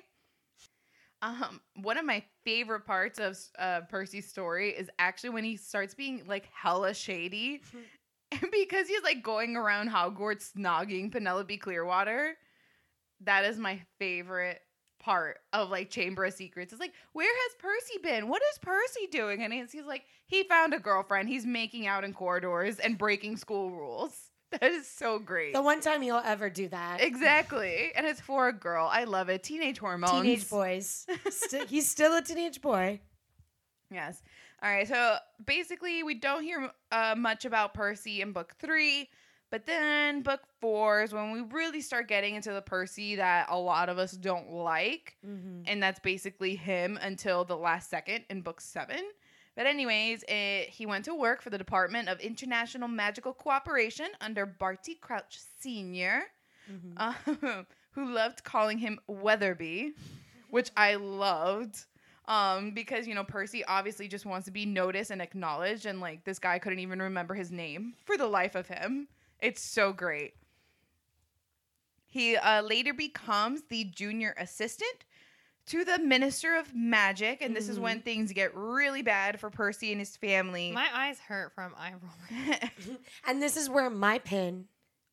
Um, 1.22 1.61
one 1.81 1.98
of 1.98 2.06
my 2.06 2.23
favorite 2.43 2.85
parts 2.85 3.19
of 3.19 3.38
uh, 3.60 3.81
Percy's 3.81 4.27
story 4.27 4.72
is 4.72 4.89
actually 4.98 5.30
when 5.31 5.43
he 5.43 5.56
starts 5.56 5.93
being 5.93 6.23
like 6.27 6.49
hella 6.53 6.93
shady, 6.93 7.61
because 8.52 8.88
he's 8.88 9.03
like 9.03 9.23
going 9.23 9.56
around 9.56 9.89
Hogwarts 9.89 10.52
snogging 10.57 11.11
Penelope 11.11 11.57
Clearwater. 11.57 12.35
That 13.22 13.45
is 13.45 13.57
my 13.57 13.80
favorite 13.99 14.61
part 14.99 15.39
of 15.53 15.69
like 15.69 15.89
Chamber 15.89 16.26
of 16.26 16.34
Secrets. 16.34 16.72
It's 16.73 16.80
like, 16.80 16.93
where 17.14 17.31
has 17.31 17.56
Percy 17.60 17.99
been? 18.02 18.27
What 18.27 18.41
is 18.53 18.60
Percy 18.60 19.07
doing? 19.11 19.43
And 19.43 19.53
he's, 19.53 19.72
he's 19.72 19.85
like, 19.85 20.06
he 20.27 20.43
found 20.43 20.73
a 20.73 20.80
girlfriend. 20.80 21.30
He's 21.30 21.45
making 21.45 21.88
out 21.88 22.03
in 22.03 22.14
corridors 22.14 22.80
and 22.80 22.98
breaking 22.98 23.38
school 23.38 23.72
rules. 23.72 24.31
That 24.60 24.72
is 24.73 24.86
so 24.86 25.18
great. 25.18 25.53
The 25.53 25.61
one 25.61 25.80
time 25.80 26.02
he'll 26.02 26.22
ever 26.23 26.49
do 26.49 26.68
that. 26.68 27.02
Exactly. 27.02 27.91
And 27.95 28.06
it's 28.06 28.19
for 28.19 28.49
a 28.49 28.53
girl. 28.53 28.90
I 28.91 29.06
love 29.06 29.30
it. 29.30 29.44
Teenage 29.44 29.80
hormones. 29.80 30.11
Teenage 30.11 30.49
boys. 30.49 31.07
He's 31.69 31.90
still 31.90 32.18
a 32.18 32.22
teenage 32.22 32.61
boy. 32.61 32.99
Yes. 33.90 34.22
All 34.61 34.69
right. 34.69 34.86
So 34.88 35.18
basically, 35.45 36.03
we 36.03 36.15
don't 36.15 36.44
hear 36.44 36.69
uh, 36.91 37.15
much 37.18 37.45
about 37.45 37.73
Percy 37.73 38.22
in 38.22 38.34
book 38.34 38.53
three, 38.60 39.10
but 39.52 39.65
then 39.65 40.22
book 40.22 40.41
four 40.60 41.02
is 41.02 41.14
when 41.14 41.32
we 41.32 41.41
really 41.41 41.82
start 41.82 42.10
getting 42.10 42.36
into 42.36 42.52
the 42.52 42.61
Percy 42.61 43.15
that 43.15 43.48
a 43.49 43.57
lot 43.57 43.88
of 43.88 43.98
us 43.98 44.11
don't 44.11 44.52
like. 44.52 45.15
Mm-hmm. 45.26 45.64
And 45.68 45.82
that's 45.82 45.99
basically 46.02 46.57
him 46.57 46.99
until 47.02 47.45
the 47.45 47.57
last 47.57 47.90
second 47.90 48.26
in 48.30 48.41
book 48.41 48.60
seven. 48.60 49.02
But, 49.56 49.68
anyways, 49.68 50.23
it, 50.28 50.69
he 50.69 50.86
went 50.86 51.06
to 51.06 51.14
work 51.14 51.41
for 51.41 51.49
the 51.49 51.57
Department 51.57 52.07
of 52.07 52.19
International 52.19 52.88
Magical 52.88 53.34
Cooperation 53.34 54.07
under 54.22 54.45
Barty 54.45 54.95
Crouch 54.95 55.40
Sr., 55.60 56.23
uh, 56.98 57.14
who 57.91 58.14
loved 58.14 58.44
calling 58.44 58.78
him 58.78 58.99
Weatherby, 59.07 59.94
which 60.49 60.72
I 60.78 60.95
loved. 60.95 61.86
Um, 62.26 62.72
because 62.72 63.07
you 63.07 63.15
know 63.15 63.23
Percy 63.23 63.65
obviously 63.65 64.07
just 64.07 64.26
wants 64.26 64.45
to 64.45 64.52
be 64.52 64.65
noticed 64.65 65.11
and 65.11 65.22
acknowledged, 65.22 65.86
and 65.86 65.99
like 65.99 66.23
this 66.23 66.40
guy 66.40 66.60
couldn't 66.60 66.80
even 66.80 67.02
remember 67.02 67.34
his 67.34 67.52
name 67.52 67.95
for 68.06 68.15
the 68.15 68.28
life 68.28 68.56
of 68.56 68.68
him. 68.68 69.07
It's 69.41 69.61
so 69.61 69.91
great. 69.91 70.36
He 72.07 72.36
uh, 72.36 72.61
later 72.61 72.94
becomes 72.94 73.64
the 73.69 73.86
junior 73.86 74.36
assistant 74.38 75.06
to 75.68 75.86
the 75.86 76.00
Minister 76.00 76.56
of 76.58 76.74
Magic, 76.74 77.42
and 77.42 77.56
this 77.56 77.70
is 77.70 77.80
when 77.80 78.02
things 78.02 78.32
get 78.34 78.56
really 78.56 79.02
bad 79.02 79.40
for 79.40 79.50
Percy 79.50 79.92
and 79.92 80.00
his 80.00 80.18
family. 80.18 80.72
My 80.72 80.88
eyes 80.94 81.20
hurt 81.20 81.54
from 81.54 81.74
eye 81.78 81.94
rolling. 82.02 82.70
And 83.28 83.42
this 83.42 83.56
is 83.58 83.70
where 83.70 83.90
my 83.90 84.20
pin 84.20 84.66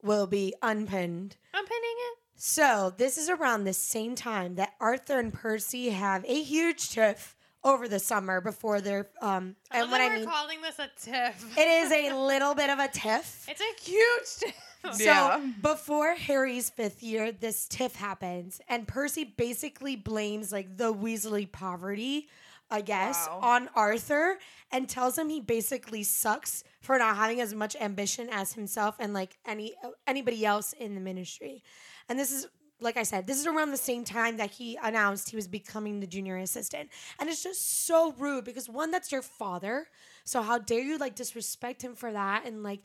will 0.02 0.26
be 0.26 0.54
unpinned. 0.62 1.36
I'm 1.54 1.64
pinning 1.64 1.96
it. 2.12 2.18
So 2.36 2.94
this 2.96 3.18
is 3.18 3.28
around 3.28 3.64
the 3.64 3.72
same 3.72 4.14
time 4.14 4.54
that 4.56 4.74
Arthur 4.80 5.18
and 5.18 5.32
Percy 5.32 5.90
have 5.90 6.24
a 6.24 6.42
huge 6.42 6.90
tiff 6.90 7.34
over 7.64 7.88
the 7.88 7.98
summer 7.98 8.40
before 8.40 8.80
their 8.80 9.08
um 9.20 9.56
I 9.72 9.80
and 9.80 9.82
love 9.82 9.90
what 9.90 9.98
that 9.98 10.04
I 10.04 10.08
we're 10.14 10.20
mean 10.20 10.28
calling 10.28 10.62
this 10.62 10.78
a 10.78 10.88
tiff. 10.96 11.58
it 11.58 11.66
is 11.68 11.90
a 11.90 12.12
little 12.26 12.54
bit 12.54 12.70
of 12.70 12.78
a 12.78 12.86
tiff. 12.86 13.44
It's 13.48 13.60
a 13.60 13.82
huge 13.90 14.36
tiff. 14.38 14.54
So 14.92 15.04
Yeah. 15.04 15.40
before 15.60 16.14
Harry's 16.14 16.70
fifth 16.70 17.02
year, 17.02 17.32
this 17.32 17.66
tiff 17.66 17.96
happens, 17.96 18.60
and 18.68 18.86
Percy 18.88 19.24
basically 19.24 19.96
blames 19.96 20.50
like 20.52 20.76
the 20.76 20.92
Weasley 20.94 21.50
poverty, 21.50 22.28
I 22.70 22.80
guess, 22.82 23.26
Wow. 23.28 23.40
on 23.42 23.68
Arthur, 23.74 24.38
and 24.70 24.88
tells 24.88 25.18
him 25.18 25.28
he 25.28 25.40
basically 25.40 26.02
sucks 26.04 26.64
for 26.80 26.98
not 26.98 27.16
having 27.16 27.40
as 27.40 27.54
much 27.54 27.76
ambition 27.76 28.28
as 28.30 28.52
himself 28.54 28.96
and 28.98 29.12
like 29.12 29.36
any 29.44 29.74
anybody 30.06 30.44
else 30.46 30.72
in 30.74 30.94
the 30.94 31.00
ministry. 31.00 31.62
And 32.08 32.18
this 32.18 32.30
is 32.32 32.46
like 32.80 32.96
I 32.96 33.02
said, 33.02 33.26
this 33.26 33.40
is 33.40 33.46
around 33.48 33.72
the 33.72 33.76
same 33.76 34.04
time 34.04 34.36
that 34.36 34.52
he 34.52 34.78
announced 34.80 35.30
he 35.30 35.34
was 35.36 35.48
becoming 35.48 35.98
the 35.98 36.06
junior 36.06 36.36
assistant. 36.36 36.88
And 37.18 37.28
it's 37.28 37.42
just 37.42 37.86
so 37.86 38.12
rude 38.12 38.44
because 38.44 38.68
one, 38.68 38.92
that's 38.92 39.10
your 39.10 39.22
father. 39.22 39.88
So 40.24 40.42
how 40.42 40.58
dare 40.58 40.80
you 40.82 40.96
like 40.96 41.16
disrespect 41.16 41.82
him 41.82 41.96
for 41.96 42.12
that 42.12 42.44
and 42.46 42.62
like 42.62 42.82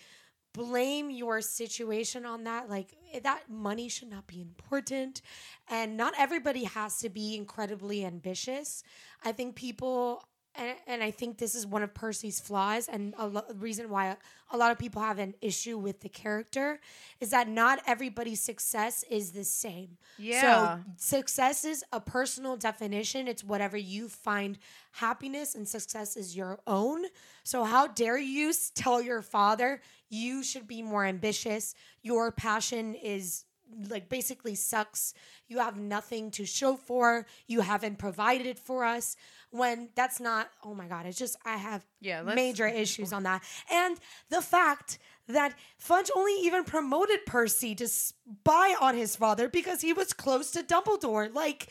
blame 0.54 1.10
your 1.10 1.42
situation 1.42 2.26
on 2.26 2.44
that 2.44 2.70
like 2.70 2.96
eh, 3.12 3.20
that 3.24 3.50
money 3.50 3.90
should 3.90 4.10
not 4.10 4.28
be 4.28 4.40
important 4.42 5.22
and 5.70 5.98
not 5.98 6.14
everybody 6.18 6.64
has 6.64 7.00
to 7.00 7.10
be 7.10 7.36
incredibly 7.36 8.06
ambitious. 8.06 8.84
I 9.24 9.32
think 9.32 9.56
people 9.56 10.24
and, 10.56 10.76
and 10.88 11.04
i 11.04 11.12
think 11.12 11.38
this 11.38 11.56
is 11.56 11.66
one 11.66 11.84
of 11.84 11.94
percy's 11.94 12.40
flaws 12.40 12.88
and 12.88 13.14
a 13.18 13.28
lo- 13.28 13.44
reason 13.56 13.90
why 13.90 14.16
a 14.54 14.58
lot 14.58 14.72
of 14.72 14.78
people 14.78 15.02
have 15.02 15.18
an 15.18 15.34
issue 15.42 15.78
with 15.78 16.02
the 16.02 16.10
character 16.10 16.80
is 17.20 17.32
that 17.32 17.50
not 17.50 17.80
everybody's 17.88 18.40
success 18.40 19.04
is 19.10 19.32
the 19.32 19.44
same. 19.44 19.98
Yeah. 20.20 20.78
so 20.78 20.84
success 20.98 21.66
is 21.66 21.84
a 21.92 22.00
personal 22.00 22.56
definition. 22.56 23.28
It's 23.28 23.44
whatever 23.44 23.78
you 23.78 24.08
find 24.08 24.60
happiness 24.92 25.56
and 25.56 25.68
success 25.68 26.16
is 26.16 26.36
your 26.38 26.60
own. 26.68 27.06
So 27.44 27.64
how 27.64 27.88
dare 27.88 28.20
you 28.20 28.54
tell 28.76 29.02
your 29.02 29.24
father 29.24 29.82
you 30.10 30.44
should 30.44 30.68
be 30.68 30.84
more 30.84 31.04
ambitious. 31.06 31.74
Your 32.04 32.32
passion 32.32 32.94
is 32.94 33.46
like 33.90 34.08
basically 34.10 34.54
sucks. 34.54 35.16
You 35.48 35.58
have 35.58 35.78
nothing 35.78 36.30
to 36.32 36.46
show 36.46 36.76
for. 36.76 37.26
You 37.48 37.62
haven't 37.62 37.98
provided 37.98 38.60
for 38.60 38.84
us 38.86 39.16
when 39.54 39.90
that's 39.96 40.20
not 40.20 40.50
oh 40.64 40.74
my 40.74 40.88
god 40.88 41.06
it's 41.06 41.18
just 41.18 41.38
i 41.46 41.56
have 41.56 41.86
Yeah, 42.02 42.24
major 42.24 42.68
issues 42.84 43.14
on 43.14 43.24
that 43.24 43.44
and 43.72 43.98
the 44.30 44.42
fact 44.42 44.98
that 45.28 45.54
fudge 45.78 46.10
only 46.16 46.34
even 46.42 46.64
promoted 46.64 47.26
percy 47.26 47.76
to 47.76 47.88
spy 47.88 48.76
on 48.82 48.96
his 48.96 49.16
father 49.16 49.48
because 49.48 49.82
he 49.82 49.94
was 49.94 50.12
close 50.12 50.50
to 50.52 50.64
dumbledore 50.64 51.34
like 51.34 51.68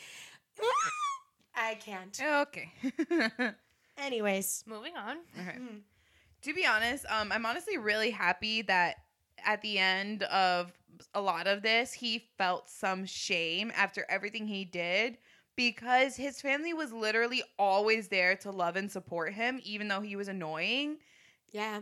i 1.55 1.75
can't 1.75 2.19
okay. 2.21 2.71
anyways 3.97 4.63
Moving 4.65 4.93
on. 4.95 5.17
Okay. 5.39 5.57
To 6.43 6.53
be 6.53 6.65
honest, 6.65 7.05
um, 7.09 7.31
I'm 7.31 7.45
honestly 7.45 7.77
really 7.77 8.09
happy 8.11 8.63
that 8.63 8.95
at 9.45 9.61
the 9.61 9.77
end 9.79 10.23
of 10.23 10.73
a 11.13 11.21
lot 11.21 11.47
of 11.47 11.61
this, 11.61 11.93
he 11.93 12.27
felt 12.37 12.69
some 12.69 13.05
shame 13.05 13.71
after 13.75 14.05
everything 14.09 14.47
he 14.47 14.65
did 14.65 15.17
because 15.55 16.15
his 16.15 16.41
family 16.41 16.73
was 16.73 16.91
literally 16.91 17.43
always 17.59 18.07
there 18.07 18.35
to 18.37 18.51
love 18.51 18.75
and 18.75 18.91
support 18.91 19.33
him, 19.33 19.59
even 19.63 19.87
though 19.87 20.01
he 20.01 20.15
was 20.15 20.27
annoying. 20.27 20.97
yeah 21.51 21.81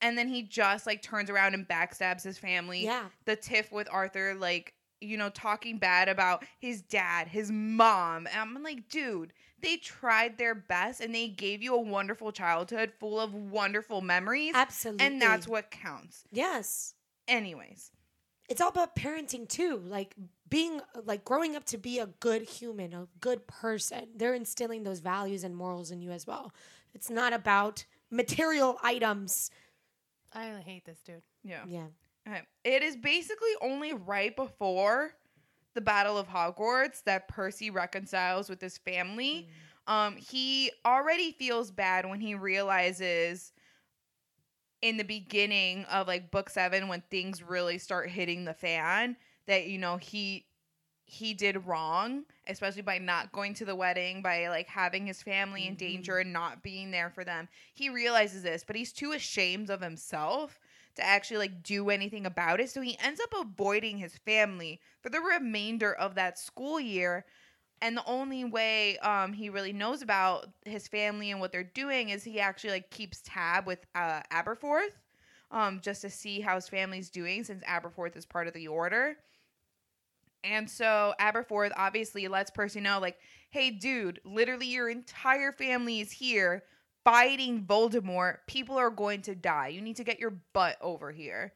And 0.00 0.16
then 0.16 0.28
he 0.28 0.42
just 0.42 0.86
like 0.86 1.02
turns 1.02 1.28
around 1.30 1.54
and 1.54 1.66
backstabs 1.68 2.22
his 2.22 2.38
family. 2.38 2.84
yeah 2.84 3.04
The 3.26 3.36
tiff 3.36 3.70
with 3.72 3.88
Arthur, 3.90 4.34
like, 4.34 4.74
you 5.00 5.16
know, 5.16 5.30
talking 5.30 5.78
bad 5.78 6.08
about 6.08 6.44
his 6.58 6.82
dad, 6.82 7.28
his 7.28 7.50
mom. 7.50 8.26
And 8.26 8.36
I'm 8.56 8.62
like, 8.62 8.88
dude, 8.88 9.32
they 9.62 9.76
tried 9.76 10.38
their 10.38 10.54
best 10.54 11.00
and 11.00 11.14
they 11.14 11.28
gave 11.28 11.62
you 11.62 11.74
a 11.74 11.80
wonderful 11.80 12.32
childhood 12.32 12.92
full 12.98 13.20
of 13.20 13.34
wonderful 13.34 14.00
memories. 14.00 14.52
absolutely 14.54 15.06
And 15.06 15.20
that's 15.20 15.46
what 15.48 15.70
counts. 15.70 16.24
yes 16.32 16.94
Anyways, 17.28 17.92
it's 18.48 18.60
all 18.60 18.70
about 18.70 18.96
parenting 18.96 19.48
too 19.48 19.80
like 19.86 20.14
being 20.50 20.80
like 21.04 21.24
growing 21.24 21.56
up 21.56 21.64
to 21.64 21.78
be 21.78 21.98
a 21.98 22.06
good 22.06 22.42
human 22.42 22.92
a 22.92 23.06
good 23.20 23.46
person 23.46 24.08
they're 24.16 24.34
instilling 24.34 24.82
those 24.82 25.00
values 25.00 25.44
and 25.44 25.56
morals 25.56 25.90
in 25.90 26.00
you 26.00 26.10
as 26.10 26.26
well 26.26 26.52
it's 26.94 27.08
not 27.08 27.32
about 27.32 27.84
material 28.10 28.78
items 28.82 29.50
I 30.32 30.62
hate 30.64 30.84
this 30.84 31.00
dude. 31.00 31.22
yeah. 31.42 31.62
yeah 31.66 31.86
Okay. 32.28 32.42
It 32.64 32.82
is 32.82 32.96
basically 32.96 33.50
only 33.62 33.94
right 33.94 34.34
before 34.34 35.14
the 35.74 35.80
Battle 35.80 36.18
of 36.18 36.28
Hogwarts 36.28 37.02
that 37.04 37.28
Percy 37.28 37.70
reconciles 37.70 38.48
with 38.48 38.60
his 38.60 38.78
family. 38.78 39.48
Um, 39.86 40.16
he 40.16 40.70
already 40.84 41.32
feels 41.32 41.70
bad 41.70 42.08
when 42.08 42.20
he 42.20 42.34
realizes 42.34 43.52
in 44.82 44.96
the 44.96 45.04
beginning 45.04 45.84
of 45.86 46.06
like 46.06 46.30
book 46.30 46.50
seven 46.50 46.88
when 46.88 47.02
things 47.10 47.42
really 47.42 47.78
start 47.78 48.08
hitting 48.08 48.44
the 48.44 48.54
fan 48.54 49.16
that 49.50 49.66
you 49.66 49.78
know 49.78 49.96
he 49.96 50.46
he 51.04 51.34
did 51.34 51.66
wrong, 51.66 52.24
especially 52.46 52.82
by 52.82 52.98
not 52.98 53.32
going 53.32 53.52
to 53.54 53.64
the 53.64 53.74
wedding, 53.74 54.22
by 54.22 54.48
like 54.48 54.68
having 54.68 55.06
his 55.06 55.22
family 55.22 55.66
in 55.66 55.74
danger 55.74 56.18
and 56.18 56.32
not 56.32 56.62
being 56.62 56.92
there 56.92 57.10
for 57.10 57.24
them. 57.24 57.48
He 57.74 57.90
realizes 57.90 58.44
this, 58.44 58.62
but 58.64 58.76
he's 58.76 58.92
too 58.92 59.10
ashamed 59.10 59.70
of 59.70 59.80
himself 59.80 60.60
to 60.94 61.04
actually 61.04 61.38
like 61.38 61.64
do 61.64 61.90
anything 61.90 62.26
about 62.26 62.60
it. 62.60 62.70
So 62.70 62.80
he 62.80 62.96
ends 63.02 63.20
up 63.20 63.34
avoiding 63.40 63.98
his 63.98 64.18
family 64.18 64.80
for 65.02 65.08
the 65.08 65.20
remainder 65.20 65.92
of 65.92 66.14
that 66.14 66.38
school 66.38 66.78
year. 66.78 67.24
And 67.82 67.96
the 67.96 68.06
only 68.06 68.44
way 68.44 68.98
um, 68.98 69.32
he 69.32 69.50
really 69.50 69.72
knows 69.72 70.02
about 70.02 70.46
his 70.64 70.86
family 70.86 71.32
and 71.32 71.40
what 71.40 71.50
they're 71.50 71.64
doing 71.64 72.10
is 72.10 72.22
he 72.22 72.38
actually 72.38 72.70
like 72.70 72.90
keeps 72.90 73.20
tab 73.24 73.66
with 73.66 73.84
uh, 73.96 74.20
Aberforth 74.32 74.92
um, 75.50 75.80
just 75.80 76.02
to 76.02 76.10
see 76.10 76.40
how 76.40 76.54
his 76.54 76.68
family's 76.68 77.10
doing 77.10 77.42
since 77.42 77.64
Aberforth 77.64 78.16
is 78.16 78.26
part 78.26 78.46
of 78.46 78.54
the 78.54 78.68
order. 78.68 79.16
And 80.44 80.68
so 80.70 81.14
Aberforth 81.20 81.72
obviously 81.76 82.26
lets 82.28 82.50
Percy 82.50 82.80
know, 82.80 82.98
like, 83.00 83.18
hey, 83.50 83.70
dude, 83.70 84.20
literally 84.24 84.66
your 84.66 84.88
entire 84.88 85.52
family 85.52 86.00
is 86.00 86.12
here 86.12 86.62
fighting 87.04 87.64
Voldemort. 87.64 88.38
People 88.46 88.76
are 88.78 88.90
going 88.90 89.22
to 89.22 89.34
die. 89.34 89.68
You 89.68 89.80
need 89.80 89.96
to 89.96 90.04
get 90.04 90.18
your 90.18 90.34
butt 90.52 90.76
over 90.80 91.10
here. 91.12 91.52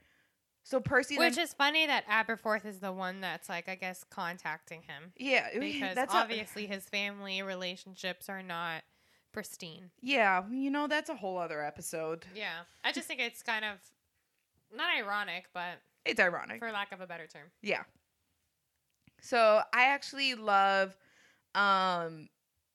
So 0.67 0.81
Percy 0.81 1.19
Which 1.19 1.35
then, 1.37 1.45
is 1.45 1.53
funny 1.53 1.87
that 1.87 2.07
Aberforth 2.09 2.65
is 2.65 2.79
the 2.79 2.91
one 2.93 3.21
that's 3.21 3.51
like, 3.51 3.69
I 3.69 3.75
guess, 3.75 4.03
contacting 4.09 4.81
him 4.83 5.13
yeah, 5.17 5.49
because 5.59 5.95
that's 5.95 6.15
a- 6.15 6.17
obviously 6.17 6.67
his 6.67 6.85
family 6.85 7.43
relationships 7.43 8.31
are 8.31 8.43
not 8.43 8.83
pristine. 9.33 9.91
yeah, 10.01 10.43
you 10.51 10.71
know 10.71 10.87
that's 10.87 11.11
a 11.11 11.15
whole 11.17 11.37
other 11.37 11.63
episode. 11.63 12.25
Yeah, 12.35 12.61
I 12.83 12.93
just 12.93 13.07
think 13.09 13.21
it's 13.21 13.43
kind 13.43 13.65
of 13.65 13.77
not 14.75 14.87
ironic, 14.97 15.47
but 15.53 15.81
It's 16.07 16.19
ironic. 16.21 16.61
for 16.61 16.71
lack 16.73 16.93
of 16.93 17.01
a 17.03 17.07
better 17.07 17.27
term. 17.27 17.49
Yeah. 17.61 17.83
So 19.25 19.63
I 19.73 19.85
actually 19.85 20.35
love 20.35 20.97
um 21.55 22.29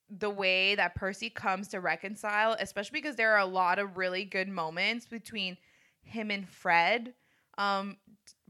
the 0.09 0.29
way 0.29 0.73
that 0.73 0.95
Percy 0.95 1.29
comes 1.29 1.67
to 1.67 1.79
reconcile, 1.79 2.55
especially 2.59 2.99
because 2.99 3.15
there 3.15 3.31
are 3.33 3.39
a 3.39 3.45
lot 3.45 3.77
of 3.77 3.97
really 3.97 4.25
good 4.25 4.47
moments 4.47 5.05
between 5.05 5.57
him 6.01 6.31
and 6.31 6.49
Fred 6.49 7.13
um 7.57 7.97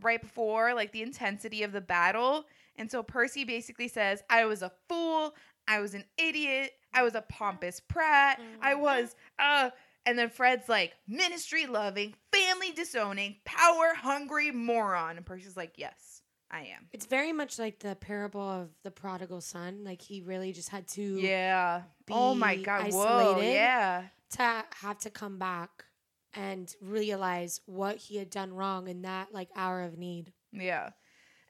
right 0.02 0.22
before 0.22 0.74
like 0.74 0.94
the 0.94 1.02
intensity 1.02 1.64
of 1.64 1.74
the 1.74 1.82
battle. 1.82 2.46
And 2.78 2.90
so 2.90 3.04
Percy 3.04 3.44
basically 3.44 3.90
says, 3.90 4.24
"I 4.30 4.46
was 4.46 4.62
a 4.62 4.72
fool, 4.88 5.36
I 5.68 5.80
was 5.82 5.94
an 5.94 6.06
idiot, 6.18 6.72
I 6.94 7.04
was 7.04 7.16
a 7.16 7.22
pompous 7.24 7.82
prat, 7.82 8.40
I 8.62 8.76
was 8.76 9.16
uh 9.40 9.72
and 10.06 10.18
then 10.18 10.30
Fred's 10.30 10.70
like, 10.70 10.94
ministry 11.08 11.66
loving, 11.66 12.16
family 12.32 12.72
disowning, 12.72 13.36
power 13.44 13.94
hungry 13.94 14.52
moron. 14.52 15.18
And 15.18 15.26
Percy's 15.26 15.58
like, 15.58 15.74
yes, 15.76 16.22
I 16.52 16.62
am. 16.62 16.90
It's 16.92 17.06
very 17.06 17.32
much 17.32 17.60
like 17.60 17.80
the 17.80 17.96
parable 17.96 18.42
of 18.42 18.70
the 18.84 18.92
prodigal 18.92 19.42
son. 19.42 19.84
Like 19.84 20.02
he 20.02 20.22
really 20.22 20.52
just 20.52 20.70
had 20.70 20.88
to 20.90 21.20
Yeah. 21.20 21.84
Oh 22.10 22.34
my 22.34 22.56
God. 22.56 22.92
Whoa. 22.92 23.04
isolated. 23.06 23.54
Yeah. 23.54 24.04
to 24.32 24.64
have 24.82 25.00
to 25.00 25.10
come 25.10 25.40
back 25.40 25.86
and 26.34 26.74
realize 26.82 27.62
what 27.66 27.98
he 27.98 28.18
had 28.18 28.30
done 28.30 28.54
wrong 28.54 28.88
in 28.88 29.02
that 29.04 29.34
like 29.34 29.50
hour 29.56 29.84
of 29.84 29.98
need. 29.98 30.34
Yeah. 30.52 30.90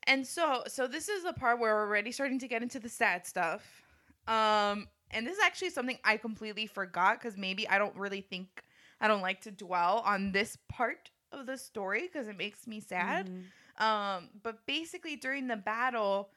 And 0.07 0.25
so 0.25 0.63
so 0.67 0.87
this 0.87 1.09
is 1.09 1.23
the 1.23 1.33
part 1.33 1.59
where 1.59 1.75
we're 1.75 1.87
already 1.87 2.11
starting 2.11 2.39
to 2.39 2.47
get 2.47 2.61
into 2.61 2.79
the 2.79 2.89
sad 2.89 3.25
stuff. 3.25 3.83
Um 4.27 4.87
and 5.11 5.25
this 5.25 5.37
is 5.37 5.43
actually 5.43 5.71
something 5.71 5.97
I 6.03 6.17
completely 6.17 6.67
forgot 6.67 7.21
cuz 7.21 7.37
maybe 7.37 7.67
I 7.67 7.77
don't 7.77 7.95
really 7.95 8.21
think 8.21 8.63
I 9.01 9.07
don't 9.07 9.21
like 9.21 9.41
to 9.41 9.51
dwell 9.51 9.99
on 10.05 10.31
this 10.33 10.57
part 10.67 11.09
of 11.31 11.45
the 11.45 11.57
story 11.57 12.07
cuz 12.09 12.27
it 12.27 12.37
makes 12.37 12.67
me 12.67 12.79
sad. 12.79 13.29
Mhm. 13.29 13.43
Um, 13.79 14.29
but 14.43 14.65
basically 14.65 15.15
during 15.15 15.47
the 15.47 15.55
battle, 15.55 16.29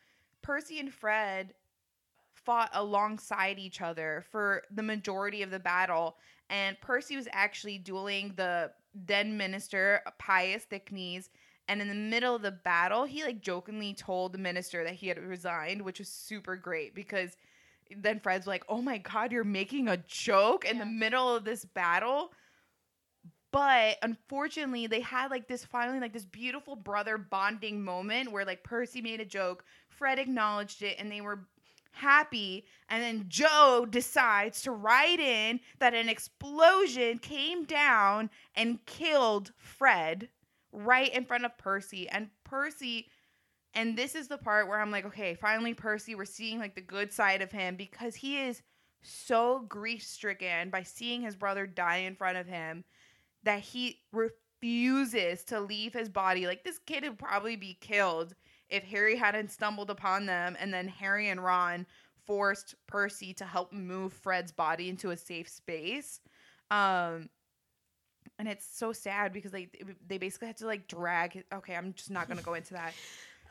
Percy 0.42 0.78
and 0.78 0.92
Fred 0.92 1.54
fought 2.34 2.70
alongside 2.72 3.58
each 3.58 3.80
other 3.80 4.24
for 4.30 4.62
the 4.70 4.82
majority 4.82 5.42
of 5.42 5.50
the 5.50 5.58
battle, 5.58 6.16
and 6.50 6.80
Percy 6.80 7.16
was 7.16 7.28
actually 7.32 7.78
dueling 7.78 8.34
the 8.36 8.72
then 8.94 9.36
minister 9.36 10.02
Pius 10.18 10.64
Thicknesse. 10.64 11.30
And 11.68 11.80
in 11.80 11.88
the 11.88 11.94
middle 11.94 12.34
of 12.34 12.42
the 12.42 12.50
battle, 12.50 13.04
he 13.04 13.22
like 13.24 13.40
jokingly 13.40 13.94
told 13.94 14.32
the 14.32 14.38
minister 14.38 14.84
that 14.84 14.94
he 14.94 15.06
had 15.08 15.18
resigned, 15.18 15.82
which 15.82 16.00
was 16.00 16.08
super 16.08 16.56
great 16.56 16.94
because 16.94 17.36
then 17.96 18.20
Fred's 18.20 18.46
like, 18.46 18.64
"Oh 18.68 18.82
my 18.82 18.98
god, 18.98 19.32
you're 19.32 19.44
making 19.44 19.88
a 19.88 19.96
joke 19.96 20.64
in 20.64 20.78
the 20.78 20.86
middle 20.86 21.34
of 21.34 21.44
this 21.44 21.64
battle." 21.64 22.32
But 23.52 23.98
unfortunately, 24.02 24.86
they 24.86 25.00
had 25.00 25.30
like 25.30 25.46
this 25.46 25.64
finally 25.64 26.00
like 26.00 26.14
this 26.14 26.24
beautiful 26.24 26.74
brother 26.74 27.18
bonding 27.18 27.84
moment 27.84 28.32
where 28.32 28.46
like 28.46 28.64
Percy 28.64 29.02
made 29.02 29.20
a 29.20 29.26
joke, 29.26 29.64
Fred 29.88 30.18
acknowledged 30.18 30.82
it, 30.82 30.96
and 30.98 31.12
they 31.12 31.20
were 31.20 31.46
happy. 31.92 32.64
And 32.88 33.02
then 33.02 33.26
Jo 33.28 33.86
decides 33.88 34.62
to 34.62 34.72
write 34.72 35.20
in 35.20 35.60
that 35.78 35.94
an 35.94 36.08
explosion 36.08 37.18
came 37.18 37.64
down 37.64 38.30
and 38.54 38.84
killed 38.86 39.52
Fred 39.58 40.28
right 40.72 41.14
in 41.14 41.26
front 41.26 41.44
of 41.44 41.56
Percy. 41.58 42.08
And 42.08 42.30
Percy, 42.44 43.08
and 43.74 43.98
this 43.98 44.14
is 44.14 44.28
the 44.28 44.38
part 44.38 44.66
where 44.66 44.80
I'm 44.80 44.90
like, 44.90 45.04
okay, 45.04 45.34
finally, 45.34 45.74
Percy, 45.74 46.14
we're 46.14 46.24
seeing 46.24 46.58
like 46.58 46.74
the 46.74 46.80
good 46.80 47.12
side 47.12 47.42
of 47.42 47.52
him 47.52 47.76
because 47.76 48.14
he 48.14 48.40
is 48.40 48.62
so 49.02 49.60
grief 49.68 50.02
stricken 50.02 50.70
by 50.70 50.82
seeing 50.82 51.20
his 51.20 51.36
brother 51.36 51.66
die 51.66 51.98
in 51.98 52.14
front 52.14 52.38
of 52.38 52.46
him 52.46 52.84
that 53.44 53.60
he 53.60 54.00
refuses 54.12 55.44
to 55.44 55.60
leave 55.60 55.92
his 55.92 56.08
body. 56.08 56.46
Like 56.46 56.64
this 56.64 56.78
kid 56.78 57.04
would 57.04 57.18
probably 57.18 57.56
be 57.56 57.76
killed 57.80 58.34
if 58.68 58.84
Harry 58.84 59.16
hadn't 59.16 59.50
stumbled 59.50 59.90
upon 59.90 60.26
them 60.26 60.56
and 60.58 60.72
then 60.72 60.88
Harry 60.88 61.28
and 61.28 61.42
Ron 61.42 61.86
forced 62.26 62.74
Percy 62.86 63.34
to 63.34 63.44
help 63.44 63.72
move 63.72 64.12
Fred's 64.12 64.52
body 64.52 64.88
into 64.88 65.10
a 65.10 65.16
safe 65.16 65.48
space. 65.48 66.20
Um 66.70 67.28
and 68.38 68.48
it's 68.48 68.66
so 68.66 68.92
sad 68.92 69.32
because 69.32 69.52
they 69.52 69.68
they 70.06 70.18
basically 70.18 70.48
had 70.48 70.56
to 70.58 70.66
like 70.66 70.88
drag 70.88 71.44
okay, 71.52 71.76
I'm 71.76 71.92
just 71.92 72.10
not 72.10 72.28
going 72.28 72.38
to 72.38 72.44
go 72.44 72.54
into 72.54 72.74
that. 72.74 72.94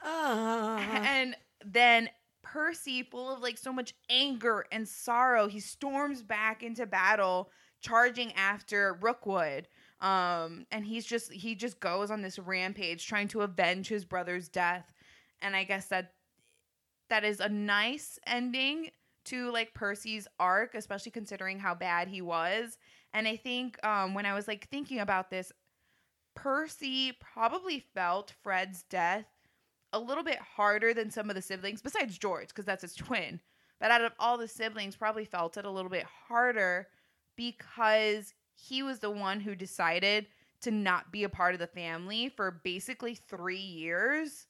Ah. 0.03 0.79
and 0.79 1.35
then 1.63 2.09
Percy, 2.41 3.03
full 3.03 3.31
of 3.31 3.41
like 3.41 3.57
so 3.57 3.71
much 3.71 3.93
anger 4.09 4.65
and 4.71 4.87
sorrow, 4.87 5.47
he 5.47 5.59
storms 5.59 6.23
back 6.23 6.63
into 6.63 6.85
battle, 6.85 7.51
charging 7.81 8.33
after 8.33 8.97
Rookwood. 9.01 9.67
Um, 10.01 10.65
and 10.71 10.83
he's 10.83 11.05
just 11.05 11.31
he 11.31 11.53
just 11.55 11.79
goes 11.79 12.09
on 12.09 12.21
this 12.21 12.39
rampage 12.39 13.05
trying 13.05 13.27
to 13.29 13.41
avenge 13.41 13.87
his 13.87 14.03
brother's 14.03 14.49
death. 14.49 14.91
And 15.41 15.55
I 15.55 15.63
guess 15.63 15.87
that 15.87 16.13
that 17.09 17.23
is 17.23 17.39
a 17.39 17.49
nice 17.49 18.17
ending 18.25 18.89
to 19.25 19.51
like 19.51 19.73
Percy's 19.73 20.27
arc, 20.39 20.73
especially 20.73 21.11
considering 21.11 21.59
how 21.59 21.75
bad 21.75 22.07
he 22.07 22.21
was. 22.21 22.77
And 23.13 23.27
I 23.27 23.35
think 23.35 23.83
um, 23.85 24.13
when 24.13 24.25
I 24.25 24.33
was 24.33 24.47
like 24.47 24.67
thinking 24.69 24.99
about 24.99 25.29
this, 25.29 25.51
Percy 26.35 27.11
probably 27.19 27.85
felt 27.93 28.33
Fred's 28.41 28.83
death 28.83 29.25
a 29.93 29.99
little 29.99 30.23
bit 30.23 30.39
harder 30.39 30.93
than 30.93 31.11
some 31.11 31.29
of 31.29 31.35
the 31.35 31.41
siblings, 31.41 31.81
besides 31.81 32.17
George, 32.17 32.47
because 32.47 32.65
that's 32.65 32.81
his 32.81 32.95
twin. 32.95 33.39
But 33.79 33.91
out 33.91 34.03
of 34.03 34.13
all 34.19 34.37
the 34.37 34.47
siblings, 34.47 34.95
probably 34.95 35.25
felt 35.25 35.57
it 35.57 35.65
a 35.65 35.69
little 35.69 35.91
bit 35.91 36.05
harder 36.27 36.87
because 37.35 38.33
he 38.61 38.83
was 38.83 38.99
the 38.99 39.09
one 39.09 39.39
who 39.39 39.55
decided 39.55 40.27
to 40.61 40.71
not 40.71 41.11
be 41.11 41.23
a 41.23 41.29
part 41.29 41.53
of 41.53 41.59
the 41.59 41.67
family 41.67 42.29
for 42.29 42.51
basically 42.63 43.15
three 43.15 43.57
years. 43.57 44.47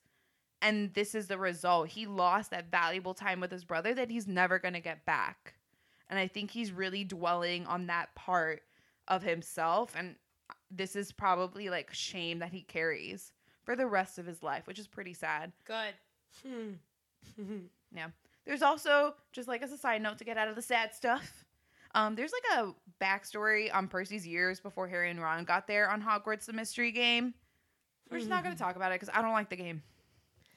And 0.60 0.92
this 0.94 1.14
is 1.14 1.26
the 1.26 1.38
result. 1.38 1.88
He 1.88 2.06
lost 2.06 2.50
that 2.50 2.70
valuable 2.70 3.14
time 3.14 3.40
with 3.40 3.50
his 3.50 3.64
brother 3.64 3.94
that 3.94 4.10
he's 4.10 4.28
never 4.28 4.58
going 4.58 4.74
to 4.74 4.80
get 4.80 5.04
back. 5.04 5.54
And 6.08 6.18
I 6.18 6.28
think 6.28 6.50
he's 6.50 6.70
really 6.72 7.04
dwelling 7.04 7.66
on 7.66 7.86
that 7.86 8.14
part 8.14 8.62
of 9.08 9.22
himself. 9.22 9.94
And 9.96 10.14
this 10.70 10.94
is 10.94 11.10
probably 11.10 11.70
like 11.70 11.92
shame 11.92 12.38
that 12.40 12.52
he 12.52 12.62
carries 12.62 13.32
for 13.64 13.74
the 13.74 13.86
rest 13.86 14.18
of 14.18 14.26
his 14.26 14.42
life, 14.42 14.66
which 14.66 14.78
is 14.78 14.86
pretty 14.86 15.14
sad. 15.14 15.52
Good. 15.64 15.94
Hmm. 16.46 16.72
Yeah. 17.94 18.08
There's 18.46 18.62
also, 18.62 19.14
just 19.32 19.48
like 19.48 19.62
as 19.62 19.70
a 19.70 19.76
side 19.76 20.00
note 20.00 20.16
to 20.16 20.24
get 20.24 20.38
out 20.38 20.48
of 20.48 20.56
the 20.56 20.62
sad 20.62 20.94
stuff, 20.94 21.44
um, 21.94 22.14
there's 22.14 22.32
like 22.32 22.58
a 22.64 22.72
backstory 23.04 23.72
on 23.74 23.88
Percy's 23.88 24.26
years 24.26 24.60
before 24.60 24.88
Harry 24.88 25.10
and 25.10 25.20
Ron 25.20 25.44
got 25.44 25.66
there 25.66 25.90
on 25.90 26.02
Hogwarts 26.02 26.46
the 26.46 26.52
Mystery 26.52 26.92
Game. 26.92 27.34
We're 28.10 28.18
just 28.18 28.30
not 28.30 28.42
going 28.44 28.54
to 28.54 28.62
talk 28.62 28.76
about 28.76 28.92
it 28.92 29.00
because 29.00 29.14
I 29.14 29.22
don't 29.22 29.32
like 29.32 29.48
the 29.48 29.56
game. 29.56 29.82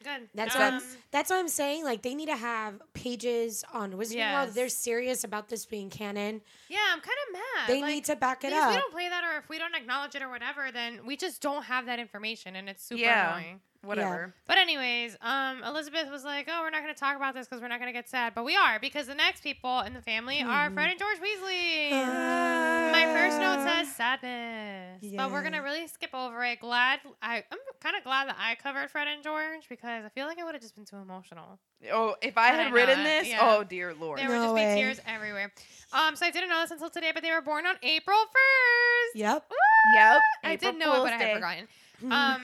Good. 0.03 0.29
That's 0.35 0.55
Um, 0.55 0.73
what 0.75 0.83
that's 1.11 1.29
what 1.31 1.37
I'm 1.39 1.47
saying. 1.47 1.83
Like 1.83 2.01
they 2.03 2.13
need 2.13 2.27
to 2.27 2.35
have 2.35 2.79
pages 2.93 3.63
on 3.73 3.93
Wizarding 3.93 4.33
World. 4.33 4.49
They're 4.53 4.69
serious 4.69 5.23
about 5.23 5.47
this 5.49 5.65
being 5.65 5.89
canon. 5.89 6.41
Yeah, 6.69 6.77
I'm 6.91 6.99
kind 6.99 7.17
of 7.27 7.33
mad. 7.33 7.67
They 7.69 7.81
Like, 7.81 7.93
need 7.95 8.05
to 8.05 8.15
back 8.15 8.43
it 8.43 8.49
because 8.51 8.69
we 8.69 8.75
up. 8.75 8.81
don't 8.81 8.93
play 8.93 9.09
that, 9.09 9.23
or 9.23 9.37
if 9.39 9.49
we 9.49 9.57
don't 9.57 9.73
acknowledge 9.73 10.13
it, 10.13 10.21
or 10.21 10.29
whatever, 10.29 10.69
then 10.71 11.05
we 11.07 11.17
just 11.17 11.41
don't 11.41 11.63
have 11.63 11.87
that 11.87 11.97
information, 11.97 12.55
and 12.55 12.69
it's 12.69 12.83
super 12.83 13.01
Yeah. 13.01 13.35
annoying. 13.37 13.61
Whatever. 13.85 14.33
But 14.47 14.57
anyways, 14.57 15.15
um, 15.21 15.63
Elizabeth 15.63 16.09
was 16.11 16.23
like, 16.23 16.47
"Oh, 16.51 16.61
we're 16.61 16.69
not 16.69 16.81
going 16.81 16.93
to 16.93 16.99
talk 16.99 17.15
about 17.15 17.33
this 17.33 17.47
because 17.47 17.61
we're 17.61 17.67
not 17.67 17.79
going 17.79 17.89
to 17.93 17.97
get 17.97 18.09
sad," 18.09 18.33
but 18.35 18.43
we 18.43 18.55
are 18.55 18.79
because 18.79 19.07
the 19.07 19.15
next 19.15 19.41
people 19.43 19.81
in 19.81 19.93
the 19.93 20.01
family 20.01 20.41
are 20.41 20.69
Fred 20.71 20.89
and 20.91 20.99
George 20.99 21.17
Weasley. 21.17 21.91
My 21.91 23.05
first 23.13 23.39
note 23.39 23.63
says 23.63 23.95
sadness, 23.95 25.03
but 25.15 25.31
we're 25.31 25.43
gonna 25.43 25.61
really 25.61 25.87
skip 25.87 26.13
over 26.13 26.43
it. 26.43 26.59
Glad 26.59 26.99
I, 27.21 27.43
I'm 27.51 27.57
kind 27.81 27.95
of 27.95 28.03
glad 28.03 28.27
that 28.29 28.37
I 28.39 28.55
covered 28.55 28.89
Fred 28.89 29.07
and 29.07 29.23
George 29.23 29.67
because 29.69 30.03
I 30.05 30.09
feel 30.09 30.25
like 30.27 30.37
it 30.39 30.43
would 30.45 30.53
have 30.55 30.61
just 30.61 30.75
been 30.75 30.85
too 30.85 30.97
emotional. 30.97 31.59
Oh, 31.91 32.15
if 32.21 32.37
I 32.37 32.47
Had 32.47 32.59
had 32.59 32.67
I 32.67 32.71
written 32.71 32.97
not, 32.99 33.03
this, 33.03 33.27
yeah. 33.29 33.39
oh 33.41 33.63
dear 33.63 33.93
lord. 33.93 34.19
There 34.19 34.27
No 34.29 34.33
would 34.39 34.43
just 34.45 34.55
way. 34.55 34.75
be 34.75 34.81
tears 34.81 34.99
everywhere. 35.07 35.51
Um, 35.93 36.15
so 36.15 36.25
I 36.25 36.31
didn't 36.31 36.49
know 36.49 36.61
this 36.61 36.71
until 36.71 36.89
today, 36.89 37.11
but 37.13 37.21
they 37.23 37.31
were 37.31 37.41
born 37.41 37.65
on 37.65 37.75
April 37.83 38.17
first. 38.17 39.15
Yep. 39.15 39.51
Yep. 39.95 40.21
I 40.43 40.51
April 40.53 40.71
did 40.71 40.79
know 40.79 40.91
it, 40.93 40.95
Fool's 40.95 41.09
but 41.09 41.13
I 41.13 41.17
Day. 41.19 41.25
had 41.25 41.35
forgotten. 41.35 41.67
Um, 42.11 42.41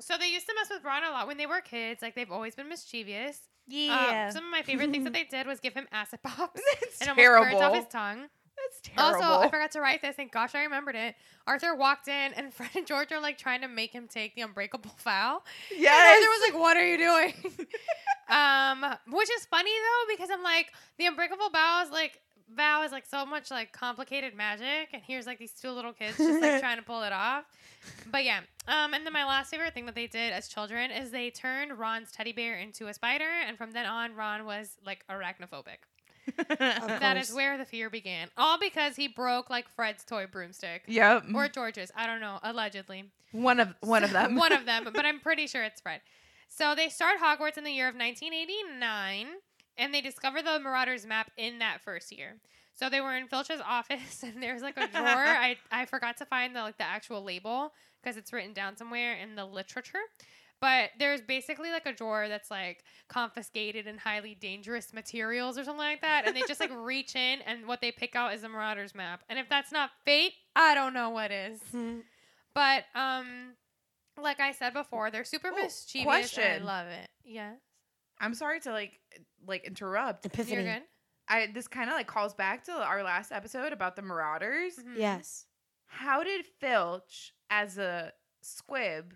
so 0.00 0.14
they 0.18 0.28
used 0.28 0.46
to 0.46 0.54
mess 0.54 0.68
with 0.70 0.84
Ron 0.84 1.04
a 1.04 1.10
lot 1.10 1.26
when 1.26 1.36
they 1.36 1.46
were 1.46 1.60
kids. 1.60 2.02
Like 2.02 2.14
they've 2.14 2.30
always 2.30 2.54
been 2.54 2.68
mischievous. 2.68 3.40
Um, 3.68 3.74
Yeah. 3.76 4.30
some 4.30 4.44
of 4.44 4.50
my 4.50 4.62
favorite 4.62 4.90
things 4.90 5.04
that 5.04 5.12
they 5.12 5.24
did 5.24 5.46
was 5.46 5.60
give 5.60 5.74
him 5.74 5.86
acid 5.92 6.20
pops 6.22 6.60
It's 6.82 7.00
and 7.06 7.10
almost 7.10 7.26
burnt 7.50 7.62
off 7.62 7.74
his 7.74 7.86
tongue. 7.86 8.28
That's 8.56 8.80
terrible. 8.82 9.22
Also, 9.24 9.46
I 9.46 9.48
forgot 9.50 9.70
to 9.72 9.80
write 9.80 10.02
this, 10.02 10.16
and 10.18 10.30
gosh, 10.30 10.54
I 10.54 10.62
remembered 10.64 10.94
it. 10.94 11.14
Arthur 11.46 11.74
walked 11.74 12.06
in, 12.08 12.32
and 12.34 12.52
Fred 12.54 12.70
and 12.76 12.86
George 12.86 13.10
are 13.12 13.20
like 13.20 13.38
trying 13.38 13.62
to 13.62 13.68
make 13.68 13.92
him 13.92 14.08
take 14.08 14.34
the 14.34 14.42
unbreakable 14.42 14.94
vow. 15.02 15.42
And 15.70 15.80
yes. 15.80 16.16
Arthur 16.16 16.30
was 16.30 16.52
like, 16.52 16.60
"What 16.60 16.76
are 16.76 16.86
you 16.86 16.98
doing?" 16.98 17.66
um, 18.28 18.84
which 19.10 19.30
is 19.30 19.46
funny 19.46 19.70
though 19.70 20.14
because 20.14 20.30
I'm 20.30 20.42
like, 20.42 20.72
the 20.98 21.06
unbreakable 21.06 21.50
vow 21.50 21.82
is 21.84 21.90
like 21.90 22.20
vow 22.56 22.82
is 22.82 22.92
like 22.92 23.06
so 23.06 23.24
much 23.26 23.50
like 23.50 23.72
complicated 23.72 24.34
magic, 24.34 24.88
and 24.92 25.02
here's 25.06 25.26
like 25.26 25.38
these 25.38 25.52
two 25.52 25.70
little 25.70 25.92
kids 25.92 26.16
just 26.16 26.40
like 26.40 26.60
trying 26.60 26.76
to 26.78 26.82
pull 26.82 27.02
it 27.02 27.12
off. 27.12 27.44
But 28.10 28.24
yeah, 28.24 28.40
um, 28.68 28.94
and 28.94 29.04
then 29.04 29.12
my 29.12 29.24
last 29.24 29.50
favorite 29.50 29.74
thing 29.74 29.86
that 29.86 29.94
they 29.94 30.06
did 30.06 30.32
as 30.32 30.48
children 30.48 30.90
is 30.90 31.10
they 31.10 31.30
turned 31.30 31.78
Ron's 31.78 32.12
teddy 32.12 32.32
bear 32.32 32.56
into 32.58 32.86
a 32.88 32.94
spider, 32.94 33.28
and 33.46 33.56
from 33.58 33.72
then 33.72 33.86
on, 33.86 34.14
Ron 34.14 34.44
was 34.44 34.76
like 34.84 35.04
arachnophobic. 35.10 35.78
That 36.48 37.16
is 37.16 37.28
course. 37.30 37.36
where 37.36 37.58
the 37.58 37.64
fear 37.64 37.90
began. 37.90 38.28
All 38.36 38.56
because 38.58 38.94
he 38.94 39.08
broke 39.08 39.50
like 39.50 39.68
Fred's 39.74 40.04
toy 40.04 40.26
broomstick. 40.30 40.84
yep. 40.86 41.24
Or 41.34 41.48
George's. 41.48 41.90
I 41.96 42.06
don't 42.06 42.20
know. 42.20 42.38
Allegedly. 42.44 43.10
one 43.32 43.58
of 43.58 43.74
one 43.80 44.04
of 44.04 44.12
them. 44.18 44.36
one 44.36 44.52
of 44.52 44.64
them, 44.64 44.88
but 44.94 45.04
I'm 45.04 45.18
pretty 45.18 45.48
sure 45.48 45.64
it's 45.64 45.80
Fred. 45.80 46.00
So 46.48 46.74
they 46.76 46.90
start 46.90 47.18
Hogwarts 47.18 47.58
in 47.58 47.64
the 47.64 47.72
year 47.72 47.88
of 47.88 47.94
1989, 47.96 49.26
and 49.76 49.92
they 49.92 50.00
discover 50.00 50.42
the 50.42 50.58
Marauders 50.60 51.06
map 51.06 51.30
in 51.36 51.58
that 51.60 51.80
first 51.82 52.12
year. 52.12 52.36
So 52.74 52.88
they 52.88 53.00
were 53.00 53.16
in 53.16 53.28
Filch's 53.28 53.60
office, 53.64 54.22
and 54.22 54.42
there's 54.42 54.62
like 54.62 54.76
a 54.76 54.86
drawer. 54.88 55.04
I, 55.06 55.56
I 55.70 55.86
forgot 55.86 56.16
to 56.18 56.24
find 56.26 56.54
the 56.56 56.62
like 56.62 56.78
the 56.78 56.84
actual 56.84 57.22
label 57.22 57.72
because 58.02 58.16
it's 58.16 58.32
written 58.32 58.52
down 58.52 58.76
somewhere 58.76 59.14
in 59.16 59.34
the 59.36 59.44
literature. 59.44 60.00
But 60.60 60.90
there's 60.96 61.20
basically 61.20 61.70
like 61.70 61.86
a 61.86 61.92
drawer 61.92 62.28
that's 62.28 62.48
like 62.50 62.84
confiscated 63.08 63.88
and 63.88 63.98
highly 63.98 64.36
dangerous 64.36 64.92
materials 64.92 65.58
or 65.58 65.64
something 65.64 65.78
like 65.78 66.02
that. 66.02 66.24
And 66.26 66.36
they 66.36 66.42
just 66.46 66.60
like 66.60 66.70
reach 66.76 67.16
in, 67.16 67.40
and 67.42 67.66
what 67.66 67.80
they 67.80 67.90
pick 67.90 68.14
out 68.14 68.32
is 68.32 68.42
the 68.42 68.48
Marauders 68.48 68.94
map. 68.94 69.22
And 69.28 69.38
if 69.40 69.48
that's 69.48 69.72
not 69.72 69.90
fate, 70.04 70.32
I 70.54 70.74
don't 70.74 70.94
know 70.94 71.10
what 71.10 71.30
is. 71.32 71.58
Mhm. 71.74 72.02
But 72.54 72.84
um, 72.94 73.54
like 74.20 74.38
I 74.40 74.52
said 74.52 74.72
before, 74.72 75.10
they're 75.10 75.24
super 75.24 75.50
Oh, 75.52 75.62
mischievous. 75.62 76.04
question. 76.04 76.44
I 76.44 76.58
love 76.64 76.86
it. 76.86 77.08
Yes, 77.24 77.56
I'm 78.22 78.34
sorry 78.34 78.60
to 78.60 78.70
like 78.72 78.98
like 79.46 79.64
interrupt. 79.64 80.24
Epiphany. 80.24 80.62
you're 80.62 80.74
good. 80.74 80.82
I 81.28 81.48
this 81.52 81.68
kind 81.68 81.90
of 81.90 81.94
like 81.94 82.06
calls 82.06 82.32
back 82.34 82.64
to 82.64 82.72
our 82.72 83.02
last 83.02 83.32
episode 83.32 83.72
about 83.72 83.96
the 83.96 84.02
Marauders. 84.02 84.76
Mhm. 84.76 84.96
Yes. 84.96 85.46
How 85.86 86.22
did 86.22 86.46
Filch, 86.58 87.34
as 87.50 87.76
a 87.76 88.12
squib, 88.40 89.14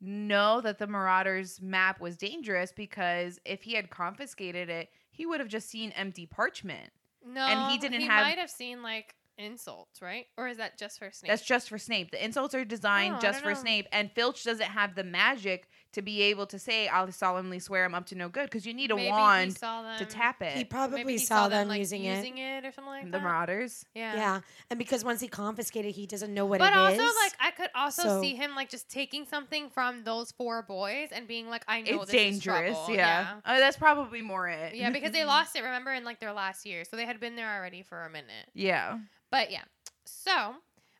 know 0.00 0.60
that 0.60 0.78
the 0.78 0.86
Marauders 0.86 1.60
map 1.60 2.00
was 2.00 2.16
dangerous? 2.16 2.72
Because 2.72 3.38
if 3.44 3.62
he 3.62 3.74
had 3.74 3.90
confiscated 3.90 4.68
it, 4.68 4.90
he 5.10 5.26
would 5.26 5.40
have 5.40 5.48
just 5.48 5.68
seen 5.68 5.90
empty 5.92 6.26
parchment. 6.26 6.92
No, 7.26 7.40
and 7.40 7.72
he 7.72 7.78
didn't 7.78 7.94
have. 7.94 8.02
he 8.02 8.08
have- 8.08 8.24
might 8.26 8.38
have 8.38 8.50
seen 8.50 8.82
like 8.82 9.14
insults, 9.38 10.00
right? 10.02 10.26
Or 10.36 10.46
is 10.46 10.58
that 10.58 10.78
just 10.78 10.98
for 10.98 11.10
Snape? 11.10 11.28
That's 11.30 11.44
just 11.44 11.68
for 11.68 11.78
Snape. 11.78 12.10
The 12.12 12.22
insults 12.24 12.54
are 12.54 12.64
designed 12.64 13.16
I 13.16 13.20
just 13.20 13.40
for 13.42 13.48
know. 13.48 13.54
Snape, 13.54 13.86
and 13.90 14.12
Filch 14.12 14.44
doesn't 14.44 14.66
have 14.70 14.94
the 14.94 15.04
magic 15.04 15.68
to 15.94 16.02
be 16.02 16.22
able 16.22 16.46
to 16.46 16.58
say, 16.58 16.86
"I'll 16.88 17.10
solemnly 17.10 17.58
swear 17.58 17.84
I'm 17.84 17.94
up 17.94 18.06
to 18.06 18.14
no 18.14 18.28
good," 18.28 18.44
because 18.44 18.64
you 18.66 18.74
need 18.74 18.90
a 18.90 18.94
Maybe 18.94 19.06
he 19.06 19.12
wand 19.12 19.56
saw 19.56 19.82
them, 19.82 19.98
to 19.98 20.04
tap 20.04 20.42
it. 20.42 20.56
He 20.56 20.64
probably 20.64 20.98
Maybe 20.98 21.12
he 21.12 21.18
saw, 21.18 21.48
them, 21.48 21.68
like, 21.68 21.78
using 21.78 22.04
it. 22.04 22.16
using 22.16 22.38
it 22.38 22.64
or 22.64 22.72
something 22.72 22.90
like 22.90 23.04
the 23.06 23.10
that. 23.12 23.22
Marauders. 23.22 23.84
Yeah. 23.94 24.14
Yeah. 24.14 24.40
And 24.70 24.78
because 24.78 25.04
once 25.04 25.20
he 25.20 25.28
confiscated, 25.28 25.94
he 25.94 26.06
doesn't 26.06 26.32
know 26.32 26.46
what 26.46 26.60
it 26.60 26.64
is, 26.64 26.70
But 26.70 26.74
it 26.74 26.78
also, 27.00 27.02
is. 27.10 27.16
like, 27.22 27.32
I 27.40 27.50
could 27.50 27.70
also 27.74 28.02
So- 28.02 28.20
see 28.20 28.34
him 28.34 28.54
like 28.54 28.68
just 28.68 28.88
taking 28.90 29.24
something 29.26 29.70
from 29.70 30.04
those 30.04 30.32
four 30.32 30.62
boys 30.62 31.08
and 31.12 31.26
being 31.26 31.48
like, 31.48 31.64
"I 31.68 31.80
know 31.82 32.02
It's 32.02 32.10
this 32.10 32.20
dangerous. 32.20 32.70
Is 32.70 32.76
trouble. 32.76 32.94
yeah, 32.94 33.40
Uh, 33.44 33.58
that's 33.58 33.76
probably 33.76 34.22
more 34.22 34.48
it. 34.48 34.74
yeah, 34.74 34.90
because 34.90 35.12
they 35.12 35.24
lost 35.34 35.56
it. 35.56 35.62
Remember 35.62 35.92
in 35.92 36.04
like 36.04 36.20
their 36.20 36.32
last 36.32 36.66
year, 36.66 36.84
so 36.84 36.96
they 36.96 37.06
had 37.06 37.20
been 37.20 37.36
there 37.36 37.56
already 37.56 37.82
for 37.82 38.02
a 38.04 38.10
minute. 38.10 38.48
yeah. 38.54 38.98
But 39.30 39.50
yeah, 39.50 39.62
so 40.04 40.54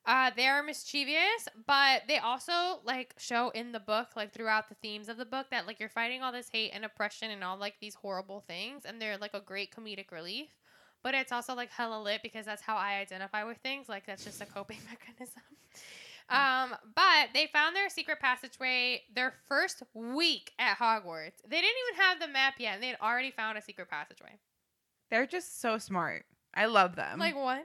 uh, 0.06 0.31
they 0.36 0.47
are 0.47 0.62
mischievous, 0.62 1.48
but 1.66 2.02
they 2.09 2.18
also 2.18 2.81
like 2.85 3.14
show 3.18 3.51
in 3.51 3.72
the 3.72 3.81
book, 3.81 4.09
like 4.16 4.32
throughout 4.32 4.68
the 4.68 4.74
themes 4.76 5.09
of 5.09 5.16
the 5.16 5.24
book, 5.24 5.47
that 5.51 5.66
like 5.66 5.81
you're 5.81 5.89
fighting 5.89 6.22
all 6.22 6.32
this 6.32 6.51
hate 6.52 6.72
and 6.74 6.85
oppression 6.85 7.31
and 7.31 7.43
all 7.43 7.56
like 7.56 7.74
these 7.81 7.94
horrible 7.94 8.44
things, 8.47 8.85
and 8.85 9.01
they're 9.01 9.16
like 9.16 9.35
a 9.35 9.40
great 9.40 9.74
comedic 9.74 10.10
relief. 10.12 10.48
But 11.02 11.14
it's 11.14 11.32
also 11.32 11.55
like 11.55 11.70
hella 11.70 12.02
lit 12.02 12.22
because 12.22 12.47
that's 12.47 12.62
how 12.62 12.76
I 12.76 12.94
identify 12.94 13.44
with 13.44 13.59
things. 13.59 13.89
Like 13.89 14.06
that's 14.06 14.24
just 14.24 14.40
a 14.40 14.47
coping 14.47 14.78
mechanism. 14.90 15.43
Um, 16.31 16.74
but 16.94 17.28
they 17.35 17.48
found 17.52 17.76
their 17.76 17.90
secret 17.90 18.18
passageway 18.20 19.02
their 19.14 19.35
first 19.47 19.82
week 19.93 20.52
at 20.59 20.78
Hogwarts. 20.78 21.40
They 21.47 21.60
didn't 21.60 21.76
even 21.89 22.02
have 22.02 22.20
the 22.20 22.28
map 22.28 22.55
yet, 22.59 22.74
and 22.74 22.82
they 22.82 22.89
had 22.89 22.98
already 23.02 23.31
found 23.31 23.59
a 23.59 23.62
secret 23.62 23.89
passageway. 23.89 24.39
They're 25.10 25.26
just 25.26 25.60
so 25.60 25.78
smart. 25.78 26.24
I 26.55 26.66
love 26.66 26.97
them. 26.97 27.18
Like 27.18 27.36
what? 27.36 27.64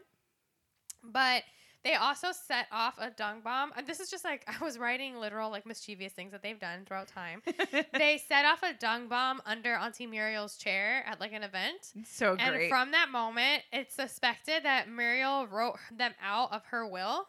But 1.04 1.44
they 1.84 1.96
also 1.96 2.28
set 2.32 2.68
off 2.72 2.96
a 2.98 3.10
dung 3.12 3.42
bomb. 3.42 3.72
And 3.78 3.88
this 3.88 4.00
is 4.00 4.10
just 4.10 4.24
like 4.26 4.44
I 4.62 4.64
was 4.64 4.78
writing 4.78 5.18
literal 5.18 5.50
like 5.50 5.66
mischievous 5.66 6.12
things 6.14 6.32
that 6.32 6.42
they've 6.44 6.60
done 6.60 6.86
throughout 6.86 7.08
time. 7.08 7.42
they 7.94 8.22
set 8.28 8.46
off 8.46 8.62
a 8.64 8.74
dung 8.74 9.08
bomb 9.08 9.42
under 9.46 9.74
Auntie 9.76 10.08
Muriel's 10.08 10.58
chair 10.58 11.04
at 11.08 11.20
like 11.20 11.34
an 11.34 11.44
event. 11.44 11.80
so 12.06 12.36
And 12.40 12.56
great. 12.56 12.70
from 12.70 12.92
that 12.92 13.10
moment, 13.10 13.64
it's 13.72 13.96
suspected 13.96 14.64
that 14.64 14.90
Muriel 14.90 15.48
wrote 15.48 15.76
them 15.96 16.14
out 16.24 16.52
of 16.52 16.64
her 16.66 16.86
will. 16.88 17.26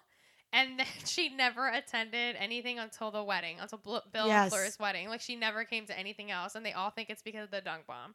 And 0.52 0.78
then 0.81 0.86
she 1.05 1.28
never 1.28 1.68
attended 1.68 2.35
anything 2.36 2.81
until 2.81 3.12
the 3.12 3.22
wedding, 3.22 3.59
until 3.60 3.78
Bl- 3.78 3.98
Bill 4.12 4.27
Yes. 4.27 4.44
and 4.44 4.52
Fleur's 4.52 4.78
wedding. 4.81 5.09
Like 5.09 5.20
she 5.20 5.36
never 5.36 5.62
came 5.64 5.86
to 5.86 5.97
anything 5.97 6.32
else, 6.32 6.56
and 6.56 6.66
they 6.66 6.72
all 6.72 6.90
think 6.90 7.09
it's 7.09 7.22
because 7.22 7.44
of 7.44 7.51
the 7.52 7.60
dung 7.60 7.81
bomb. 7.86 8.14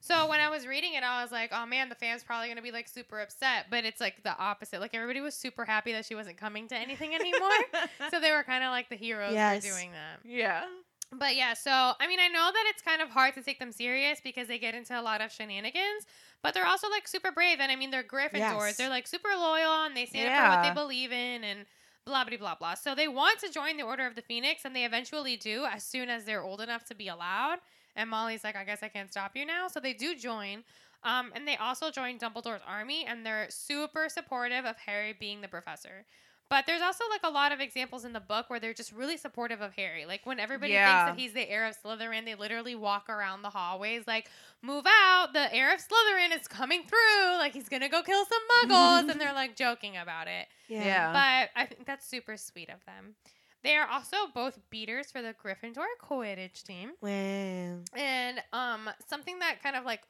So 0.00 0.28
when 0.28 0.38
I 0.40 0.48
was 0.50 0.66
reading 0.66 0.94
it, 0.94 1.02
I 1.02 1.22
was 1.22 1.32
like, 1.32 1.50
"Oh 1.52 1.66
man, 1.66 1.88
the 1.88 1.94
fans 1.94 2.22
probably 2.22 2.48
gonna 2.48 2.62
be 2.62 2.70
like 2.70 2.86
super 2.88 3.20
upset." 3.20 3.66
But 3.70 3.84
it's 3.84 4.00
like 4.00 4.22
the 4.22 4.36
opposite. 4.38 4.80
Like 4.80 4.94
everybody 4.94 5.20
was 5.20 5.34
super 5.34 5.64
happy 5.64 5.92
that 5.92 6.04
she 6.04 6.14
wasn't 6.14 6.36
coming 6.36 6.68
to 6.68 6.76
anything 6.76 7.14
anymore. 7.14 7.50
so 8.10 8.20
they 8.20 8.30
were 8.32 8.42
kind 8.44 8.62
of 8.62 8.70
like 8.70 8.88
the 8.88 8.96
heroes 8.96 9.32
Yes. 9.32 9.64
for 9.66 9.72
doing 9.72 9.90
that. 9.92 10.20
yeah. 10.28 10.64
But 11.12 11.36
yeah, 11.36 11.54
so 11.54 11.70
I 11.70 12.06
mean, 12.08 12.18
I 12.20 12.28
know 12.28 12.50
that 12.52 12.64
it's 12.68 12.82
kind 12.82 13.00
of 13.00 13.08
hard 13.10 13.34
to 13.34 13.42
take 13.42 13.58
them 13.60 13.70
serious 13.72 14.20
because 14.22 14.48
they 14.48 14.58
get 14.58 14.74
into 14.74 14.98
a 14.98 15.02
lot 15.02 15.20
of 15.20 15.30
shenanigans, 15.32 16.04
but 16.42 16.52
they're 16.52 16.66
also 16.66 16.88
like 16.90 17.06
super 17.06 17.30
brave. 17.30 17.58
And 17.60 17.70
I 17.70 17.76
mean, 17.76 17.90
they're 17.92 18.02
Gryffindors. 18.02 18.32
Yes. 18.38 18.76
They're 18.76 18.90
like 18.90 19.06
super 19.06 19.28
loyal 19.36 19.84
and 19.84 19.96
they 19.96 20.06
stand 20.06 20.28
up 20.34 20.42
for 20.44 20.56
what 20.56 20.68
they 20.68 20.74
believe 20.74 21.12
in 21.12 21.44
and 21.44 21.60
blah, 22.04 22.24
blah, 22.24 22.36
blah, 22.36 22.54
blah. 22.56 22.74
So 22.74 22.94
they 22.96 23.06
want 23.08 23.38
to 23.40 23.50
join 23.52 23.76
the 23.76 23.84
Order 23.84 24.04
of 24.06 24.16
the 24.16 24.22
Phoenix 24.22 24.64
and 24.64 24.74
they 24.74 24.84
eventually 24.84 25.36
do 25.36 25.64
as 25.64 25.84
soon 25.84 26.08
as 26.10 26.24
they're 26.24 26.42
old 26.42 26.60
enough 26.60 26.84
to 26.86 26.94
be 26.94 27.06
allowed. 27.08 27.58
And 27.96 28.08
Molly's 28.10 28.44
like, 28.44 28.54
I 28.56 28.64
guess 28.64 28.82
I 28.82 28.88
can't 28.88 29.10
stop 29.10 29.34
you 29.34 29.44
now. 29.46 29.68
So 29.68 29.80
they 29.80 29.92
do 29.94 30.14
join. 30.14 30.62
Um, 31.02 31.32
and 31.34 31.46
they 31.48 31.56
also 31.56 31.90
join 31.90 32.18
Dumbledore's 32.18 32.62
army 32.66 33.04
and 33.06 33.24
they're 33.24 33.46
super 33.50 34.08
supportive 34.08 34.64
of 34.64 34.76
Harry 34.86 35.14
being 35.18 35.40
the 35.40 35.48
professor. 35.48 36.04
But 36.48 36.64
there's 36.66 36.80
also 36.82 37.02
like 37.10 37.22
a 37.24 37.28
lot 37.30 37.50
of 37.50 37.58
examples 37.60 38.04
in 38.04 38.12
the 38.12 38.20
book 38.20 38.48
where 38.48 38.60
they're 38.60 38.72
just 38.74 38.92
really 38.92 39.16
supportive 39.16 39.60
of 39.60 39.74
Harry. 39.74 40.06
Like 40.06 40.24
when 40.24 40.38
everybody 40.38 40.72
Yeah. 40.74 41.06
thinks 41.06 41.16
that 41.16 41.20
he's 41.20 41.32
the 41.32 41.50
heir 41.50 41.66
of 41.66 41.76
Slytherin, 41.82 42.24
they 42.24 42.36
literally 42.36 42.76
walk 42.76 43.08
around 43.08 43.42
the 43.42 43.50
hallways 43.50 44.06
like, 44.06 44.30
"Move 44.62 44.84
out! 44.86 45.32
The 45.32 45.52
heir 45.52 45.74
of 45.74 45.80
Slytherin 45.80 46.38
is 46.40 46.46
coming 46.46 46.84
through! 46.84 47.36
Like 47.38 47.52
he's 47.52 47.68
gonna 47.68 47.88
go 47.88 48.00
kill 48.02 48.24
some 48.24 48.38
Muggles!" 48.70 49.10
and 49.10 49.20
they're 49.20 49.32
like 49.34 49.56
joking 49.56 49.96
about 49.96 50.28
it. 50.28 50.46
yeah. 50.68 50.84
Yeah. 50.84 51.12
But 51.12 51.60
I 51.60 51.66
think 51.66 51.84
that's 51.84 52.06
super 52.06 52.36
sweet 52.36 52.68
of 52.70 52.84
them. 52.84 53.16
They 53.62 53.76
are 53.76 53.88
also 53.88 54.16
both 54.34 54.58
beaters 54.70 55.10
for 55.10 55.22
the 55.22 55.34
Gryffindor 55.34 55.86
Quidditch 56.02 56.62
team. 56.62 56.92
Wow. 57.00 57.80
And 57.94 58.42
um 58.52 58.88
something 59.08 59.38
that 59.40 59.62
kind 59.62 59.76
of 59.76 59.84
like 59.84 60.02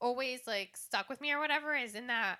always 0.00 0.40
like 0.46 0.76
stuck 0.76 1.08
with 1.08 1.20
me 1.20 1.32
or 1.32 1.38
whatever 1.38 1.74
is 1.74 1.94
in 1.94 2.08
that 2.08 2.38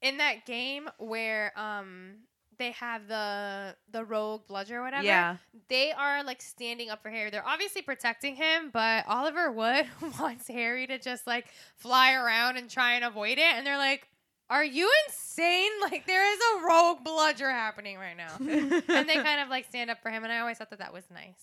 in 0.00 0.18
that 0.18 0.46
game 0.46 0.88
where 0.98 1.52
um 1.58 2.18
they 2.58 2.72
have 2.72 3.06
the 3.08 3.76
the 3.90 4.04
rogue 4.04 4.46
bludger 4.46 4.80
or 4.80 4.82
whatever. 4.84 5.04
Yeah. 5.04 5.36
They 5.68 5.92
are 5.92 6.24
like 6.24 6.42
standing 6.42 6.90
up 6.90 7.02
for 7.02 7.10
Harry. 7.10 7.30
They're 7.30 7.46
obviously 7.46 7.82
protecting 7.82 8.36
him, 8.36 8.70
but 8.72 9.04
Oliver 9.06 9.50
Wood 9.50 9.86
wants 10.20 10.48
Harry 10.48 10.86
to 10.88 10.98
just 10.98 11.26
like 11.26 11.46
fly 11.76 12.14
around 12.14 12.56
and 12.56 12.68
try 12.68 12.94
and 12.94 13.04
avoid 13.04 13.38
it. 13.38 13.54
And 13.54 13.66
they're 13.66 13.78
like, 13.78 14.08
Are 14.50 14.64
you 14.64 14.90
insane? 15.06 15.70
Like 15.80 16.06
there 16.06 16.32
is 16.32 16.38
a 16.38 16.66
rogue 16.66 17.04
bludger 17.04 17.50
happening 17.50 17.98
right 17.98 18.16
now 18.16 18.34
and 18.40 19.08
they 19.08 19.14
kind 19.14 19.40
of 19.40 19.48
like 19.48 19.66
stand 19.66 19.90
up 19.90 20.02
for 20.02 20.10
him 20.10 20.24
and 20.24 20.32
i 20.32 20.40
always 20.40 20.58
thought 20.58 20.70
that 20.70 20.80
that 20.80 20.92
was 20.92 21.04
nice 21.10 21.40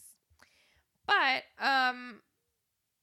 but 1.07 1.44
um 1.65 2.19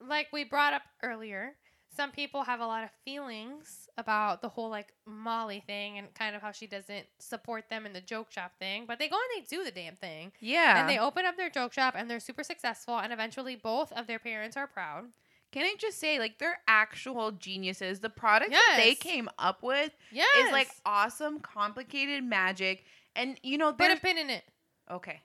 like 0.06 0.28
we 0.32 0.44
brought 0.44 0.72
up 0.72 0.82
earlier 1.02 1.54
some 1.94 2.10
people 2.10 2.42
have 2.44 2.60
a 2.60 2.66
lot 2.66 2.84
of 2.84 2.90
feelings 3.04 3.88
about 3.98 4.40
the 4.40 4.48
whole 4.48 4.70
like 4.70 4.92
Molly 5.06 5.62
thing 5.66 5.98
and 5.98 6.12
kind 6.14 6.34
of 6.34 6.40
how 6.40 6.52
she 6.52 6.66
doesn't 6.66 7.06
support 7.18 7.68
them 7.68 7.84
in 7.84 7.92
the 7.92 8.00
joke 8.00 8.32
shop 8.32 8.52
thing. 8.58 8.84
But 8.86 8.98
they 8.98 9.08
go 9.08 9.16
and 9.16 9.42
they 9.42 9.46
do 9.56 9.62
the 9.62 9.70
damn 9.70 9.96
thing. 9.96 10.32
Yeah. 10.40 10.80
And 10.80 10.88
they 10.88 10.98
open 10.98 11.26
up 11.26 11.36
their 11.36 11.50
joke 11.50 11.72
shop 11.72 11.94
and 11.96 12.08
they're 12.10 12.20
super 12.20 12.44
successful. 12.44 12.98
And 12.98 13.12
eventually, 13.12 13.56
both 13.56 13.92
of 13.92 14.06
their 14.06 14.18
parents 14.18 14.56
are 14.56 14.66
proud. 14.66 15.04
Can 15.52 15.64
I 15.64 15.74
just 15.78 15.98
say, 16.00 16.18
like, 16.18 16.38
they're 16.38 16.58
actual 16.66 17.30
geniuses. 17.30 18.00
The 18.00 18.10
product 18.10 18.50
that 18.52 18.74
they 18.78 18.94
came 18.94 19.28
up 19.38 19.62
with 19.62 19.92
Yes. 20.10 20.46
is 20.46 20.52
like 20.52 20.68
awesome, 20.84 21.38
complicated 21.40 22.24
magic. 22.24 22.84
And 23.14 23.38
you 23.42 23.58
know, 23.58 23.70
they 23.72 23.88
put 23.88 23.98
a 23.98 24.00
pin 24.00 24.18
in 24.18 24.30
it. 24.30 24.42
okay. 24.90 25.20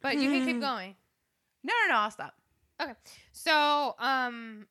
But 0.00 0.16
you 0.18 0.30
can 0.30 0.46
keep 0.46 0.60
going. 0.70 0.94
No, 1.62 1.72
no, 1.86 1.94
no. 1.94 1.98
I'll 2.00 2.10
stop. 2.10 2.34
Okay, 2.80 2.92
so, 3.32 3.94
um, 3.98 4.66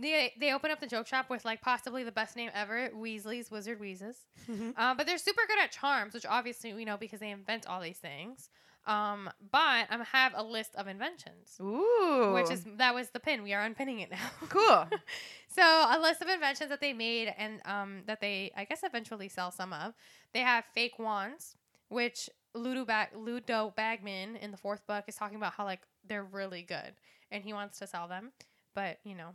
they 0.00 0.32
they 0.40 0.52
open 0.52 0.70
up 0.70 0.80
the 0.80 0.86
joke 0.86 1.06
shop 1.06 1.28
with 1.30 1.44
like 1.44 1.60
possibly 1.60 2.04
the 2.04 2.12
best 2.12 2.36
name 2.36 2.50
ever, 2.54 2.90
Weasley's 2.96 3.50
Wizard 3.50 3.78
Wheezes. 3.80 4.16
Mhm. 4.50 4.72
Uh, 4.76 4.94
but 4.94 5.06
they're 5.06 5.18
super 5.18 5.42
good 5.46 5.58
at 5.58 5.70
charms, 5.72 6.14
which 6.14 6.24
obviously 6.26 6.72
we 6.74 6.84
know 6.84 6.96
because 6.96 7.20
they 7.20 7.30
invent 7.30 7.66
all 7.66 7.80
these 7.80 7.98
things. 7.98 8.48
Um, 8.86 9.30
but 9.50 9.86
I 9.88 9.98
have 10.12 10.32
a 10.36 10.42
list 10.42 10.76
of 10.76 10.88
inventions, 10.88 11.56
Ooh, 11.60 12.32
which 12.34 12.50
is 12.50 12.64
that 12.76 12.94
was 12.94 13.10
the 13.10 13.20
pin. 13.20 13.42
We 13.42 13.54
are 13.54 13.62
unpinning 13.62 14.00
it 14.00 14.10
now. 14.10 14.28
cool. 14.48 14.86
so 15.48 15.62
a 15.62 15.98
list 16.00 16.20
of 16.20 16.28
inventions 16.28 16.68
that 16.68 16.80
they 16.80 16.92
made 16.92 17.32
and 17.38 17.60
um, 17.64 18.02
that 18.06 18.20
they 18.20 18.52
I 18.56 18.64
guess 18.64 18.80
eventually 18.82 19.28
sell 19.28 19.50
some 19.50 19.72
of. 19.72 19.94
They 20.34 20.40
have 20.40 20.64
fake 20.74 20.98
wands, 20.98 21.56
which 21.88 22.28
Ludo, 22.54 22.84
Bag- 22.84 23.16
Ludo 23.16 23.72
Bagman 23.74 24.36
in 24.36 24.50
the 24.50 24.56
fourth 24.56 24.86
book 24.86 25.04
is 25.08 25.16
talking 25.16 25.36
about 25.36 25.54
how 25.54 25.64
like 25.64 25.80
they're 26.06 26.24
really 26.24 26.62
good 26.62 26.94
and 27.30 27.42
he 27.42 27.52
wants 27.52 27.78
to 27.78 27.86
sell 27.86 28.06
them, 28.06 28.32
but 28.74 28.98
you 29.04 29.14
know 29.14 29.30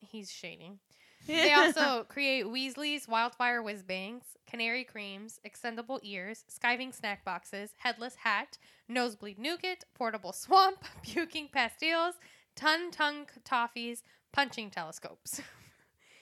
he's 0.00 0.30
shading. 0.32 0.78
They 1.26 1.52
also 1.54 2.04
create 2.04 2.44
Weasley's 2.46 3.06
Wildfire 3.08 3.62
Whiz 3.62 3.82
Bangs, 3.82 4.24
Canary 4.46 4.84
Creams, 4.84 5.38
Extendable 5.46 6.00
Ears, 6.02 6.44
Skiving 6.50 6.94
Snack 6.94 7.24
Boxes, 7.24 7.72
Headless 7.76 8.16
Hat, 8.16 8.58
Nosebleed 8.88 9.38
Nougat, 9.38 9.84
Portable 9.94 10.32
Swamp, 10.32 10.84
Puking 11.02 11.48
Pastilles, 11.54 12.14
Ton 12.56 12.90
Tongue 12.90 13.26
Toffees, 13.44 14.02
Punching 14.32 14.70
Telescopes. 14.70 15.40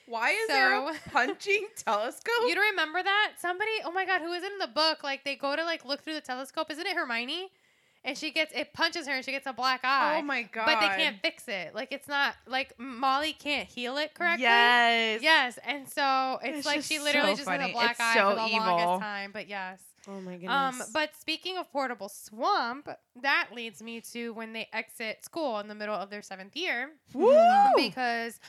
Why 0.07 0.31
is 0.31 0.49
there 0.49 0.73
a 0.89 0.95
So- 0.95 0.99
punching 1.11 1.67
telescope? 1.77 2.33
You 2.47 2.55
don't 2.55 2.71
remember 2.71 3.03
that? 3.03 3.33
Somebody, 3.39 3.71
oh 3.85 3.93
my 3.93 4.07
god, 4.07 4.23
who 4.23 4.33
is 4.33 4.43
it 4.43 4.51
in 4.53 4.59
the 4.59 4.67
book? 4.67 5.05
Like 5.05 5.23
they 5.25 5.37
go 5.37 5.55
to 5.55 5.63
like 5.65 5.85
look 5.85 6.03
through 6.03 6.15
the 6.15 6.23
telescope. 6.23 6.71
Isn't 6.71 6.87
it 6.87 6.97
Hermione? 6.97 7.51
And 8.05 8.17
she 8.17 8.31
gets 8.31 8.53
it 8.55 8.73
punches 8.73 9.07
her 9.07 9.13
and 9.15 9.25
she 9.25 9.33
gets 9.33 9.47
a 9.47 9.53
black 9.53 9.81
eye. 9.85 10.19
oh 10.19 10.23
my 10.23 10.43
god! 10.43 10.67
But 10.67 10.81
they 10.81 11.03
can't 11.03 11.17
fix 11.21 11.49
it. 11.49 11.75
Like 11.75 11.93
it's 11.93 12.09
not 12.09 12.35
like 12.47 12.73
Molly 12.79 13.33
can't 13.33 13.69
heal 13.69 13.97
it 13.99 14.15
correctly. 14.15 14.45
Yes. 14.45 15.21
Yes, 15.23 15.59
and 15.67 15.89
so 15.89 16.39
it's, 16.43 16.59
It's 16.59 16.67
like 16.67 16.83
she 16.83 16.99
literally 17.01 17.33
so 17.33 17.37
just 17.39 17.49
has 17.51 17.69
a 17.69 17.73
black 17.73 17.91
It's 17.93 18.01
eye 18.01 18.15
so 18.15 18.31
for 18.31 18.35
the 18.37 18.47
evil. 18.47 18.59
longest 18.67 19.03
time. 19.03 19.31
But 19.33 19.49
yes. 19.49 19.81
Oh 20.07 20.21
my 20.23 20.37
goodness. 20.37 20.51
Um, 20.51 20.83
but 20.95 21.15
speaking 21.21 21.59
of 21.59 21.71
portable 21.71 22.09
swamp, 22.09 22.89
that 23.21 23.49
leads 23.55 23.83
me 23.83 24.01
to 24.13 24.31
when 24.33 24.55
they 24.55 24.69
exit 24.73 25.23
school 25.23 25.59
in 25.59 25.69
the 25.69 25.75
middle 25.75 25.95
of 25.95 26.09
their 26.09 26.23
seventh 26.23 26.57
year 26.57 26.91
Woo! 27.13 27.35
because 27.77 28.41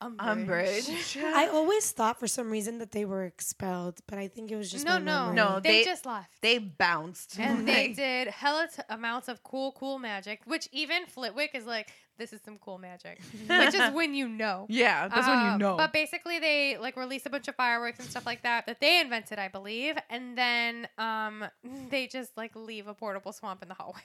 Umbridge. 0.00 0.88
Umbridge. 0.88 1.22
I 1.34 1.48
always 1.48 1.90
thought 1.90 2.18
for 2.20 2.26
some 2.28 2.50
reason 2.50 2.78
that 2.78 2.92
they 2.92 3.04
were 3.04 3.24
expelled, 3.24 3.98
but 4.06 4.18
I 4.18 4.28
think 4.28 4.50
it 4.50 4.56
was 4.56 4.70
just 4.70 4.84
no, 4.86 4.98
no, 4.98 5.26
memory. 5.32 5.34
No, 5.34 5.60
They, 5.60 5.68
they- 5.80 5.84
just 5.84 6.06
left. 6.06 6.30
they 6.40 6.58
bounced. 6.58 7.38
and 7.38 7.66
they 7.72 7.92
did 7.92 8.28
hella 8.28 8.68
t- 8.74 8.82
amounts 8.88 9.28
of 9.28 9.42
cool, 9.42 9.72
cool 9.72 9.98
magic, 9.98 10.40
which 10.44 10.68
even 10.72 11.06
Flitwick 11.06 11.50
is 11.54 11.66
like, 11.66 11.88
this 12.16 12.32
is 12.32 12.40
some 12.44 12.58
cool 12.58 12.78
magic, 12.78 13.20
which 13.48 13.74
is 13.74 13.92
when 13.92 14.14
you 14.14 14.28
know. 14.28 14.66
Yeah, 14.68 15.08
that's 15.08 15.26
when 15.26 15.38
you 15.38 15.50
Um, 15.52 15.58
know. 15.58 15.76
But 15.76 15.92
basically, 15.92 16.38
they 16.38 16.76
like 16.78 16.96
release 16.96 17.24
a 17.26 17.30
bunch 17.30 17.46
of 17.48 17.54
fireworks 17.56 17.98
and 18.00 18.08
stuff 18.08 18.26
like 18.26 18.42
that 18.42 18.66
that 18.66 18.80
they 18.80 19.00
invented, 19.00 19.38
I 19.38 19.48
believe, 19.48 19.96
and 20.10 20.36
then 20.38 20.88
um 20.98 21.44
they 21.90 22.06
just 22.08 22.36
like 22.36 22.56
leave 22.56 22.86
a 22.88 22.94
portable 22.94 23.32
swamp 23.32 23.62
in 23.62 23.68
the 23.68 23.74
hallway, 23.74 24.00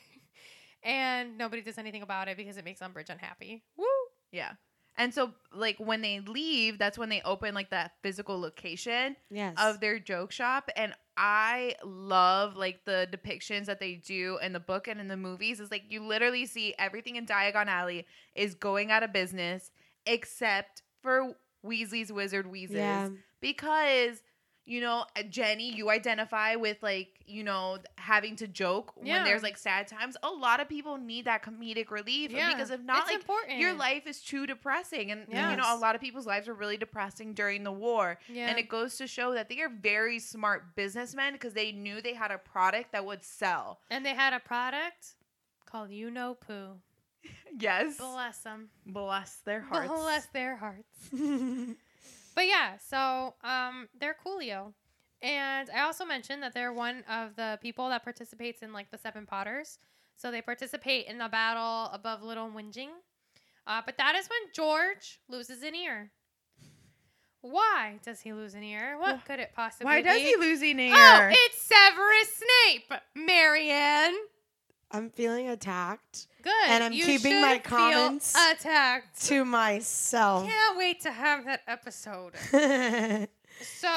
and 0.84 1.38
nobody 1.38 1.61
does 1.61 1.78
anything 1.78 2.02
about 2.03 2.28
it 2.28 2.38
because 2.38 2.57
it 2.57 2.65
makes 2.65 2.82
Umbridge 2.82 3.10
unhappy. 3.10 3.64
Woo! 3.78 3.86
yeah. 4.32 4.53
And 4.98 5.14
so, 5.14 5.32
like, 5.53 5.78
when 5.80 6.02
they 6.02 6.20
leave, 6.20 6.78
that's 6.78 6.98
when 6.98 7.10
they 7.10 7.22
open, 7.24 7.56
like, 7.56 7.72
that 7.72 7.94
physical 8.03 8.40
location 8.40 9.15
Yes. 9.32 9.56
of 9.57 9.80
their 9.80 9.98
joke 9.99 10.32
shop. 10.32 10.70
And 10.76 10.94
I 11.18 11.76
love, 11.84 12.56
like, 12.56 12.86
the 12.86 13.07
depictions 13.11 13.65
that 13.65 13.80
they 13.80 13.95
do 13.95 14.38
in 14.44 14.53
the 14.53 14.60
book 14.60 14.88
and 14.88 14.99
in 14.99 15.07
the 15.07 15.18
movies. 15.18 15.60
Is 15.60 15.72
like, 15.72 15.84
you 15.90 16.03
literally 16.06 16.45
see 16.45 16.76
everything 16.78 17.15
in 17.15 17.26
Diagon 17.26 17.65
Alley 17.68 18.06
is 18.36 18.53
going 18.56 18.91
out 18.91 19.02
of 19.03 19.11
business 19.11 19.72
except 20.06 20.82
for 21.02 21.36
Weasley's 21.65 22.11
Wizard 22.11 22.45
Wheezes. 22.45 22.76
yeah. 22.76 23.10
because 23.41 24.22
you 24.65 24.80
know 24.80 25.06
uh, 25.18 25.23
jenny 25.30 25.73
you 25.76 25.90
identify 25.90 26.56
with 26.56 26.77
like 26.81 27.10
you 27.26 27.44
know 27.44 27.77
having 27.98 28.35
to 28.38 28.48
joke 28.48 28.94
Yeah. 29.03 29.15
when 29.18 29.26
there's 29.26 29.44
like 29.44 29.57
sad 29.57 29.88
times 29.88 30.15
a 30.23 30.30
lot 30.30 30.60
of 30.61 30.69
people 30.69 30.98
need 30.98 31.26
that 31.26 31.44
comedic 31.44 31.91
relief 31.91 32.31
Yeah, 32.31 32.53
because 32.53 32.69
if 32.72 32.81
not 32.81 32.99
it's 32.99 33.07
like 33.07 33.15
important. 33.22 33.60
your 33.60 33.73
life 33.73 34.07
is 34.07 34.22
too 34.22 34.48
depressing 34.48 35.11
and 35.11 35.26
you 35.27 35.35
know 35.35 35.64
a 35.68 35.77
lot 35.77 35.95
of 35.95 36.02
people's 36.02 36.26
lives 36.26 36.48
are 36.48 36.53
really 36.53 36.77
depressing 36.77 37.34
during 37.34 37.64
the 37.64 37.72
war 37.73 38.18
Yeah. 38.30 38.48
and 38.49 38.57
it 38.57 38.69
goes 38.69 38.98
to 38.98 39.07
show 39.07 39.34
that 39.34 39.49
they 39.49 39.60
are 39.61 39.69
very 39.69 40.19
smart 40.19 40.76
businessmen 40.76 41.34
because 41.34 41.53
they 41.53 41.72
knew 41.73 42.02
they 42.02 42.14
had 42.14 42.31
a 42.31 42.38
product 42.38 42.91
that 42.94 43.06
would 43.06 43.23
sell 43.23 43.80
and 43.90 44.06
they 44.06 44.14
had 44.15 44.34
a 44.34 44.40
product 44.40 45.15
called 45.65 45.90
You 45.90 46.10
Know 46.11 46.35
Poo. 46.35 46.76
yes 47.60 47.98
Bless 47.98 48.38
them. 48.40 48.69
bless 48.85 49.35
their 49.45 49.61
hearts 49.61 49.90
Bless 49.91 50.26
their 50.27 50.56
hearts. 50.56 50.98
But 52.35 52.47
yeah, 52.47 52.77
so 52.77 53.35
um, 53.43 53.88
they're 53.99 54.15
Coolio. 54.26 54.73
And 55.22 55.69
I 55.69 55.81
also 55.81 56.03
mentioned 56.05 56.43
that 56.43 56.53
they're 56.53 56.73
one 56.73 57.03
of 57.10 57.35
the 57.35 57.57
people 57.61 57.89
that 57.89 58.03
participates 58.03 58.61
in 58.61 58.73
like 58.73 58.91
the 58.91 58.97
Seven 58.97 59.26
Potters. 59.26 59.80
So 60.15 60.31
they 60.31 60.41
participate 60.41 61.07
in 61.07 61.18
the 61.18 61.30
battle 61.30 61.89
above 61.93 62.22
Little 62.23 62.49
Whinging. 62.49 62.89
Uh, 63.65 63.81
but 63.85 63.97
that 63.97 64.15
is 64.15 64.27
when 64.27 64.51
George 64.53 65.19
loses 65.30 65.64
an 65.64 65.76
ear. 65.76 66.11
Why 67.41 67.99
does 68.03 68.22
he 68.22 68.31
lose 68.34 68.53
an 68.53 68.64
ear? 68.64 68.97
What 68.97 69.19
Wh- 69.19 69.26
could 69.26 69.39
it 69.39 69.51
possibly 69.55 69.85
be? 69.85 69.88
why 69.88 70.01
be? 70.01 70.07
does 70.07 70.22
he 70.22 70.35
lose 70.38 70.61
an 70.61 70.80
ear 70.80 70.93
Oh, 70.95 71.30
it's 71.31 71.61
Severus 71.61 72.35
Snape, 72.38 73.01
Marianne. 73.15 74.15
I'm 74.94 75.10
feeling 75.10 75.49
attacked 75.49 76.28
Good. 76.44 76.52
And 76.68 76.84
I'm 76.84 76.94
You 76.94 77.06
keeping 77.06 77.41
my 77.41 77.57
comments 77.57 78.36
attacked. 78.36 79.26
to 79.28 79.45
myself. 79.45 80.45
I 80.45 80.49
can't 80.49 80.78
wait 80.78 81.02
to 81.02 81.11
have 81.11 81.45
that 81.45 81.61
episode. 81.68 82.34
So 83.61 83.88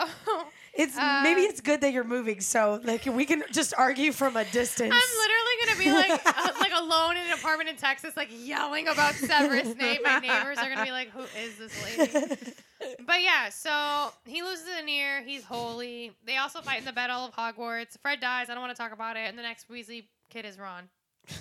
it's 0.74 0.96
Uh, 0.96 1.20
maybe 1.22 1.40
it's 1.40 1.60
good 1.60 1.80
that 1.80 1.92
you're 1.92 2.04
moving, 2.04 2.40
so 2.40 2.80
like 2.84 3.06
we 3.06 3.24
can 3.24 3.42
just 3.50 3.72
argue 3.76 4.12
from 4.12 4.36
a 4.36 4.44
distance. 4.44 4.94
I'm 4.94 5.18
literally 5.18 5.56
gonna 5.64 5.78
be 5.78 6.10
like 6.12 6.26
uh, 6.26 6.52
like 6.60 6.72
alone 6.76 7.16
in 7.16 7.26
an 7.26 7.32
apartment 7.32 7.70
in 7.70 7.76
Texas, 7.76 8.16
like 8.16 8.28
yelling 8.30 8.86
about 8.86 9.14
Severus 9.14 9.72
Snape. 9.72 10.02
My 10.04 10.18
neighbors 10.20 10.58
are 10.58 10.68
gonna 10.68 10.84
be 10.84 10.90
like, 10.90 11.10
"Who 11.10 11.22
is 11.40 11.56
this 11.58 11.98
lady?" 11.98 12.52
But 13.06 13.22
yeah, 13.22 13.48
so 13.48 14.12
he 14.26 14.42
loses 14.42 14.66
an 14.78 14.88
ear. 14.88 15.22
He's 15.24 15.42
holy. 15.42 16.12
They 16.26 16.36
also 16.36 16.60
fight 16.60 16.78
in 16.78 16.84
the 16.84 16.92
Battle 16.92 17.24
of 17.24 17.34
Hogwarts. 17.34 17.98
Fred 18.02 18.20
dies. 18.20 18.50
I 18.50 18.54
don't 18.54 18.62
want 18.62 18.76
to 18.76 18.80
talk 18.80 18.92
about 18.92 19.16
it. 19.16 19.20
And 19.28 19.38
the 19.38 19.42
next 19.42 19.70
Weasley 19.70 20.04
kid 20.30 20.44
is 20.44 20.58
Ron, 20.58 20.88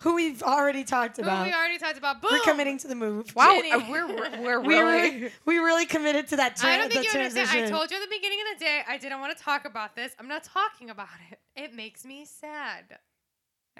Who 0.00 0.16
we've 0.16 0.42
already 0.42 0.84
talked 0.84 1.16
who 1.16 1.22
about. 1.22 1.46
we 1.46 1.52
already 1.52 1.78
talked 1.78 1.96
about. 1.96 2.20
Boom. 2.20 2.30
We're 2.32 2.40
committing 2.40 2.76
to 2.78 2.88
the 2.88 2.94
move. 2.94 3.34
wow 3.34 3.54
Jenny. 3.54 3.72
uh, 3.72 3.80
we're 3.90 4.06
we're, 4.06 4.40
we're 4.42 4.60
We 4.66 4.74
really 4.74 4.92
really, 5.20 5.32
we 5.46 5.56
really 5.58 5.86
committed 5.86 6.28
to 6.28 6.36
that. 6.36 6.56
Tra- 6.56 6.68
I 6.68 6.76
don't 6.76 6.92
think 6.92 7.10
the 7.10 7.18
you 7.18 7.24
understand. 7.24 7.64
I 7.66 7.70
told 7.70 7.90
you 7.90 7.96
at 7.96 8.02
the 8.02 8.14
beginning 8.14 8.38
of 8.52 8.58
the 8.58 8.64
day 8.66 8.82
I 8.86 8.98
didn't 8.98 9.20
want 9.20 9.34
to 9.36 9.42
talk 9.42 9.64
about 9.64 9.96
this. 9.96 10.12
I'm 10.18 10.28
not 10.28 10.44
talking 10.44 10.90
about 10.90 11.08
it. 11.30 11.38
It 11.56 11.72
makes 11.74 12.04
me 12.04 12.26
sad. 12.26 12.98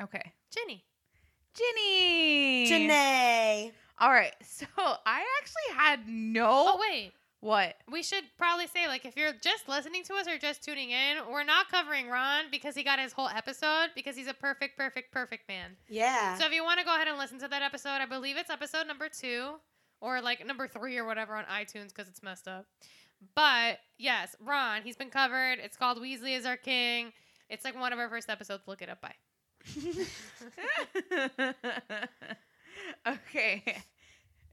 okay 0.00 0.32
Jenny. 0.50 0.84
Ginny. 1.54 2.68
Janae. 2.68 3.72
All 3.98 4.10
right. 4.10 4.34
So 4.42 4.66
I 4.76 5.22
actually 5.40 5.76
had 5.76 6.08
no. 6.08 6.46
Oh 6.48 6.80
wait. 6.90 7.12
What? 7.44 7.74
We 7.92 8.02
should 8.02 8.24
probably 8.38 8.66
say, 8.68 8.88
like, 8.88 9.04
if 9.04 9.18
you're 9.18 9.34
just 9.34 9.68
listening 9.68 10.02
to 10.04 10.14
us 10.14 10.26
or 10.26 10.38
just 10.38 10.64
tuning 10.64 10.92
in, 10.92 11.18
we're 11.30 11.44
not 11.44 11.68
covering 11.68 12.08
Ron 12.08 12.44
because 12.50 12.74
he 12.74 12.82
got 12.82 12.98
his 12.98 13.12
whole 13.12 13.28
episode 13.28 13.88
because 13.94 14.16
he's 14.16 14.28
a 14.28 14.32
perfect, 14.32 14.78
perfect, 14.78 15.12
perfect 15.12 15.46
man. 15.46 15.72
Yeah. 15.86 16.38
So 16.38 16.46
if 16.46 16.52
you 16.52 16.64
want 16.64 16.78
to 16.78 16.86
go 16.86 16.94
ahead 16.94 17.06
and 17.06 17.18
listen 17.18 17.38
to 17.40 17.48
that 17.48 17.60
episode, 17.60 18.00
I 18.00 18.06
believe 18.06 18.38
it's 18.38 18.48
episode 18.48 18.86
number 18.86 19.10
two 19.10 19.56
or 20.00 20.22
like 20.22 20.46
number 20.46 20.66
three 20.66 20.96
or 20.96 21.04
whatever 21.04 21.34
on 21.34 21.44
iTunes 21.44 21.88
because 21.88 22.08
it's 22.08 22.22
messed 22.22 22.48
up. 22.48 22.64
But 23.34 23.80
yes, 23.98 24.34
Ron, 24.40 24.80
he's 24.80 24.96
been 24.96 25.10
covered. 25.10 25.58
It's 25.62 25.76
called 25.76 25.98
Weasley 25.98 26.34
is 26.38 26.46
Our 26.46 26.56
King. 26.56 27.12
It's 27.50 27.62
like 27.62 27.78
one 27.78 27.92
of 27.92 27.98
our 27.98 28.08
first 28.08 28.30
episodes. 28.30 28.62
Look 28.66 28.80
it 28.80 28.88
up 28.88 29.02
by. 29.02 29.12
okay. 33.06 33.84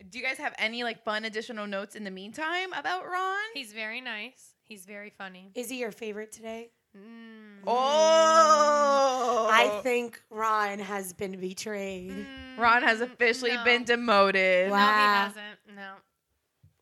Do 0.10 0.18
you 0.18 0.24
guys 0.26 0.38
have 0.38 0.54
any 0.58 0.84
like 0.84 1.04
fun 1.04 1.26
additional 1.26 1.68
notes 1.68 1.96
in 1.96 2.04
the 2.04 2.12
meantime 2.12 2.74
about 2.74 3.04
Ron? 3.06 3.38
He's 3.54 3.74
very 3.74 4.02
nice. 4.02 4.56
He's 4.64 4.86
very 4.86 5.10
funny. 5.10 5.52
Is 5.56 5.70
he 5.70 5.80
your 5.80 5.92
favorite 5.92 6.32
today? 6.32 6.72
Mm. 6.98 7.64
Oh, 7.68 9.48
I 9.52 9.80
think 9.82 10.22
Ron 10.30 10.80
has 10.80 11.14
been 11.14 11.40
betrayed. 11.40 12.12
Mm, 12.12 12.58
Ron 12.58 12.84
has 12.84 13.02
officially 13.02 13.56
no. 13.56 13.64
been 13.64 13.84
demoted. 13.84 14.70
No, 14.70 14.76
he 14.76 14.82
hasn't. 14.82 15.60
No, 15.76 15.94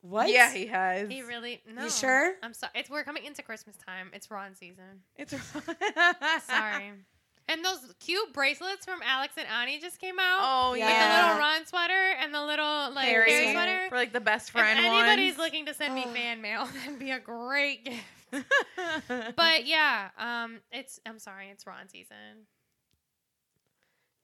What? 0.02 0.30
Yeah, 0.30 0.52
he 0.52 0.66
has. 0.68 1.10
he 1.10 1.22
really. 1.22 1.62
No. 1.72 1.90
sure? 1.90 2.34
I'm 2.42 2.54
sorry. 2.54 2.72
It's 2.76 2.90
we're 2.90 3.04
coming 3.04 3.26
into 3.26 3.44
Christmas 3.44 3.76
time. 3.86 4.10
It's 4.14 4.32
Ron 4.32 4.56
season. 4.56 5.04
It's 5.16 5.34
Ron. 5.54 5.76
Sorry. 6.48 6.92
And 7.50 7.66
those 7.66 7.80
cute 8.00 8.32
bracelets 8.34 8.86
from 8.86 9.00
Alex 9.06 9.34
and 9.38 9.48
Ani 9.48 9.80
just 9.80 10.00
came 10.00 10.18
out. 10.20 10.40
Oh 10.42 10.74
Yeah. 10.76 10.86
With 10.86 10.96
the 10.96 11.28
little 11.28 11.40
Ron 11.40 11.66
sweater 11.66 12.14
and 12.22 12.34
the 12.34 12.42
little 12.46 12.92
like 12.94 13.08
Harry 13.10 13.32
Harry 13.32 13.52
sweater. 13.54 13.90
for 13.90 13.96
like 13.98 14.14
the 14.14 14.22
best 14.22 14.52
friend. 14.52 14.80
If 14.80 14.86
friend 14.86 14.96
anybody's 14.96 15.38
ones. 15.38 15.46
looking 15.46 15.66
to 15.66 15.74
send 15.74 15.94
me 15.96 16.06
Oh. 16.08 16.14
fan 16.14 16.42
mail, 16.42 16.66
that'd 16.86 17.00
be 17.00 17.12
a 17.12 17.20
great 17.20 17.84
gift. 17.86 18.06
But 19.36 19.66
yeah, 19.66 20.10
um, 20.18 20.60
it's 20.72 21.00
I'm 21.06 21.18
sorry, 21.20 21.50
it's 21.50 21.66
Ron 21.68 21.90
season. 21.90 22.46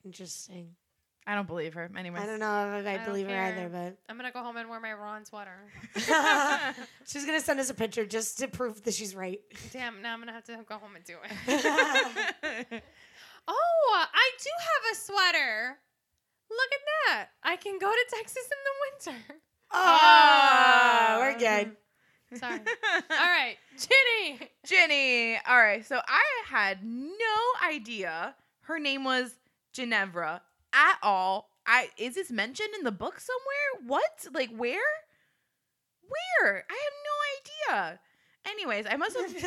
Interesting. 0.06 0.76
I 1.28 1.34
don't 1.34 1.48
believe 1.48 1.74
her. 1.74 1.90
Anyways, 1.98 2.22
I 2.22 2.26
don't 2.28 2.40
know 2.40 2.78
if 2.78 2.86
I, 2.86 2.92
I 2.92 2.96
don't 2.98 3.06
believe 3.06 3.28
her 3.28 3.36
either, 3.36 3.68
but 3.68 3.98
I'm 4.08 4.16
gonna 4.16 4.32
go 4.32 4.44
home 4.44 4.58
and 4.58 4.70
wear 4.70 4.80
my 4.80 4.94
Ron 4.94 5.26
sweater. 5.26 5.58
she's 7.08 7.26
gonna 7.26 7.42
send 7.42 7.60
us 7.60 7.72
a 7.72 7.74
picture 7.74 8.06
just 8.06 8.38
to 8.40 8.48
prove 8.48 8.84
that 8.84 8.94
she's 8.94 9.16
right. 9.16 9.40
Damn, 9.74 10.04
now 10.04 10.14
I'm 10.14 10.20
gonna 10.20 10.34
have 10.34 10.44
to 10.46 10.60
go 10.70 10.76
home 10.78 10.96
and 10.96 11.04
do 11.04 11.16
it. 12.70 12.84
Oh, 13.48 14.06
I 14.14 14.32
do 14.42 14.50
have 14.60 14.94
a 14.94 14.96
sweater. 14.96 15.78
Look 16.50 16.72
at 16.74 16.86
that. 16.86 17.28
I 17.44 17.56
can 17.56 17.80
go 17.80 17.90
to 17.92 18.16
Texas 18.16 18.44
in 18.44 18.60
the 18.64 19.12
winter. 19.12 19.24
oh, 19.72 20.00
ah. 20.02 21.18
we're 21.20 21.40
good. 21.40 21.76
Mm-hmm. 22.34 22.36
Sorry. 22.38 22.60
All 22.60 23.26
right, 23.26 23.58
Ginny. 23.78 24.50
Ginny. 24.66 25.40
All 25.48 25.58
right. 25.58 25.86
So 25.86 26.00
I 26.08 26.24
had 26.48 26.80
no 26.84 27.68
idea 27.68 28.36
her 28.66 28.80
name 28.80 29.04
was 29.04 29.36
Ginevra 29.74 30.42
at 30.74 30.98
all. 31.02 31.50
I 31.68 31.90
is 31.98 32.16
this 32.16 32.32
mentioned 32.32 32.70
in 32.78 32.84
the 32.84 32.92
book 32.92 33.20
somewhere? 33.20 33.88
What? 33.88 34.28
Like 34.34 34.50
where? 34.50 34.82
Where? 36.42 36.66
I 36.70 36.74
have 36.74 36.94
no 37.06 37.82
idea. 37.84 38.00
Anyways, 38.46 38.86
I 38.90 38.96
must 38.96 39.18
have 39.18 39.34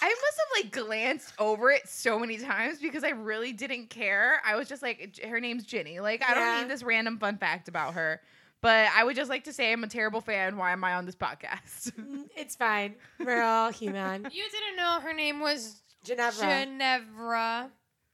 I 0.00 0.08
must 0.08 0.38
have 0.38 0.64
like 0.64 0.72
glanced 0.72 1.32
over 1.38 1.70
it 1.70 1.88
so 1.88 2.18
many 2.18 2.38
times 2.38 2.78
because 2.80 3.04
I 3.04 3.10
really 3.10 3.52
didn't 3.52 3.90
care. 3.90 4.40
I 4.44 4.56
was 4.56 4.68
just 4.68 4.82
like, 4.82 5.18
her 5.24 5.40
name's 5.40 5.64
Ginny. 5.64 6.00
Like, 6.00 6.22
I 6.22 6.28
Yeah. 6.28 6.34
don't 6.34 6.62
need 6.62 6.70
this 6.72 6.82
random 6.82 7.18
fun 7.18 7.36
fact 7.38 7.68
about 7.68 7.94
her. 7.94 8.20
But 8.60 8.88
I 8.94 9.04
would 9.04 9.14
just 9.14 9.30
like 9.30 9.44
to 9.44 9.52
say 9.52 9.70
I'm 9.72 9.84
a 9.84 9.88
terrible 9.88 10.20
fan. 10.20 10.56
Why 10.56 10.72
am 10.72 10.82
I 10.82 10.94
on 10.94 11.06
this 11.06 11.14
podcast? 11.16 11.92
Mm, 11.98 12.28
it's 12.36 12.56
fine. 12.56 12.94
We're 13.18 13.42
all 13.42 13.70
human. 13.70 14.24
You 14.32 14.44
didn't 14.50 14.76
know 14.76 14.98
her 15.00 15.12
name 15.12 15.40
was 15.40 15.82
Ginevra. 16.04 16.64
Ginevra. 16.64 17.70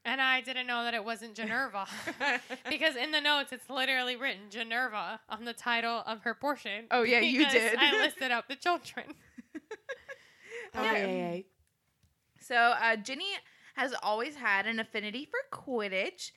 And 0.07 0.21
I 0.21 0.41
didn't 0.41 0.67
know 0.67 0.83
that 0.83 0.93
it 0.93 1.03
wasn't 1.03 1.35
Generva. 1.35 1.87
because 2.69 2.95
in 2.95 3.09
the 3.11 3.21
notes, 3.21 3.51
it's 3.51 3.67
literally 3.71 4.15
written 4.15 4.43
Generva 4.51 5.17
on 5.29 5.45
the 5.45 5.53
title 5.53 6.03
of 6.05 6.21
her 6.21 6.35
portion. 6.35 6.85
Oh, 6.91 7.01
yeah, 7.01 7.21
you 7.21 7.49
did. 7.49 7.75
I 7.79 7.91
listed 8.03 8.29
out 8.31 8.47
the 8.47 8.55
children. 8.55 9.05
okay. 10.75 11.03
ay, 11.03 11.33
ay. 11.33 11.43
So 12.47 12.55
uh, 12.55 12.95
Ginny 12.97 13.25
has 13.75 13.93
always 14.01 14.35
had 14.35 14.65
an 14.67 14.79
affinity 14.79 15.25
for 15.29 15.37
Quidditch. 15.51 16.31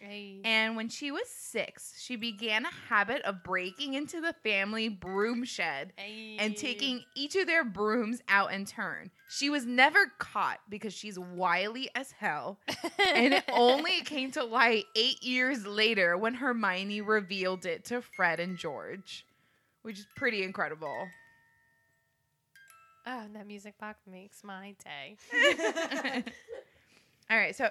And 0.44 0.74
when 0.76 0.88
she 0.88 1.12
was 1.12 1.28
six, 1.28 1.94
she 2.00 2.16
began 2.16 2.64
a 2.64 2.70
habit 2.88 3.22
of 3.22 3.44
breaking 3.44 3.94
into 3.94 4.20
the 4.20 4.34
family 4.42 4.88
broom 4.88 5.44
shed 5.44 5.92
and 6.40 6.56
taking 6.56 7.04
each 7.14 7.36
of 7.36 7.46
their 7.46 7.64
brooms 7.64 8.20
out 8.28 8.52
in 8.52 8.64
turn. 8.64 9.12
She 9.28 9.50
was 9.50 9.66
never 9.66 10.10
caught 10.18 10.58
because 10.68 10.92
she's 10.92 11.16
wily 11.16 11.88
as 11.94 12.10
hell. 12.10 12.58
and 13.14 13.34
it 13.34 13.44
only 13.52 14.00
came 14.04 14.32
to 14.32 14.42
light 14.42 14.86
eight 14.96 15.22
years 15.22 15.64
later 15.64 16.16
when 16.16 16.34
Hermione 16.34 17.02
revealed 17.02 17.66
it 17.66 17.84
to 17.86 18.02
Fred 18.02 18.40
and 18.40 18.56
George, 18.58 19.24
which 19.82 20.00
is 20.00 20.06
pretty 20.16 20.42
incredible. 20.42 21.06
Oh, 23.10 23.22
that 23.32 23.46
music 23.46 23.78
box 23.78 24.00
makes 24.06 24.44
my 24.44 24.74
day. 24.84 25.16
All 27.30 27.36
right, 27.38 27.56
so 27.56 27.70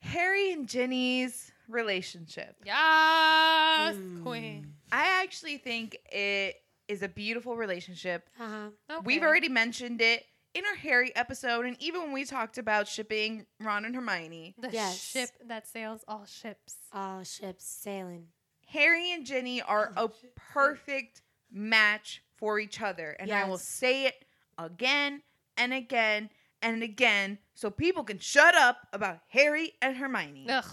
Harry 0.00 0.52
and 0.52 0.68
Ginny's 0.68 1.52
relationship. 1.68 2.56
Yes, 2.64 3.94
Mm. 3.96 4.22
queen. 4.22 4.74
I 4.92 5.22
actually 5.22 5.56
think 5.58 5.96
it 6.12 6.56
is 6.88 7.02
a 7.02 7.08
beautiful 7.08 7.56
relationship. 7.56 8.28
Uh-huh. 8.38 9.00
We've 9.04 9.22
already 9.22 9.48
mentioned 9.48 10.00
it 10.02 10.24
in 10.54 10.64
our 10.66 10.74
Harry 10.76 11.14
episode, 11.16 11.64
and 11.66 11.76
even 11.82 12.02
when 12.02 12.12
we 12.12 12.24
talked 12.24 12.58
about 12.58 12.88
shipping 12.88 13.46
Ron 13.60 13.84
and 13.86 13.94
Hermione. 13.94 14.54
the 14.58 14.70
Yes. 14.70 14.98
ship 15.02 15.30
that 15.44 15.66
sails 15.66 16.04
all 16.06 16.24
ships. 16.26 16.76
All 16.92 17.22
ships 17.24 17.64
sailing. 17.64 18.28
Harry 18.68 19.12
and 19.12 19.24
Ginny 19.24 19.62
are 19.62 19.92
a 19.96 20.08
perfect 20.34 21.22
match 21.50 22.22
for 22.36 22.58
each 22.60 22.80
other. 22.82 23.10
And 23.18 23.32
I 23.32 23.44
will 23.44 23.52
Yes. 23.54 23.62
say 23.68 24.06
it 24.06 24.25
again 24.58 25.22
and 25.56 25.72
again 25.72 26.30
and 26.62 26.82
again 26.82 27.38
so 27.54 27.70
people 27.70 28.04
can 28.04 28.18
shut 28.18 28.54
up 28.54 28.88
about 28.92 29.20
Harry 29.28 29.72
and 29.80 29.96
Hermione. 29.96 30.46
Ugh. 30.48 30.64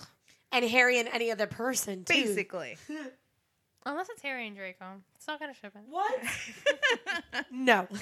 And 0.51 0.65
Harry 0.65 0.99
and 0.99 1.09
any 1.09 1.31
other 1.31 1.47
person, 1.47 2.03
too. 2.03 2.13
Basically. 2.13 2.77
Unless 3.85 4.09
it's 4.09 4.21
Harry 4.21 4.47
and 4.47 4.55
Draco. 4.55 5.01
It's 5.15 5.27
not 5.27 5.39
gonna 5.39 5.53
ship 5.53 5.73
it. 5.75 5.81
What? 5.89 6.15
no. 7.51 7.87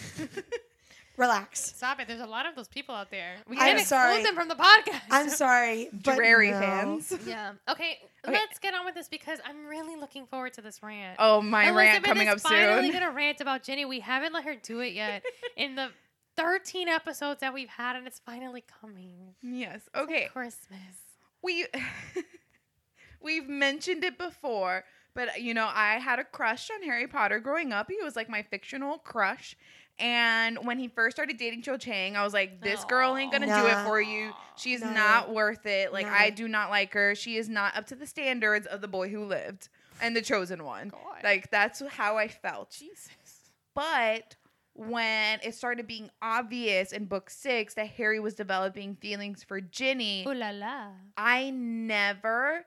Relax. 1.22 1.76
Stop 1.76 2.00
it. 2.00 2.08
There's 2.08 2.20
a 2.20 2.26
lot 2.26 2.48
of 2.48 2.56
those 2.56 2.68
people 2.68 2.96
out 2.96 3.12
there. 3.12 3.36
We 3.48 3.56
I'm 3.56 3.62
can't 3.62 3.80
exclude 3.80 3.96
sorry. 4.00 4.24
them 4.24 4.34
from 4.34 4.48
the 4.48 4.56
podcast. 4.56 5.02
I'm 5.12 5.30
sorry. 5.30 5.90
but 5.94 6.16
Drary 6.16 6.50
no. 6.50 6.60
fans. 6.60 7.14
Yeah. 7.28 7.54
Okay, 7.70 8.00
let's 8.28 8.58
get 8.58 8.74
on 8.74 8.86
with 8.86 8.96
this 8.96 9.08
because 9.08 9.38
I'm 9.46 9.68
really 9.68 9.96
looking 9.96 10.26
forward 10.26 10.54
to 10.54 10.62
this 10.62 10.82
rant. 10.82 11.18
Oh, 11.20 11.40
my 11.40 11.70
rant 11.70 11.78
Elizabeth 11.78 12.04
coming 12.08 12.28
up 12.28 12.38
is 12.38 12.42
finally 12.42 12.92
soon. 12.92 13.00
gonna 13.00 13.12
rant 13.16 13.40
about 13.40 13.62
Jenny. 13.62 13.86
We 13.86 14.00
haven't 14.00 14.34
let 14.34 14.46
her 14.46 14.56
do 14.56 14.80
it 14.80 14.94
yet 14.94 15.22
in 15.56 15.76
the 15.76 15.90
13 16.38 16.88
episodes 16.88 17.42
that 17.42 17.54
we've 17.54 17.70
had, 17.70 17.96
and 17.96 18.08
it's 18.08 18.20
finally 18.26 18.64
coming. 18.82 19.36
Yes. 19.44 19.82
Okay. 19.96 20.28
Christmas. 20.34 20.72
we 21.44 21.68
we've 23.22 23.48
mentioned 23.48 24.04
it 24.04 24.18
before 24.18 24.86
but 25.14 25.42
you 25.42 25.54
know 25.54 25.70
i 25.74 25.96
had 25.96 26.20
a 26.20 26.24
crush 26.24 26.70
on 26.72 26.82
harry 26.84 27.08
potter 27.08 27.40
growing 27.40 27.72
up 27.72 27.88
he 27.90 27.98
was 28.04 28.16
like 28.16 28.30
my 28.30 28.42
fictional 28.42 28.98
crush 28.98 29.56
and 30.02 30.58
when 30.66 30.78
he 30.80 30.88
first 30.88 31.16
started 31.16 31.38
dating 31.38 31.62
cho 31.62 31.78
chang 31.78 32.18
i 32.18 32.24
was 32.24 32.34
like 32.34 32.62
this 32.62 32.84
girl 32.86 33.16
ain't 33.16 33.32
gonna 33.32 33.46
do 33.46 33.68
it 33.68 33.84
for 33.86 34.02
you 34.02 34.32
she's 34.58 34.82
No. 34.82 34.92
not 34.92 35.34
worth 35.34 35.66
it 35.66 35.94
like 35.94 36.08
No. 36.08 36.12
i 36.14 36.30
do 36.30 36.48
not 36.48 36.70
like 36.70 36.94
her 36.94 37.16
she 37.16 37.38
is 37.38 37.48
not 37.48 37.78
up 37.78 37.86
to 37.88 37.96
the 37.96 38.08
standards 38.08 38.66
of 38.68 38.82
the 38.82 38.88
boy 38.88 39.10
who 39.10 39.24
lived 39.26 39.70
and 40.02 40.16
the 40.16 40.22
chosen 40.22 40.64
one 40.64 40.90
God. 40.90 41.24
like 41.24 41.52
that's 41.52 41.82
how 41.88 42.18
i 42.18 42.28
felt 42.28 42.72
Jesus. 42.72 43.12
but 43.76 44.36
when 44.74 45.40
it 45.44 45.54
started 45.54 45.86
being 45.86 46.10
obvious 46.22 46.92
in 46.94 47.06
book 47.06 47.30
six 47.30 47.74
that 47.76 47.88
harry 47.88 48.20
was 48.20 48.34
developing 48.34 48.96
feelings 48.96 49.44
for 49.44 49.62
ginny 49.62 50.26
Ooh 50.28 50.34
la 50.34 50.50
la. 50.52 50.88
I 51.18 51.52
never 51.52 52.66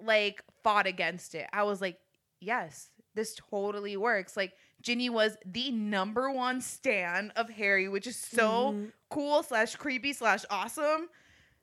like 0.00 0.42
fought 0.62 0.86
against 0.86 1.34
it. 1.34 1.48
I 1.52 1.64
was 1.64 1.80
like, 1.80 1.98
yes, 2.40 2.90
this 3.16 3.34
totally 3.50 3.96
works. 3.96 4.36
Like 4.36 4.52
Ginny 4.82 5.10
was 5.10 5.36
the 5.44 5.70
number 5.70 6.30
one 6.30 6.60
stan 6.60 7.32
of 7.36 7.50
Harry, 7.50 7.88
which 7.88 8.06
is 8.06 8.16
so 8.16 8.72
Mhm. 8.72 8.92
cool 9.10 9.42
slash 9.42 9.74
creepy 9.76 10.12
slash 10.12 10.44
awesome. 10.50 11.08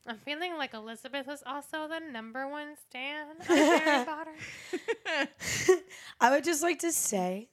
I'm 0.07 0.19
feeling 0.19 0.55
like 0.57 0.73
Elizabeth 0.73 1.27
is 1.27 1.41
also 1.45 1.87
the 1.87 1.99
number 1.99 2.47
one 2.47 2.75
stan 2.87 3.27
of 3.39 3.47
Harry 3.47 4.05
Potter. 4.05 4.35
I 6.21 6.31
would 6.31 6.43
just 6.43 6.61
like 6.61 6.79
to 6.79 6.91
say, 6.91 7.49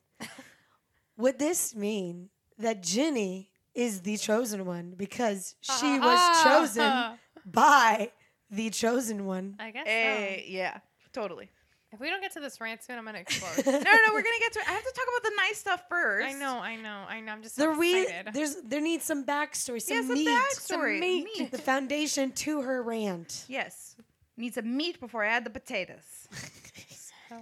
would 1.16 1.38
this 1.38 1.74
mean 1.74 2.28
that 2.58 2.82
Ginny 2.82 3.50
is 3.74 4.02
the 4.02 4.16
chosen 4.18 4.66
one 4.66 4.94
because 4.96 5.54
she 5.60 5.98
was 5.98 6.42
chosen 6.44 7.18
by 7.46 8.10
the 8.50 8.68
chosen 8.70 9.24
one? 9.24 9.56
I 9.58 9.70
guess 9.70 9.86
Eh, 9.86 10.36
so. 10.36 10.42
yeah, 10.48 10.78
totally. 11.14 11.48
If 11.92 12.00
we 12.00 12.08
don't 12.08 12.22
get 12.22 12.32
to 12.32 12.40
this 12.40 12.60
rant 12.60 12.82
soon, 12.82 12.98
I'm 12.98 13.04
gonna 13.04 13.18
explode. 13.26 13.66
No, 13.66 13.72
no, 13.72 13.78
no, 13.80 14.14
we're 14.14 14.22
gonna 14.22 14.38
get 14.40 14.52
to 14.54 14.60
it. 14.60 14.68
I 14.68 14.72
have 14.72 14.82
to 14.84 14.92
talk 14.92 15.04
about 15.08 15.22
the 15.30 15.36
nice 15.36 15.58
stuff 15.58 15.84
first. 15.88 16.26
I 16.26 16.32
know, 16.32 16.58
I 16.58 16.76
know, 16.76 17.04
I 17.08 17.20
know. 17.20 17.32
I'm 17.32 17.42
just 17.42 17.56
so 17.56 17.72
re- 17.74 18.02
excited. 18.02 18.34
there's 18.34 18.56
there 18.62 18.80
needs 18.80 19.04
some 19.04 19.24
backstory, 19.26 19.82
some 19.82 19.96
Yeah, 19.96 20.02
some 20.02 20.14
meat, 20.14 20.28
backstory. 20.28 21.00
meat, 21.00 21.24
Meat. 21.38 21.50
the 21.50 21.58
foundation 21.58 22.32
to 22.32 22.62
her 22.62 22.82
rant. 22.82 23.44
Yes. 23.48 23.96
Need 24.38 24.54
some 24.54 24.74
meat 24.76 24.98
before 25.00 25.22
I 25.24 25.28
add 25.28 25.44
the 25.44 25.50
potatoes. 25.50 26.28
so 27.28 27.36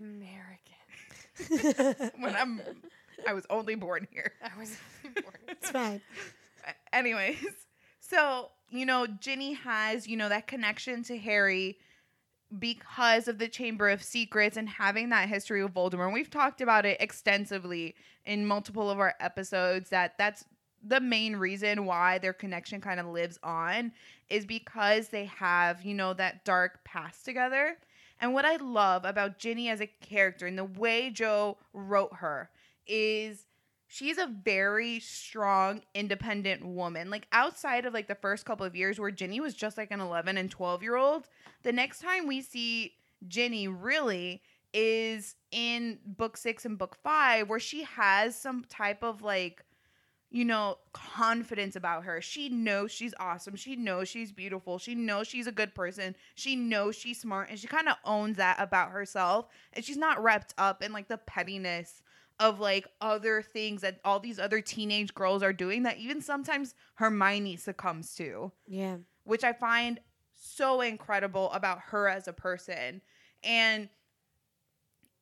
American. 0.00 2.10
when 2.18 2.34
I'm 2.34 2.60
I 3.26 3.32
was 3.32 3.46
only 3.50 3.74
born 3.76 4.08
here. 4.10 4.32
I 4.42 4.58
was 4.58 4.76
only 5.04 5.20
born. 5.22 5.34
It's 5.48 5.70
fine. 5.70 6.00
anyways 6.92 7.38
so 8.00 8.50
you 8.70 8.84
know 8.84 9.06
ginny 9.06 9.54
has 9.54 10.06
you 10.06 10.16
know 10.16 10.28
that 10.28 10.46
connection 10.46 11.02
to 11.04 11.16
harry 11.16 11.78
because 12.58 13.28
of 13.28 13.38
the 13.38 13.48
chamber 13.48 13.88
of 13.88 14.02
secrets 14.02 14.56
and 14.56 14.68
having 14.68 15.10
that 15.10 15.28
history 15.28 15.62
with 15.62 15.74
voldemort 15.74 16.12
we've 16.12 16.30
talked 16.30 16.60
about 16.60 16.86
it 16.86 17.00
extensively 17.00 17.94
in 18.24 18.46
multiple 18.46 18.90
of 18.90 18.98
our 18.98 19.14
episodes 19.20 19.90
that 19.90 20.16
that's 20.16 20.44
the 20.86 21.00
main 21.00 21.36
reason 21.36 21.84
why 21.84 22.18
their 22.18 22.32
connection 22.32 22.80
kind 22.80 23.00
of 23.00 23.06
lives 23.06 23.38
on 23.42 23.92
is 24.28 24.46
because 24.46 25.08
they 25.08 25.24
have, 25.26 25.82
you 25.82 25.94
know, 25.94 26.14
that 26.14 26.44
dark 26.44 26.84
past 26.84 27.24
together. 27.24 27.76
And 28.20 28.32
what 28.32 28.44
I 28.44 28.56
love 28.56 29.04
about 29.04 29.38
Ginny 29.38 29.68
as 29.68 29.80
a 29.80 29.86
character 29.86 30.46
and 30.46 30.58
the 30.58 30.64
way 30.64 31.10
Jo 31.10 31.56
wrote 31.72 32.14
her 32.14 32.50
is 32.86 33.46
she's 33.88 34.18
a 34.18 34.26
very 34.26 35.00
strong, 35.00 35.82
independent 35.94 36.64
woman. 36.64 37.10
Like 37.10 37.26
outside 37.32 37.86
of 37.86 37.94
like 37.94 38.06
the 38.06 38.14
first 38.14 38.44
couple 38.44 38.64
of 38.64 38.76
years 38.76 39.00
where 39.00 39.10
Ginny 39.10 39.40
was 39.40 39.54
just 39.54 39.76
like 39.76 39.90
an 39.90 40.00
11 40.00 40.36
and 40.36 40.50
12 40.50 40.82
year 40.82 40.96
old, 40.96 41.26
the 41.64 41.72
next 41.72 42.00
time 42.00 42.26
we 42.28 42.42
see 42.42 42.94
Ginny 43.26 43.66
really 43.66 44.42
is 44.74 45.34
in 45.50 45.98
book 46.04 46.36
six 46.36 46.64
and 46.66 46.78
book 46.78 46.96
five, 47.02 47.48
where 47.48 47.58
she 47.58 47.82
has 47.84 48.36
some 48.36 48.64
type 48.68 49.02
of 49.02 49.22
like, 49.22 49.64
you 50.30 50.44
know, 50.44 50.76
confidence 50.92 51.74
about 51.74 52.04
her. 52.04 52.20
She 52.20 52.50
knows 52.50 52.92
she's 52.92 53.14
awesome. 53.18 53.56
She 53.56 53.74
knows 53.74 54.10
she's 54.10 54.30
beautiful. 54.30 54.78
She 54.78 54.94
knows 54.94 55.26
she's 55.26 55.46
a 55.46 55.52
good 55.52 55.74
person. 55.74 56.14
She 56.34 56.54
knows 56.54 56.94
she's 56.94 57.22
smart 57.22 57.48
and 57.48 57.58
she 57.58 57.66
kind 57.66 57.88
of 57.88 57.96
owns 58.04 58.36
that 58.36 58.60
about 58.60 58.90
herself. 58.90 59.46
And 59.72 59.82
she's 59.82 59.96
not 59.96 60.22
wrapped 60.22 60.52
up 60.58 60.82
in 60.82 60.92
like 60.92 61.08
the 61.08 61.16
pettiness 61.16 62.02
of 62.40 62.60
like 62.60 62.86
other 63.00 63.42
things 63.42 63.80
that 63.82 64.00
all 64.04 64.20
these 64.20 64.38
other 64.38 64.60
teenage 64.60 65.14
girls 65.14 65.42
are 65.42 65.52
doing 65.52 65.82
that 65.82 65.98
even 65.98 66.20
sometimes 66.20 66.74
Hermione 66.94 67.56
succumbs 67.56 68.14
to 68.16 68.52
Yeah. 68.66 68.98
which 69.24 69.44
I 69.44 69.52
find 69.52 70.00
so 70.34 70.80
incredible 70.80 71.50
about 71.52 71.80
her 71.80 72.08
as 72.08 72.28
a 72.28 72.32
person. 72.32 73.02
And 73.42 73.88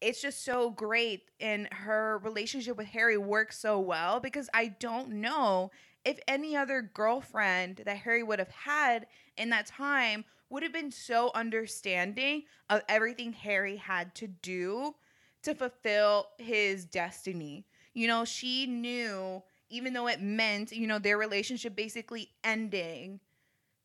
it's 0.01 0.21
just 0.21 0.45
so 0.45 0.71
great. 0.71 1.31
And 1.41 1.69
her 1.73 2.19
relationship 2.23 2.77
with 2.77 2.89
Harry 2.89 3.17
works 3.17 3.59
so 3.59 3.81
well 3.81 4.21
because 4.21 4.49
I 4.53 4.69
don't 4.69 5.09
know 5.11 5.71
if 6.05 6.19
any 6.29 6.55
other 6.57 6.83
girlfriend 6.83 7.83
that 7.85 7.97
Harry 7.99 8.23
would 8.23 8.39
have 8.39 8.51
had 8.51 9.07
in 9.37 9.51
that 9.51 9.67
time 9.67 10.25
would 10.51 10.63
have 10.63 10.73
been 10.73 10.93
so 10.93 11.33
understanding 11.35 12.43
of 12.71 12.83
everything 12.89 13.33
Harry 13.33 13.77
had 13.77 14.15
to 14.17 14.29
do 14.29 14.95
to 15.47 15.55
fulfill 15.55 16.29
his 16.39 16.85
destiny. 16.85 17.65
You 17.95 18.09
know, 18.09 18.25
she 18.25 18.67
knew, 18.67 19.43
even 19.71 19.93
though 19.93 20.09
it 20.09 20.21
meant, 20.21 20.73
you 20.73 20.87
know, 20.87 20.99
their 20.99 21.17
relationship 21.17 21.75
basically 21.75 22.31
ending, 22.45 23.21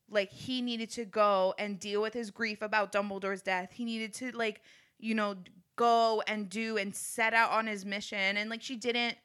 like 0.09 0.31
he 0.31 0.61
needed 0.61 0.89
to 0.91 1.05
go 1.05 1.53
and 1.57 1.79
deal 1.79 2.01
with 2.01 2.13
his 2.13 2.31
grief 2.31 2.61
about 2.61 2.91
Dumbledore's 2.91 3.41
death. 3.41 3.71
He 3.71 3.85
needed 3.85 4.13
to 4.15 4.31
like, 4.31 4.61
you 4.99 5.15
know, 5.15 5.37
go 5.75 6.21
and 6.27 6.49
do 6.49 6.77
and 6.77 6.93
set 6.93 7.33
out 7.33 7.51
on 7.51 7.67
his 7.67 7.85
mission 7.85 8.37
and 8.37 8.49
like 8.49 8.61
she 8.61 8.75
didn't 8.75 9.17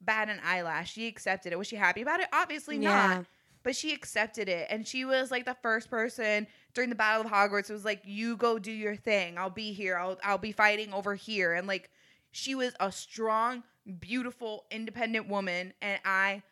bat 0.00 0.28
an 0.28 0.40
eyelash. 0.44 0.92
She 0.92 1.06
accepted 1.06 1.52
it. 1.52 1.58
Was 1.58 1.66
she 1.66 1.76
happy 1.76 2.02
about 2.02 2.20
it? 2.20 2.26
Obviously 2.32 2.76
Yeah. 2.76 3.16
not. 3.16 3.24
But 3.64 3.74
she 3.74 3.92
accepted 3.92 4.48
it 4.48 4.68
and 4.70 4.86
she 4.86 5.04
was 5.04 5.30
like 5.32 5.44
the 5.46 5.56
first 5.62 5.90
person 5.90 6.46
during 6.74 6.90
the 6.90 6.96
Battle 6.96 7.26
of 7.26 7.32
Hogwarts. 7.32 7.70
It 7.70 7.72
was 7.72 7.84
like, 7.84 8.02
"You 8.04 8.36
go 8.36 8.58
do 8.60 8.70
your 8.70 8.94
thing. 8.94 9.36
I'll 9.38 9.50
be 9.50 9.72
here. 9.72 9.96
I'll 9.96 10.18
I'll 10.22 10.38
be 10.38 10.52
fighting 10.52 10.92
over 10.92 11.14
here." 11.16 11.52
And 11.54 11.66
like 11.66 11.90
she 12.30 12.54
was 12.54 12.74
a 12.78 12.92
strong, 12.92 13.62
beautiful, 14.00 14.64
independent 14.70 15.28
woman 15.28 15.72
and 15.80 16.00
I 16.04 16.42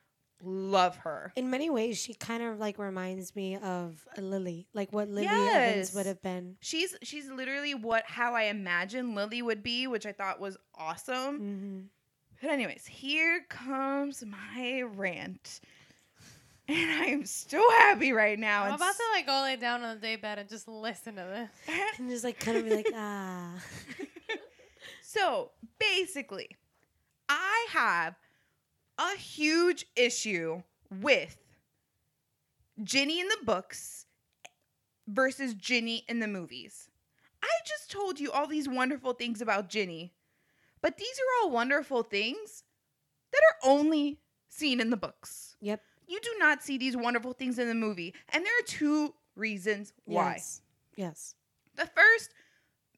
love 0.44 0.96
her. 0.98 1.32
In 1.36 1.50
many 1.50 1.70
ways, 1.70 1.98
she 1.98 2.14
kind 2.14 2.42
of 2.42 2.58
like 2.58 2.78
reminds 2.78 3.36
me 3.36 3.56
of 3.56 4.06
Lily, 4.18 4.66
like 4.74 4.92
what 4.92 5.08
Lily 5.08 5.26
Yes. 5.26 5.54
Evans 5.56 5.94
would 5.94 6.06
have 6.06 6.22
been. 6.22 6.56
She's 6.60 6.96
she's 7.02 7.30
literally 7.30 7.74
what 7.74 8.04
how 8.06 8.34
I 8.34 8.44
imagine 8.44 9.14
Lily 9.14 9.42
would 9.42 9.62
be, 9.62 9.86
which 9.86 10.06
I 10.06 10.12
thought 10.12 10.40
was 10.40 10.56
awesome. 10.74 11.36
hmm 11.38 11.80
But 12.40 12.50
anyways, 12.50 12.86
here 12.86 13.44
comes 13.48 14.24
my 14.24 14.82
rant. 14.82 15.60
And 16.68 16.90
I'm 16.90 17.26
so 17.26 17.62
happy 17.70 18.12
right 18.12 18.38
now. 18.38 18.62
I'm 18.62 18.72
and 18.72 18.76
about 18.76 18.94
to 18.94 19.02
like 19.14 19.26
go 19.26 19.42
lay 19.42 19.56
down 19.56 19.82
on 19.82 19.96
the 19.96 20.00
day 20.00 20.16
bed 20.16 20.38
and 20.38 20.48
just 20.48 20.68
listen 20.68 21.16
to 21.16 21.22
this. 21.22 21.76
And 21.98 22.08
just 22.08 22.24
like 22.24 22.38
kind 22.38 22.58
of 22.58 22.64
be 22.64 22.76
like, 22.76 22.86
ah. 22.94 23.54
So 25.02 25.50
basically, 25.78 26.56
I 27.28 27.66
have 27.70 28.14
a 28.98 29.16
huge 29.18 29.86
issue 29.94 30.62
with 30.90 31.36
Ginny 32.82 33.20
in 33.20 33.28
the 33.28 33.44
books 33.44 34.06
versus 35.06 35.52
Ginny 35.52 36.04
in 36.08 36.20
the 36.20 36.28
movies. 36.28 36.88
I 37.42 37.48
just 37.66 37.90
told 37.90 38.20
you 38.20 38.30
all 38.32 38.46
these 38.46 38.68
wonderful 38.68 39.12
things 39.12 39.42
about 39.42 39.68
Ginny, 39.68 40.14
but 40.80 40.96
these 40.96 41.18
are 41.18 41.44
all 41.44 41.50
wonderful 41.50 42.02
things 42.02 42.64
that 43.32 43.42
are 43.50 43.70
only 43.70 44.18
seen 44.48 44.80
in 44.80 44.90
the 44.90 44.96
books. 44.96 45.56
Yep. 45.60 45.82
You 46.12 46.20
do 46.20 46.34
not 46.38 46.62
see 46.62 46.76
these 46.76 46.94
wonderful 46.94 47.32
things 47.32 47.58
in 47.58 47.68
the 47.68 47.74
movie, 47.74 48.14
and 48.34 48.44
there 48.44 48.52
are 48.52 48.66
two 48.66 49.14
reasons 49.34 49.94
why. 50.04 50.32
Yes. 50.32 50.60
Yes. 50.94 51.34
The 51.76 51.86
first 51.86 52.34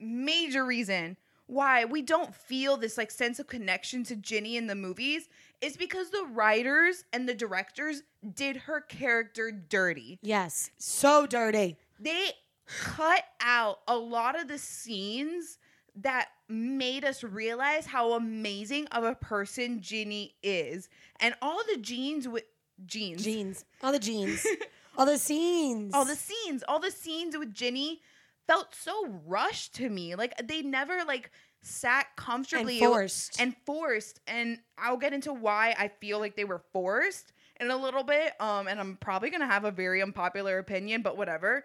major 0.00 0.64
reason 0.64 1.16
why 1.46 1.84
we 1.84 2.02
don't 2.02 2.34
feel 2.34 2.76
this 2.76 2.98
like 2.98 3.12
sense 3.12 3.38
of 3.38 3.46
connection 3.46 4.02
to 4.02 4.16
Ginny 4.16 4.56
in 4.56 4.66
the 4.66 4.74
movies 4.74 5.28
is 5.60 5.76
because 5.76 6.10
the 6.10 6.26
writers 6.32 7.04
and 7.12 7.28
the 7.28 7.34
directors 7.34 8.02
did 8.34 8.56
her 8.56 8.80
character 8.80 9.52
dirty. 9.52 10.18
Yes. 10.20 10.72
So 10.76 11.24
dirty. 11.24 11.76
They 12.00 12.30
cut 12.66 13.22
out 13.40 13.78
a 13.86 13.96
lot 13.96 14.36
of 14.36 14.48
the 14.48 14.58
scenes 14.58 15.58
that 15.94 16.30
made 16.48 17.04
us 17.04 17.22
realize 17.22 17.86
how 17.86 18.14
amazing 18.14 18.88
of 18.88 19.04
a 19.04 19.14
person 19.14 19.80
Ginny 19.80 20.34
is. 20.42 20.88
And 21.20 21.36
all 21.40 21.60
the 21.72 21.80
genes 21.80 22.26
with 22.26 22.42
jeans. 22.86 23.24
Jeans. 23.24 23.64
All 23.82 23.92
the 23.92 23.98
jeans. 23.98 24.46
All 24.96 25.06
the 25.06 25.18
scenes. 25.18 25.92
all 25.92 26.04
the 26.04 26.14
scenes 26.14 26.62
all 26.68 26.78
the 26.78 26.88
scenes 26.92 27.36
with 27.36 27.52
ginny 27.52 28.00
felt 28.46 28.72
so 28.76 29.08
rushed 29.26 29.74
to 29.74 29.90
me 29.90 30.14
like 30.14 30.32
they 30.46 30.62
never 30.62 31.02
like 31.04 31.32
sat 31.62 32.06
comfortably 32.16 32.78
and 32.78 32.92
forced. 32.92 33.40
and 33.40 33.56
forced 33.66 34.20
and 34.28 34.56
i'll 34.78 34.96
get 34.96 35.12
into 35.12 35.32
why 35.32 35.74
i 35.80 35.88
feel 36.00 36.20
like 36.20 36.36
they 36.36 36.44
were 36.44 36.62
forced 36.72 37.32
in 37.58 37.72
a 37.72 37.76
little 37.76 38.04
bit 38.04 38.34
um 38.38 38.68
and 38.68 38.78
i'm 38.78 38.96
probably 38.98 39.30
gonna 39.30 39.46
have 39.48 39.64
a 39.64 39.72
very 39.72 40.00
unpopular 40.00 40.58
opinion 40.58 41.02
but 41.02 41.16
whatever 41.16 41.64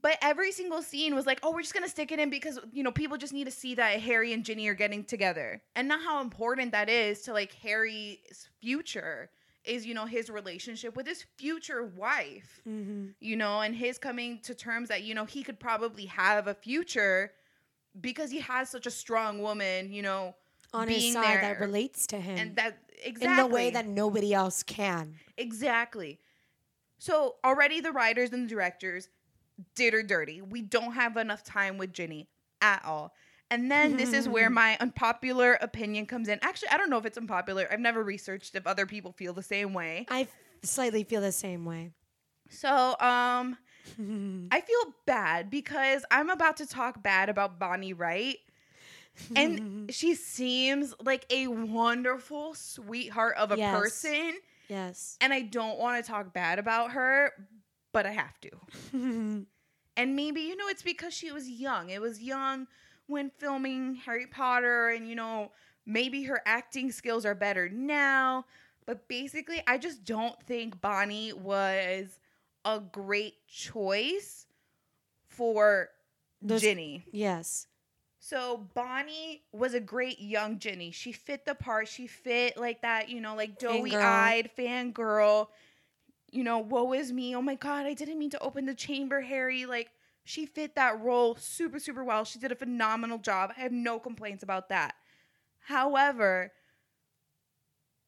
but 0.00 0.16
every 0.22 0.52
single 0.52 0.80
scene 0.80 1.14
was 1.14 1.26
like 1.26 1.38
oh 1.42 1.52
we're 1.52 1.60
just 1.60 1.74
gonna 1.74 1.86
stick 1.86 2.12
it 2.12 2.18
in 2.18 2.30
because 2.30 2.58
you 2.72 2.82
know 2.82 2.92
people 2.92 3.18
just 3.18 3.34
need 3.34 3.44
to 3.44 3.50
see 3.50 3.74
that 3.74 4.00
harry 4.00 4.32
and 4.32 4.42
ginny 4.42 4.66
are 4.68 4.74
getting 4.74 5.04
together 5.04 5.60
and 5.76 5.86
not 5.86 6.00
how 6.02 6.22
important 6.22 6.72
that 6.72 6.88
is 6.88 7.20
to 7.22 7.32
like 7.34 7.52
harry's 7.54 8.48
future 8.62 9.28
is 9.68 9.86
you 9.86 9.94
know 9.94 10.06
his 10.06 10.30
relationship 10.30 10.96
with 10.96 11.06
his 11.06 11.24
future 11.36 11.84
wife 11.84 12.62
Mhm. 12.66 13.14
you 13.20 13.36
know, 13.36 13.60
and 13.60 13.74
his 13.74 13.98
coming 13.98 14.40
to 14.42 14.54
terms 14.54 14.88
that, 14.90 15.02
you 15.02 15.14
know, 15.14 15.24
he 15.24 15.42
could 15.42 15.58
probably 15.58 16.06
have 16.06 16.46
a 16.46 16.54
future 16.54 17.32
because 18.00 18.30
he 18.30 18.40
has 18.40 18.70
such 18.70 18.86
a 18.86 18.90
strong 18.90 19.42
woman, 19.42 19.92
you 19.92 20.02
know, 20.02 20.34
on 20.72 20.88
his 20.88 21.12
side 21.12 21.22
there. 21.22 21.54
that 21.54 21.60
relates 21.60 22.06
to 22.08 22.20
him 22.20 22.38
and 22.38 22.56
that 22.56 22.78
exactly 23.04 23.26
in 23.30 23.36
the 23.36 23.54
way 23.54 23.70
that 23.70 23.86
nobody 23.86 24.32
else 24.34 24.62
can. 24.62 25.14
exactly. 25.36 26.20
So 26.98 27.36
already 27.44 27.80
the 27.80 27.92
writers 27.92 28.32
and 28.32 28.44
the 28.44 28.48
directors 28.48 29.08
did 29.74 29.92
her 29.94 30.02
dirty. 30.02 30.42
We 30.42 30.62
don't 30.62 30.92
have 30.92 31.16
enough 31.16 31.42
time 31.42 31.78
with 31.78 31.92
Ginny 31.92 32.28
at 32.60 32.84
all. 32.84 33.14
And 33.50 33.70
then 33.70 33.96
this 33.96 34.12
is 34.12 34.28
where 34.28 34.50
my 34.62 34.76
unpopular 34.80 35.54
opinion 35.54 36.06
comes 36.06 36.28
in. 36.28 36.38
Actually, 36.42 36.68
I 36.68 36.76
don't 36.76 36.90
know 36.90 36.98
if 36.98 37.06
it's 37.06 37.18
unpopular. 37.18 37.66
I've 37.70 37.80
never 37.80 38.02
researched 38.02 38.54
if 38.54 38.66
other 38.66 38.86
people 38.86 39.12
feel 39.12 39.32
the 39.32 39.42
same 39.42 39.72
way. 39.72 40.06
I 40.08 40.28
slightly 40.62 41.04
feel 41.04 41.20
the 41.20 41.32
same 41.32 41.64
way. 41.64 41.92
So, 42.50 42.96
um, 43.00 43.56
I 44.50 44.60
feel 44.60 44.94
bad 45.06 45.50
because 45.50 46.04
I'm 46.10 46.30
about 46.30 46.58
to 46.58 46.66
talk 46.66 47.02
bad 47.02 47.28
about 47.28 47.58
Bonnie 47.58 47.92
Wright. 47.92 48.38
And 49.34 49.60
she 49.90 50.14
seems 50.14 50.94
like 51.02 51.26
a 51.30 51.48
wonderful 51.48 52.54
sweetheart 52.54 53.36
of 53.36 53.50
a 53.50 53.56
Yes. 53.56 53.72
person. 53.72 54.38
yes. 54.68 55.16
And 55.20 55.32
I 55.32 55.40
don't 55.42 55.78
want 55.78 56.04
to 56.04 56.08
talk 56.10 56.32
bad 56.32 56.58
about 56.58 56.92
her, 56.92 57.32
but 57.92 58.06
I 58.06 58.12
have 58.12 58.38
to. 58.42 58.50
And 59.96 60.14
maybe, 60.14 60.42
you 60.42 60.56
know, 60.56 60.68
it's 60.68 60.82
because 60.82 61.12
she 61.12 61.32
was 61.32 61.48
young. 61.48 61.90
It 61.90 62.00
was 62.00 62.22
young 62.22 62.68
when 63.08 63.30
filming 63.38 63.96
Harry 63.96 64.26
Potter, 64.26 64.90
and, 64.90 65.08
you 65.08 65.14
know, 65.16 65.50
maybe 65.86 66.22
her 66.24 66.40
acting 66.46 66.92
skills 66.92 67.24
are 67.26 67.34
better 67.34 67.68
now. 67.68 68.44
But 68.86 69.08
basically, 69.08 69.60
I 69.66 69.76
just 69.78 70.04
don't 70.04 70.40
think 70.44 70.80
Bonnie 70.80 71.32
was 71.32 72.20
a 72.64 72.80
great 72.80 73.46
choice 73.46 74.46
for 75.26 75.90
Those- 76.40 76.62
Ginny. 76.62 77.04
yes. 77.12 77.66
So 78.20 78.68
Bonnie 78.74 79.42
was 79.52 79.72
a 79.74 79.80
great 79.80 80.20
young 80.20 80.58
Ginny. 80.58 80.90
She 80.90 81.12
fit 81.12 81.44
the 81.46 81.54
part. 81.54 81.88
She 81.88 82.06
fit 82.06 82.56
like 82.58 82.82
that, 82.82 83.08
you 83.08 83.20
know, 83.20 83.34
like 83.34 83.58
doughy 83.58 83.96
eyed 83.96 84.50
fangirl. 84.56 85.48
You 86.30 86.44
know, 86.44 86.58
woe 86.58 86.92
is 86.92 87.10
me. 87.10 87.34
Oh 87.34 87.40
my 87.40 87.54
god, 87.54 87.86
I 87.86 87.94
didn't 87.94 88.18
mean 88.18 88.28
to 88.30 88.40
open 88.40 88.66
the 88.66 88.74
chamber, 88.74 89.22
Harry. 89.22 89.64
Like 89.64 89.90
she 90.28 90.44
fit 90.44 90.74
that 90.74 91.00
role 91.00 91.36
super, 91.36 91.78
super 91.78 92.04
well. 92.04 92.22
She 92.22 92.38
did 92.38 92.52
a 92.52 92.54
phenomenal 92.54 93.16
job. 93.16 93.50
I 93.56 93.62
have 93.62 93.72
no 93.72 93.98
complaints 93.98 94.42
about 94.42 94.68
that. 94.68 94.94
However, 95.60 96.52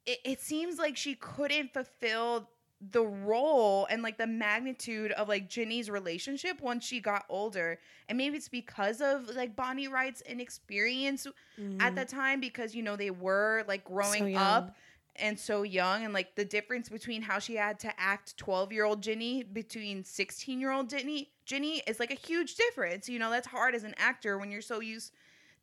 it, 0.04 0.18
it 0.22 0.40
seems 0.42 0.78
like 0.78 0.98
she 0.98 1.14
couldn't 1.14 1.72
fulfill 1.72 2.50
the 2.90 3.00
role 3.02 3.86
and 3.88 4.02
like 4.02 4.18
the 4.18 4.26
magnitude 4.26 5.12
of 5.12 5.30
like 5.30 5.48
Ginny's 5.48 5.88
relationship 5.88 6.60
once 6.60 6.84
she 6.84 7.00
got 7.00 7.24
older. 7.30 7.78
And 8.06 8.18
maybe 8.18 8.36
it's 8.36 8.50
because 8.50 9.00
of 9.00 9.34
like 9.34 9.56
Bonnie 9.56 9.88
Wright's 9.88 10.20
inexperience 10.20 11.24
at 11.24 11.32
mm-hmm. 11.58 11.94
that 11.94 12.08
time 12.08 12.38
because 12.38 12.74
you 12.74 12.82
know 12.82 12.96
they 12.96 13.10
were 13.10 13.64
like 13.66 13.82
growing 13.82 14.28
young. 14.28 14.42
up 14.42 14.76
and 15.16 15.38
so 15.38 15.62
young 15.62 16.04
and 16.04 16.14
like 16.14 16.34
the 16.34 16.44
difference 16.44 16.88
between 16.88 17.22
how 17.22 17.38
she 17.38 17.56
had 17.56 17.78
to 17.80 18.00
act 18.00 18.36
12 18.36 18.72
year 18.72 18.84
old 18.84 19.02
Ginny 19.02 19.42
between 19.42 20.04
16 20.04 20.60
year 20.60 20.70
old 20.72 20.88
Ginny 20.88 21.30
Ginny 21.44 21.82
is 21.86 21.98
like 21.98 22.10
a 22.10 22.14
huge 22.14 22.54
difference. 22.54 23.08
You 23.08 23.18
know, 23.18 23.30
that's 23.30 23.48
hard 23.48 23.74
as 23.74 23.82
an 23.84 23.94
actor 23.98 24.38
when 24.38 24.50
you're 24.50 24.62
so 24.62 24.80
used 24.80 25.12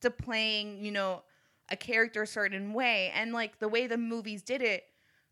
to 0.01 0.11
playing, 0.11 0.83
you 0.83 0.91
know, 0.91 1.23
a 1.69 1.75
character 1.77 2.23
a 2.23 2.27
certain 2.27 2.73
way. 2.73 3.11
And 3.15 3.31
like 3.33 3.59
the 3.59 3.67
way 3.69 3.87
the 3.87 3.97
movies 3.97 4.41
did 4.41 4.61
it, 4.61 4.83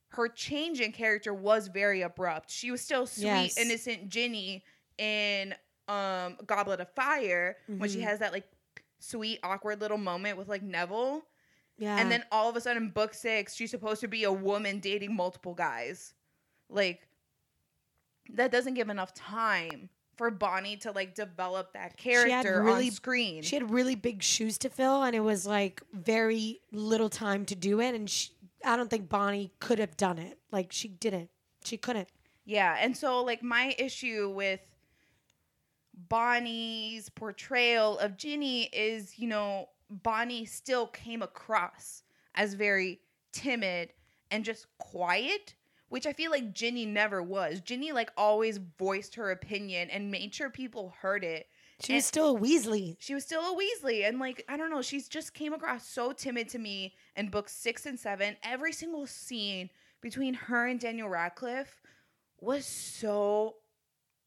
her 0.10 0.28
change 0.30 0.80
in 0.80 0.92
character 0.94 1.34
was 1.34 1.68
very 1.68 2.02
abrupt. 2.02 2.50
She 2.50 2.72
was 2.72 2.82
still 2.82 3.06
sweet, 3.06 3.26
Yes. 3.28 3.58
innocent 3.58 4.10
Ginny 4.10 4.64
in 4.98 5.54
um 5.88 6.38
Goblet 6.48 6.80
of 6.80 6.90
Fire 6.92 7.58
when 7.78 7.90
she 7.90 8.00
Mhm. 8.00 8.04
has 8.04 8.20
that 8.20 8.32
like 8.32 8.48
sweet, 9.00 9.40
awkward 9.44 9.82
little 9.82 9.98
moment 9.98 10.38
with 10.38 10.48
like 10.48 10.64
Neville. 10.64 11.24
Yeah. 11.78 11.98
And 11.98 12.12
then 12.12 12.24
all 12.32 12.50
of 12.50 12.56
a 12.56 12.62
sudden, 12.62 12.90
book 12.90 13.14
six, 13.14 13.54
she's 13.56 13.72
supposed 13.72 14.02
to 14.02 14.08
be 14.08 14.24
a 14.24 14.32
woman 14.32 14.80
dating 14.80 15.16
multiple 15.16 15.54
guys. 15.54 16.14
Like, 16.70 17.08
that 18.34 18.52
doesn't 18.52 18.76
give 18.76 18.90
enough 18.90 19.14
time 19.14 19.90
for 20.16 20.32
Bonnie 20.32 20.78
to 20.78 20.92
like 20.92 21.14
develop 21.14 21.74
that 21.74 21.98
character 21.98 22.64
really- 22.64 22.88
on 22.88 22.92
screen. 22.92 23.42
she 23.44 23.56
had 23.56 23.70
really 23.70 23.96
big 23.96 24.24
shoes 24.24 24.58
to 24.60 24.70
fill, 24.70 25.04
and 25.04 25.16
it 25.16 25.20
was 25.20 25.46
like 25.46 25.82
very 25.94 26.62
little 26.72 27.10
time 27.10 27.46
to 27.46 27.56
do 27.56 27.82
it. 27.82 27.94
And 27.94 28.10
she, 28.10 28.30
I 28.64 28.78
don't 28.78 28.90
think 28.90 29.10
Bonnie 29.10 29.52
could 29.60 29.80
have 29.80 29.98
done 29.98 30.18
it. 30.18 30.40
Like 30.52 30.72
she 30.72 30.88
didn't. 30.88 31.30
She 31.64 31.78
couldn't. 31.78 32.08
Yeah, 32.46 32.78
and 32.80 32.96
so 32.96 33.24
like 33.24 33.44
my 33.44 33.76
issue 33.78 34.32
with 34.34 34.62
Bonnie's 35.94 37.10
portrayal 37.10 37.98
of 38.00 38.18
Ginny 38.18 38.64
is, 38.66 39.18
you 39.18 39.28
know, 39.28 39.70
Bonnie 40.04 40.46
still 40.46 40.88
came 40.88 41.22
across 41.22 42.04
as 42.34 42.54
very 42.54 43.00
timid 43.32 43.94
and 44.32 44.44
just 44.44 44.68
quiet, 44.78 45.56
which 45.90 46.06
I 46.06 46.14
feel 46.14 46.32
like 46.32 46.54
Ginny 46.54 46.86
never 46.86 47.22
was. 47.22 47.62
Ginny 47.62 47.92
like 47.92 48.12
always 48.18 48.58
voiced 48.58 49.16
her 49.16 49.32
opinion 49.32 49.90
and 49.90 50.12
made 50.12 50.34
sure 50.34 50.50
people 50.50 50.94
heard 51.02 51.24
it. 51.24 51.48
She 51.82 51.94
was 51.94 52.06
still 52.06 52.36
a 52.36 52.40
Weasley. 52.40 52.96
She 53.00 53.14
was 53.14 53.26
still 53.26 53.42
a 53.42 53.56
Weasley, 53.56 54.08
and 54.08 54.18
like 54.18 54.46
I 54.48 54.56
don't 54.56 54.70
know, 54.70 54.82
she's 54.82 55.10
just 55.10 55.34
came 55.34 55.54
across 55.54 55.86
so 55.88 56.14
timid 56.14 56.48
to 56.50 56.60
me 56.60 56.96
in 57.16 57.30
books 57.30 57.52
six 57.54 57.86
and 57.86 58.00
seven. 58.00 58.38
Every 58.44 58.72
single 58.72 59.06
scene 59.06 59.70
between 60.02 60.34
her 60.36 60.68
and 60.68 60.80
Daniel 60.80 61.10
Radcliffe 61.10 61.82
was 62.40 62.66
so 62.66 63.56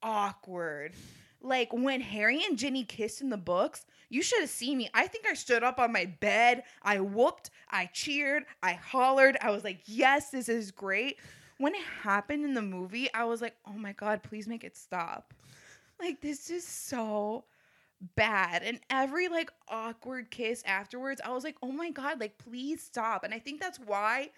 awkward. 0.03 0.95
Like 1.41 1.73
when 1.73 2.01
Harry 2.01 2.45
and 2.45 2.59
Ginny 2.59 2.85
kissed 2.85 3.21
in 3.23 3.31
the 3.31 3.37
books, 3.37 3.87
you 4.09 4.23
should 4.23 4.41
have 4.41 4.51
seen 4.51 4.79
me. 4.79 4.91
I 4.95 5.07
think 5.07 5.27
I 5.29 5.35
stood 5.35 5.63
up 5.63 5.79
on 5.79 5.93
my 5.93 6.07
bed. 6.07 6.65
I 6.83 7.01
whooped, 7.01 7.51
I 7.71 7.87
cheered, 7.87 8.45
I 8.63 8.73
hollered. 8.73 9.37
I 9.41 9.51
was 9.51 9.65
like, 9.65 9.81
yes, 9.87 10.31
this 10.31 10.49
is 10.49 10.71
great. 10.71 11.19
When 11.59 11.75
it 11.75 11.83
happened 12.03 12.45
in 12.45 12.55
the 12.55 12.63
movie, 12.63 13.13
I 13.13 13.25
was 13.25 13.41
like, 13.43 13.57
oh 13.67 13.73
my 13.73 13.93
God, 13.93 14.23
please 14.23 14.47
make 14.47 14.65
it 14.65 14.77
stop. 14.77 15.35
Like, 16.01 16.21
this 16.21 16.51
is 16.51 16.67
so 16.67 17.45
bad. 18.17 18.63
And 18.63 18.81
every 18.91 19.29
like 19.29 19.51
awkward 19.69 20.31
kiss 20.31 20.63
afterwards, 20.67 21.21
I 21.25 21.31
was 21.33 21.45
like, 21.45 21.57
oh 21.63 21.73
my 21.73 21.91
God, 21.91 22.21
like, 22.21 22.39
please 22.39 22.83
stop. 22.83 23.25
And 23.25 23.35
I 23.35 23.39
think 23.39 23.61
that's 23.61 23.79
why 23.79 24.31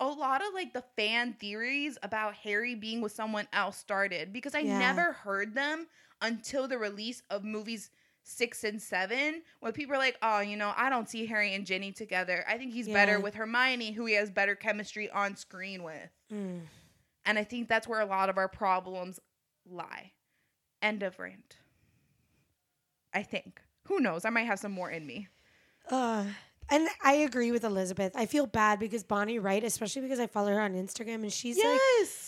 a 0.00 0.06
lot 0.06 0.42
of 0.42 0.54
like 0.54 0.72
the 0.72 0.84
fan 0.96 1.34
theories 1.34 1.98
about 2.02 2.34
Harry 2.34 2.74
being 2.74 3.00
with 3.00 3.12
someone 3.12 3.48
else 3.52 3.76
started 3.76 4.32
because 4.32 4.54
I 4.54 4.62
Yeah. 4.62 4.78
never 4.78 5.12
heard 5.12 5.54
them 5.54 5.86
until 6.20 6.68
the 6.68 6.78
release 6.78 7.22
of 7.30 7.44
movies 7.44 7.90
six 8.28 8.64
and 8.64 8.82
seven 8.82 9.40
when 9.60 9.72
people 9.72 9.94
are 9.94 9.98
like, 9.98 10.18
oh, 10.20 10.40
you 10.40 10.56
know, 10.56 10.72
I 10.76 10.90
don't 10.90 11.08
see 11.08 11.26
Harry 11.26 11.54
and 11.54 11.64
Ginny 11.64 11.92
together. 11.92 12.44
I 12.48 12.58
think 12.58 12.72
he's 12.72 12.88
better 12.88 13.20
with 13.20 13.34
Hermione, 13.34 13.92
who 13.92 14.04
he 14.06 14.14
has 14.14 14.30
better 14.30 14.56
chemistry 14.56 15.08
on 15.10 15.36
screen 15.36 15.84
with. 15.84 16.10
Mm. 16.32 16.62
And 17.24 17.38
I 17.38 17.44
think 17.44 17.68
that's 17.68 17.86
where 17.86 18.00
a 18.00 18.06
lot 18.06 18.28
of 18.28 18.36
our 18.36 18.48
problems 18.48 19.20
lie. 19.70 20.12
End 20.82 21.04
of 21.04 21.18
rant. 21.20 21.58
I 23.14 23.22
think. 23.22 23.62
Who 23.84 24.00
knows? 24.00 24.24
I 24.24 24.30
might 24.30 24.46
have 24.46 24.58
some 24.58 24.72
more 24.72 24.90
in 24.90 25.06
me. 25.06 25.28
Uh, 25.88 26.24
and 26.68 26.88
I 27.02 27.14
agree 27.14 27.52
with 27.52 27.64
Elizabeth. 27.64 28.12
I 28.14 28.26
feel 28.26 28.46
bad 28.46 28.78
because 28.78 29.04
Bonnie 29.04 29.38
Wright, 29.38 29.62
especially 29.62 30.02
because 30.02 30.18
I 30.18 30.26
follow 30.26 30.52
her 30.52 30.60
on 30.60 30.74
Instagram, 30.74 31.16
and 31.16 31.32
she's 31.32 31.62
like, 31.62 31.80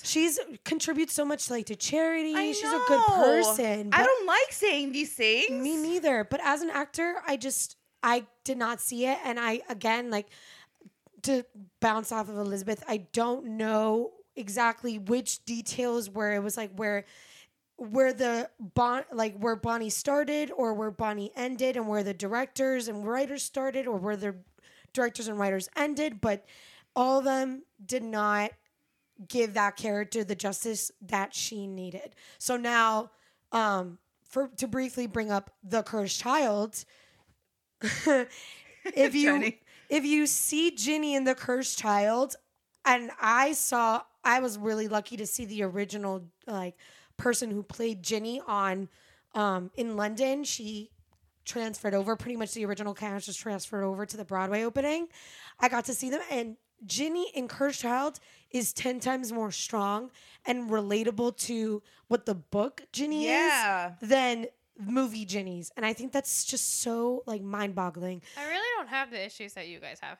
she's 0.02 0.38
contributes 0.64 1.12
so 1.12 1.24
much 1.24 1.50
like 1.50 1.66
to 1.66 1.76
charity. 1.76 2.34
I 2.34 2.52
she's 2.52 2.64
a 2.64 2.82
good 2.86 3.04
person. 3.06 3.90
I 3.92 4.04
don't 4.04 4.26
like 4.26 4.52
saying 4.52 4.92
these 4.92 5.12
things. 5.12 5.50
Me 5.50 5.76
neither. 5.76 6.24
But 6.24 6.40
as 6.44 6.62
an 6.62 6.70
actor, 6.70 7.16
I 7.26 7.36
just 7.36 7.76
I 8.02 8.26
did 8.44 8.58
not 8.58 8.80
see 8.80 9.06
it, 9.06 9.18
and 9.24 9.40
I 9.40 9.62
again 9.68 10.10
like 10.10 10.28
to 11.22 11.44
bounce 11.80 12.12
off 12.12 12.28
of 12.28 12.38
Elizabeth. 12.38 12.82
I 12.88 13.06
don't 13.12 13.56
know 13.56 14.12
exactly 14.36 14.98
which 14.98 15.44
details 15.44 16.08
where 16.08 16.34
it 16.34 16.42
was 16.42 16.56
like 16.56 16.70
where 16.76 17.04
where 17.78 18.12
the 18.12 18.50
bon 18.58 19.04
like 19.12 19.38
where 19.38 19.56
Bonnie 19.56 19.88
started 19.88 20.50
or 20.50 20.74
where 20.74 20.90
Bonnie 20.90 21.32
ended, 21.36 21.76
and 21.76 21.88
where 21.88 22.02
the 22.02 22.12
directors 22.12 22.88
and 22.88 23.06
writers 23.06 23.42
started, 23.42 23.86
or 23.86 23.96
where 23.96 24.16
the 24.16 24.34
directors 24.92 25.28
and 25.28 25.38
writers 25.38 25.68
ended. 25.76 26.20
But 26.20 26.44
all 26.94 27.18
of 27.18 27.24
them 27.24 27.62
did 27.84 28.02
not 28.02 28.50
give 29.26 29.54
that 29.54 29.76
character 29.76 30.24
the 30.24 30.34
justice 30.34 30.90
that 31.00 31.34
she 31.34 31.66
needed. 31.66 32.14
So 32.38 32.56
now, 32.56 33.10
um, 33.52 33.98
for 34.24 34.48
to 34.56 34.66
briefly 34.66 35.06
bring 35.06 35.30
up 35.30 35.50
the 35.62 35.82
cursed 35.82 36.20
child, 36.20 36.84
if 37.80 39.14
you 39.14 39.32
Jenny. 39.32 39.60
if 39.88 40.04
you 40.04 40.26
see 40.26 40.72
Ginny 40.72 41.14
in 41.14 41.24
the 41.24 41.36
cursed 41.36 41.78
child, 41.78 42.34
and 42.84 43.12
I 43.20 43.52
saw, 43.52 44.02
I 44.24 44.40
was 44.40 44.58
really 44.58 44.88
lucky 44.88 45.16
to 45.16 45.26
see 45.26 45.44
the 45.44 45.62
original 45.62 46.24
like 46.46 46.76
person 47.18 47.50
who 47.50 47.62
played 47.62 48.02
Ginny 48.02 48.40
on 48.46 48.88
um 49.34 49.70
in 49.76 49.96
London. 49.96 50.44
She 50.44 50.90
transferred 51.44 51.94
over 51.94 52.16
pretty 52.16 52.36
much 52.36 52.52
the 52.54 52.64
original 52.64 52.94
cast 52.94 53.26
was 53.26 53.36
transferred 53.36 53.84
over 53.84 54.06
to 54.06 54.16
the 54.16 54.24
Broadway 54.24 54.62
opening. 54.64 55.08
I 55.60 55.68
got 55.68 55.84
to 55.86 55.94
see 55.94 56.08
them 56.10 56.20
and 56.30 56.56
Ginny 56.86 57.30
in 57.34 57.48
Cursed 57.48 57.80
Child 57.80 58.20
is 58.50 58.72
10 58.72 59.00
times 59.00 59.32
more 59.32 59.50
strong 59.50 60.10
and 60.46 60.70
relatable 60.70 61.36
to 61.38 61.82
what 62.06 62.24
the 62.26 62.34
book 62.34 62.82
Ginny 62.92 63.26
Yeah. 63.26 63.94
is 64.00 64.08
than 64.08 64.46
movie 64.78 65.24
Ginny's. 65.24 65.72
And 65.76 65.84
I 65.84 65.92
think 65.92 66.12
that's 66.12 66.44
just 66.44 66.80
so 66.82 67.24
like 67.26 67.42
mind-boggling. 67.42 68.22
I 68.36 68.46
really 68.46 68.68
don't 68.76 68.88
have 68.88 69.10
the 69.10 69.24
issues 69.24 69.54
that 69.54 69.66
you 69.68 69.80
guys 69.80 69.98
have. 70.00 70.18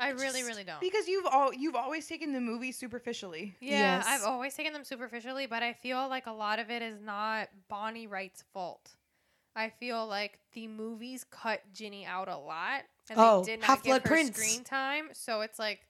I 0.00 0.10
really, 0.10 0.42
really 0.42 0.64
don't. 0.64 0.80
Because 0.80 1.06
you've 1.08 1.26
all 1.26 1.52
you've 1.52 1.74
always 1.76 2.06
taken 2.06 2.32
the 2.32 2.40
movie 2.40 2.72
superficially. 2.72 3.54
Yeah, 3.60 3.98
Yes. 3.98 4.06
I've 4.08 4.22
always 4.24 4.54
taken 4.54 4.72
them 4.72 4.84
superficially, 4.84 5.46
but 5.46 5.62
I 5.62 5.72
feel 5.74 6.08
like 6.08 6.26
a 6.26 6.32
lot 6.32 6.58
of 6.58 6.70
it 6.70 6.82
is 6.82 7.00
not 7.00 7.48
Bonnie 7.68 8.06
Wright's 8.06 8.42
fault. 8.52 8.90
I 9.54 9.68
feel 9.70 10.06
like 10.06 10.38
the 10.54 10.68
movies 10.68 11.24
cut 11.30 11.60
Ginny 11.74 12.06
out 12.06 12.28
a 12.28 12.36
lot, 12.36 12.82
and 13.10 13.18
Oh, 13.18 13.40
they 13.44 13.52
did 13.52 13.60
not 13.60 13.66
Half-Blood 13.66 14.02
give 14.04 14.10
her 14.10 14.14
Prince. 14.16 14.36
screen 14.36 14.64
time. 14.64 15.08
So 15.12 15.40
it's 15.42 15.58
like 15.58 15.80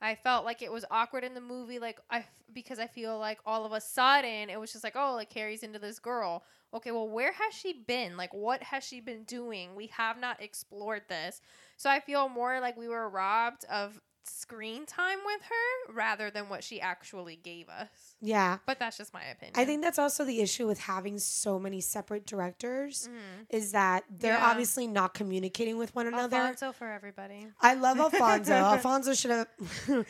I 0.00 0.14
felt 0.14 0.44
like 0.44 0.62
it 0.62 0.70
was 0.72 0.84
awkward 0.90 1.24
in 1.24 1.34
the 1.34 1.40
movie, 1.40 1.78
like 1.80 1.98
I 2.10 2.24
because 2.52 2.78
I 2.78 2.86
feel 2.86 3.18
like 3.18 3.38
all 3.44 3.66
of 3.66 3.72
a 3.72 3.80
sudden 3.80 4.48
it 4.48 4.58
was 4.58 4.72
just 4.72 4.84
like, 4.84 4.96
oh, 4.96 5.14
like 5.14 5.32
Harry's 5.32 5.62
into 5.62 5.78
this 5.78 5.98
girl. 5.98 6.44
Okay, 6.72 6.90
well, 6.92 7.08
where 7.08 7.32
has 7.32 7.54
she 7.54 7.72
been? 7.86 8.16
Like, 8.18 8.32
what 8.34 8.62
has 8.62 8.84
she 8.84 9.00
been 9.00 9.24
doing? 9.24 9.74
We 9.74 9.86
have 9.88 10.20
not 10.20 10.42
explored 10.42 11.02
this. 11.08 11.40
So 11.78 11.88
I 11.88 12.00
feel 12.00 12.28
more 12.28 12.60
like 12.60 12.76
we 12.76 12.88
were 12.88 13.08
robbed 13.08 13.64
of 13.70 14.00
screen 14.24 14.84
time 14.84 15.18
with 15.24 15.40
her 15.42 15.94
rather 15.94 16.28
than 16.30 16.50
what 16.50 16.62
she 16.62 16.82
actually 16.82 17.36
gave 17.36 17.68
us. 17.70 17.88
Yeah. 18.20 18.58
But 18.66 18.78
that's 18.78 18.98
just 18.98 19.14
my 19.14 19.24
opinion. 19.24 19.54
I 19.56 19.64
think 19.64 19.80
that's 19.82 19.98
also 19.98 20.22
the 20.24 20.40
issue 20.42 20.66
with 20.66 20.80
having 20.80 21.18
so 21.18 21.58
many 21.58 21.80
separate 21.80 22.26
directors 22.26 23.08
Mhm. 23.08 23.46
is 23.48 23.72
that 23.72 24.04
they're 24.10 24.34
Yeah. 24.34 24.50
obviously 24.50 24.86
not 24.86 25.14
communicating 25.14 25.78
with 25.78 25.94
one 25.94 26.06
another. 26.08 26.36
Alfonso 26.36 26.72
for 26.72 26.88
everybody. 26.90 27.46
I 27.62 27.72
love 27.74 27.98
Alfonso. 28.00 28.52
Alfonso 28.74 29.14
should 29.14 29.30
have 29.30 29.48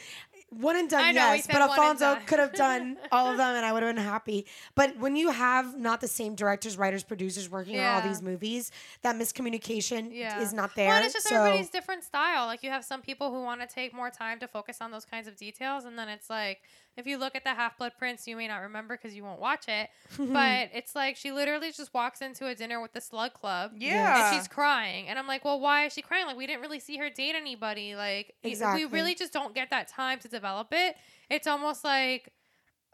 one 0.51 0.77
and 0.77 0.89
done, 0.89 1.05
I 1.05 1.13
know, 1.13 1.33
yes, 1.35 1.47
but 1.47 1.61
Alfonso 1.61 2.17
could 2.27 2.39
have 2.39 2.55
done 2.67 2.97
all 3.13 3.31
of 3.31 3.37
them, 3.37 3.55
and 3.55 3.67
I 3.67 3.73
would 3.73 3.83
have 3.83 3.95
been 3.95 4.03
happy. 4.03 4.47
But 4.75 4.97
when 4.97 5.15
you 5.15 5.31
have 5.31 5.79
not 5.79 6.01
the 6.01 6.09
same 6.09 6.35
directors, 6.35 6.79
writers, 6.79 7.05
producers 7.05 7.51
working 7.51 7.79
on 7.79 7.87
all 7.87 8.01
these 8.01 8.23
movies, 8.23 8.71
that 9.03 9.17
miscommunication 9.17 10.09
Yeah. 10.11 10.41
is 10.41 10.53
not 10.53 10.75
there. 10.75 10.89
Well, 10.89 10.97
and 10.97 11.05
it's 11.05 11.15
just 11.15 11.29
so 11.29 11.37
everybody's 11.37 11.69
different 11.71 12.03
style. 12.05 12.47
Like 12.47 12.63
you 12.63 12.71
have 12.71 12.85
some 12.85 13.03
people 13.03 13.31
who 13.31 13.43
want 13.43 13.61
to 13.61 13.67
take 13.67 13.93
more 13.93 14.11
time 14.11 14.41
to 14.41 14.49
focus 14.49 14.79
on 14.81 14.91
those 14.91 15.05
kinds 15.05 15.29
of 15.29 15.37
details, 15.37 15.85
and 15.85 15.99
then 15.99 16.09
it's 16.09 16.31
like 16.31 16.63
If 16.99 17.07
you 17.07 17.17
look 17.17 17.37
at 17.37 17.45
the 17.45 17.55
Half 17.55 17.79
Blood 17.79 17.93
Prince, 17.97 18.27
you 18.27 18.37
may 18.37 18.49
not 18.49 18.59
remember 18.59 18.97
because 18.97 19.15
you 19.15 19.23
won't 19.23 19.41
watch 19.41 19.67
it. 19.69 19.89
but 20.19 20.71
it's 20.75 20.97
like 20.97 21.17
she 21.17 21.31
literally 21.31 21.71
just 21.71 21.95
walks 21.95 22.21
into 22.21 22.49
a 22.49 22.57
dinner 22.57 22.83
with 22.83 22.93
the 22.93 23.01
Slug 23.01 23.35
Club. 23.35 23.71
Yeah. 23.77 24.31
And 24.31 24.37
she's 24.37 24.49
crying. 24.49 25.07
And 25.07 25.17
I'm 25.17 25.29
like, 25.29 25.45
well, 25.45 25.61
why 25.61 25.87
is 25.87 25.93
she 25.93 26.03
crying? 26.03 26.27
Like, 26.27 26.37
we 26.37 26.49
didn't 26.49 26.61
really 26.61 26.81
see 26.81 26.97
her 26.97 27.09
date 27.09 27.37
anybody. 27.37 27.95
Like, 27.95 28.35
Exactly. 28.43 28.85
we 28.85 28.93
really 28.93 29.15
just 29.15 29.33
don't 29.33 29.55
get 29.55 29.71
that 29.71 29.87
time 29.87 30.19
to 30.19 30.29
develop 30.29 30.69
it. 30.73 30.97
It's 31.31 31.47
almost 31.47 31.85
like, 31.85 32.33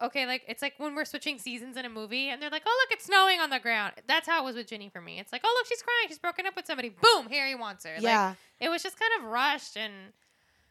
okay, 0.02 0.26
like, 0.26 0.42
it's 0.48 0.60
like 0.60 0.74
when 0.76 0.94
we're 0.94 1.06
switching 1.06 1.38
seasons 1.38 1.78
in 1.78 1.86
a 1.86 1.88
movie 1.88 2.28
and 2.28 2.42
they're 2.42 2.50
like, 2.50 2.64
oh, 2.66 2.82
look, 2.82 2.94
it's 2.94 3.06
snowing 3.06 3.40
on 3.40 3.48
the 3.48 3.58
ground. 3.58 3.94
That's 4.06 4.28
how 4.28 4.42
it 4.42 4.44
was 4.44 4.54
with 4.54 4.66
Ginny 4.66 4.90
for 4.90 5.00
me. 5.00 5.18
It's 5.18 5.32
like, 5.32 5.40
oh, 5.46 5.54
look, 5.58 5.66
she's 5.66 5.82
crying. 5.82 6.08
She's 6.08 6.18
broken 6.18 6.44
up 6.44 6.56
with 6.56 6.66
somebody. 6.66 6.90
Boom, 6.90 7.28
Harry 7.30 7.54
wants 7.54 7.86
her. 7.86 7.94
Like, 7.94 8.02
yeah. 8.02 8.34
it 8.60 8.68
was 8.68 8.82
just 8.82 9.00
kind 9.00 9.12
of 9.18 9.30
rushed. 9.30 9.78
And 9.78 9.94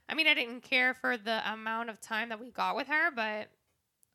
I 0.09 0.15
mean, 0.15 0.27
I 0.27 0.33
didn't 0.33 0.61
care 0.61 0.93
for 0.93 1.17
the 1.17 1.41
amount 1.51 1.89
of 1.89 1.99
time 2.01 2.29
that 2.29 2.39
we 2.39 2.51
got 2.51 2.75
with 2.75 2.87
her, 2.87 3.11
but 3.11 3.49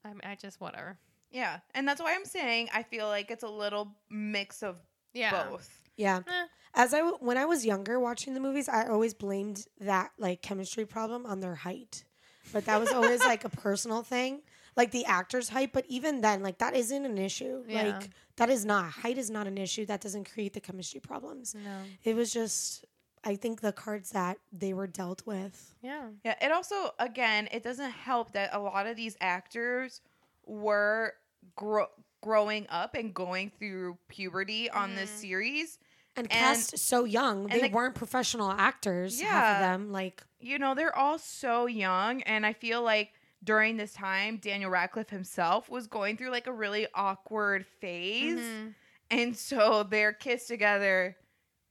I, 0.04 0.12
I 0.32 0.34
just, 0.40 0.60
whatever. 0.60 0.98
Yeah. 1.30 1.58
And 1.74 1.86
that's 1.88 2.00
why 2.00 2.14
I'm 2.14 2.24
saying 2.24 2.68
I 2.72 2.82
feel 2.82 3.06
like 3.06 3.30
it's 3.30 3.42
a 3.44 3.48
little 3.48 3.94
mix 4.10 4.62
of 4.62 4.76
Yeah. 5.14 5.44
both. 5.48 5.82
yeah. 5.96 6.20
Eh. 6.26 6.46
As 6.74 6.92
I 6.94 6.98
w- 6.98 7.16
when 7.20 7.36
I 7.38 7.44
was 7.46 7.64
younger 7.66 7.98
watching 7.98 8.34
the 8.34 8.40
movies, 8.40 8.68
I 8.68 8.86
always 8.86 9.14
blamed 9.14 9.66
that 9.80 10.10
like 10.18 10.42
chemistry 10.42 10.84
problem 10.86 11.26
on 11.26 11.40
their 11.40 11.54
height. 11.54 12.04
But 12.52 12.66
that 12.66 12.78
was 12.80 12.90
always 12.90 13.20
like 13.24 13.44
a 13.44 13.48
personal 13.50 14.02
thing, 14.02 14.42
like 14.76 14.90
the 14.90 15.04
actor's 15.06 15.48
height. 15.50 15.72
But 15.72 15.84
even 15.88 16.20
then, 16.20 16.42
like 16.42 16.58
that 16.58 16.74
isn't 16.76 17.04
an 17.04 17.18
issue. 17.18 17.64
Yeah. 17.66 17.82
Like 17.98 18.10
that 18.36 18.48
is 18.48 18.64
not 18.64 18.90
height 18.90 19.18
is 19.18 19.28
not 19.30 19.46
an 19.46 19.58
issue. 19.58 19.84
That 19.86 20.00
doesn't 20.00 20.30
create 20.32 20.52
the 20.54 20.60
chemistry 20.60 21.00
problems. 21.00 21.54
No. 21.54 21.78
It 22.04 22.14
was 22.14 22.32
just 22.32 22.84
I 23.24 23.36
think 23.36 23.60
the 23.60 23.72
cards 23.72 24.10
that 24.10 24.38
they 24.52 24.72
were 24.72 24.86
dealt 24.86 25.26
with. 25.26 25.74
Yeah. 25.82 26.08
Yeah, 26.24 26.34
it 26.40 26.52
also 26.52 26.90
again, 26.98 27.48
it 27.52 27.62
doesn't 27.62 27.90
help 27.90 28.32
that 28.32 28.50
a 28.52 28.58
lot 28.58 28.86
of 28.86 28.96
these 28.96 29.16
actors 29.20 30.00
were 30.46 31.14
gro- 31.56 31.90
growing 32.22 32.66
up 32.70 32.94
and 32.94 33.14
going 33.14 33.50
through 33.58 33.98
puberty 34.08 34.70
on 34.70 34.94
this 34.96 35.10
Mhm. 35.10 35.20
series. 35.20 35.78
And, 36.16 36.24
And- 36.24 36.30
cast 36.30 36.78
so 36.78 37.04
young, 37.04 37.46
they 37.46 37.68
the- 37.68 37.68
weren't 37.70 37.94
professional 37.94 38.50
actors. 38.50 39.20
Half 39.20 39.30
Yeah. 39.30 39.54
of 39.54 39.60
them, 39.80 39.92
like 39.92 40.22
You 40.40 40.58
know, 40.58 40.74
they're 40.74 40.94
all 40.96 41.18
so 41.18 41.66
young 41.66 42.22
and 42.22 42.46
I 42.46 42.52
feel 42.52 42.80
like 42.82 43.12
during 43.42 43.76
this 43.76 43.92
time 43.92 44.36
Daniel 44.38 44.70
Radcliffe 44.70 45.10
himself 45.10 45.68
was 45.68 45.86
going 45.88 46.16
through 46.16 46.30
like 46.30 46.46
a 46.46 46.52
really 46.52 46.86
awkward 46.94 47.66
phase. 47.66 48.38
Mhm. 48.38 48.74
And 49.10 49.36
so 49.36 49.82
their 49.84 50.12
kiss 50.12 50.46
together 50.46 51.16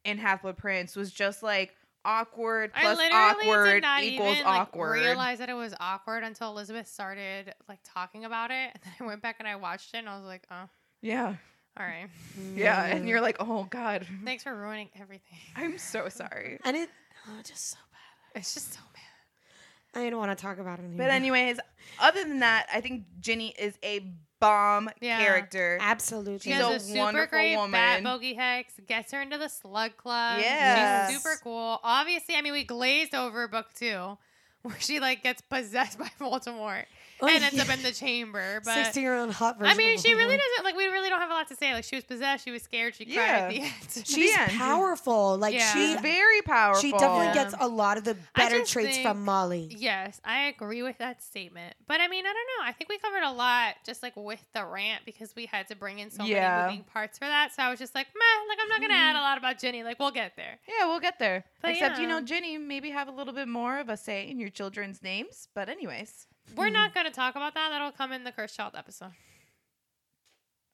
in 0.07 0.17
Half 0.17 0.41
Blood 0.41 0.57
Prince 0.57 0.95
was 0.95 1.11
just 1.11 1.43
like 1.43 1.75
awkward 2.05 2.71
plus 2.73 2.97
literally 2.97 3.11
awkward 3.13 3.73
did 3.73 3.83
not 3.83 4.03
equals 4.03 4.35
even 4.35 4.45
like, 4.45 4.61
awkward. 4.61 4.93
realize 4.93 5.39
that 5.39 5.49
it 5.49 5.53
was 5.53 5.75
awkward 5.79 6.23
until 6.23 6.49
Elizabeth 6.49 6.87
started 6.87 7.53
like 7.67 7.79
talking 7.83 8.25
about 8.25 8.49
it, 8.49 8.71
and 8.73 8.79
then 8.83 8.93
I 9.01 9.05
went 9.05 9.21
back 9.21 9.35
and 9.39 9.47
I 9.47 9.57
watched 9.57 9.93
it, 9.93 9.97
and 9.97 10.09
I 10.09 10.17
was 10.17 10.25
like, 10.25 10.47
oh, 10.49 10.69
yeah. 11.01 11.35
all 11.77 11.85
right, 11.85 12.07
Yeah. 12.55 12.85
And 12.85 13.07
you're 13.07 13.21
like, 13.21 13.35
oh 13.39 13.67
God. 13.69 14.07
thanks 14.23 14.43
for 14.43 14.55
ruining 14.55 14.89
everything. 14.99 15.37
I'm 15.55 15.77
so 15.77 16.09
sorry. 16.09 16.59
and 16.63 16.75
it 16.77 16.89
oh, 17.27 17.41
just 17.43 17.69
so 17.71 17.77
bad. 17.91 18.39
It's 18.39 18.53
just 18.53 18.73
so 18.73 18.79
bad. 18.93 20.01
I 20.01 20.09
don't 20.09 20.19
want 20.19 20.37
to 20.37 20.41
talk 20.41 20.59
about 20.59 20.79
it 20.79 20.83
anymore. 20.83 21.07
But 21.07 21.11
anyways, 21.11 21.59
other 21.99 22.23
than 22.23 22.39
that, 22.39 22.67
I 22.71 22.81
think 22.81 23.03
Ginny 23.19 23.53
is 23.57 23.77
a 23.83 24.13
bomb 24.39 24.89
Yeah. 25.01 25.19
character. 25.19 25.77
absolutely. 25.81 26.39
She 26.39 26.49
She's 26.51 26.59
has 26.61 26.71
a 26.71 26.75
a, 26.75 26.79
super 26.79 26.99
wonderful 26.99 27.27
great 27.29 27.55
bat 27.55 27.59
woman. 28.01 28.03
bogey 28.03 28.33
hex, 28.33 28.73
gets 28.87 29.11
her 29.11 29.21
into 29.21 29.37
the 29.37 29.47
slug 29.49 29.97
club. 29.97 30.39
Yes. 30.39 31.09
She's 31.11 31.21
super 31.23 31.35
cool. 31.43 31.79
Obviously, 31.83 32.35
I 32.35 32.41
mean, 32.41 32.53
we 32.53 32.63
glazed 32.63 33.15
over 33.15 33.47
book 33.47 33.67
two, 33.75 34.17
where 34.63 34.79
she 34.79 34.99
like 34.99 35.23
gets 35.23 35.41
possessed 35.41 35.97
by 35.97 36.09
Voldemort 36.19 36.85
Oh, 37.21 37.27
and 37.27 37.43
ends 37.43 37.55
yeah. 37.55 37.63
up 37.63 37.69
in 37.69 37.81
the 37.83 37.91
chamber. 37.91 38.61
But 38.63 38.73
16 38.73 39.01
year 39.01 39.15
old 39.17 39.31
hot 39.31 39.57
version. 39.57 39.73
I 39.73 39.77
mean, 39.77 39.97
she 39.97 40.13
really 40.13 40.37
doesn't 40.37 40.63
like. 40.63 40.75
We 40.75 40.85
really 40.85 41.09
don't 41.09 41.19
have 41.19 41.31
a 41.31 41.33
lot 41.33 41.47
to 41.49 41.55
say. 41.55 41.73
Like, 41.73 41.83
she 41.83 41.95
was 41.95 42.05
possessed. 42.05 42.45
She 42.45 42.51
was 42.51 42.61
scared. 42.61 42.95
She 42.95 43.05
cried 43.05 43.15
Yeah. 43.15 43.37
at 43.37 43.49
the 43.49 43.59
end. 43.61 44.05
She's 44.05 44.33
The 44.35 44.41
end. 44.41 44.51
powerful. 44.51 45.37
Like 45.37 45.53
Yeah. 45.53 45.73
She's 45.73 45.99
very 46.01 46.41
powerful. 46.41 46.81
she 46.81 46.91
definitely 46.91 47.25
Yeah. 47.27 47.33
gets 47.33 47.55
a 47.59 47.67
lot 47.67 47.97
of 47.97 48.03
the 48.03 48.15
better 48.35 48.63
traits 48.63 48.95
think- 48.97 49.07
from 49.07 49.23
Molly. 49.25 49.73
Yes, 49.77 50.21
I 50.23 50.47
agree 50.47 50.83
with 50.83 50.97
that 50.99 51.23
statement. 51.23 51.75
But 51.87 52.01
I 52.01 52.07
mean, 52.07 52.25
I 52.25 52.33
don't 52.33 52.35
know. 52.35 52.69
I 52.69 52.71
think 52.71 52.89
we 52.89 52.97
covered 52.99 53.23
a 53.23 53.31
lot 53.31 53.75
just 53.85 54.03
like 54.03 54.15
with 54.15 54.45
the 54.53 54.65
rant 54.65 55.03
because 55.05 55.35
we 55.35 55.45
had 55.45 55.67
to 55.69 55.75
bring 55.75 55.99
in 55.99 56.11
so 56.11 56.23
Yeah. 56.23 56.57
many 56.57 56.71
moving 56.77 56.83
parts 56.85 57.17
for 57.17 57.25
that. 57.25 57.53
So 57.53 57.63
I 57.63 57.69
was 57.69 57.79
just 57.79 57.95
like, 57.95 58.07
meh, 58.15 58.47
like 58.49 58.59
I'm 58.61 58.69
not 58.69 58.81
gonna 58.81 58.93
add 58.93 59.15
mm-hmm. 59.15 59.19
a 59.19 59.21
lot 59.21 59.37
about 59.37 59.59
Jenny. 59.59 59.83
Like 59.83 59.99
we'll 59.99 60.11
get 60.11 60.35
there. 60.35 60.59
Yeah, 60.67 60.85
we'll 60.85 60.99
get 60.99 61.19
there. 61.19 61.45
But 61.61 61.71
Except, 61.71 61.99
you 61.99 62.07
know, 62.07 62.21
Ginny 62.21 62.57
maybe 62.57 62.91
have 62.91 63.07
a 63.07 63.11
little 63.11 63.33
bit 63.33 63.47
more 63.47 63.79
of 63.79 63.89
a 63.89 63.97
say 63.97 64.27
in 64.29 64.39
your 64.39 64.49
children's 64.49 65.01
names. 65.01 65.47
But 65.53 65.69
anyways. 65.69 66.27
We're 66.55 66.69
not 66.69 66.89
mm-hmm. 66.89 66.99
gonna 66.99 67.11
talk 67.11 67.35
about 67.35 67.53
that. 67.53 67.69
That'll 67.69 67.91
come 67.91 68.11
in 68.11 68.23
the 68.23 68.31
cursed 68.31 68.55
child 68.55 68.73
episode. 68.75 69.11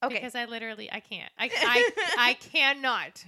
Okay. 0.04 0.16
Because 0.16 0.36
I 0.36 0.46
literally 0.46 0.92
I 0.92 1.00
can't. 1.00 1.32
I 1.38 1.50
I, 1.56 2.30
I 2.30 2.34
cannot. 2.34 3.24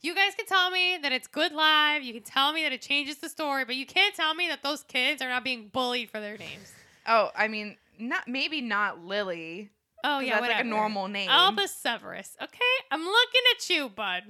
You 0.00 0.14
guys 0.14 0.34
can 0.36 0.46
tell 0.46 0.70
me 0.70 0.98
that 1.02 1.12
it's 1.12 1.26
good 1.26 1.52
live. 1.52 2.02
You 2.02 2.12
can 2.14 2.22
tell 2.22 2.52
me 2.52 2.62
that 2.62 2.72
it 2.72 2.80
changes 2.80 3.16
the 3.18 3.28
story, 3.28 3.64
but 3.64 3.74
you 3.74 3.84
can't 3.84 4.14
tell 4.14 4.32
me 4.32 4.48
that 4.48 4.62
those 4.62 4.84
kids 4.84 5.20
are 5.20 5.28
not 5.28 5.42
being 5.42 5.68
bullied 5.68 6.10
for 6.10 6.20
their 6.20 6.38
names. 6.38 6.72
oh, 7.06 7.30
I 7.36 7.48
mean, 7.48 7.76
not 7.98 8.28
maybe 8.28 8.60
not 8.60 9.04
Lily. 9.04 9.70
Oh 10.04 10.20
yeah, 10.20 10.40
that's 10.40 10.52
like 10.52 10.64
a 10.64 10.68
normal 10.68 11.08
name. 11.08 11.28
Albus 11.28 11.74
Severus. 11.74 12.36
Okay, 12.40 12.58
I'm 12.90 13.04
looking 13.04 13.40
at 13.56 13.70
you, 13.70 13.88
bud. 13.88 14.22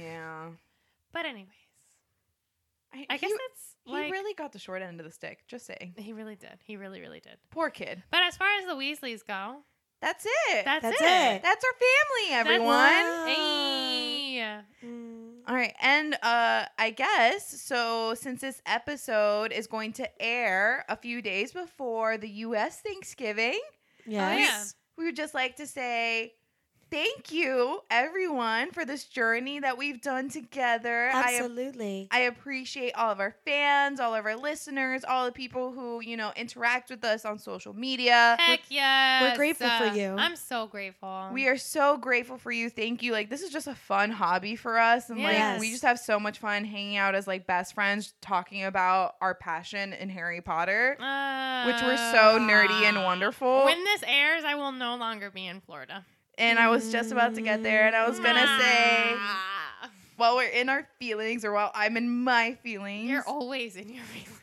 Yeah. 0.00 0.50
But 1.12 1.26
anyways, 1.26 1.48
I 2.92 2.98
he, 2.98 3.06
guess 3.06 3.30
that's 3.30 3.74
he 3.88 4.10
really 4.10 4.34
got 4.34 4.52
the 4.52 4.58
short 4.58 4.82
end 4.82 5.00
of 5.00 5.06
the 5.06 5.12
stick. 5.12 5.46
Just 5.48 5.66
saying. 5.66 5.94
he 5.96 6.12
really 6.12 6.36
did. 6.36 6.58
He 6.64 6.76
really, 6.76 7.00
really 7.00 7.20
did. 7.20 7.36
Poor 7.50 7.70
kid. 7.70 8.02
But 8.10 8.22
as 8.22 8.36
far 8.36 8.48
as 8.60 8.66
the 8.66 8.74
Weasleys 8.74 9.26
go, 9.26 9.58
That's 10.00 10.24
it. 10.26 10.64
that's, 10.64 10.82
That's 10.82 11.00
it. 11.00 11.04
it. 11.04 11.42
That's 11.42 11.64
our 11.64 11.72
family, 11.72 12.52
everyone. 12.52 13.28
Hey. 13.28 14.14
Mm. 14.84 15.28
All 15.48 15.54
right, 15.54 15.74
and 15.80 16.14
uh 16.22 16.66
I 16.78 16.90
guess 16.90 17.60
so 17.62 18.14
since 18.14 18.40
this 18.40 18.62
episode 18.66 19.50
is 19.52 19.66
going 19.66 19.92
to 19.94 20.22
air 20.22 20.84
a 20.88 20.96
few 20.96 21.20
days 21.22 21.52
before 21.52 22.18
the 22.18 22.28
US 22.46 22.80
Thanksgiving, 22.80 23.58
Yes. 24.06 24.38
yeah. 24.40 24.64
we 24.96 25.04
would 25.06 25.16
just 25.16 25.34
like 25.34 25.56
to 25.56 25.66
say 25.66 26.34
thank 26.90 27.32
you 27.32 27.80
everyone 27.90 28.70
for 28.70 28.84
this 28.84 29.04
journey 29.04 29.60
that 29.60 29.76
we've 29.78 30.00
done 30.00 30.28
together. 30.28 31.10
Absolutely. 31.12 32.08
I 32.10 32.20
appreciate 32.20 32.92
all 32.94 33.10
of 33.12 33.20
our 33.20 33.34
fans, 33.44 34.00
all 34.00 34.14
of 34.14 34.24
our 34.24 34.36
listeners, 34.36 35.04
all 35.04 35.26
the 35.26 35.32
people 35.32 35.72
who, 35.72 36.00
you 36.00 36.16
know, 36.16 36.32
interact 36.36 36.90
with 36.90 37.04
us 37.04 37.24
on 37.24 37.38
social 37.38 37.74
media. 37.74 38.36
Heck 38.38 38.60
yeah. 38.68 39.22
We're 39.22 39.36
grateful 39.36 39.68
for 39.68 39.84
Uh, 39.84 39.94
you. 39.94 40.14
I'm 40.18 40.36
so 40.36 40.66
grateful. 40.66 41.28
We 41.32 41.48
are 41.48 41.56
so 41.58 41.96
grateful 41.96 42.38
for 42.38 42.50
you. 42.52 42.70
Thank 42.70 43.02
you. 43.02 43.12
Like 43.12 43.30
this 43.30 43.42
is 43.42 43.50
just 43.50 43.66
a 43.66 43.74
fun 43.74 44.10
hobby 44.10 44.56
for 44.56 44.78
us 44.78 45.10
and 45.10 45.22
like 45.22 45.60
we 45.60 45.70
just 45.70 45.82
have 45.82 45.98
so 45.98 46.18
much 46.18 46.38
fun 46.38 46.64
hanging 46.64 46.96
out 46.96 47.14
as 47.14 47.26
like 47.26 47.46
best 47.46 47.74
friends 47.74 48.14
talking 48.20 48.64
about 48.64 49.14
our 49.20 49.34
passion 49.34 49.92
in 49.92 50.08
Harry 50.08 50.40
Potter, 50.40 50.90
which 51.66 51.82
we're 51.82 51.96
so 52.12 52.38
nerdy 52.38 52.82
and 52.84 52.96
Uh, 52.98 53.02
wonderful. 53.02 53.64
When 53.64 53.84
this 53.84 54.02
airs, 54.06 54.44
I 54.44 54.54
will 54.54 54.72
no 54.72 54.96
longer 54.96 55.30
be 55.30 55.46
in 55.46 55.60
Florida. 55.60 56.04
And 56.38 56.58
I 56.58 56.70
was 56.70 56.90
just 56.92 57.12
about 57.12 57.34
to 57.34 57.40
get 57.42 57.62
there 57.62 57.86
and 57.86 57.94
I 57.96 58.08
was 58.08 58.18
going 58.18 58.34
to 58.36 58.40
say 58.40 59.12
Ah. 59.16 59.90
while 60.16 60.36
we're 60.36 60.48
in 60.48 60.68
our 60.68 60.86
feelings 60.98 61.44
or 61.44 61.52
while 61.52 61.70
I'm 61.74 61.96
in 61.96 62.08
my 62.24 62.54
feelings, 62.62 63.10
You're 63.10 63.24
always 63.26 63.76
in 63.76 63.88
your 63.92 64.04
feelings. 64.04 64.34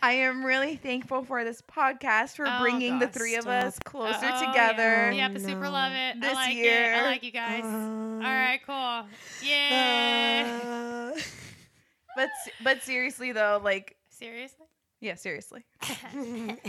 I 0.00 0.12
am 0.12 0.44
really 0.46 0.76
thankful 0.76 1.24
for 1.24 1.42
this 1.42 1.60
podcast 1.62 2.36
for 2.36 2.46
Oh, 2.46 2.60
bringing 2.60 3.00
the 3.00 3.06
God, 3.06 3.14
three 3.14 3.34
of 3.34 3.48
us 3.48 3.76
closer 3.84 4.30
Oh, 4.32 4.46
together. 4.46 5.10
Yeah, 5.10 5.26
Oh, 5.28 5.32
but 5.32 5.42
super 5.42 5.68
love 5.68 5.92
it. 5.92 6.20
This 6.20 6.30
I 6.30 6.34
like 6.34 6.56
it. 6.56 6.64
year. 6.64 6.94
I 6.94 7.02
like 7.02 7.22
you 7.24 7.32
guys. 7.32 7.64
Uh, 7.64 7.66
All 7.66 8.20
right, 8.20 8.60
cool. 8.66 9.08
Yeah. 9.42 11.12
uh, 11.16 11.20
But 12.16 12.28
but 12.62 12.82
seriously 12.84 13.32
though, 13.32 13.60
like 13.64 13.96
Seriously? 14.08 14.66
Yeah, 15.04 15.14
seriously. 15.16 15.64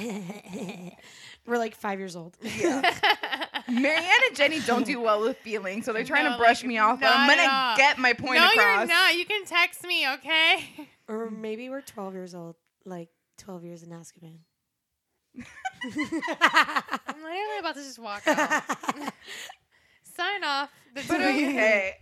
We're 1.48 1.58
like 1.58 1.74
five 1.76 2.00
years 2.00 2.16
old. 2.16 2.36
Marianne 2.44 4.04
and 4.28 4.36
Jenny 4.36 4.60
don't 4.62 4.86
do 4.86 5.00
well 5.00 5.22
with 5.22 5.38
feelings, 5.38 5.86
so 5.86 5.94
they're 5.94 6.04
trying 6.04 6.26
No, 6.26 6.32
to 6.34 6.38
brush 6.38 6.62
like, 6.62 6.68
me 6.68 6.78
off. 6.78 7.00
But 7.00 7.12
I'm 7.16 7.28
not 7.28 7.38
gonna 7.38 7.50
all. 7.52 7.78
get 7.78 7.98
my 7.98 8.14
point 8.14 8.38
across. 8.38 8.56
no, 8.56 8.62
across. 8.62 8.78
you're 8.80 8.88
not. 8.88 9.16
You 9.16 9.26
can 9.26 9.46
text 9.46 9.84
me, 9.84 10.08
okay? 10.16 10.88
Or 11.08 11.30
maybe 11.30 11.70
we're 11.70 11.82
12 11.82 12.16
years 12.16 12.34
old, 12.34 12.56
like 12.84 13.10
12 13.38 13.64
years 13.64 13.84
in 13.84 13.90
Azkaban. 13.90 14.38
I'm 15.38 15.44
literally 17.22 17.60
about 17.60 17.76
to 17.76 17.84
just 17.84 18.00
walk 18.00 18.24
out. 18.28 18.64
Sign 20.18 20.44
off. 20.44 20.72
The 20.96 21.04
But 21.08 21.22
of 21.22 21.36
you. 21.36 21.50
okay. 21.50 21.94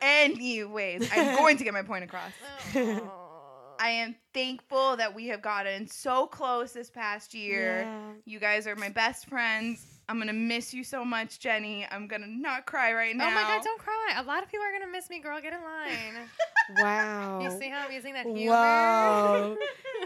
Anyways, 0.00 1.10
I'm 1.12 1.34
going 1.36 1.56
to 1.56 1.64
get 1.64 1.72
my 1.74 1.82
point 1.82 2.04
across. 2.04 2.30
Oh. 2.76 3.74
I 3.80 3.88
am 3.90 4.14
thankful 4.38 4.96
that 4.96 5.14
we 5.14 5.26
have 5.26 5.42
gotten 5.42 5.86
so 5.88 6.26
close 6.26 6.72
this 6.72 6.90
past 6.90 7.34
year. 7.34 7.80
Yeah. 7.80 8.12
You 8.24 8.38
guys 8.38 8.66
are 8.66 8.76
my 8.76 8.88
best 8.88 9.28
friends. 9.28 9.84
I'm 10.08 10.18
gonna 10.18 10.32
miss 10.32 10.72
you 10.72 10.84
so 10.84 11.04
much, 11.04 11.40
Jenny. 11.40 11.86
I'm 11.90 12.06
gonna 12.06 12.28
not 12.28 12.64
cry 12.64 12.94
right 12.94 13.14
now. 13.14 13.28
Oh 13.28 13.34
my 13.34 13.42
god, 13.42 13.62
don't 13.64 13.80
cry. 13.80 14.14
A 14.16 14.22
lot 14.22 14.42
of 14.42 14.48
people 14.48 14.64
are 14.64 14.72
gonna 14.78 14.90
miss 14.90 15.10
me, 15.10 15.18
girl. 15.20 15.40
Get 15.40 15.52
in 15.52 15.62
line. 15.62 16.28
Wow. 16.76 17.40
You 17.40 17.58
see 17.58 17.70
how 17.70 17.86
I'm 17.86 17.92
using 17.92 18.12
that 18.12 18.26
humor? 18.26 18.54
Whoa. 18.54 19.56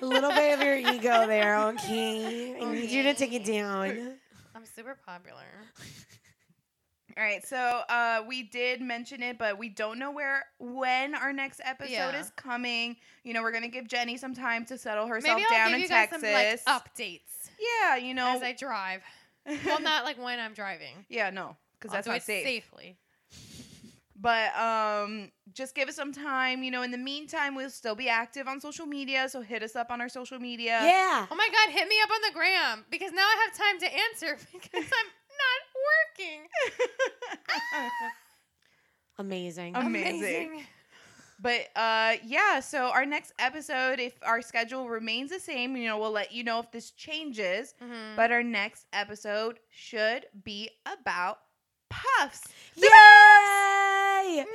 A 0.00 0.06
little 0.06 0.30
bit 0.30 0.56
of 0.56 0.64
your 0.64 0.76
ego 0.94 1.26
there, 1.26 1.58
okay? 1.70 2.54
I 2.56 2.72
need 2.72 2.88
you 2.88 3.02
to 3.02 3.14
take 3.14 3.32
it 3.32 3.44
down. 3.44 4.14
I'm 4.54 4.64
super 4.64 4.96
popular. 5.04 5.42
All 7.16 7.22
right, 7.22 7.46
so 7.46 7.56
uh, 7.90 8.22
we 8.26 8.42
did 8.42 8.80
mention 8.80 9.22
it, 9.22 9.36
but 9.38 9.58
we 9.58 9.68
don't 9.68 9.98
know 9.98 10.10
where 10.10 10.44
when 10.58 11.14
our 11.14 11.32
next 11.32 11.60
episode 11.62 11.90
Yeah. 11.92 12.18
is 12.18 12.30
coming. 12.36 12.96
You 13.22 13.34
know, 13.34 13.42
we're 13.42 13.52
gonna 13.52 13.68
give 13.68 13.86
Jenny 13.86 14.16
some 14.16 14.34
time 14.34 14.64
to 14.66 14.78
settle 14.78 15.06
herself 15.06 15.36
Maybe 15.38 15.44
I'll 15.50 15.58
down 15.58 15.68
give 15.68 15.76
in 15.76 15.82
you 15.82 15.88
guys 15.88 16.08
Texas. 16.08 16.62
some 16.64 16.72
like 16.74 16.84
updates 16.84 17.50
yeah, 17.60 17.96
you 17.96 18.14
know. 18.14 18.28
as 18.34 18.42
I 18.42 18.52
drive. 18.52 19.02
Well, 19.66 19.80
not 19.82 20.04
like 20.04 20.22
when 20.22 20.40
I'm 20.40 20.54
driving. 20.54 21.04
yeah, 21.10 21.28
no, 21.30 21.56
because 21.78 21.92
that's 21.92 22.06
do 22.06 22.12
not 22.12 22.18
it 22.18 22.22
safe. 22.22 22.44
safely. 22.44 22.96
But 24.18 24.54
um, 24.56 25.32
just 25.52 25.74
give 25.74 25.88
us 25.88 25.96
some 25.96 26.12
time. 26.12 26.62
You 26.62 26.70
know, 26.70 26.82
in 26.82 26.92
the 26.92 26.98
meantime, 26.98 27.56
we'll 27.56 27.70
still 27.70 27.96
be 27.96 28.08
active 28.08 28.46
on 28.46 28.60
social 28.60 28.86
media. 28.86 29.28
So 29.28 29.40
hit 29.40 29.64
us 29.64 29.74
up 29.74 29.90
on 29.90 30.00
our 30.00 30.08
social 30.08 30.38
media. 30.38 30.78
Yeah. 30.82 31.26
Oh 31.28 31.34
my 31.34 31.48
God, 31.50 31.72
hit 31.74 31.88
me 31.88 31.96
up 32.04 32.10
on 32.10 32.20
the 32.28 32.32
gram 32.32 32.84
because 32.88 33.10
now 33.12 33.22
I 33.26 33.46
have 33.48 33.56
time 33.58 33.80
to 33.80 33.86
answer 33.92 34.38
because 34.52 34.84
I'm 34.84 35.08
not 35.10 35.60
working. 36.18 36.40
Amazing. 39.18 39.76
Amazing. 39.76 40.64
But 41.40 41.68
uh, 41.74 42.14
yeah, 42.24 42.60
so 42.60 42.90
our 42.90 43.04
next 43.04 43.32
episode, 43.38 43.98
if 43.98 44.12
our 44.24 44.40
schedule 44.42 44.88
remains 44.88 45.30
the 45.30 45.40
same, 45.40 45.76
you 45.76 45.88
know, 45.88 45.98
we'll 45.98 46.12
let 46.12 46.30
you 46.32 46.44
know 46.44 46.60
if 46.60 46.70
this 46.70 46.92
changes. 46.92 47.74
Mhm. 47.82 48.14
But 48.16 48.30
our 48.30 48.44
next 48.44 48.86
episode 48.92 49.58
should 49.70 50.26
be 50.44 50.70
about 50.86 51.38
puffs. 51.90 52.42
Yay! 52.76 54.40
Okay. 54.40 54.46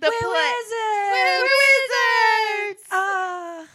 The 0.00 0.08
We're 0.10 0.20
play. 0.20 0.30
wizards! 0.32 1.12
We're 1.12 1.46
wizards. 2.66 2.82
Ah. 2.90 3.66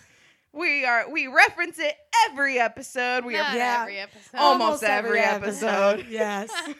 We 0.59 0.83
are. 0.85 1.09
We 1.09 1.27
reference 1.27 1.79
it 1.79 1.95
every 2.29 2.59
episode. 2.59 3.23
We 3.23 3.33
Not 3.33 3.53
are. 3.53 3.57
Yeah. 3.57 3.79
every 3.81 3.99
episode. 3.99 4.37
Almost 4.37 4.83
every 4.83 5.19
episode. 5.19 6.05
yes. 6.09 6.51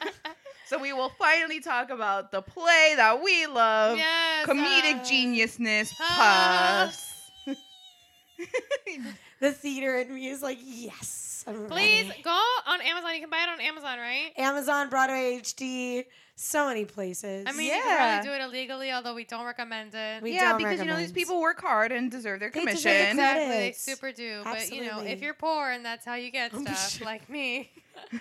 So 0.66 0.78
we 0.78 0.92
will 0.92 1.10
finally 1.18 1.58
talk 1.58 1.90
about 1.90 2.30
the 2.30 2.42
play 2.42 2.92
that 2.94 3.20
we 3.24 3.44
love. 3.48 3.96
yes, 3.96 4.46
Comedic 4.46 5.00
uh, 5.00 5.04
geniusness, 5.04 5.92
Puffs. 5.98 7.12
puffs. 7.44 7.56
the 9.40 9.50
theater 9.50 9.98
in 9.98 10.14
me 10.14 10.28
is 10.28 10.42
like, 10.42 10.58
yes. 10.62 11.44
I'm 11.48 11.66
Please 11.66 12.08
ready. 12.08 12.22
go 12.22 12.40
on 12.68 12.80
Amazon. 12.82 13.14
You 13.14 13.20
can 13.20 13.30
buy 13.30 13.42
it 13.42 13.48
on 13.48 13.60
Amazon, 13.60 13.98
right? 13.98 14.30
Amazon, 14.36 14.90
Broadway 14.90 15.40
HD, 15.42 16.04
so 16.42 16.66
many 16.66 16.84
places. 16.84 17.44
I 17.46 17.52
mean, 17.52 17.66
you 17.66 17.72
Yeah. 17.74 17.80
can 17.82 18.22
probably 18.22 18.28
do 18.30 18.34
it 18.34 18.46
illegally, 18.46 18.92
although 18.92 19.14
we 19.14 19.24
don't 19.24 19.44
recommend 19.44 19.94
it. 19.94 20.22
We 20.22 20.32
yeah, 20.34 20.50
don't 20.50 20.58
because 20.58 20.78
you 20.80 20.86
know 20.86 20.96
these 20.96 21.12
people 21.12 21.40
work 21.40 21.60
hard 21.60 21.92
and 21.92 22.10
deserve 22.10 22.40
their 22.40 22.50
They 22.50 22.64
deserve 22.64 22.82
commission. 22.82 23.16
the 23.16 23.22
Exactly, 23.22 23.44
they 23.46 23.56
credits. 23.56 23.82
super 23.84 24.12
do. 24.12 24.40
But 24.44 24.70
you 24.70 24.84
know, 24.86 25.00
if 25.00 25.20
you're 25.20 25.34
poor 25.34 25.70
and 25.70 25.84
that's 25.84 26.04
how 26.04 26.14
you 26.14 26.30
get 26.30 26.52
Oh, 26.54 26.60
stuff, 26.62 26.90
shit. 26.92 27.04
like 27.06 27.28
me, 27.28 27.70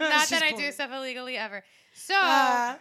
not 0.00 0.28
that 0.28 0.42
I 0.42 0.52
poor. 0.52 0.60
do 0.60 0.72
stuff 0.72 0.90
illegally 0.92 1.36
ever. 1.36 1.62
So, 1.94 2.14
Uh, 2.14 2.76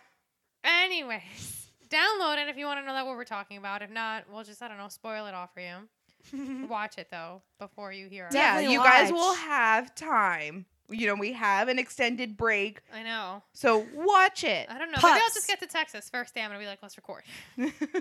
anyways, 0.63 1.69
download 1.89 2.37
it 2.41 2.49
if 2.49 2.57
you 2.57 2.65
want 2.65 2.79
to 2.79 2.85
know 2.85 2.93
that 2.93 3.05
what 3.05 3.15
we're 3.15 3.23
talking 3.25 3.57
about. 3.57 3.81
If 3.81 3.89
not, 3.89 4.25
we'll 4.31 4.43
just 4.43 4.61
I 4.61 4.67
don't 4.67 4.77
know, 4.77 4.89
spoil 4.89 5.25
it 5.27 5.33
all 5.33 5.47
for 5.53 5.61
you. 5.61 6.67
Watch 6.67 6.97
it 6.97 7.07
though 7.09 7.41
before 7.59 7.91
you 7.93 8.07
hear. 8.09 8.27
Yeah. 8.31 8.37
Yeah, 8.37 8.41
yeah, 8.41 8.51
Definitely 8.69 8.73
you 8.73 8.83
guys 8.83 9.11
will 9.11 9.33
have 9.35 9.95
time. 9.95 10.65
You 10.89 11.07
know, 11.07 11.15
we 11.15 11.33
have 11.33 11.67
an 11.67 11.79
extended 11.79 12.37
break, 12.37 12.79
I 12.93 13.03
know. 13.03 13.43
so 13.53 13.85
watch 13.93 14.43
it. 14.45 14.67
I 14.69 14.77
don't 14.79 14.89
know. 14.91 14.97
Maybe 15.03 15.19
I'll 15.21 15.33
just 15.33 15.47
get 15.47 15.59
to 15.59 15.67
Texas 15.67 16.09
first 16.09 16.33
day. 16.33 16.41
I'm 16.41 16.49
gonna 16.49 16.59
be 16.59 16.65
like, 16.65 16.79
let's 16.81 16.95
record. 16.97 17.23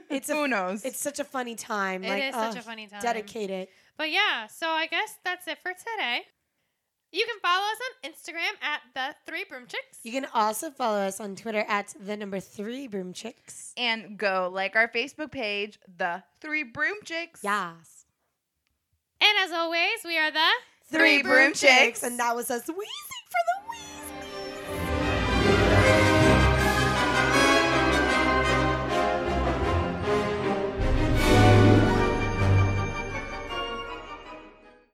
It's 0.08 0.28
a- 0.28 0.34
Who 0.34 0.46
knows? 0.46 0.84
it's 0.84 0.98
such 1.00 1.18
a 1.18 1.24
funny 1.24 1.56
time. 1.56 2.04
It 2.04 2.10
like, 2.10 2.22
is 2.22 2.34
such 2.34 2.56
a 2.56 2.62
funny 2.62 2.86
time. 2.86 3.00
Dedicated. 3.00 3.68
But 3.96 4.10
yeah, 4.12 4.46
so 4.46 4.68
I 4.68 4.86
guess 4.86 5.16
that's 5.24 5.48
it 5.48 5.58
for 5.62 5.72
today. 5.72 6.20
You 7.12 7.24
can 7.24 7.38
follow 7.40 7.62
us 7.64 7.78
on 8.04 8.10
Instagram 8.12 8.62
at 8.62 8.80
the 8.94 9.14
Three 9.30 9.44
Broom 9.48 9.66
Chicks. 9.66 9.98
You 10.02 10.12
can 10.12 10.26
also 10.34 10.70
follow 10.70 10.98
us 10.98 11.18
on 11.20 11.34
Twitter 11.34 11.64
at 11.68 11.94
the 11.98 12.16
number 12.16 12.40
three 12.40 12.88
broom 12.88 13.12
chicks. 13.12 13.72
and 13.76 14.18
go 14.18 14.50
like 14.52 14.76
our 14.76 14.88
Facebook 14.88 15.30
page, 15.32 15.78
the 15.96 16.22
Three 16.40 16.62
Broom 16.64 16.96
Chicks. 17.04 17.40
Yes. 17.42 18.04
And 19.20 19.30
as 19.44 19.52
always, 19.52 20.00
we 20.04 20.18
are 20.18 20.30
the 20.30 20.50
Three 20.90 21.22
Broomchicks. 21.22 22.02
And 22.02 22.18
that 22.18 22.34
was 22.36 22.50
us 22.50 22.66
wheezing 22.66 23.24
for 23.30 23.42
the 23.48 23.70
wheeze. 23.70 24.15